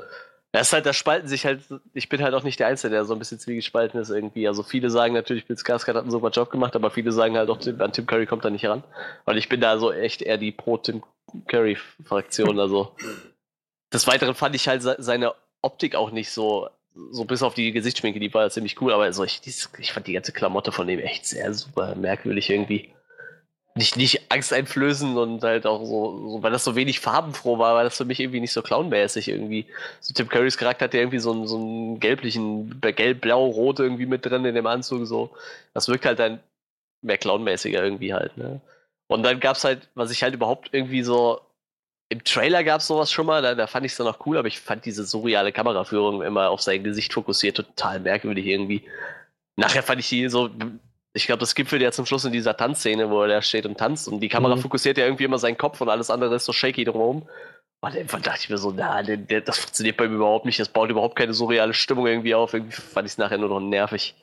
[0.51, 1.61] das ist halt, da spalten sich halt,
[1.93, 4.47] ich bin halt auch nicht der Einzige, der so ein bisschen zwiegespalten ist irgendwie.
[4.47, 7.49] Also viele sagen natürlich, Bill Skarsgård hat einen super Job gemacht, aber viele sagen halt
[7.49, 8.83] auch, an Tim Curry kommt da nicht ran.
[9.25, 11.03] Und ich bin da so echt eher die Pro-Tim
[11.47, 12.95] Curry-Fraktion, also
[13.93, 16.69] des Weiteren fand ich halt se- seine Optik auch nicht so,
[17.11, 20.13] so bis auf die Gesichtsschminke, die war ziemlich cool, aber so ich, ich fand die
[20.13, 22.93] ganze Klamotte von dem echt sehr super merkwürdig irgendwie.
[23.77, 27.83] Nicht, nicht angsteinflößend und halt auch so, so, weil das so wenig farbenfroh war, war
[27.83, 29.65] das für mich irgendwie nicht so clownmäßig irgendwie.
[29.99, 33.79] So Tim Currys Charakter hat ja irgendwie so einen, so einen gelblichen, gelb, blau, rot
[33.79, 35.29] irgendwie mit drin in dem Anzug, so.
[35.73, 36.39] Das wirkt halt dann
[37.01, 38.61] mehr clownmäßiger irgendwie halt, ne?
[39.07, 41.39] Und dann gab's halt, was ich halt überhaupt irgendwie so
[42.09, 44.37] im Trailer gab es sowas schon mal, da, da fand ich es dann auch cool,
[44.37, 48.83] aber ich fand diese surreale Kameraführung immer auf sein Gesicht fokussiert total merkwürdig irgendwie.
[49.57, 50.49] Nachher fand ich die so,
[51.13, 53.77] ich glaube, das gipfelt ja zum Schluss in dieser Tanzszene, wo er da steht und
[53.77, 54.61] tanzt und die Kamera Mhm.
[54.61, 57.27] fokussiert ja irgendwie immer seinen Kopf und alles andere ist so shaky drumherum.
[57.79, 60.89] Und irgendwann dachte ich mir so, na, das funktioniert bei mir überhaupt nicht, das baut
[60.89, 62.53] überhaupt keine surreale Stimmung irgendwie auf.
[62.53, 64.15] Irgendwie fand ich es nachher nur noch nervig.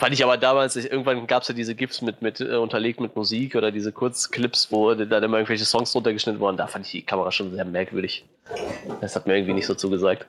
[0.00, 3.14] Fand ich aber damals, irgendwann gab es ja diese GIFs mit, mit äh, unterlegt mit
[3.14, 6.56] Musik oder diese Kurzclips, wo dann immer irgendwelche Songs runtergeschnitten wurden.
[6.56, 8.24] Da fand ich die Kamera schon sehr merkwürdig.
[9.00, 10.26] Das hat mir irgendwie nicht so zugesagt.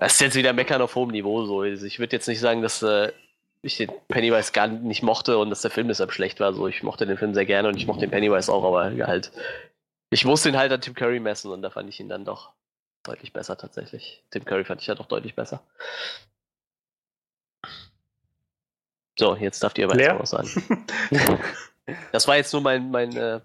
[0.00, 1.44] Das ist jetzt wieder Meckern auf hohem Niveau.
[1.46, 1.60] So.
[1.62, 3.10] Also Ich würde jetzt nicht sagen, dass äh,
[3.66, 6.52] ich den Pennywise gar nicht mochte und dass der Film deshalb schlecht war.
[6.52, 9.32] So, ich mochte den Film sehr gerne und ich mochte den Pennywise auch, aber halt,
[10.10, 12.52] ich musste ihn halt an Tim Curry messen und da fand ich ihn dann doch
[13.02, 14.22] deutlich besser tatsächlich.
[14.30, 15.62] Tim Curry fand ich ja doch deutlich besser.
[19.18, 20.18] So, jetzt darf ihr aber Leer?
[20.18, 20.50] was sagen.
[22.10, 23.40] Das war jetzt nur mein, mein, äh,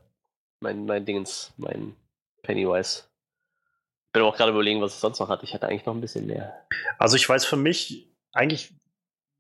[0.61, 1.95] mein, mein Dingens, mein
[2.41, 3.03] Pennywise.
[4.07, 5.43] Ich bin aber auch gerade überlegen, was es sonst noch hat.
[5.43, 6.65] Ich hatte eigentlich noch ein bisschen mehr.
[6.97, 8.73] Also ich weiß für mich eigentlich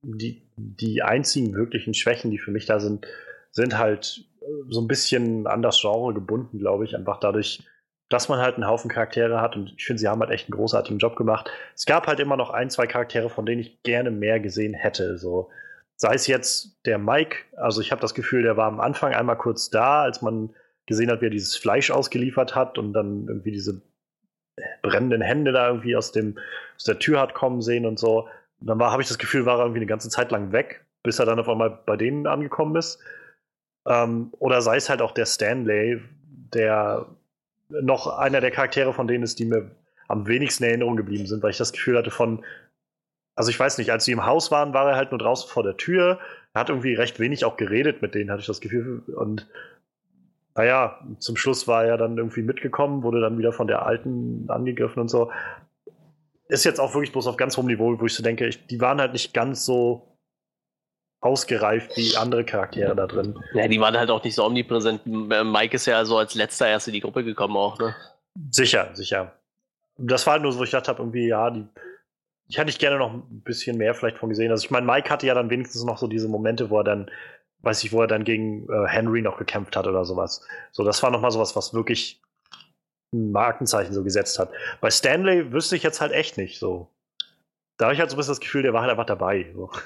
[0.01, 3.05] die, die einzigen wirklichen Schwächen, die für mich da sind,
[3.51, 6.95] sind halt äh, so ein bisschen an das Genre gebunden, glaube ich.
[6.95, 7.63] Einfach dadurch,
[8.09, 10.57] dass man halt einen Haufen Charaktere hat und ich finde, sie haben halt echt einen
[10.57, 11.49] großartigen Job gemacht.
[11.75, 15.17] Es gab halt immer noch ein, zwei Charaktere, von denen ich gerne mehr gesehen hätte.
[15.17, 15.49] So
[15.95, 19.37] sei es jetzt der Mike, also ich habe das Gefühl, der war am Anfang einmal
[19.37, 20.49] kurz da, als man
[20.87, 23.81] gesehen hat, wie er dieses Fleisch ausgeliefert hat und dann irgendwie diese
[24.81, 26.37] brennenden Hände da irgendwie aus dem
[26.75, 28.27] aus der Tür hat kommen sehen und so.
[28.61, 31.19] Und dann habe ich das Gefühl, war er irgendwie eine ganze Zeit lang weg, bis
[31.19, 32.99] er dann auf einmal bei denen angekommen ist.
[33.87, 35.99] Ähm, oder sei es halt auch der Stanley,
[36.53, 37.07] der
[37.69, 39.71] noch einer der Charaktere von denen ist, die mir
[40.07, 42.43] am wenigsten in Erinnerung geblieben sind, weil ich das Gefühl hatte von,
[43.35, 45.63] also ich weiß nicht, als sie im Haus waren, war er halt nur draußen vor
[45.63, 46.19] der Tür.
[46.53, 49.01] Er hat irgendwie recht wenig auch geredet mit denen, hatte ich das Gefühl.
[49.15, 49.47] Und
[50.53, 54.99] naja, zum Schluss war er dann irgendwie mitgekommen, wurde dann wieder von der Alten angegriffen
[54.99, 55.31] und so.
[56.51, 58.81] Ist jetzt auch wirklich bloß auf ganz hohem Niveau, wo ich so denke, ich, die
[58.81, 60.17] waren halt nicht ganz so
[61.21, 63.41] ausgereift wie andere Charaktere da drin.
[63.53, 65.05] Ja, die waren halt auch nicht so omnipräsent.
[65.05, 67.95] Mike ist ja also als letzter erst in die Gruppe gekommen auch, ne?
[68.49, 69.39] Sicher, sicher.
[69.97, 71.65] Das war halt nur so, wo ich dachte habe, irgendwie, ja, die.
[72.49, 74.51] Ich hätte ich gerne noch ein bisschen mehr vielleicht von gesehen.
[74.51, 77.09] Also ich meine, Mike hatte ja dann wenigstens noch so diese Momente, wo er dann,
[77.59, 80.45] weiß ich, wo er dann gegen äh, Henry noch gekämpft hat oder sowas.
[80.73, 82.21] So, das war noch mal sowas, was wirklich
[83.11, 84.49] Markenzeichen so gesetzt hat.
[84.79, 86.89] Bei Stanley wüsste ich jetzt halt echt nicht so.
[87.77, 89.51] Da habe ich halt so ein bisschen das Gefühl, der war halt einfach dabei.
[89.53, 89.69] So.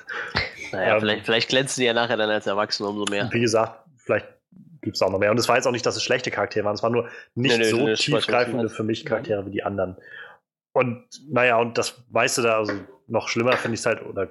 [0.72, 3.30] Naja, Ähm, vielleicht, vielleicht glänzen die ja nachher dann als Erwachsene umso mehr.
[3.32, 4.28] Wie gesagt, vielleicht
[4.82, 5.30] gibt es auch noch mehr.
[5.30, 6.74] Und es war jetzt auch nicht, dass es schlechte Charaktere waren.
[6.74, 9.96] Es waren nur nicht Nee, nee, so nee, tiefgreifende für mich Charaktere wie die anderen.
[10.74, 12.74] Und naja, und das weißt du da, also
[13.08, 14.30] noch schlimmer finde ich es halt, oder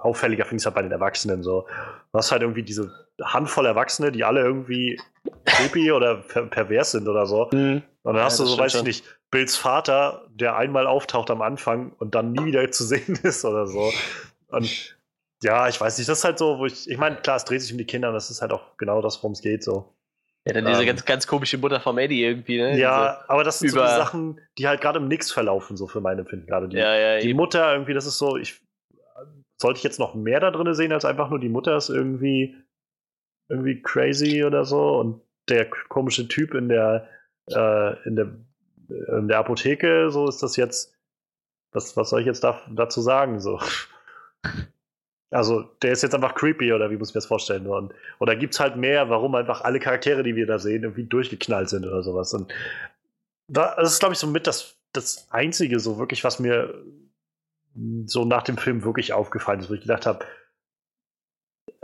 [0.00, 1.66] auffälliger finde ich es halt bei den Erwachsenen so.
[2.12, 2.92] Du hast halt irgendwie diese
[3.22, 5.00] Handvoll Erwachsene, die alle irgendwie
[5.44, 7.46] creepy oder per pervers sind oder so.
[8.04, 11.42] Und dann Ja, hast du so, weiß ich nicht, Bills Vater, der einmal auftaucht am
[11.42, 13.92] Anfang und dann nie wieder zu sehen ist oder so.
[14.48, 14.96] Und
[15.42, 17.60] ja, ich weiß nicht, das ist halt so, wo ich, ich meine, klar, es dreht
[17.62, 19.92] sich um die Kinder und das ist halt auch genau das, worum es geht, so.
[20.46, 22.76] Ja, dann diese Ähm, ganz, ganz komische Mutter vom Eddie irgendwie, ne?
[22.78, 26.00] Ja, aber das sind so die Sachen, die halt gerade im Nix verlaufen, so für
[26.00, 26.68] mein Empfinden gerade.
[26.68, 27.36] Die, Diese, ja, ja, die eben.
[27.38, 28.60] Mutter irgendwie, das ist so, ich
[29.62, 32.56] sollte ich jetzt noch mehr da drin sehen, als einfach nur die Mutter ist irgendwie
[33.48, 37.08] irgendwie crazy oder so und der komische Typ in der
[37.50, 38.32] äh, in der
[39.18, 40.94] in der Apotheke, so ist das jetzt
[41.72, 43.60] was, was soll ich jetzt da, dazu sagen so?
[45.34, 47.66] Also, der ist jetzt einfach creepy, oder wie muss ich mir das vorstellen?
[47.66, 51.04] Und, oder gibt es halt mehr, warum einfach alle Charaktere, die wir da sehen, irgendwie
[51.04, 52.34] durchgeknallt sind oder sowas.
[52.34, 52.52] Und
[53.48, 56.84] da, das ist, glaube ich, so mit das, das Einzige, so wirklich, was mir
[58.06, 60.24] so nach dem Film wirklich aufgefallen ist, wo ich gedacht habe,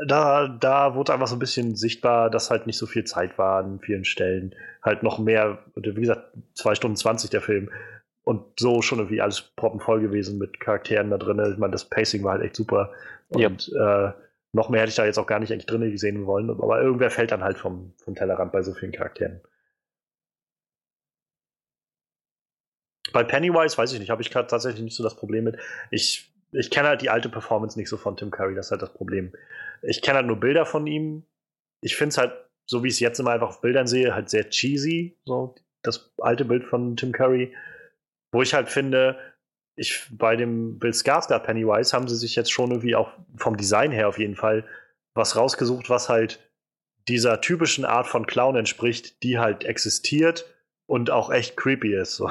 [0.06, 3.58] da, da wurde einfach so ein bisschen sichtbar, dass halt nicht so viel Zeit war
[3.58, 4.54] an vielen Stellen.
[4.82, 7.70] Halt noch mehr, wie gesagt, zwei Stunden 20 der Film.
[8.22, 11.40] Und so schon irgendwie alles proppenvoll gewesen mit Charakteren da drin.
[11.50, 12.92] Ich meine, das Pacing war halt echt super.
[13.28, 14.12] Und äh,
[14.52, 16.50] noch mehr hätte ich da jetzt auch gar nicht eigentlich drin gesehen wollen.
[16.50, 19.40] Aber irgendwer fällt dann halt vom, vom Tellerrand bei so vielen Charakteren.
[23.18, 25.56] Bei Pennywise weiß ich nicht, habe ich tatsächlich nicht so das Problem mit.
[25.90, 28.80] Ich, ich kenne halt die alte Performance nicht so von Tim Curry, das ist halt
[28.80, 29.32] das Problem.
[29.82, 31.24] Ich kenne halt nur Bilder von ihm.
[31.80, 32.32] Ich finde es halt,
[32.70, 36.12] so wie ich es jetzt immer einfach auf Bildern sehe, halt sehr cheesy, so das
[36.18, 37.56] alte Bild von Tim Curry.
[38.30, 39.18] Wo ich halt finde,
[39.74, 43.90] ich, bei dem Bill Skarsgård Pennywise haben sie sich jetzt schon irgendwie auch vom Design
[43.90, 44.64] her auf jeden Fall
[45.14, 46.38] was rausgesucht, was halt
[47.08, 50.46] dieser typischen Art von Clown entspricht, die halt existiert
[50.86, 52.14] und auch echt creepy ist.
[52.14, 52.30] So.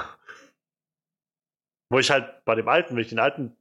[1.90, 3.56] Wo ich halt bei dem alten, wenn ich den alten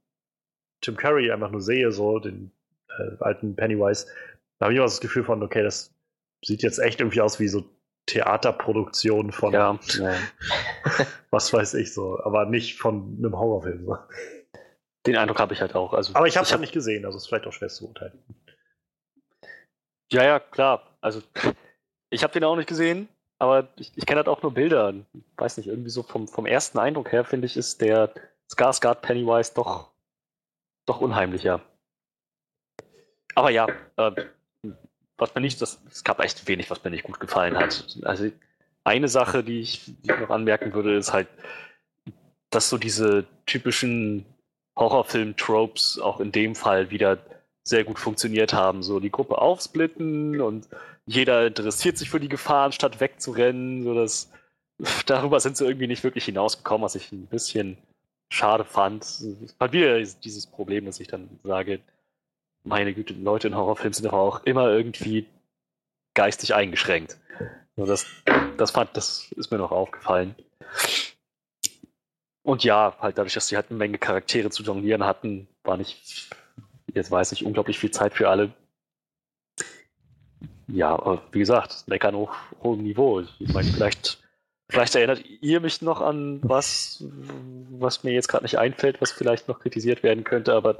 [0.81, 2.51] Tim Curry einfach nur sehe, so den
[2.89, 4.07] äh, alten Pennywise,
[4.59, 5.93] da habe ich immer das Gefühl von, okay, das
[6.43, 7.65] sieht jetzt echt irgendwie aus wie so
[8.07, 10.15] Theaterproduktion von Ja, ja.
[11.29, 13.85] was weiß ich so, aber nicht von einem Horrorfilm.
[13.85, 13.97] So.
[15.05, 15.93] Den Eindruck habe ich halt auch.
[15.93, 17.87] Also, Aber ich habe es hab- halt nicht gesehen, also ist vielleicht auch schwer zu
[17.87, 18.17] urteilen.
[20.11, 20.97] Ja, ja, klar.
[21.01, 21.21] Also,
[22.09, 23.09] ich habe den auch nicht gesehen,
[23.39, 24.93] aber ich, ich kenne halt auch nur Bilder.
[25.37, 28.13] Weiß nicht, irgendwie so vom, vom ersten Eindruck her, finde ich, ist der
[28.49, 29.91] Skarsgård Pennywise doch,
[30.85, 31.61] doch unheimlicher.
[33.35, 34.11] Aber ja, äh,
[35.17, 37.85] was mir nicht, das, es gab echt wenig, was mir nicht gut gefallen hat.
[38.03, 38.31] Also,
[38.83, 41.27] eine Sache, die ich, die ich noch anmerken würde, ist halt,
[42.49, 44.25] dass so diese typischen
[44.77, 47.17] Horrorfilm-Tropes auch in dem Fall wieder
[47.63, 48.81] sehr gut funktioniert haben.
[48.81, 50.67] So die Gruppe aufsplitten und
[51.07, 53.83] jeder interessiert sich für die Gefahren, statt wegzurennen.
[53.83, 54.27] So
[55.07, 57.77] darüber sind sie irgendwie nicht wirklich hinausgekommen, was ich ein bisschen
[58.29, 59.03] schade fand.
[59.03, 61.79] Es hat wieder dieses Problem, dass ich dann sage,
[62.63, 65.25] meine Güte, Leute in Horrorfilmen sind aber auch immer irgendwie
[66.13, 67.17] geistig eingeschränkt.
[67.77, 68.05] Das,
[68.57, 70.35] das fand, das ist mir noch aufgefallen.
[72.43, 76.29] Und ja, halt dadurch, dass sie halt eine Menge Charaktere zu jonglieren hatten, war nicht,
[76.93, 78.51] jetzt weiß ich, unglaublich viel Zeit für alle.
[80.67, 82.29] Ja, aber wie gesagt, meckern auf
[82.61, 83.21] hohem Niveau.
[83.39, 84.21] Ich meine, vielleicht,
[84.69, 87.03] vielleicht erinnert ihr mich noch an was,
[87.71, 90.77] was mir jetzt gerade nicht einfällt, was vielleicht noch kritisiert werden könnte, aber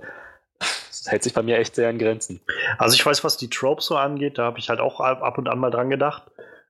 [0.60, 2.42] es hält sich bei mir echt sehr in Grenzen.
[2.78, 5.38] Also ich weiß, was die Tropes so angeht, da habe ich halt auch ab ab
[5.38, 6.24] und an mal dran gedacht.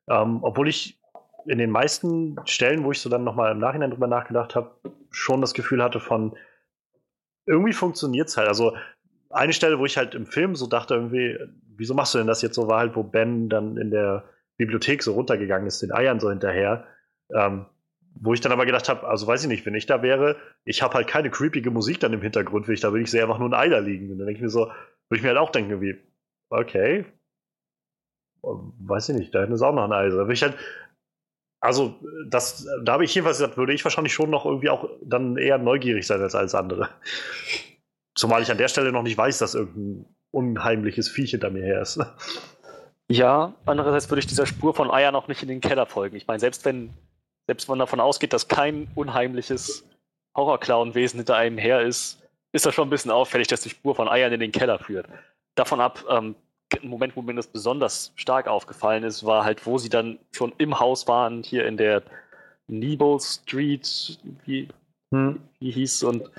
[0.10, 1.00] Ähm, obwohl ich
[1.48, 4.76] in den meisten Stellen, wo ich so dann nochmal im Nachhinein drüber nachgedacht habe,
[5.10, 6.38] schon das Gefühl hatte von,
[7.46, 8.48] irgendwie funktioniert es halt.
[8.48, 8.76] Also
[9.30, 11.38] eine Stelle, wo ich halt im Film so dachte, irgendwie,
[11.78, 14.26] wieso machst du denn das jetzt so, war halt, wo Ben dann in der
[14.58, 16.86] Bibliothek so runtergegangen ist, den Eiern so hinterher.
[17.34, 17.66] Ähm,
[18.20, 20.82] wo ich dann aber gedacht habe, also weiß ich nicht, wenn ich da wäre, ich
[20.82, 23.38] habe halt keine creepige Musik dann im Hintergrund, will ich da will ich sehe einfach
[23.38, 24.12] nur ein Ei da liegen.
[24.12, 25.98] Und dann denke ich mir so, würde ich mir halt auch denken, wie,
[26.50, 27.06] okay,
[28.42, 30.10] weiß ich nicht, da hinten ist auch noch ein Ei.
[30.10, 30.58] Da will ich halt,
[31.60, 32.00] also
[32.30, 35.58] das, da habe ich jedenfalls gesagt, würde ich wahrscheinlich schon noch irgendwie auch dann eher
[35.58, 36.90] neugierig sein als alles andere.
[38.16, 41.82] Zumal ich an der Stelle noch nicht weiß, dass irgendein unheimliches Viech hinter mir her
[41.82, 42.00] ist.
[43.10, 46.16] Ja, andererseits würde ich dieser Spur von Eier noch nicht in den Keller folgen.
[46.18, 46.94] Ich meine, selbst wenn,
[47.48, 49.86] selbst wenn man davon ausgeht, dass kein unheimliches
[50.36, 52.22] Horrorclown-Wesen hinter einem her ist,
[52.52, 55.08] ist das schon ein bisschen auffällig, dass die Spur von Eiern in den Keller führt.
[55.56, 56.36] Davon ab, ähm,
[56.82, 60.54] ein Moment, wo mir das besonders stark aufgefallen ist, war halt, wo sie dann schon
[60.58, 62.04] im Haus waren, hier in der
[62.68, 64.68] Nebo Street, wie,
[65.12, 65.40] Hm.
[65.60, 66.30] wie hieß, und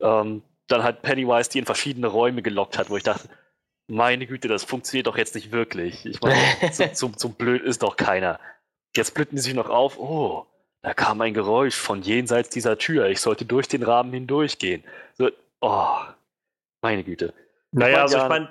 [0.00, 3.28] ähm, dann hat Pennywise die in verschiedene Räume gelockt hat, wo ich dachte,
[3.88, 6.04] meine Güte, das funktioniert doch jetzt nicht wirklich.
[6.06, 6.38] Ich meine,
[6.72, 8.38] so, so, so blöd ist doch keiner.
[8.94, 10.46] Jetzt blüten die sich noch auf, oh,
[10.82, 13.08] da kam ein Geräusch von jenseits dieser Tür.
[13.08, 14.84] Ich sollte durch den Rahmen hindurchgehen.
[15.14, 15.30] So,
[15.60, 15.96] oh,
[16.82, 17.34] meine Güte.
[17.72, 18.48] Naja, also ja- ich meine,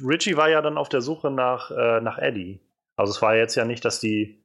[0.00, 2.60] Richie war ja dann auf der Suche nach, äh, nach Eddie.
[2.96, 4.44] Also es war jetzt ja nicht, dass die,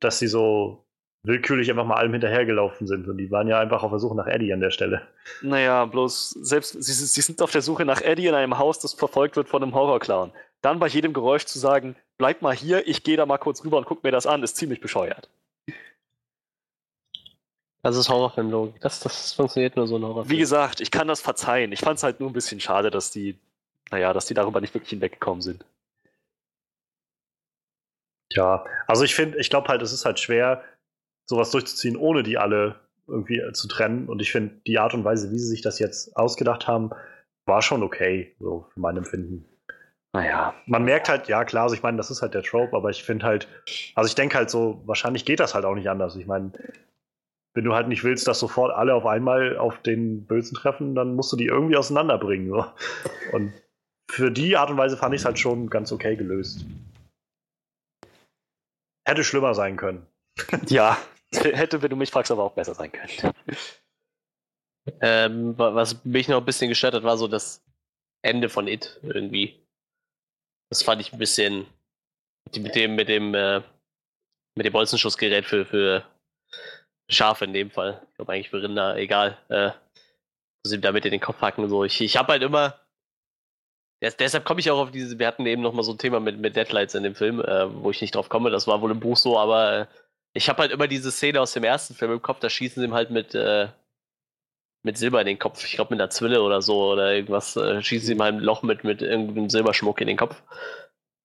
[0.00, 0.87] dass die so
[1.22, 3.08] willkürlich einfach mal allem hinterhergelaufen sind.
[3.08, 5.06] Und die waren ja einfach auf der Suche nach Eddie an der Stelle.
[5.42, 8.94] Naja, bloß selbst sie, sie sind auf der Suche nach Eddie in einem Haus, das
[8.94, 10.32] verfolgt wird von einem Horrorclown.
[10.62, 13.78] Dann bei jedem Geräusch zu sagen, bleib mal hier, ich gehe da mal kurz rüber
[13.78, 15.28] und guck mir das an, ist ziemlich bescheuert.
[17.82, 18.80] Das ist Horrorfilmlogik.
[18.80, 20.30] Das, das funktioniert nur so ein Horrorfilm.
[20.30, 21.72] Wie gesagt, ich kann das verzeihen.
[21.72, 23.38] Ich fand es halt nur ein bisschen schade, dass die,
[23.90, 25.64] naja, dass die darüber nicht wirklich hinweggekommen sind.
[28.32, 30.62] Ja, also ich finde, ich glaube halt, es ist halt schwer,
[31.28, 32.76] sowas durchzuziehen, ohne die alle
[33.06, 34.08] irgendwie äh, zu trennen.
[34.08, 36.90] Und ich finde, die Art und Weise, wie sie sich das jetzt ausgedacht haben,
[37.46, 39.44] war schon okay, so für mein Empfinden.
[40.14, 42.88] Naja, Man merkt halt, ja klar, also ich meine, das ist halt der Trope, aber
[42.88, 43.46] ich finde halt,
[43.94, 46.16] also ich denke halt so, wahrscheinlich geht das halt auch nicht anders.
[46.16, 46.52] Ich meine,
[47.54, 51.14] wenn du halt nicht willst, dass sofort alle auf einmal auf den Bösen treffen, dann
[51.14, 52.48] musst du die irgendwie auseinanderbringen.
[52.48, 52.64] So.
[53.32, 53.52] Und
[54.10, 56.64] für die Art und Weise fand ich es halt schon ganz okay gelöst.
[59.06, 60.06] Hätte schlimmer sein können.
[60.68, 60.96] ja,
[61.34, 63.32] hätte, wenn du mich fragst, aber auch besser sein können.
[65.00, 67.62] Ähm, wa- was mich noch ein bisschen gestört hat, war so das
[68.22, 69.66] Ende von It irgendwie.
[70.70, 71.66] Das fand ich ein bisschen
[72.56, 73.60] mit dem, mit dem, äh,
[74.56, 76.04] mit dem Bolzenschussgerät für, für
[77.10, 78.02] Schafe in dem Fall.
[78.10, 79.38] Ich glaube eigentlich für Rinder, egal.
[79.48, 79.72] Äh,
[80.62, 81.68] dass sie damit in den Kopf hacken.
[81.68, 81.84] So.
[81.84, 82.80] Ich, ich habe halt immer.
[84.02, 85.18] Des, deshalb komme ich auch auf diese.
[85.18, 87.72] Wir hatten eben noch mal so ein Thema mit, mit Deadlights in dem Film, äh,
[87.82, 88.50] wo ich nicht drauf komme.
[88.50, 89.86] Das war wohl im Buch so, aber äh,
[90.34, 92.40] ich habe halt immer diese Szene aus dem ersten Film im Kopf.
[92.40, 93.34] Da schießen sie ihm halt mit.
[93.34, 93.68] Äh,
[94.84, 95.64] mit Silber in den Kopf.
[95.64, 97.56] Ich glaube mit einer Zwille oder so oder irgendwas.
[97.56, 100.40] Äh, schießen sie mal ein Loch mit, mit irgendeinem Silberschmuck in den Kopf.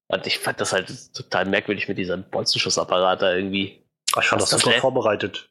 [0.07, 3.82] Und ich fand das halt total merkwürdig mit diesem Bolzenschussapparat da irgendwie.
[4.19, 5.49] Ich fand das das super vorbereitet.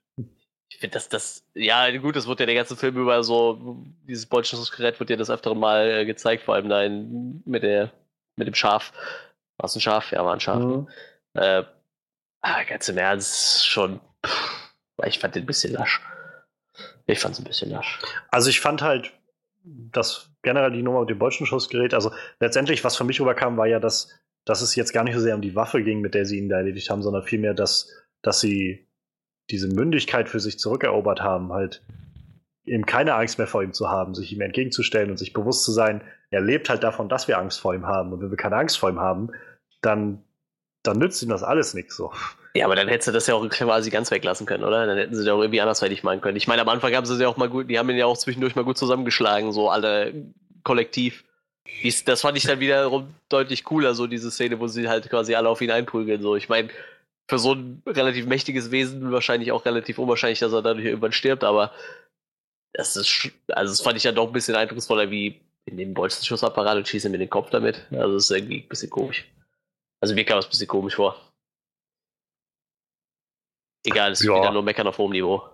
[0.69, 4.27] Ich finde, dass das, ja, gut, das wird ja der ganze Film über so, dieses
[4.27, 7.93] Bolzenschussgerät wird ja das öftere Mal äh, gezeigt, vor allem da in, mit, der,
[8.37, 8.93] mit dem Schaf.
[9.59, 10.13] War es ein Schaf?
[10.13, 10.61] Ja, war ein Schaf.
[10.61, 10.89] Mhm.
[11.35, 11.65] Äh,
[12.43, 14.73] aber ganz im Ernst, schon, pff,
[15.07, 16.01] ich fand den ein bisschen lasch.
[17.07, 18.01] Ich fand es ein bisschen lasch.
[18.31, 19.13] Also ich fand halt,
[19.65, 23.81] dass generell die Nummer mit dem Bolzenschussgerät, also letztendlich, was für mich rüberkam, war ja,
[23.81, 24.11] dass,
[24.45, 26.49] dass es jetzt gar nicht so sehr um die Waffe ging, mit der sie ihn
[26.49, 27.91] da erledigt haben, sondern vielmehr, dass,
[28.23, 28.89] dass sie
[29.51, 31.83] diese Mündigkeit für sich zurückerobert haben, halt
[32.65, 35.73] eben keine Angst mehr vor ihm zu haben, sich ihm entgegenzustellen und sich bewusst zu
[35.73, 38.13] sein, er lebt halt davon, dass wir Angst vor ihm haben.
[38.13, 39.31] Und wenn wir keine Angst vor ihm haben,
[39.81, 40.25] dann,
[40.83, 42.13] dann nützt ihm das alles nichts so.
[42.55, 44.87] Ja, aber dann hättest du das ja auch quasi ganz weglassen können, oder?
[44.87, 46.37] Dann hätten sie ja auch irgendwie andersweitig machen können.
[46.37, 48.19] Ich meine, am Anfang haben sie ja auch mal gut, die haben ihn ja auch
[48.19, 50.13] zwischendurch mal gut zusammengeschlagen, so alle
[50.63, 51.25] kollektiv.
[51.83, 55.35] Dies, das fand ich dann wiederum deutlich cooler, so diese Szene, wo sie halt quasi
[55.35, 56.21] alle auf ihn einprügeln.
[56.21, 56.69] So, ich meine,
[57.29, 61.45] für so ein relativ mächtiges Wesen wahrscheinlich auch relativ unwahrscheinlich, dass er dadurch irgendwann stirbt,
[61.45, 61.73] aber
[62.75, 66.77] das ist, also das fand ich dann doch ein bisschen eindrucksvoller wie in dem Bolzenschussapparat
[66.77, 67.87] und schieße mir den Kopf damit.
[67.93, 69.25] Also das ist irgendwie ein bisschen komisch.
[70.03, 71.17] Also mir kam es ein bisschen komisch vor.
[73.87, 74.37] Egal, es ist Ja.
[74.37, 75.49] wieder nur Meckern auf hohem Niveau.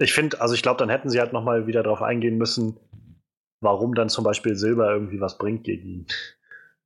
[0.00, 2.78] Ich finde, also ich glaube, dann hätten sie halt nochmal wieder darauf eingehen müssen,
[3.60, 6.06] warum dann zum Beispiel Silber irgendwie was bringt gegen ihn.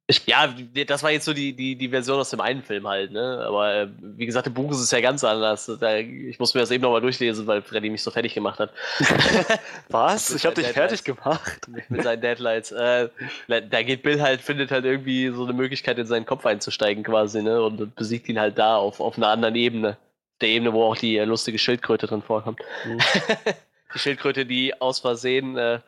[0.09, 0.53] Ich, ja,
[0.87, 3.45] das war jetzt so die, die, die Version aus dem einen Film halt, ne?
[3.47, 5.71] Aber äh, wie gesagt, im Buch ist es ja ganz anders.
[5.81, 8.73] Da, ich muss mir das eben nochmal durchlesen, weil Freddy mich so fertig gemacht hat.
[9.89, 10.35] Was?
[10.35, 11.67] Ich habe dich Der- fertig gemacht.
[11.89, 12.73] mit seinen Deadlights.
[12.73, 13.09] Äh,
[13.49, 17.05] da- da geht Bill halt, findet halt irgendwie so eine Möglichkeit, in seinen Kopf einzusteigen
[17.05, 17.63] quasi, ne?
[17.63, 19.97] Und besiegt ihn halt da auf, auf einer anderen Ebene.
[20.41, 22.61] Der Ebene, wo auch die äh, lustige Schildkröte drin vorkommt.
[22.85, 22.99] Mhm.
[23.95, 25.79] die Schildkröte, die aus Versehen äh,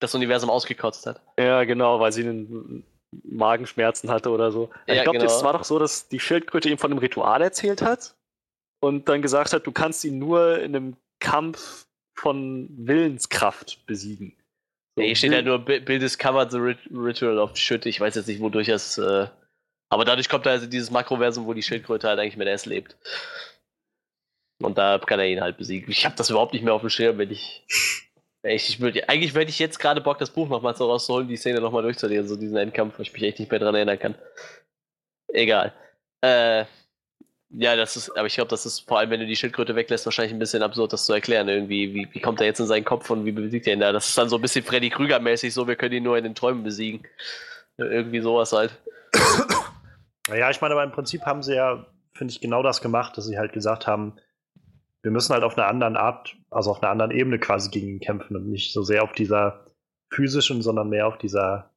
[0.00, 1.20] das Universum ausgekotzt hat.
[1.38, 2.84] Ja, genau, weil sie einen
[3.24, 4.70] Magenschmerzen hatte oder so.
[4.86, 5.30] Ja, ich glaube, genau.
[5.30, 8.14] das war doch so, dass die Schildkröte ihm von einem Ritual erzählt hat
[8.80, 11.86] und dann gesagt hat, du kannst ihn nur in einem Kampf
[12.16, 14.34] von Willenskraft besiegen.
[14.96, 17.84] So, Nee, hier steht halt nur Bi- Bill discovered the rit ritual of shit.
[17.86, 18.98] Ich weiß jetzt nicht, wodurch es.
[18.98, 19.26] Äh,
[19.90, 22.96] aber dadurch kommt also dieses Makroversum, wo die Schildkröte halt eigentlich mit S lebt.
[24.62, 25.90] Und da kann er ihn halt besiegen.
[25.90, 27.66] Ich habe das überhaupt nicht mehr auf dem Schirm, wenn ich.
[28.46, 31.36] Ich, ich würd, eigentlich hätte ich jetzt gerade Bock, das Buch nochmal so rauszuholen, die
[31.36, 34.14] Szene nochmal durchzulesen, so diesen Endkampf, wo ich mich echt nicht mehr dran erinnern kann.
[35.28, 35.72] Egal.
[36.20, 36.66] Äh,
[37.56, 40.04] ja, das ist, aber ich glaube, das ist vor allem, wenn du die Schildkröte weglässt,
[40.04, 41.48] wahrscheinlich ein bisschen absurd, das zu erklären.
[41.48, 43.92] Irgendwie, wie, wie kommt er jetzt in seinen Kopf und wie besiegt er ihn da?
[43.92, 46.34] Das ist dann so ein bisschen Freddy Krüger-mäßig, so, wir können ihn nur in den
[46.34, 47.06] Träumen besiegen.
[47.78, 48.72] Irgendwie sowas halt.
[50.28, 53.26] Naja, ich meine, aber im Prinzip haben sie ja, finde ich, genau das gemacht, dass
[53.26, 54.16] sie halt gesagt haben,
[55.04, 58.00] wir müssen halt auf einer anderen Art, also auf einer anderen Ebene quasi gegen ihn
[58.00, 59.66] kämpfen und nicht so sehr auf dieser
[60.10, 61.70] physischen, sondern mehr auf dieser,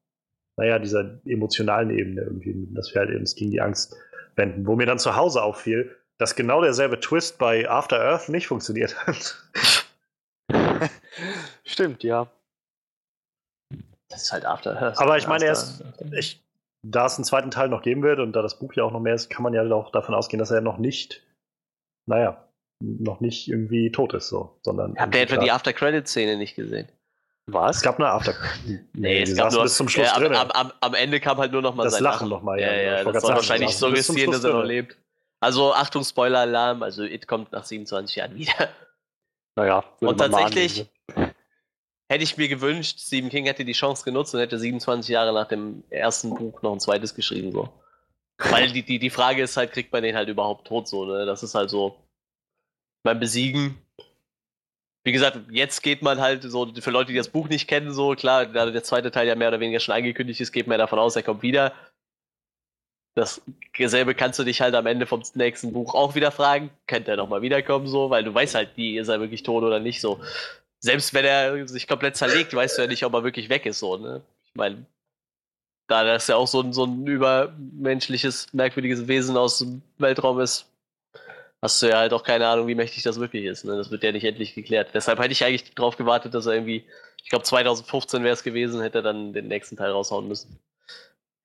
[0.55, 3.97] naja, dieser emotionalen Ebene irgendwie, dass wir halt uns gegen die Angst
[4.37, 4.65] wenden.
[4.65, 8.95] Wo mir dann zu Hause auffiel, dass genau derselbe Twist bei After Earth nicht funktioniert
[9.05, 9.43] hat.
[11.65, 12.31] Stimmt, ja.
[14.07, 14.99] Das ist halt After Earth.
[14.99, 15.83] Aber ich meine, er ist,
[16.17, 16.41] ich,
[16.81, 19.01] da es einen zweiten Teil noch geben wird und da das Buch ja auch noch
[19.01, 21.27] mehr ist, kann man ja auch davon ausgehen, dass er noch nicht,
[22.05, 22.46] naja,
[22.79, 24.95] noch nicht irgendwie tot ist, so, sondern.
[24.97, 26.87] Habt ihr etwa die After-Credit-Szene nicht gesehen?
[27.69, 28.33] Es gab eine After.
[28.93, 30.35] Nee, die es gab nur, bis zum Schluss ja, am, drin.
[30.35, 32.73] am, am, am Ende kam halt nur noch mal Das sein Lachen noch mal, ja.
[32.73, 34.97] Ja, ja, das sagen, wahrscheinlich zum suggestieren, dass er noch lebt.
[35.39, 38.69] Also Achtung, Spoiler-Alarm, also It kommt nach 27 Jahren wieder.
[39.55, 41.33] Naja, Und tatsächlich- annehmen,
[42.09, 45.47] Hätte ich mir gewünscht, Stephen King hätte die Chance genutzt und hätte 27 Jahre nach
[45.47, 47.69] dem ersten Buch noch ein zweites geschrieben, so.
[48.37, 51.25] Weil die, die, die Frage ist halt, kriegt man den halt überhaupt tot, so, ne?
[51.25, 51.97] Das ist halt so,
[53.03, 53.77] beim Besiegen.
[55.03, 58.13] Wie gesagt, jetzt geht man halt so, für Leute, die das Buch nicht kennen, so,
[58.15, 60.79] klar, da der zweite Teil ja mehr oder weniger schon angekündigt ist, geht man ja
[60.79, 61.73] davon aus, er kommt wieder.
[63.15, 66.69] Dasselbe kannst du dich halt am Ende vom nächsten Buch auch wieder fragen.
[66.85, 69.79] Könnte er nochmal wiederkommen, so, weil du weißt halt nie, ist er wirklich tot oder
[69.79, 70.19] nicht, so.
[70.79, 73.79] Selbst wenn er sich komplett zerlegt, weißt du ja nicht, ob er wirklich weg ist,
[73.79, 74.21] so, ne?
[74.45, 74.85] Ich meine,
[75.87, 80.67] da das ja auch so ein, so ein übermenschliches, merkwürdiges Wesen aus dem Weltraum ist,
[81.67, 83.65] hast du ja halt auch keine Ahnung, wie mächtig das wirklich ist.
[83.65, 83.75] Ne?
[83.77, 84.89] Das wird ja nicht endlich geklärt.
[84.93, 86.85] Deshalb hätte ich eigentlich darauf gewartet, dass er irgendwie,
[87.23, 90.59] ich glaube 2015 wäre es gewesen, hätte er dann den nächsten Teil raushauen müssen.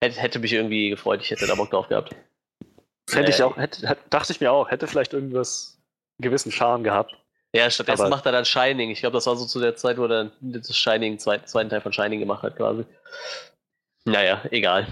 [0.01, 2.15] Hätte, hätte mich irgendwie gefreut, ich hätte da Bock drauf gehabt.
[3.07, 5.79] Das hätte ich Äh, auch, hätte, dachte ich mir auch, hätte vielleicht irgendwas
[6.19, 7.17] einen gewissen Charme gehabt.
[7.55, 8.91] Ja, stattdessen macht er dann Shining.
[8.91, 11.81] Ich glaube, das war so zu der Zeit, wo er dann das Shining, zweiten Teil
[11.81, 12.85] von Shining gemacht hat, quasi.
[14.05, 14.87] Naja, egal.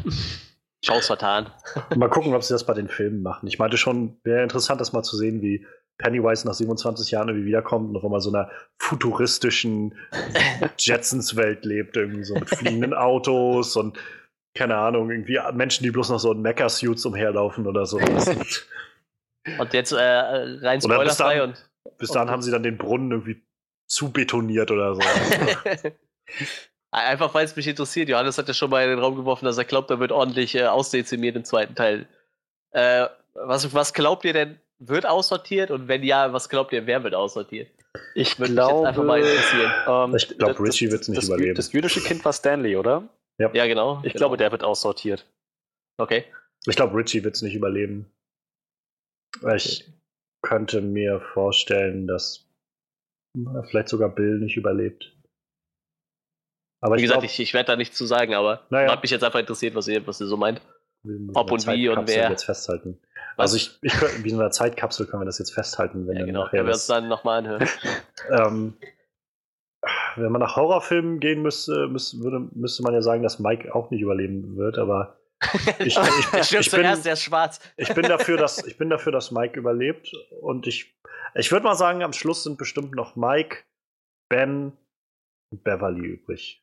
[0.84, 1.50] Chance vertan.
[1.96, 3.46] Mal gucken, ob sie das bei den Filmen machen.
[3.46, 5.66] Ich meinte schon, wäre interessant, das mal zu sehen, wie
[5.98, 9.94] Pennywise nach 27 Jahren irgendwie wiederkommt und auf einmal so einer futuristischen
[10.78, 13.98] Jetsons-Welt lebt, irgendwie so mit fliegenden Autos und
[14.54, 17.98] keine Ahnung, irgendwie Menschen, die bloß noch so in Mecha-Suits umherlaufen oder so.
[19.58, 23.42] Und jetzt äh, rein spoilerfrei dann- und Bis dahin haben sie dann den Brunnen irgendwie
[23.86, 25.00] zubetoniert oder so.
[26.92, 28.08] Einfach weil es mich interessiert.
[28.08, 30.54] Johannes hat ja schon mal in den Raum geworfen, dass er glaubt, er wird ordentlich
[30.56, 32.06] äh, ausdezimiert im zweiten Teil.
[32.72, 35.70] Äh, was, was glaubt ihr denn, wird aussortiert?
[35.70, 37.68] Und wenn ja, was glaubt ihr, wer wird aussortiert?
[38.14, 39.72] Ich Würde mich jetzt einfach mal interessieren.
[39.86, 41.54] ähm, Ich glaub, das- Richie wird's nicht das, überleben.
[41.54, 43.08] Das jüdische Kind war Stanley, oder?
[43.38, 43.98] Ja, genau.
[43.98, 44.18] Ich genau.
[44.18, 45.26] glaube, der wird aussortiert.
[45.98, 46.24] Okay.
[46.66, 48.10] Ich glaube, Richie wird es nicht überleben.
[49.54, 49.88] Ich
[50.42, 52.46] könnte mir vorstellen, dass
[53.36, 55.12] na, vielleicht sogar Bill nicht überlebt.
[56.80, 58.90] Aber Wie ich gesagt, glaub, ich, ich werde da nichts zu sagen, aber Naja.
[58.92, 60.60] hat mich jetzt einfach interessiert, was ihr, was ihr so meint.
[61.34, 62.30] ob und wie und wer.
[62.30, 62.98] jetzt festhalten.
[63.36, 63.52] Was?
[63.52, 66.24] Also ich, ich könnte, wie in einer Zeitkapsel können wir das jetzt festhalten, wenn Ja,
[66.24, 66.44] genau.
[66.44, 67.66] nachher Wenn wir uns dann nochmal anhören.
[68.30, 68.74] ähm,
[70.16, 73.90] wenn man nach Horrorfilmen gehen müsste, müsste, würde, müsste man ja sagen, dass Mike auch
[73.90, 75.16] nicht überleben wird, aber
[75.78, 77.60] ich, ich, stirbt ich, bin, zuerst, der ist schwarz.
[77.76, 80.94] ich bin dafür, dass ich bin dafür, dass Mike überlebt und ich
[81.34, 83.58] ich würde mal sagen, am Schluss sind bestimmt noch Mike,
[84.28, 84.72] Ben
[85.52, 86.62] und Beverly übrig.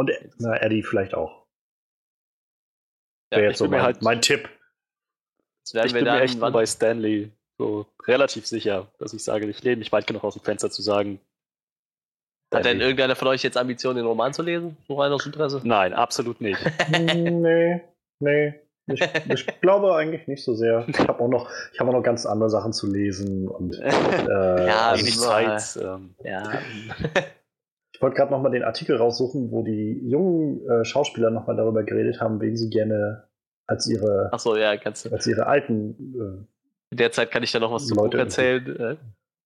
[0.00, 1.44] Und na, Eddie vielleicht auch.
[3.32, 4.48] Ja, Wäre jetzt so mein, halt- mein Tipp.
[5.62, 9.46] Jetzt werden Ich wir bin mir echt bei Stanley so relativ sicher, dass ich sage,
[9.46, 11.20] ich lehne mich weit genug aus dem Fenster zu sagen.
[12.52, 14.76] Hat denn irgendeiner von euch jetzt Ambitionen, den Roman zu lesen?
[14.88, 15.60] So rein aus Interesse?
[15.62, 16.58] Nein, absolut nicht.
[16.90, 17.80] nee,
[18.20, 18.54] nee.
[18.86, 20.84] Ich, ich glaube eigentlich nicht so sehr.
[20.88, 24.66] Ich habe auch noch, ich habe auch noch ganz andere Sachen zu lesen und äh,
[24.66, 25.78] Ja, also Zeit.
[25.80, 26.50] Ähm, Ja.
[28.00, 31.54] ich wollte gerade noch mal den Artikel raussuchen, wo die jungen äh, Schauspieler noch mal
[31.54, 33.24] darüber geredet haben, wen sie gerne
[33.66, 36.48] als ihre Achso, ja, als ihre alten
[36.88, 38.96] In der Zeit kann ich da noch was Leute Buch erzählen, äh,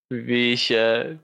[0.09, 1.17] wie ich äh,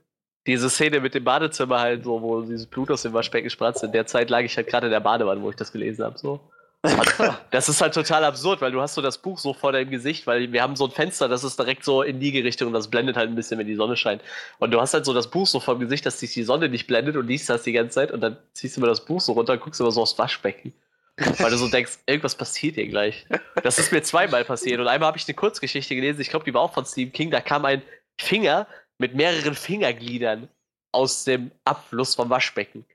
[0.45, 3.93] diese Szene mit dem Badezimmer halt so, wo dieses Blut aus dem Waschbecken spratzt, in
[3.93, 6.17] der Zeit lag ich halt gerade in der Badewanne, wo ich das gelesen habe.
[6.17, 6.41] So.
[7.51, 10.25] Das ist halt total absurd, weil du hast so das Buch so vor deinem Gesicht,
[10.25, 12.89] weil wir haben so ein Fenster, das ist direkt so in die Richtung und das
[12.89, 14.21] blendet halt ein bisschen, wenn die Sonne scheint.
[14.59, 16.69] Und du hast halt so das Buch so vor dem Gesicht, dass dich die Sonne
[16.69, 19.21] nicht blendet und liest das die ganze Zeit und dann ziehst du mir das Buch
[19.21, 20.73] so runter und guckst immer so aufs Waschbecken.
[21.17, 23.27] Weil du so denkst, irgendwas passiert hier gleich.
[23.63, 24.79] Das ist mir zweimal passiert.
[24.79, 27.31] Und einmal habe ich eine Kurzgeschichte gelesen, ich glaube, die war auch von Stephen King.
[27.31, 27.83] Da kam ein
[28.19, 28.65] Finger
[28.97, 30.47] mit mehreren Fingergliedern
[30.91, 32.85] aus dem Abfluss vom Waschbecken.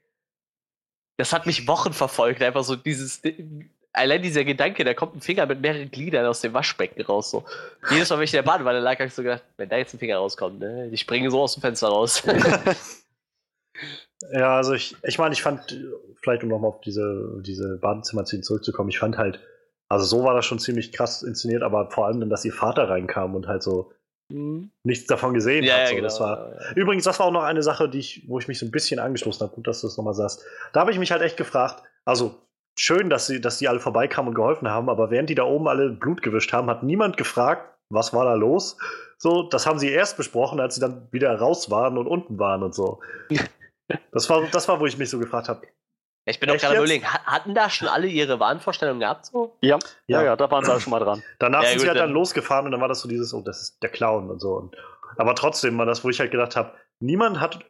[1.18, 2.42] Das hat mich Wochen verfolgt.
[2.42, 3.22] Einfach so dieses.
[3.96, 7.30] Allein dieser Gedanke, da kommt ein Finger mit mehreren Gliedern aus dem Waschbecken raus.
[7.30, 7.44] So.
[7.90, 9.94] Jedes Mal, wenn ich in der Badewanne lag, habe ich so gedacht, wenn da jetzt
[9.94, 12.22] ein Finger rauskommt, ne, ich springe so aus dem Fenster raus.
[14.32, 15.78] Ja, also ich, ich meine, ich fand,
[16.22, 19.40] vielleicht um nochmal auf diese, diese Badezimmerszene zurückzukommen, ich fand halt,
[19.90, 22.88] also so war das schon ziemlich krass inszeniert, aber vor allem dann, dass ihr Vater
[22.88, 23.92] reinkam und halt so
[24.28, 25.80] nichts davon gesehen Ja, hat.
[25.82, 25.94] ja, So.
[25.94, 26.04] genau.
[26.08, 28.66] Das war, Übrigens, das war auch noch eine Sache, die ich, wo ich mich so
[28.66, 29.54] ein bisschen angestoßen habe.
[29.54, 30.42] Gut, dass du das nochmal sagst.
[30.72, 32.34] Da habe ich mich halt echt gefragt, also
[32.78, 35.68] schön, dass sie, dass die alle vorbeikamen und geholfen haben, aber während die da oben
[35.68, 38.76] alle Blut gewischt haben, hat niemand gefragt, was war da los?
[39.18, 42.62] So, das haben sie erst besprochen, als sie dann wieder raus waren und unten waren
[42.62, 43.00] und so.
[44.10, 45.62] Das war, das war, wo ich mich so gefragt habe.
[46.24, 49.56] Ich bin doch gerade überlegen, ha- hatten da schon alle ihre Wahnvorstellungen gehabt so?
[49.60, 50.24] Ja, ja, Ja.
[50.24, 51.22] ja, da waren sie auch schon mal dran.
[51.38, 53.32] Danach Ja, sind sie gut, halt dann dann- losgefahren und dann war das so dieses,
[53.32, 54.54] oh, das ist der Clown und so.
[54.56, 54.76] Und,
[55.18, 57.64] aber trotzdem war das, wo ich halt gedacht habe, niemand hat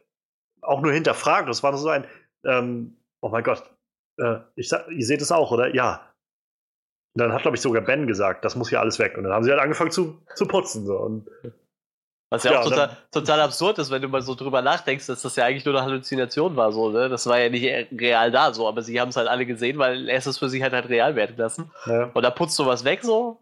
[0.63, 1.51] auch nur hinterfragt.
[1.51, 2.07] Das war nur so ein,
[2.47, 3.63] ähm, oh mein Gott,
[4.19, 5.75] äh, ich sag, ihr seht es auch, oder?
[5.75, 6.13] Ja.
[7.15, 9.17] Und dann hat, glaube ich, sogar Ben gesagt, das muss hier alles weg.
[9.17, 10.85] Und dann haben sie halt angefangen zu, zu putzen.
[10.85, 10.99] So.
[10.99, 11.27] Und
[12.31, 15.23] Was ja, Ja, auch total, total absurd ist, wenn du mal so drüber nachdenkst, dass
[15.23, 17.09] das ja eigentlich nur eine Halluzination war, so, ne?
[17.09, 17.65] Das war ja nicht
[17.99, 20.63] real da, so, aber sie haben es halt alle gesehen, weil es ist für sie
[20.63, 21.71] halt halt real werden lassen.
[21.87, 22.11] ja.
[22.13, 23.41] Und da putzt du was weg, so.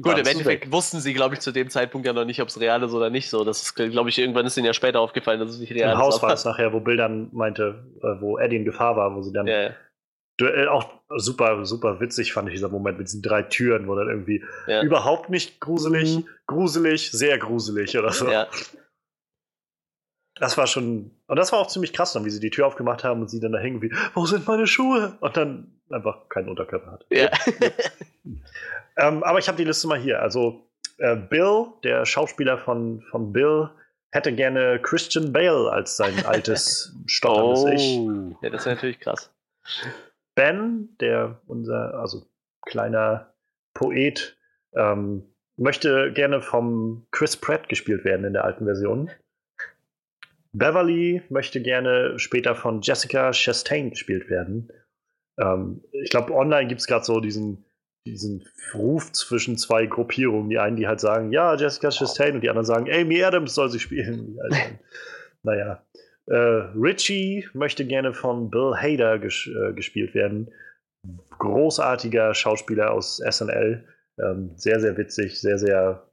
[0.00, 2.40] Gut, Dann im es Endeffekt wussten sie, glaube ich, zu dem Zeitpunkt ja noch nicht,
[2.40, 3.42] ob es real ist oder nicht, so.
[3.44, 5.98] Das ist, glaube ich, irgendwann ist ihnen ja später aufgefallen, dass es nicht real Im
[5.98, 6.04] ist.
[6.04, 9.16] Haus aber- war es nachher, wo Bill dann meinte, äh, wo Eddie in Gefahr war,
[9.16, 9.70] wo sie dann Ja, ja.
[10.40, 14.08] Äh, auch super, super witzig fand ich dieser Moment mit diesen drei Türen, wo dann
[14.08, 14.82] irgendwie Ja.
[14.82, 18.30] überhaupt nicht gruselig, gruselig, sehr gruselig oder so.
[18.30, 18.46] ja.
[20.40, 23.02] Das war schon, und das war auch ziemlich krass dann, wie sie die Tür aufgemacht
[23.02, 25.16] haben und sie dann da hängen wie, wo sind meine Schuhe?
[25.20, 27.06] Und dann einfach keinen Unterkörper hat.
[27.10, 27.30] ja.
[29.00, 30.20] Ähm, aber ich habe die Liste mal hier.
[30.20, 30.68] Also
[30.98, 33.70] äh, Bill, der Schauspieler von, von Bill,
[34.10, 37.96] hätte gerne Christian Bale als sein altes stotterndes Ich.
[37.96, 38.36] Oh.
[38.42, 39.30] ja, das wäre natürlich krass.
[40.38, 42.22] Ben, der unser, also
[42.64, 43.34] kleiner
[43.74, 44.38] Poet,
[44.72, 45.24] ähm,
[45.56, 49.10] möchte gerne vom Chris Pratt gespielt werden in der alten Version.
[50.52, 54.70] Beverly möchte gerne später von Jessica Chastain gespielt werden.
[55.40, 57.64] Ähm, ich glaube, online gibt es gerade so diesen,
[58.06, 60.50] diesen Ruf zwischen zwei Gruppierungen.
[60.50, 63.70] Die einen, die halt sagen, ja, Jessica Chastain, und die anderen sagen, Amy Adams soll
[63.70, 64.38] sie spielen.
[64.48, 64.78] Alten.
[65.42, 65.82] naja.
[66.30, 66.36] Äh,
[66.76, 70.52] Richie möchte gerne von Bill Hader ges äh, gespielt werden.
[71.38, 73.86] Großartiger Schauspieler aus SNL.
[74.20, 76.06] Ähm, sehr, sehr witzig, sehr, sehr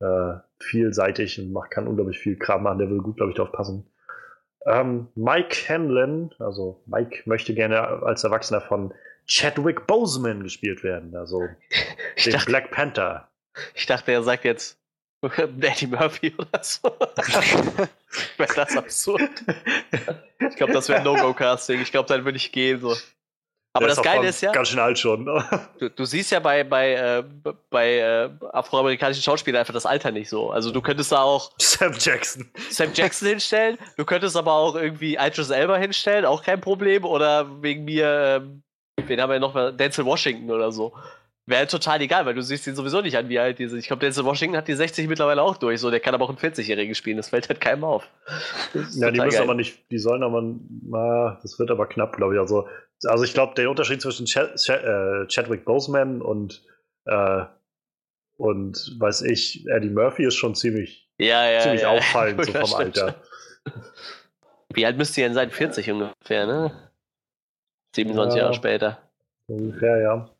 [0.00, 2.78] äh, vielseitig und macht, kann unglaublich viel Kram machen.
[2.78, 3.90] Der will gut, glaube ich, drauf passen.
[4.66, 8.92] Ähm, Mike Hanlon, also Mike möchte gerne als Erwachsener von
[9.26, 11.46] Chadwick Boseman gespielt werden, also
[12.24, 13.30] den dachte, Black Panther.
[13.74, 14.77] ich dachte, er sagt jetzt
[15.60, 16.88] Eddie Murphy oder so.
[18.36, 19.30] wäre das absurd.
[20.38, 21.80] Ich glaube, das wäre ein No-Go-Casting.
[21.80, 22.80] Ich glaube, dann würde ich gehen.
[22.80, 22.94] So.
[23.72, 25.24] Aber das Geile ist ja, Ganz schön alt schon.
[25.78, 27.24] du, du siehst ja bei, bei, äh,
[27.70, 30.50] bei äh, afroamerikanischen Schauspielern einfach das Alter nicht so.
[30.50, 32.50] Also du könntest da auch Sam Jackson.
[32.70, 37.04] Sam Jackson hinstellen, du könntest aber auch irgendwie Idris Elba hinstellen, auch kein Problem.
[37.04, 38.62] Oder wegen mir, ähm,
[39.06, 39.76] wen haben wir noch?
[39.76, 40.94] Denzel Washington oder so.
[41.48, 43.78] Wäre halt total egal, weil du siehst ihn sowieso nicht an, wie alt die sind.
[43.78, 45.80] Ich glaube, Denzel Washington hat die 60 mittlerweile auch durch.
[45.80, 47.16] So, der kann aber auch einen 40-Jährigen spielen.
[47.16, 48.06] Das fällt halt keinem auf.
[48.74, 49.42] Ja, die müssen geil.
[49.44, 52.40] aber nicht, die sollen aber, na, das wird aber knapp, glaube ich.
[52.40, 52.68] Also,
[53.06, 56.62] also ich glaube, der Unterschied zwischen Chad, Chad, äh, Chadwick Boseman und,
[57.06, 57.44] äh,
[58.36, 62.74] und, weiß ich, Eddie Murphy ist schon ziemlich, ja, ja, ziemlich ja, auffallend, so vom.
[62.74, 63.14] Alter.
[64.74, 65.50] Wie alt müsste ihr denn sein?
[65.50, 66.90] 40 ungefähr, ne?
[67.94, 68.42] 27 Ja.
[68.42, 68.98] Jahre später.
[69.46, 70.30] Ungefähr, ja.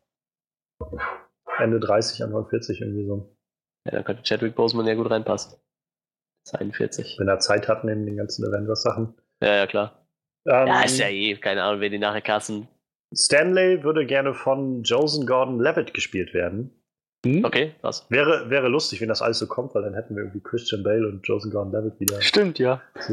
[1.59, 3.35] Ende 30, Anfang 40 irgendwie so.
[3.85, 5.59] Ja, dann könnte Chadwick Boseman ja gut reinpassen.
[6.45, 7.17] 42.
[7.19, 9.13] Wenn er Zeit hat neben den ganzen Avengers-Sachen.
[9.41, 10.05] Ja, ja, klar.
[10.47, 12.67] Ähm, Ja, ist ja eh, keine Ahnung, wen die nachher kassen.
[13.13, 16.71] Stanley würde gerne von Joseph Gordon-Levitt gespielt werden.
[17.25, 18.09] Okay, was?
[18.09, 21.05] Wäre, wäre lustig, wenn das alles so kommt, weil dann hätten wir irgendwie Christian Bale
[21.05, 22.21] und Joseph Gordon-Levitt wieder.
[22.21, 22.81] Stimmt, ja.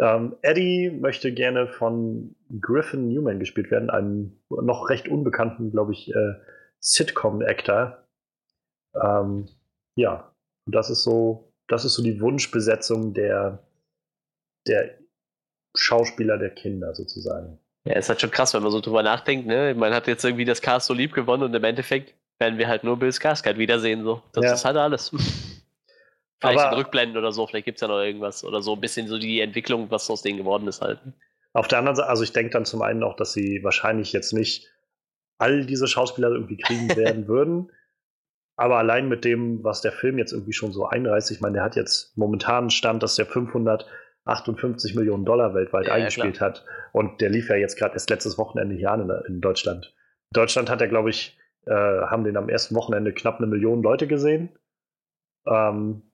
[0.00, 6.14] ähm, Eddie möchte gerne von Griffin Newman gespielt werden, einem noch recht unbekannten, glaube ich,
[6.14, 6.34] äh,
[6.80, 8.04] Sitcom-Actor.
[9.02, 9.48] Ähm,
[9.96, 10.32] ja,
[10.66, 13.66] und das ist so, das ist so die Wunschbesetzung der,
[14.66, 14.98] der
[15.76, 17.58] Schauspieler der Kinder sozusagen.
[17.84, 19.74] Ja, ist halt schon krass, wenn man so drüber nachdenkt, ne?
[19.74, 22.84] Man hat jetzt irgendwie das Cast so lieb gewonnen und im Endeffekt werden wir halt
[22.84, 24.22] nur Bill Skarsgård wiedersehen, so.
[24.32, 24.52] Das Ja.
[24.54, 25.12] ist halt alles.
[26.40, 29.08] Vielleicht Aber- Rückblenden oder so, vielleicht gibt es ja noch irgendwas oder so ein bisschen
[29.08, 31.00] so die Entwicklung, was aus denen geworden ist halt.
[31.52, 34.32] Auf der anderen Seite, also ich denke dann zum einen auch, dass sie wahrscheinlich jetzt
[34.32, 34.68] nicht
[35.38, 37.72] all diese Schauspieler irgendwie kriegen werden würden.
[38.58, 41.62] Aber allein mit dem, was der Film jetzt irgendwie schon so einreißt, ich meine, der
[41.62, 46.64] hat jetzt momentan Stand, dass der 558 Millionen Dollar weltweit Ja, eingespielt hat.
[46.92, 49.94] Und der lief ja jetzt gerade erst letztes Wochenende hier an in, Deutschland.
[50.32, 53.82] In Deutschland hat er, glaube ich, äh, haben den am ersten Wochenende knapp eine Million
[53.82, 54.58] Leute gesehen.
[55.46, 56.05] Ähm,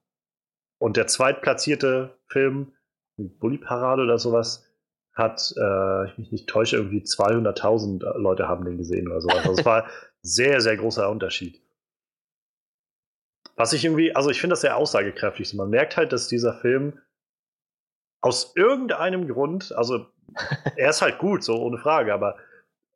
[0.83, 2.73] und der zweitplatzierte Film,
[3.17, 4.69] Bully Parade oder sowas,
[5.13, 9.29] hat, äh, ich mich nicht täusche, irgendwie 200.000 Leute haben den gesehen oder so.
[9.29, 9.87] Also es war
[10.23, 11.63] sehr, sehr großer Unterschied.
[13.55, 15.49] Was ich irgendwie, also ich finde das sehr aussagekräftig.
[15.49, 16.99] So, man merkt halt, dass dieser Film
[18.21, 20.09] aus irgendeinem Grund, also
[20.75, 22.39] er ist halt gut, so ohne Frage, aber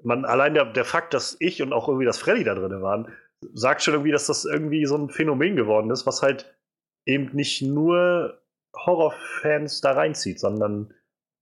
[0.02, 3.12] man, allein der, der Fakt, dass ich und auch irgendwie das Freddy da drin waren,
[3.54, 6.55] sagt schon irgendwie, dass das irgendwie so ein Phänomen geworden ist, was halt
[7.06, 8.42] eben nicht nur
[8.76, 10.92] Horrorfans da reinzieht, sondern,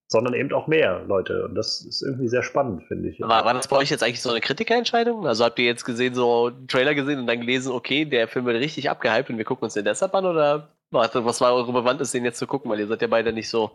[0.07, 1.45] sondern eben auch mehr Leute.
[1.45, 3.19] Und das ist irgendwie sehr spannend, finde ich.
[3.19, 5.27] War, war das bei euch jetzt eigentlich so eine Kritikerentscheidung?
[5.27, 8.45] Also habt ihr jetzt gesehen, so einen Trailer gesehen und dann gelesen, okay, der Film
[8.45, 12.11] wird richtig abgehypt und wir gucken uns den deshalb an oder was war eure Bewandtnis,
[12.11, 13.71] den jetzt zu gucken, weil ihr seid ja beide nicht so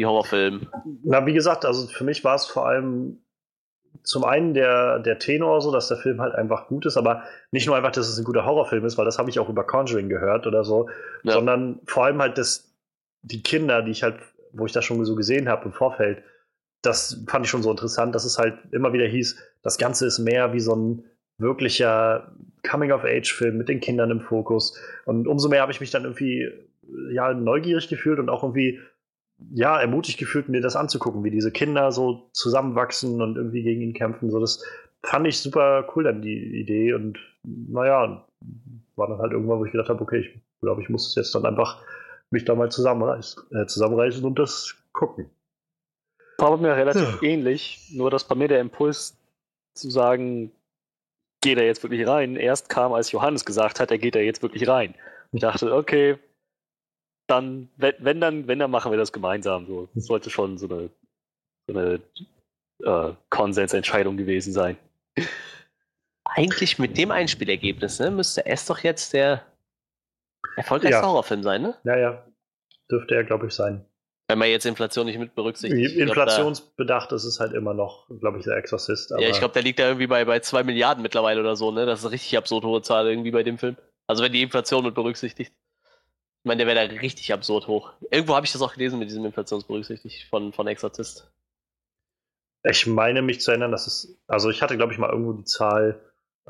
[0.00, 0.66] die Horrorfilme.
[1.04, 3.22] Na, wie gesagt, also für mich war es vor allem
[4.02, 7.66] zum einen der, der Tenor so, dass der Film halt einfach gut ist, aber nicht
[7.66, 10.08] nur einfach, dass es ein guter Horrorfilm ist, weil das habe ich auch über Conjuring
[10.08, 10.88] gehört oder so,
[11.22, 11.32] ja.
[11.32, 12.74] sondern vor allem halt, dass
[13.22, 14.16] die Kinder, die ich halt,
[14.52, 16.22] wo ich das schon so gesehen habe im Vorfeld,
[16.82, 20.18] das fand ich schon so interessant, dass es halt immer wieder hieß, das Ganze ist
[20.18, 21.04] mehr wie so ein
[21.36, 22.32] wirklicher
[22.68, 24.78] Coming-of-Age-Film mit den Kindern im Fokus.
[25.04, 26.50] Und umso mehr habe ich mich dann irgendwie
[27.12, 28.80] ja, neugierig gefühlt und auch irgendwie
[29.52, 33.94] ja, ermutigt gefühlt, mir das anzugucken, wie diese Kinder so zusammenwachsen und irgendwie gegen ihn
[33.94, 34.30] kämpfen.
[34.30, 34.62] So, das
[35.02, 36.92] fand ich super cool dann, die Idee.
[36.92, 38.26] Und naja,
[38.96, 41.34] war dann halt irgendwann, wo ich gedacht habe, okay, ich glaube, ich muss es jetzt
[41.34, 41.82] dann einfach
[42.30, 45.30] mich da mal zusammenreißen, äh, zusammenreißen und das gucken.
[46.38, 47.28] War bei mir relativ ja.
[47.28, 49.18] ähnlich, nur dass bei mir der Impuls
[49.74, 50.52] zu sagen,
[51.40, 54.42] geht er jetzt wirklich rein, erst kam, als Johannes gesagt hat, er geht da jetzt
[54.42, 54.94] wirklich rein.
[55.32, 56.18] Ich dachte, okay,
[57.30, 59.66] dann, wenn, wenn, dann, wenn, dann machen wir das gemeinsam.
[59.66, 59.88] So.
[59.94, 60.90] Das sollte schon so eine,
[61.66, 62.00] so eine
[62.82, 64.76] äh, Konsensentscheidung gewesen sein.
[66.24, 69.44] Eigentlich mit dem Einspielergebnis, ne, müsste es doch jetzt der
[70.56, 71.06] erfolgreichste ja.
[71.06, 71.74] Horrorfilm sein, ne?
[71.84, 72.26] Ja, ja.
[72.90, 73.84] Dürfte er, glaube ich, sein.
[74.28, 75.96] Wenn man jetzt Inflation nicht mit berücksichtigt.
[75.96, 79.10] Inflationsbedacht ist es halt immer noch, glaube ich, der Exorcist.
[79.10, 81.84] ja, ich glaube, der liegt da irgendwie bei, bei 2 Milliarden mittlerweile oder so, ne?
[81.84, 83.76] Das ist eine richtig absurd hohe Zahl irgendwie bei dem Film.
[84.06, 85.52] Also wenn die Inflation mit berücksichtigt.
[86.42, 87.92] Ich meine, der wäre da richtig absurd hoch.
[88.10, 91.30] Irgendwo habe ich das auch gelesen mit diesem Inflationsberücksichtigt von, von Exorzist.
[92.62, 95.44] Ich meine mich zu erinnern, dass es, also ich hatte, glaube ich, mal irgendwo die
[95.44, 96.00] Zahl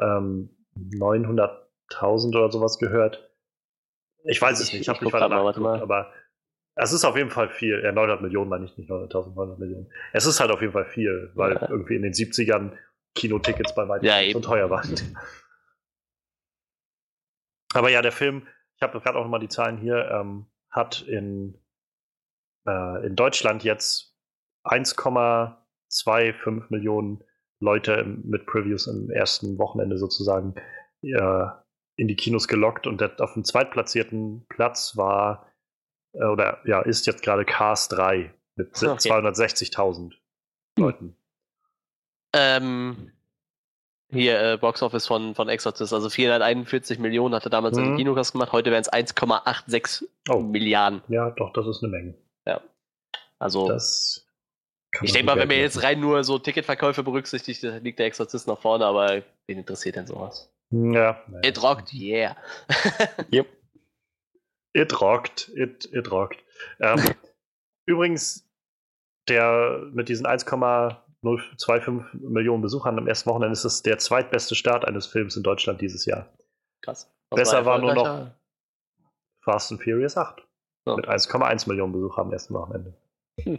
[0.01, 3.31] ähm, 900.000 oder sowas gehört.
[4.25, 6.13] Ich weiß es ich, nicht, ich habe nicht weiter nachgeguckt, aber
[6.77, 7.83] es ist auf jeden Fall viel.
[7.83, 9.91] Ja, 900 Millionen meine ich nicht, 900.000, 900 Millionen.
[10.13, 11.69] Es ist halt auf jeden Fall viel, weil ja.
[11.69, 12.73] irgendwie in den 70ern
[13.15, 14.95] Kinotickets bei weitem ja, so teuer waren.
[17.75, 18.47] Aber ja, der Film,
[18.81, 21.61] ich habe gerade auch nochmal die Zahlen hier, ähm, hat in,
[22.67, 24.17] äh, in Deutschland jetzt
[24.65, 27.23] 1,25 Millionen
[27.59, 30.55] Leute mit Previews im ersten Wochenende sozusagen
[31.03, 31.47] äh,
[31.97, 35.47] in die Kinos gelockt und der, auf dem zweitplatzierten Platz war
[36.15, 39.11] äh, oder ja, ist jetzt gerade Cars 3 mit okay.
[39.11, 40.15] 260.000
[40.79, 41.19] Leuten.
[42.33, 43.13] Ähm,
[44.13, 47.85] hier, äh, Box Office von, von Exorcist, also 441 Millionen hat er damals mhm.
[47.85, 50.41] in Kinos gemacht, heute wären es 1,86 oh.
[50.41, 51.03] Milliarden.
[51.09, 52.15] Ja, doch, das ist eine Menge.
[52.47, 52.61] Ja.
[53.39, 53.69] Also.
[53.69, 54.27] Das
[55.03, 58.59] ich denke mal, wenn man jetzt rein nur so Ticketverkäufe berücksichtigt, liegt der Exorzist nach
[58.59, 60.53] vorne, aber wen interessiert denn sowas?
[60.71, 61.23] Ja.
[61.43, 62.37] It rockt, yeah.
[63.33, 63.47] yep.
[64.73, 66.43] It rockt, it, it rockt.
[66.81, 67.01] Ähm,
[67.87, 68.49] übrigens,
[69.29, 74.87] der mit diesen 1,0 0,25 Millionen Besuchern am ersten Wochenende ist es der zweitbeste Start
[74.87, 76.33] eines Films in Deutschland dieses Jahr.
[76.83, 77.13] Krass.
[77.31, 78.31] Was Besser war, war nur noch
[79.45, 80.47] Fast and Furious 8
[80.87, 80.97] oh.
[80.97, 82.95] mit 1,1 Millionen Besuchern am ersten Wochenende.
[83.43, 83.59] Hm.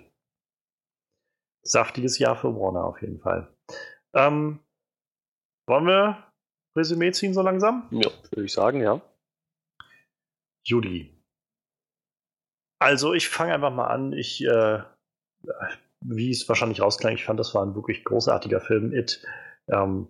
[1.64, 3.48] Saftiges Jahr für Warner auf jeden Fall.
[4.14, 4.60] Ähm,
[5.68, 6.32] wollen wir
[6.76, 7.88] Resümee ziehen so langsam?
[7.92, 9.02] Ja, würde ich sagen, ja.
[10.66, 11.16] Judy.
[12.80, 14.14] Also ich fange einfach mal an.
[14.14, 14.84] Ich äh,
[16.02, 18.94] wie es wahrscheinlich rausklang, ich fand, das war ein wirklich großartiger Film.
[18.94, 19.24] It
[19.68, 20.08] ähm,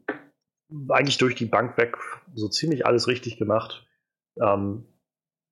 [0.90, 1.98] eigentlich durch die Bank weg
[2.34, 3.86] so ziemlich alles richtig gemacht.
[4.42, 4.86] Ähm,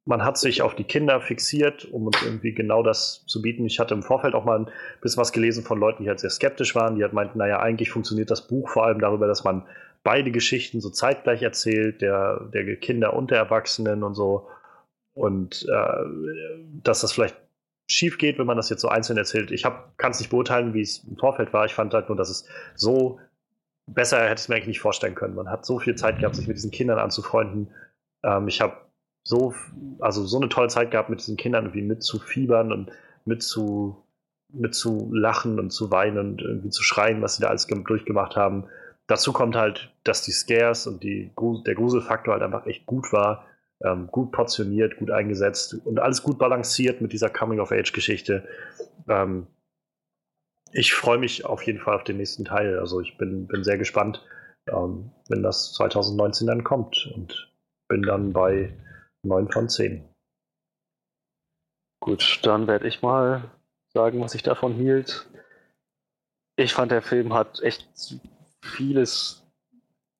[0.06, 3.66] man hat sich auf die Kinder fixiert, um uns irgendwie genau das zu bieten.
[3.66, 6.30] Ich hatte im Vorfeld auch mal ein bisschen was gelesen von Leuten, die halt sehr
[6.30, 9.68] skeptisch waren, die halt meinten, naja, eigentlich funktioniert das Buch vor allem darüber, dass man
[10.04, 14.48] beide Geschichten so zeitgleich erzählt, der, der Kinder und der Erwachsenen und so.
[15.14, 16.04] Und äh,
[16.82, 17.38] dass das vielleicht
[17.90, 19.52] schief geht, wenn man das jetzt so einzeln erzählt.
[19.52, 19.64] Ich
[19.98, 21.66] kann es nicht beurteilen, wie es im Vorfeld war.
[21.66, 22.46] Ich fand halt nur, dass es
[22.76, 23.20] so
[23.88, 25.36] besser hätte ich es mir eigentlich nicht vorstellen können.
[25.36, 27.72] Man hat so viel Zeit gehabt, sich mit diesen Kindern anzufreunden.
[28.24, 28.78] Ähm, ich habe
[29.24, 29.56] so,
[30.00, 32.92] also so eine tolle Zeit gehabt, mit diesen Kindern irgendwie mitzufiebern und
[33.26, 33.98] mit zu,
[35.60, 38.66] und zu weinen und irgendwie zu schreien, was sie da alles durchgemacht haben.
[39.08, 41.32] Dazu kommt halt, dass die Scares und die,
[41.66, 43.46] der Gruselfaktor halt einfach echt gut war
[43.84, 48.48] ähm, gut portioniert, gut eingesetzt und alles gut balanciert mit dieser Coming-of-Age-Geschichte.
[49.08, 49.48] Ähm,
[50.72, 52.78] Ich freue mich auf jeden Fall auf den nächsten Teil.
[52.78, 54.24] Also ich bin, bin sehr gespannt,
[54.68, 57.52] ähm, wenn das 2019 dann kommt und
[57.88, 58.72] bin dann bei
[59.24, 60.08] 9 von 10.
[62.02, 63.50] Gut, dann werde ich mal
[63.94, 65.28] sagen, was ich davon hielt.
[66.56, 67.90] Ich fand, der Film hat echt
[68.64, 69.44] vieles,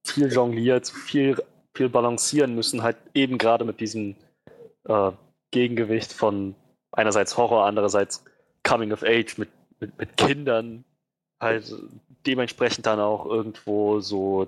[0.06, 1.38] viel jongliert, viel,
[1.76, 4.16] viel balancieren müssen, halt eben gerade mit diesem
[4.88, 5.12] äh,
[5.52, 6.56] Gegengewicht von
[6.92, 8.24] einerseits Horror, andererseits
[8.64, 9.50] Coming of Age mit,
[9.80, 10.84] mit, mit Kindern,
[11.40, 11.74] halt
[12.26, 14.48] dementsprechend dann auch irgendwo so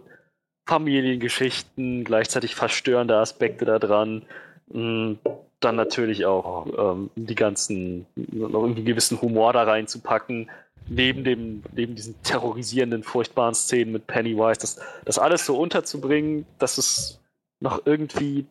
[0.68, 4.24] Familiengeschichten, gleichzeitig verstörende Aspekte da dran.
[4.68, 5.14] Mm,
[5.60, 10.50] dann natürlich auch ähm, die ganzen, noch irgendwie gewissen Humor da reinzupacken,
[10.88, 16.78] neben dem, neben diesen terrorisierenden, furchtbaren Szenen mit Pennywise, das, das alles so unterzubringen, dass
[16.78, 17.20] es
[17.60, 18.46] noch irgendwie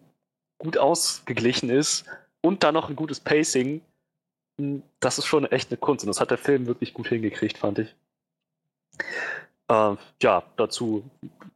[0.59, 2.05] gut ausgeglichen ist
[2.43, 3.81] und dann noch ein gutes Pacing,
[4.59, 7.59] hm, das ist schon echt eine Kunst und das hat der Film wirklich gut hingekriegt,
[7.59, 7.95] fand ich.
[9.69, 11.05] Äh, ja, dazu,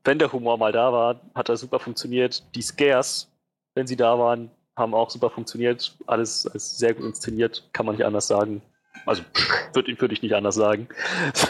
[0.04, 2.44] wenn der Humor mal da war, hat er super funktioniert.
[2.54, 3.30] Die Scares,
[3.74, 5.96] wenn sie da waren, haben auch super funktioniert.
[6.06, 8.62] Alles, alles sehr gut inszeniert, kann man nicht anders sagen.
[9.06, 9.22] Also
[9.72, 10.88] würde würd ich nicht anders sagen.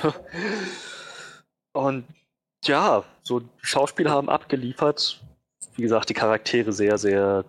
[1.72, 2.04] Und
[2.64, 5.20] ja, so Schauspieler haben abgeliefert.
[5.76, 7.44] Wie gesagt, die Charaktere sehr, sehr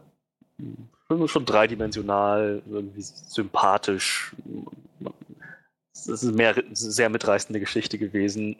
[1.28, 4.36] schon dreidimensional, irgendwie sympathisch.
[5.94, 8.56] Es ist eine sehr mitreißende Geschichte gewesen.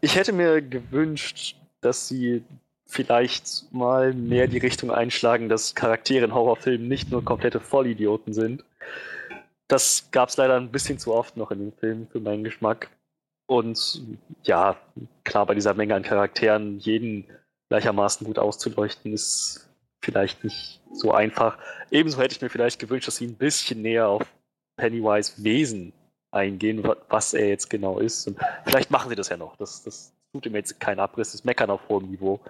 [0.00, 2.42] Ich hätte mir gewünscht, dass sie
[2.86, 8.64] vielleicht mal mehr die Richtung einschlagen, dass Charaktere in Horrorfilmen nicht nur komplette Vollidioten sind.
[9.68, 12.90] Das gab es leider ein bisschen zu oft noch in den Filmen für meinen Geschmack.
[13.46, 14.02] Und
[14.42, 14.76] ja,
[15.24, 17.26] klar, bei dieser Menge an Charakteren jeden
[17.68, 19.68] gleichermaßen gut auszuleuchten, ist
[20.02, 21.58] vielleicht nicht so einfach.
[21.90, 24.26] Ebenso hätte ich mir vielleicht gewünscht, dass sie ein bisschen näher auf
[24.76, 25.92] Pennywise Wesen
[26.32, 28.26] eingehen, was er jetzt genau ist.
[28.26, 29.56] Und vielleicht machen sie das ja noch.
[29.56, 32.40] Das, das tut ihm jetzt keinen Abriss, das Meckern auf hohem Niveau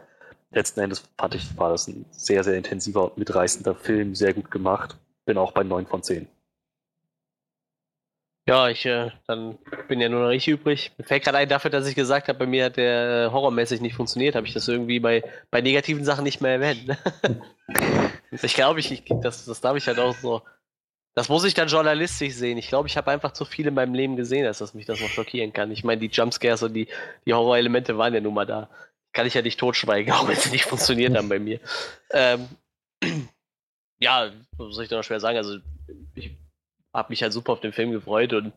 [0.50, 4.50] letzten Endes fand ich, war das ein sehr, sehr intensiver und mitreißender Film, sehr gut
[4.50, 4.96] gemacht.
[5.26, 6.28] Bin auch bei 9 von 10.
[8.48, 10.92] Ja, ich äh, dann bin ja nur noch ich übrig.
[10.98, 13.80] Mir fällt gerade ein dafür, dass ich gesagt habe, bei mir hat der äh, horrormäßig
[13.80, 16.96] nicht funktioniert, habe ich das irgendwie bei, bei negativen Sachen nicht mehr erwähnt.
[18.30, 20.42] ich glaube, ich, ich, das, das darf ich halt auch so.
[21.14, 22.56] Das muss ich dann journalistisch sehen.
[22.58, 25.08] Ich glaube, ich habe einfach zu viel in meinem Leben gesehen, dass mich das noch
[25.08, 25.70] schockieren kann.
[25.70, 26.88] Ich meine, die Jumpscares und die,
[27.26, 28.68] die Horrorelemente waren ja nun mal da
[29.12, 31.60] kann ich ja nicht totschweigen, auch wenn sie nicht funktioniert haben bei mir.
[32.10, 32.48] Ähm,
[34.00, 35.38] ja, was soll ich da noch schwer sagen?
[35.38, 35.58] Also,
[36.14, 36.30] ich
[36.94, 38.52] habe mich halt super auf den Film gefreut und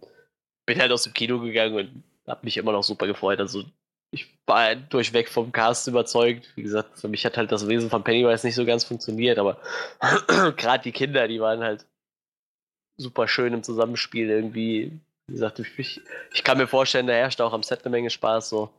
[0.65, 3.39] bin halt aus dem Kino gegangen und habe mich immer noch super gefreut.
[3.39, 3.63] Also,
[4.11, 6.51] ich war durchweg vom Cast überzeugt.
[6.55, 9.59] Wie gesagt, für mich hat halt das Wesen von Pennywise nicht so ganz funktioniert, aber
[10.55, 11.85] gerade die Kinder, die waren halt
[12.97, 14.99] super schön im Zusammenspiel irgendwie.
[15.27, 18.49] Wie gesagt, ich, ich kann mir vorstellen, da herrscht auch am Set eine Menge Spaß.
[18.49, 18.69] So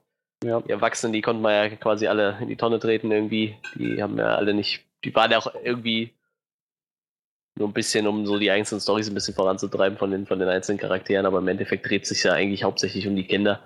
[0.44, 0.60] ja.
[0.60, 3.57] Die Erwachsenen, die konnten wir ja quasi alle in die Tonne treten irgendwie.
[3.75, 6.12] Die haben ja alle nicht, die waren ja auch irgendwie
[7.57, 10.49] nur ein bisschen, um so die einzelnen Storys ein bisschen voranzutreiben von den, von den
[10.49, 13.60] einzelnen Charakteren, aber im Endeffekt dreht sich ja eigentlich hauptsächlich um die Kinder.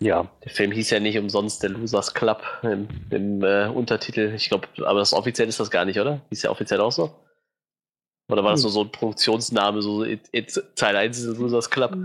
[0.00, 0.30] Ja.
[0.44, 4.32] Der Film hieß ja nicht umsonst der Losers Club im, im äh, Untertitel.
[4.34, 6.20] Ich glaube, aber das offiziell ist das gar nicht, oder?
[6.30, 7.10] Hieß ja offiziell auch so?
[8.30, 8.64] Oder war das hm.
[8.64, 11.96] nur so ein Produktionsname, so it, it, Teil 1 ist Losers Club?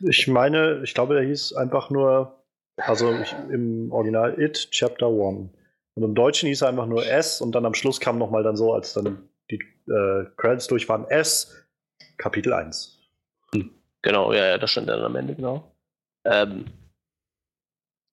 [0.00, 2.44] Ich meine, ich glaube, der hieß einfach nur
[2.76, 5.50] also ich, im Original It Chapter 1.
[5.96, 8.56] Und im Deutschen hieß er einfach nur S und dann am Schluss kam nochmal dann
[8.56, 11.66] so, als dann die äh, Credits durch waren, S
[12.16, 12.98] Kapitel 1.
[13.52, 13.70] Hm.
[14.02, 15.74] Genau, ja, ja, das stand dann am Ende, genau.
[16.24, 16.66] Ähm,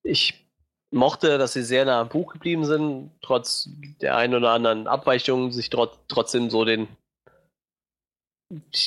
[0.03, 0.47] ich
[0.91, 3.69] mochte, dass sie sehr nah am Buch geblieben sind, trotz
[4.01, 6.87] der ein oder anderen Abweichungen, sich trot trotzdem so den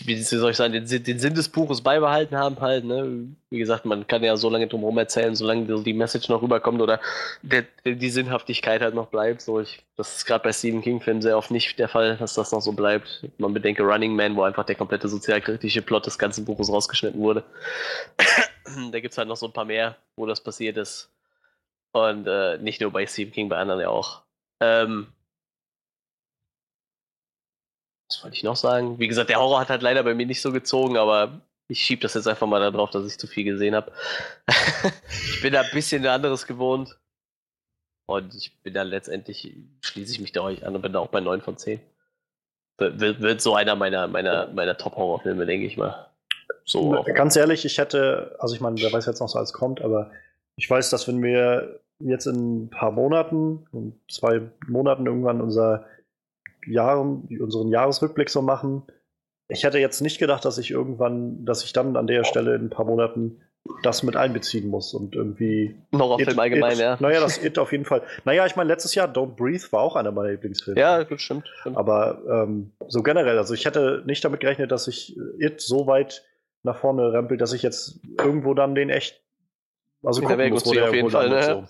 [0.05, 3.29] wie soll ich sagen, den, den, Sinn des Buches beibehalten haben halt, ne?
[3.49, 7.01] Wie gesagt, man kann ja so lange drumherum erzählen, solange die Message noch rüberkommt oder
[7.43, 9.41] der, die Sinnhaftigkeit halt noch bleibt.
[9.41, 12.53] So, ich, das ist gerade bei Stephen King-Filmen sehr oft nicht der Fall, dass das
[12.53, 13.25] noch so bleibt.
[13.39, 17.45] Man bedenke Running Man, wo einfach der komplette sozialkritische Plot des ganzen Buches rausgeschnitten wurde.
[18.93, 21.11] da gibt es halt noch so ein paar mehr, wo das passiert ist.
[21.93, 24.23] Und äh, nicht nur bei Stephen King, bei anderen ja auch.
[24.61, 25.07] Ähm,
[28.09, 28.99] was wollte ich noch sagen?
[28.99, 32.03] Wie gesagt, der Horror hat halt leider bei mir nicht so gezogen, aber ich schiebe
[32.03, 33.93] das jetzt einfach mal darauf, dass ich zu viel gesehen habe.
[35.11, 36.99] ich bin da ein bisschen anderes gewohnt.
[38.07, 41.09] Und ich bin dann letztendlich, schließe ich mich da euch an und bin da auch
[41.09, 41.81] bei 9 von 10.
[42.77, 46.11] Wird, wird so einer meiner, meiner, meiner Top-Horrorfilme, denke ich mal.
[46.65, 49.81] So Ganz ehrlich, ich hätte, also ich meine, wer weiß jetzt noch so alles kommt,
[49.81, 50.11] aber
[50.57, 55.87] ich weiß, dass wenn wir jetzt in ein paar Monaten, in zwei Monaten irgendwann unser
[56.67, 58.83] Jahr, unseren Jahresrückblick so machen,
[59.49, 62.67] ich hätte jetzt nicht gedacht, dass ich irgendwann, dass ich dann an der Stelle in
[62.67, 63.41] ein paar Monaten
[63.83, 65.75] das mit einbeziehen muss und irgendwie.
[65.95, 66.97] Horrorfilm allgemein, it, ja.
[67.01, 68.03] Naja, das It auf jeden Fall.
[68.25, 70.79] Naja, ich meine, letztes Jahr Don't Breathe war auch einer meiner Lieblingsfilme.
[70.79, 71.49] Ja, gut, stimmt.
[71.61, 71.77] stimmt.
[71.77, 76.25] Aber ähm, so generell, also ich hätte nicht damit gerechnet, dass ich It so weit
[76.63, 79.23] nach vorne rempelt, dass ich jetzt irgendwo dann den echt.
[80.03, 81.43] Also gucken muss, wo der auf jeden Fall, ne?
[81.43, 81.65] so.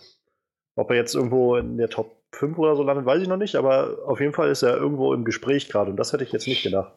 [0.77, 3.57] Ob er jetzt irgendwo in der Top 5 oder so landet, weiß ich noch nicht,
[3.57, 6.47] aber auf jeden Fall ist er irgendwo im Gespräch gerade und das hätte ich jetzt
[6.47, 6.93] nicht gedacht.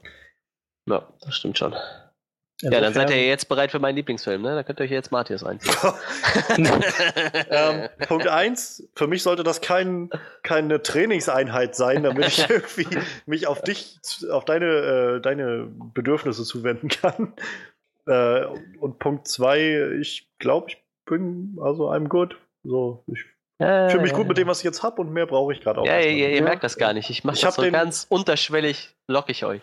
[0.88, 1.76] Ja, das stimmt schon.
[2.62, 4.56] Ja, dann seid ihr jetzt bereit für meinen Lieblingsfilm, ne?
[4.56, 5.76] Da könnt ihr euch jetzt Matthias reinziehen.
[7.52, 10.10] ähm, Punkt 1, für mich sollte das kein,
[10.42, 12.88] keine Trainingseinheit sein, damit ich irgendwie
[13.28, 14.00] mich auf dich,
[14.32, 17.34] auf deine, äh, deine Bedürfnisse zuwenden kann.
[18.08, 18.46] Äh,
[18.80, 22.38] und Punkt 2, ich glaube, ich bin, also I'm good.
[22.64, 23.24] So, ich
[23.60, 24.44] Ja, fühle mich ja, gut mit ja.
[24.44, 25.86] dem, was ich jetzt habe und mehr brauche ich gerade auch.
[25.86, 27.10] Ja, erstmal ihr, merkt das gar nicht.
[27.10, 29.62] Ich mache Ich das so den- ganz unterschwellig, lock ich euch.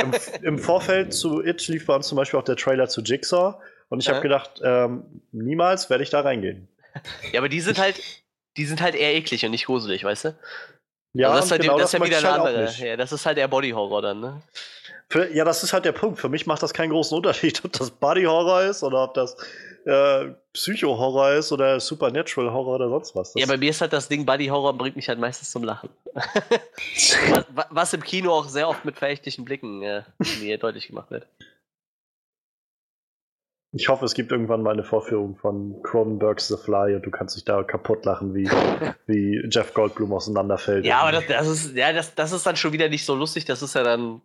[0.00, 0.12] Im,
[0.42, 3.56] Im Vorfeld zu It lief bei uns zum Beispiel auch der Trailer zu Jigsaw
[3.88, 4.12] und ich Ja.
[4.12, 6.68] habe gedacht, ähm, niemals werde ich da reingehen.
[7.32, 8.00] Ja, aber die sind halt,
[8.56, 10.36] die sind halt eher eklig und nicht gruselig, weißt du?
[11.14, 12.64] Ja, also das, halt, genau das ist ja wieder ich eine halt auch andere.
[12.64, 12.78] nicht.
[12.78, 14.42] Ja, das ist halt eher Body-Horror dann, ne?
[15.10, 16.18] Für, ja, das ist halt der Punkt.
[16.20, 19.36] Für mich macht das keinen großen Unterschied, ob das Body-Horror ist oder ob das
[19.84, 23.32] äh, Psycho-Horror ist oder Supernatural-Horror oder sonst was.
[23.32, 25.90] Das, Ja, bei mir ist halt das Ding, Body-Horror bringt mich halt meistens zum Lachen.
[26.14, 30.02] was, wa- was im Kino auch sehr oft mit verächtlichen Blicken äh,
[30.40, 31.26] mir deutlich gemacht wird.
[33.74, 37.36] ich hoffe, es gibt irgendwann mal eine Vorführung von Cronenberg's The Fly und du kannst
[37.36, 38.44] dich da kaputt lachen, wie,
[39.06, 40.84] wie Jeff Goldblum auseinanderfällt.
[40.84, 43.46] Ja, aber das, das ist, ja, das, das ist dann schon wieder nicht so lustig.
[43.46, 44.20] Das ist ja dann.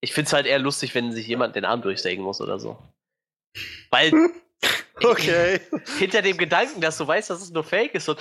[0.00, 2.76] Ich finde es halt eher lustig, wenn sich jemand den Arm durchsägen muss oder so.
[3.90, 4.12] Weil
[5.02, 5.60] Okay.
[5.98, 8.08] hinter dem Gedanken, dass du weißt, dass es nur Fake ist.
[8.08, 8.18] Und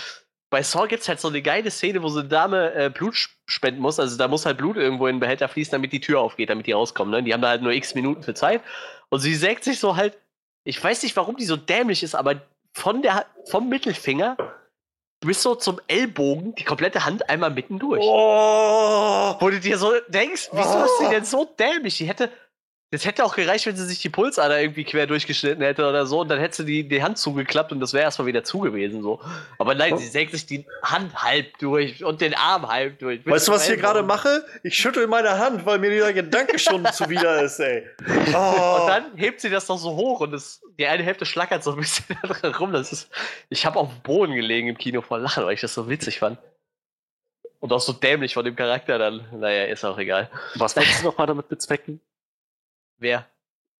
[0.49, 3.15] bei Saw gibt es halt so eine geile Szene, wo so eine Dame äh, Blut
[3.47, 3.99] spenden muss.
[3.99, 6.67] Also da muss halt Blut irgendwo in den Behälter fließen, damit die Tür aufgeht, damit
[6.67, 7.11] die rauskommen.
[7.11, 7.23] Ne?
[7.23, 8.61] Die haben da halt nur x Minuten für Zeit.
[9.09, 10.17] Und sie sägt sich so halt.
[10.63, 12.41] Ich weiß nicht, warum die so dämlich ist, aber
[12.73, 14.35] von der, vom Mittelfinger
[15.19, 18.03] bis so zum Ellbogen die komplette Hand einmal mitten durch.
[18.03, 19.35] Oh!
[19.39, 21.97] Wo du dir so denkst, wieso ist sie denn so dämlich?
[21.97, 22.29] Die hätte.
[22.89, 26.21] Das hätte auch gereicht, wenn sie sich die Pulsader irgendwie quer durchgeschnitten hätte oder so
[26.21, 29.01] und dann hätte sie die, die Hand zugeklappt und das wäre erstmal wieder zu gewesen.
[29.01, 29.19] So.
[29.59, 33.25] Aber nein, sie sägt sich die Hand halb durch und den Arm halb durch.
[33.25, 34.45] Weißt du, was ich hier gerade mache?
[34.63, 37.85] Ich schüttel meine Hand, weil mir dieser Gedanke schon zuwider ist, ey.
[38.33, 38.77] Oh.
[38.79, 41.71] Und dann hebt sie das noch so hoch und das, die eine Hälfte schlackert so
[41.71, 42.71] ein bisschen dran rum.
[42.71, 43.09] Das ist,
[43.49, 46.19] ich habe auf dem Boden gelegen im Kino vor Lachen, weil ich das so witzig
[46.19, 46.39] fand.
[47.59, 49.27] Und auch so dämlich von dem Charakter dann.
[49.33, 50.29] Naja, ist auch egal.
[50.55, 51.99] Was wolltest du nochmal damit bezwecken?
[52.99, 53.25] Wer?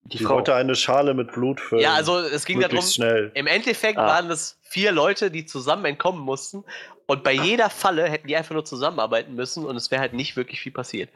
[0.03, 0.35] Die Die Frau.
[0.35, 3.31] wollte eine Schale mit Blut für Ja, also es ging darum, schnell.
[3.33, 4.05] Im Endeffekt Ah.
[4.07, 6.63] waren es vier Leute, die zusammen entkommen mussten.
[7.07, 10.35] Und bei jeder Falle hätten die einfach nur zusammenarbeiten müssen und es wäre halt nicht
[10.35, 11.09] wirklich viel passiert.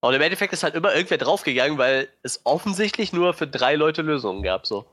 [0.00, 4.02] Und im Endeffekt ist halt immer irgendwer draufgegangen, weil es offensichtlich nur für drei Leute
[4.02, 4.66] Lösungen gab.
[4.66, 4.84] So.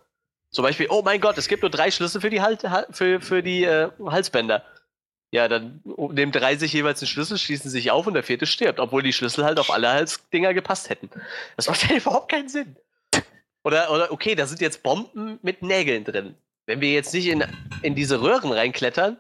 [0.52, 3.44] Zum Beispiel, oh mein Gott, es gibt nur drei Schlüssel für die, halt, für, für
[3.44, 4.64] die äh, Halsbänder.
[5.32, 8.80] Ja, dann nehmen drei sich jeweils einen Schlüssel, schließen sich auf und der vierte stirbt,
[8.80, 11.10] obwohl die Schlüssel halt auf alle Halsdinger gepasst hätten.
[11.56, 12.76] Das macht ja überhaupt keinen Sinn.
[13.64, 16.36] Oder, oder okay, da sind jetzt Bomben mit Nägeln drin.
[16.66, 17.46] Wenn wir jetzt nicht in,
[17.82, 19.18] in diese Röhren reinklettern,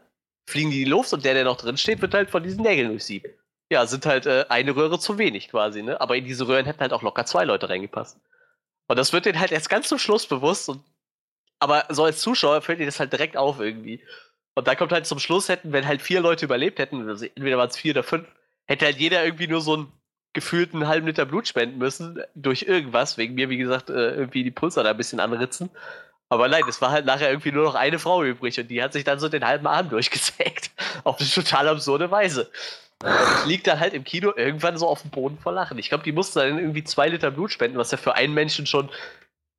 [0.47, 2.63] fliegen die in die Luft und der, der noch drin steht, wird halt von diesen
[2.63, 3.27] Nägeln durchsiebt.
[3.71, 6.01] Ja, sind halt äh, eine Röhre zu wenig quasi, ne?
[6.01, 8.19] Aber in diese Röhren hätten halt auch locker zwei Leute reingepasst.
[8.87, 10.67] Und das wird denen halt erst ganz zum Schluss bewusst.
[10.67, 10.83] Und,
[11.59, 14.03] aber so als Zuschauer fällt dir das halt direkt auf irgendwie.
[14.55, 17.57] Und da kommt halt zum Schluss, hätten, wenn halt vier Leute überlebt hätten, also entweder
[17.57, 18.27] waren es vier oder fünf,
[18.67, 19.91] hätte halt jeder irgendwie nur so einen
[20.33, 23.17] gefühlten halben Liter Blut spenden müssen durch irgendwas.
[23.17, 25.69] Wegen mir, wie gesagt, äh, irgendwie die Pulsader ein bisschen anritzen.
[26.29, 28.93] Aber nein, es war halt nachher irgendwie nur noch eine Frau übrig und die hat
[28.93, 30.71] sich dann so den halben Arm durchgesägt.
[31.03, 32.49] Auf eine total absurde Weise.
[33.03, 35.79] Ich liegt dann halt im Kino irgendwann so auf dem Boden vor Lachen.
[35.79, 38.67] Ich glaube, die mussten dann irgendwie zwei Liter Blut spenden, was ja für einen Menschen
[38.67, 38.89] schon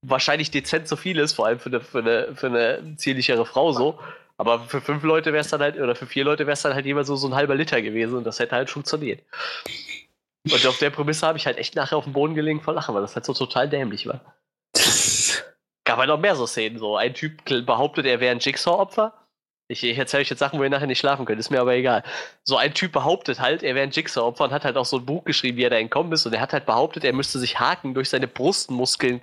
[0.01, 3.73] wahrscheinlich dezent zu viel ist, vor allem für eine, für eine, für eine zierlichere Frau
[3.73, 3.99] so.
[4.43, 6.75] Aber für fünf Leute wäre es dann halt, oder für vier Leute wäre es dann
[6.75, 9.23] halt jeweils so, so ein halber Liter gewesen und das hätte halt funktioniert.
[10.51, 12.93] Und auf der Prämisse habe ich halt echt nachher auf dem Boden gelegen vor Lachen,
[12.93, 14.35] weil das halt so total dämlich war.
[15.85, 16.77] Gab halt noch mehr so Szenen.
[16.77, 19.15] So ein Typ behauptet, er wäre ein Jigsaw-Opfer.
[19.69, 21.75] Ich, ich erzähle euch jetzt Sachen, wo ihr nachher nicht schlafen könnt, ist mir aber
[21.75, 22.03] egal.
[22.43, 25.07] So ein Typ behauptet halt, er wäre ein Jigsaw-Opfer und hat halt auch so ein
[25.07, 26.27] Buch geschrieben, wie er da entkommen ist.
[26.27, 29.23] Und er hat halt behauptet, er müsste sich Haken durch seine Brustmuskeln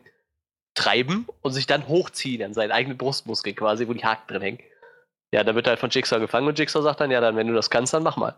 [0.75, 4.59] treiben und sich dann hochziehen an seinen eigenen Brustmuskeln quasi, wo die Haken drin hängen.
[5.31, 7.47] Ja, dann wird er halt von Jigsaw gefangen und Jigsaw sagt dann, ja, dann, wenn
[7.47, 8.35] du das kannst, dann mach mal.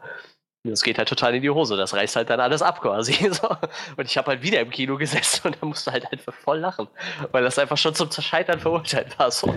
[0.63, 1.75] Und das geht halt total in die Hose.
[1.75, 3.13] Das reißt halt dann alles ab quasi.
[3.31, 3.49] So.
[3.97, 6.87] Und ich habe halt wieder im Kino gesessen und da musste halt einfach voll lachen.
[7.31, 9.31] Weil das einfach schon zum Zerscheitern verurteilt war.
[9.31, 9.55] So.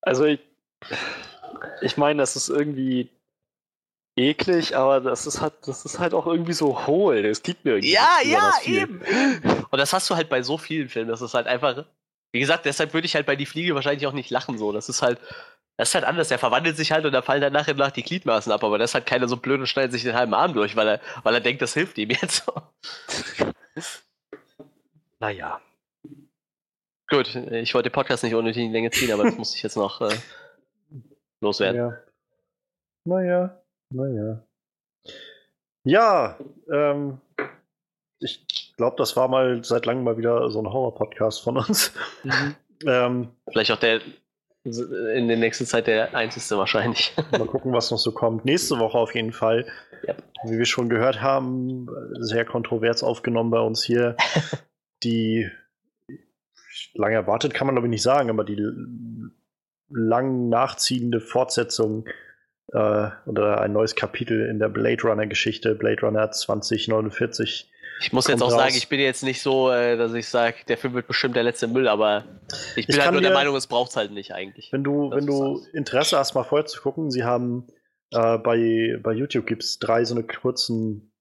[0.00, 0.40] Also ich,
[1.82, 3.10] ich meine, das ist irgendwie
[4.16, 7.22] eklig, aber das ist halt, das ist halt auch irgendwie so hohl.
[7.22, 9.02] Das gibt mir irgendwie Ja, ja, eben.
[9.70, 11.10] Und das hast du halt bei so vielen Filmen.
[11.10, 11.84] Das ist halt einfach.
[12.32, 14.56] Wie gesagt, deshalb würde ich halt bei Die Fliege wahrscheinlich auch nicht lachen.
[14.56, 15.18] So, das ist halt.
[15.80, 16.28] Das ist halt anders.
[16.28, 18.62] Der verwandelt sich halt und da fallen dann nach und nach die Gliedmaßen ab.
[18.64, 21.00] Aber das halt keiner so blöd und schneidet sich den halben Arm durch, weil er,
[21.22, 22.46] weil er denkt, das hilft ihm jetzt.
[25.20, 25.60] Naja.
[27.08, 29.62] Gut, ich wollte den Podcast nicht unnötig in die Länge ziehen, aber das muss ich
[29.62, 30.14] jetzt noch äh,
[31.40, 31.80] loswerden.
[31.80, 31.98] Ja.
[33.04, 34.42] Naja, naja.
[35.84, 36.38] Ja,
[36.70, 37.20] ähm,
[38.18, 41.92] ich glaube, das war mal seit langem mal wieder so ein Horror-Podcast von uns.
[42.86, 44.00] ähm, Vielleicht auch der
[44.64, 47.14] in der nächsten Zeit der einzigste wahrscheinlich.
[47.32, 48.44] mal gucken, was noch so kommt.
[48.44, 49.66] Nächste Woche auf jeden Fall.
[50.06, 50.22] Yep.
[50.44, 54.16] Wie wir schon gehört haben, sehr kontrovers aufgenommen bei uns hier.
[55.02, 55.50] die
[56.94, 58.58] lange erwartet kann man glaube ich nicht sagen, aber die
[59.88, 62.06] lang nachziehende Fortsetzung
[62.72, 67.70] äh, oder ein neues Kapitel in der Blade Runner Geschichte, Blade Runner 2049.
[68.00, 68.76] Ich muss jetzt auch sagen, raus.
[68.76, 71.66] ich bin jetzt nicht so, äh, dass ich sage, der Film wird bestimmt der letzte
[71.68, 72.24] Müll, aber
[72.76, 74.72] ich bin Ich halt nur der dir- Meinung, es braucht halt nicht eigentlich.
[74.72, 75.62] Wenn du, wenn du.
[75.74, 77.66] Interesse hast, mal vorher zu gucken, sie haben
[78.12, 81.12] äh, bei, bei YouTube gibt es drei so eine kurzen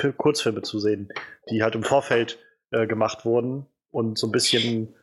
[0.00, 1.08] Fil- Kurzfilme zu sehen,
[1.50, 2.38] die halt im Vorfeld
[2.70, 4.94] äh, gemacht wurden und so ein bisschen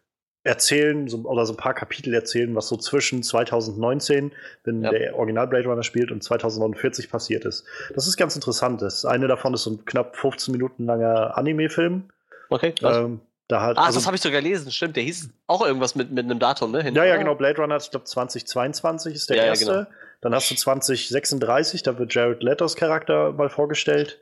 [0.44, 4.32] erzählen so, oder so ein paar Kapitel erzählen, was so zwischen 2019,
[4.64, 4.90] wenn Ja.
[4.90, 7.66] der Original Blade Runner spielt, und 2049 passiert ist.
[7.94, 8.82] Das ist ganz interessant.
[8.82, 12.06] Das eine davon ist so ein knapp 15 Minuten langer Anime-Film.
[12.50, 12.98] Okay, krass.
[12.98, 14.96] Ähm, da halt, Ach, also- das habe ich sogar gelesen, stimmt.
[14.96, 16.82] Der hieß auch irgendwas mit, mit einem Datum, ne?
[16.82, 17.36] hinten, Ja, ja, genau.
[17.36, 19.66] Blade Runner, ich glaube 2022 ist der Ja, ja, erste.
[19.66, 19.86] genau.
[20.22, 24.20] Dann hast du 2036, da wird Jared Letos Charakter mal vorgestellt.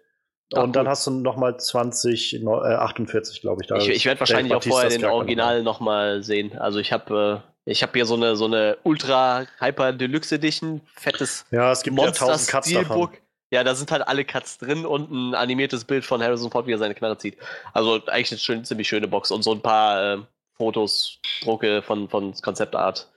[0.55, 0.91] Ach, und dann cool.
[0.91, 3.67] hast du nochmal 2048, glaube ich.
[3.67, 6.57] Da Ich, ich werde wahrscheinlich auch vorher den Original nochmal sehen.
[6.57, 10.81] Also ich habe äh, ich hab hier so eine, so eine Ultra Hyper Deluxe Edition,
[10.95, 11.45] fettes.
[11.51, 13.09] Ja, es gibt ja Monster 1000 Cuts davon.
[13.51, 16.73] Ja, da sind halt alle Cuts drin und ein animiertes Bild von Harrison Ford, wie
[16.73, 17.37] er seine Knarre zieht.
[17.73, 20.17] Also eigentlich eine schön, ziemlich schöne Box und so ein paar äh,
[20.55, 23.07] Fotos, Drucke von, von Konzeptart.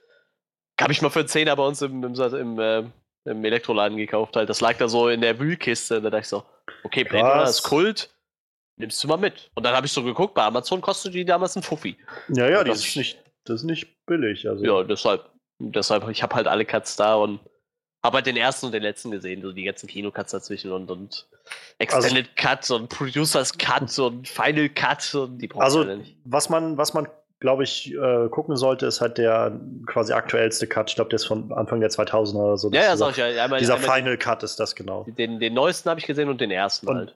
[0.79, 2.83] Habe ich mal für einen Zehner bei uns im, im, im, äh,
[3.25, 4.35] im Elektroladen gekauft.
[4.35, 4.49] Halt.
[4.49, 6.01] Das lag da so in der Wühlkiste.
[6.01, 6.43] Da dachte ich so,
[6.83, 8.09] okay, Blade Runner ist Kult,
[8.77, 9.49] nimmst du mal mit.
[9.55, 11.97] Und dann habe ich so geguckt, bei Amazon kostet die damals ein Fuffi.
[12.29, 14.47] Ja, ja, die Das- ist nicht, das ist nicht billig.
[14.49, 14.63] Also.
[14.65, 15.29] Ja, deshalb,
[15.59, 17.39] deshalb, ich habe halt alle Cuts da und
[18.03, 21.27] habe halt den ersten und den letzten gesehen, so die ganzen Kinocuts dazwischen und, und
[21.79, 26.17] Extended Cut und Producers Cut und Final Cut und die brauchst Also, nicht.
[26.25, 27.07] was man, was man
[27.43, 30.89] glaube ich, äh, gucken sollte, ist halt der quasi aktuellste Cut.
[30.89, 32.69] Ich glaube, der ist von Anfang der 2000er oder so.
[32.71, 33.43] Ja, ja, dieser, sag ich ja.
[33.43, 35.03] Einmal, Dieser einmal Final Cut ist das genau.
[35.03, 37.15] den, den, den neuesten habe ich gesehen und den ersten Und- halt.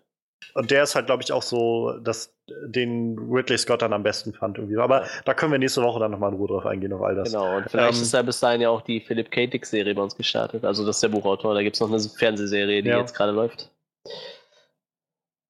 [0.53, 2.31] Und der ist halt, glaube ich, auch so, dass
[2.67, 4.77] den Ridley Scott dann am besten fand irgendwie.
[4.77, 5.07] Aber Ja.
[5.25, 7.31] da können wir nächste Woche dann nochmal in Ruhe drauf eingehen, auf all das.
[7.31, 9.47] Genau, und vielleicht Ähm, ist da bis dahin ja auch die Philip K.
[9.47, 10.63] Dick-Serie bei uns gestartet.
[10.63, 11.53] Also das ist der Buchautor.
[11.55, 12.99] Da gibt es noch eine Fernsehserie, die Ja.
[12.99, 13.71] jetzt gerade läuft.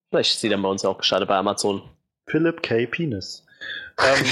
[0.10, 1.82] Vielleicht ist sie dann bei uns ja auch gestartet bei Amazon.
[2.30, 2.86] Philip K.
[2.88, 3.46] Penis.
[4.00, 4.26] Ähm,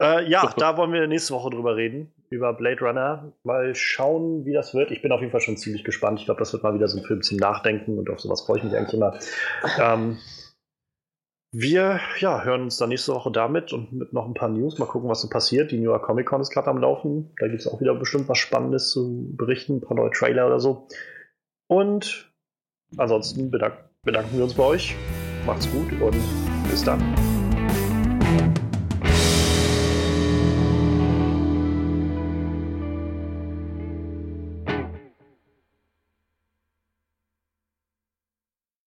[0.00, 2.12] äh, ja, da wollen wir nächste Woche drüber reden.
[2.28, 3.32] Über Blade Runner.
[3.44, 4.90] Mal schauen, wie das wird.
[4.90, 6.18] Ich bin auf jeden Fall schon ziemlich gespannt.
[6.18, 8.58] Ich glaube, das wird mal wieder so ein Film zum Nachdenken und auf sowas freue
[8.58, 9.18] ich mich eigentlich immer.
[9.78, 10.18] Ähm,
[11.52, 14.78] wir ja, hören uns dann nächste Woche damit und mit noch ein paar News.
[14.78, 15.70] Mal gucken, was so passiert.
[15.70, 17.32] Die New York Comic Con ist gerade am Laufen.
[17.38, 19.76] Da gibt es auch wieder bestimmt was Spannendes zu berichten.
[19.76, 20.88] Ein paar neue Trailer oder so.
[21.68, 22.30] Und
[22.96, 24.96] ansonsten bedank bedanken wir uns bei euch.
[25.46, 26.16] Macht's gut und
[26.70, 27.00] bis dann.
[28.26, 28.65] Thank you.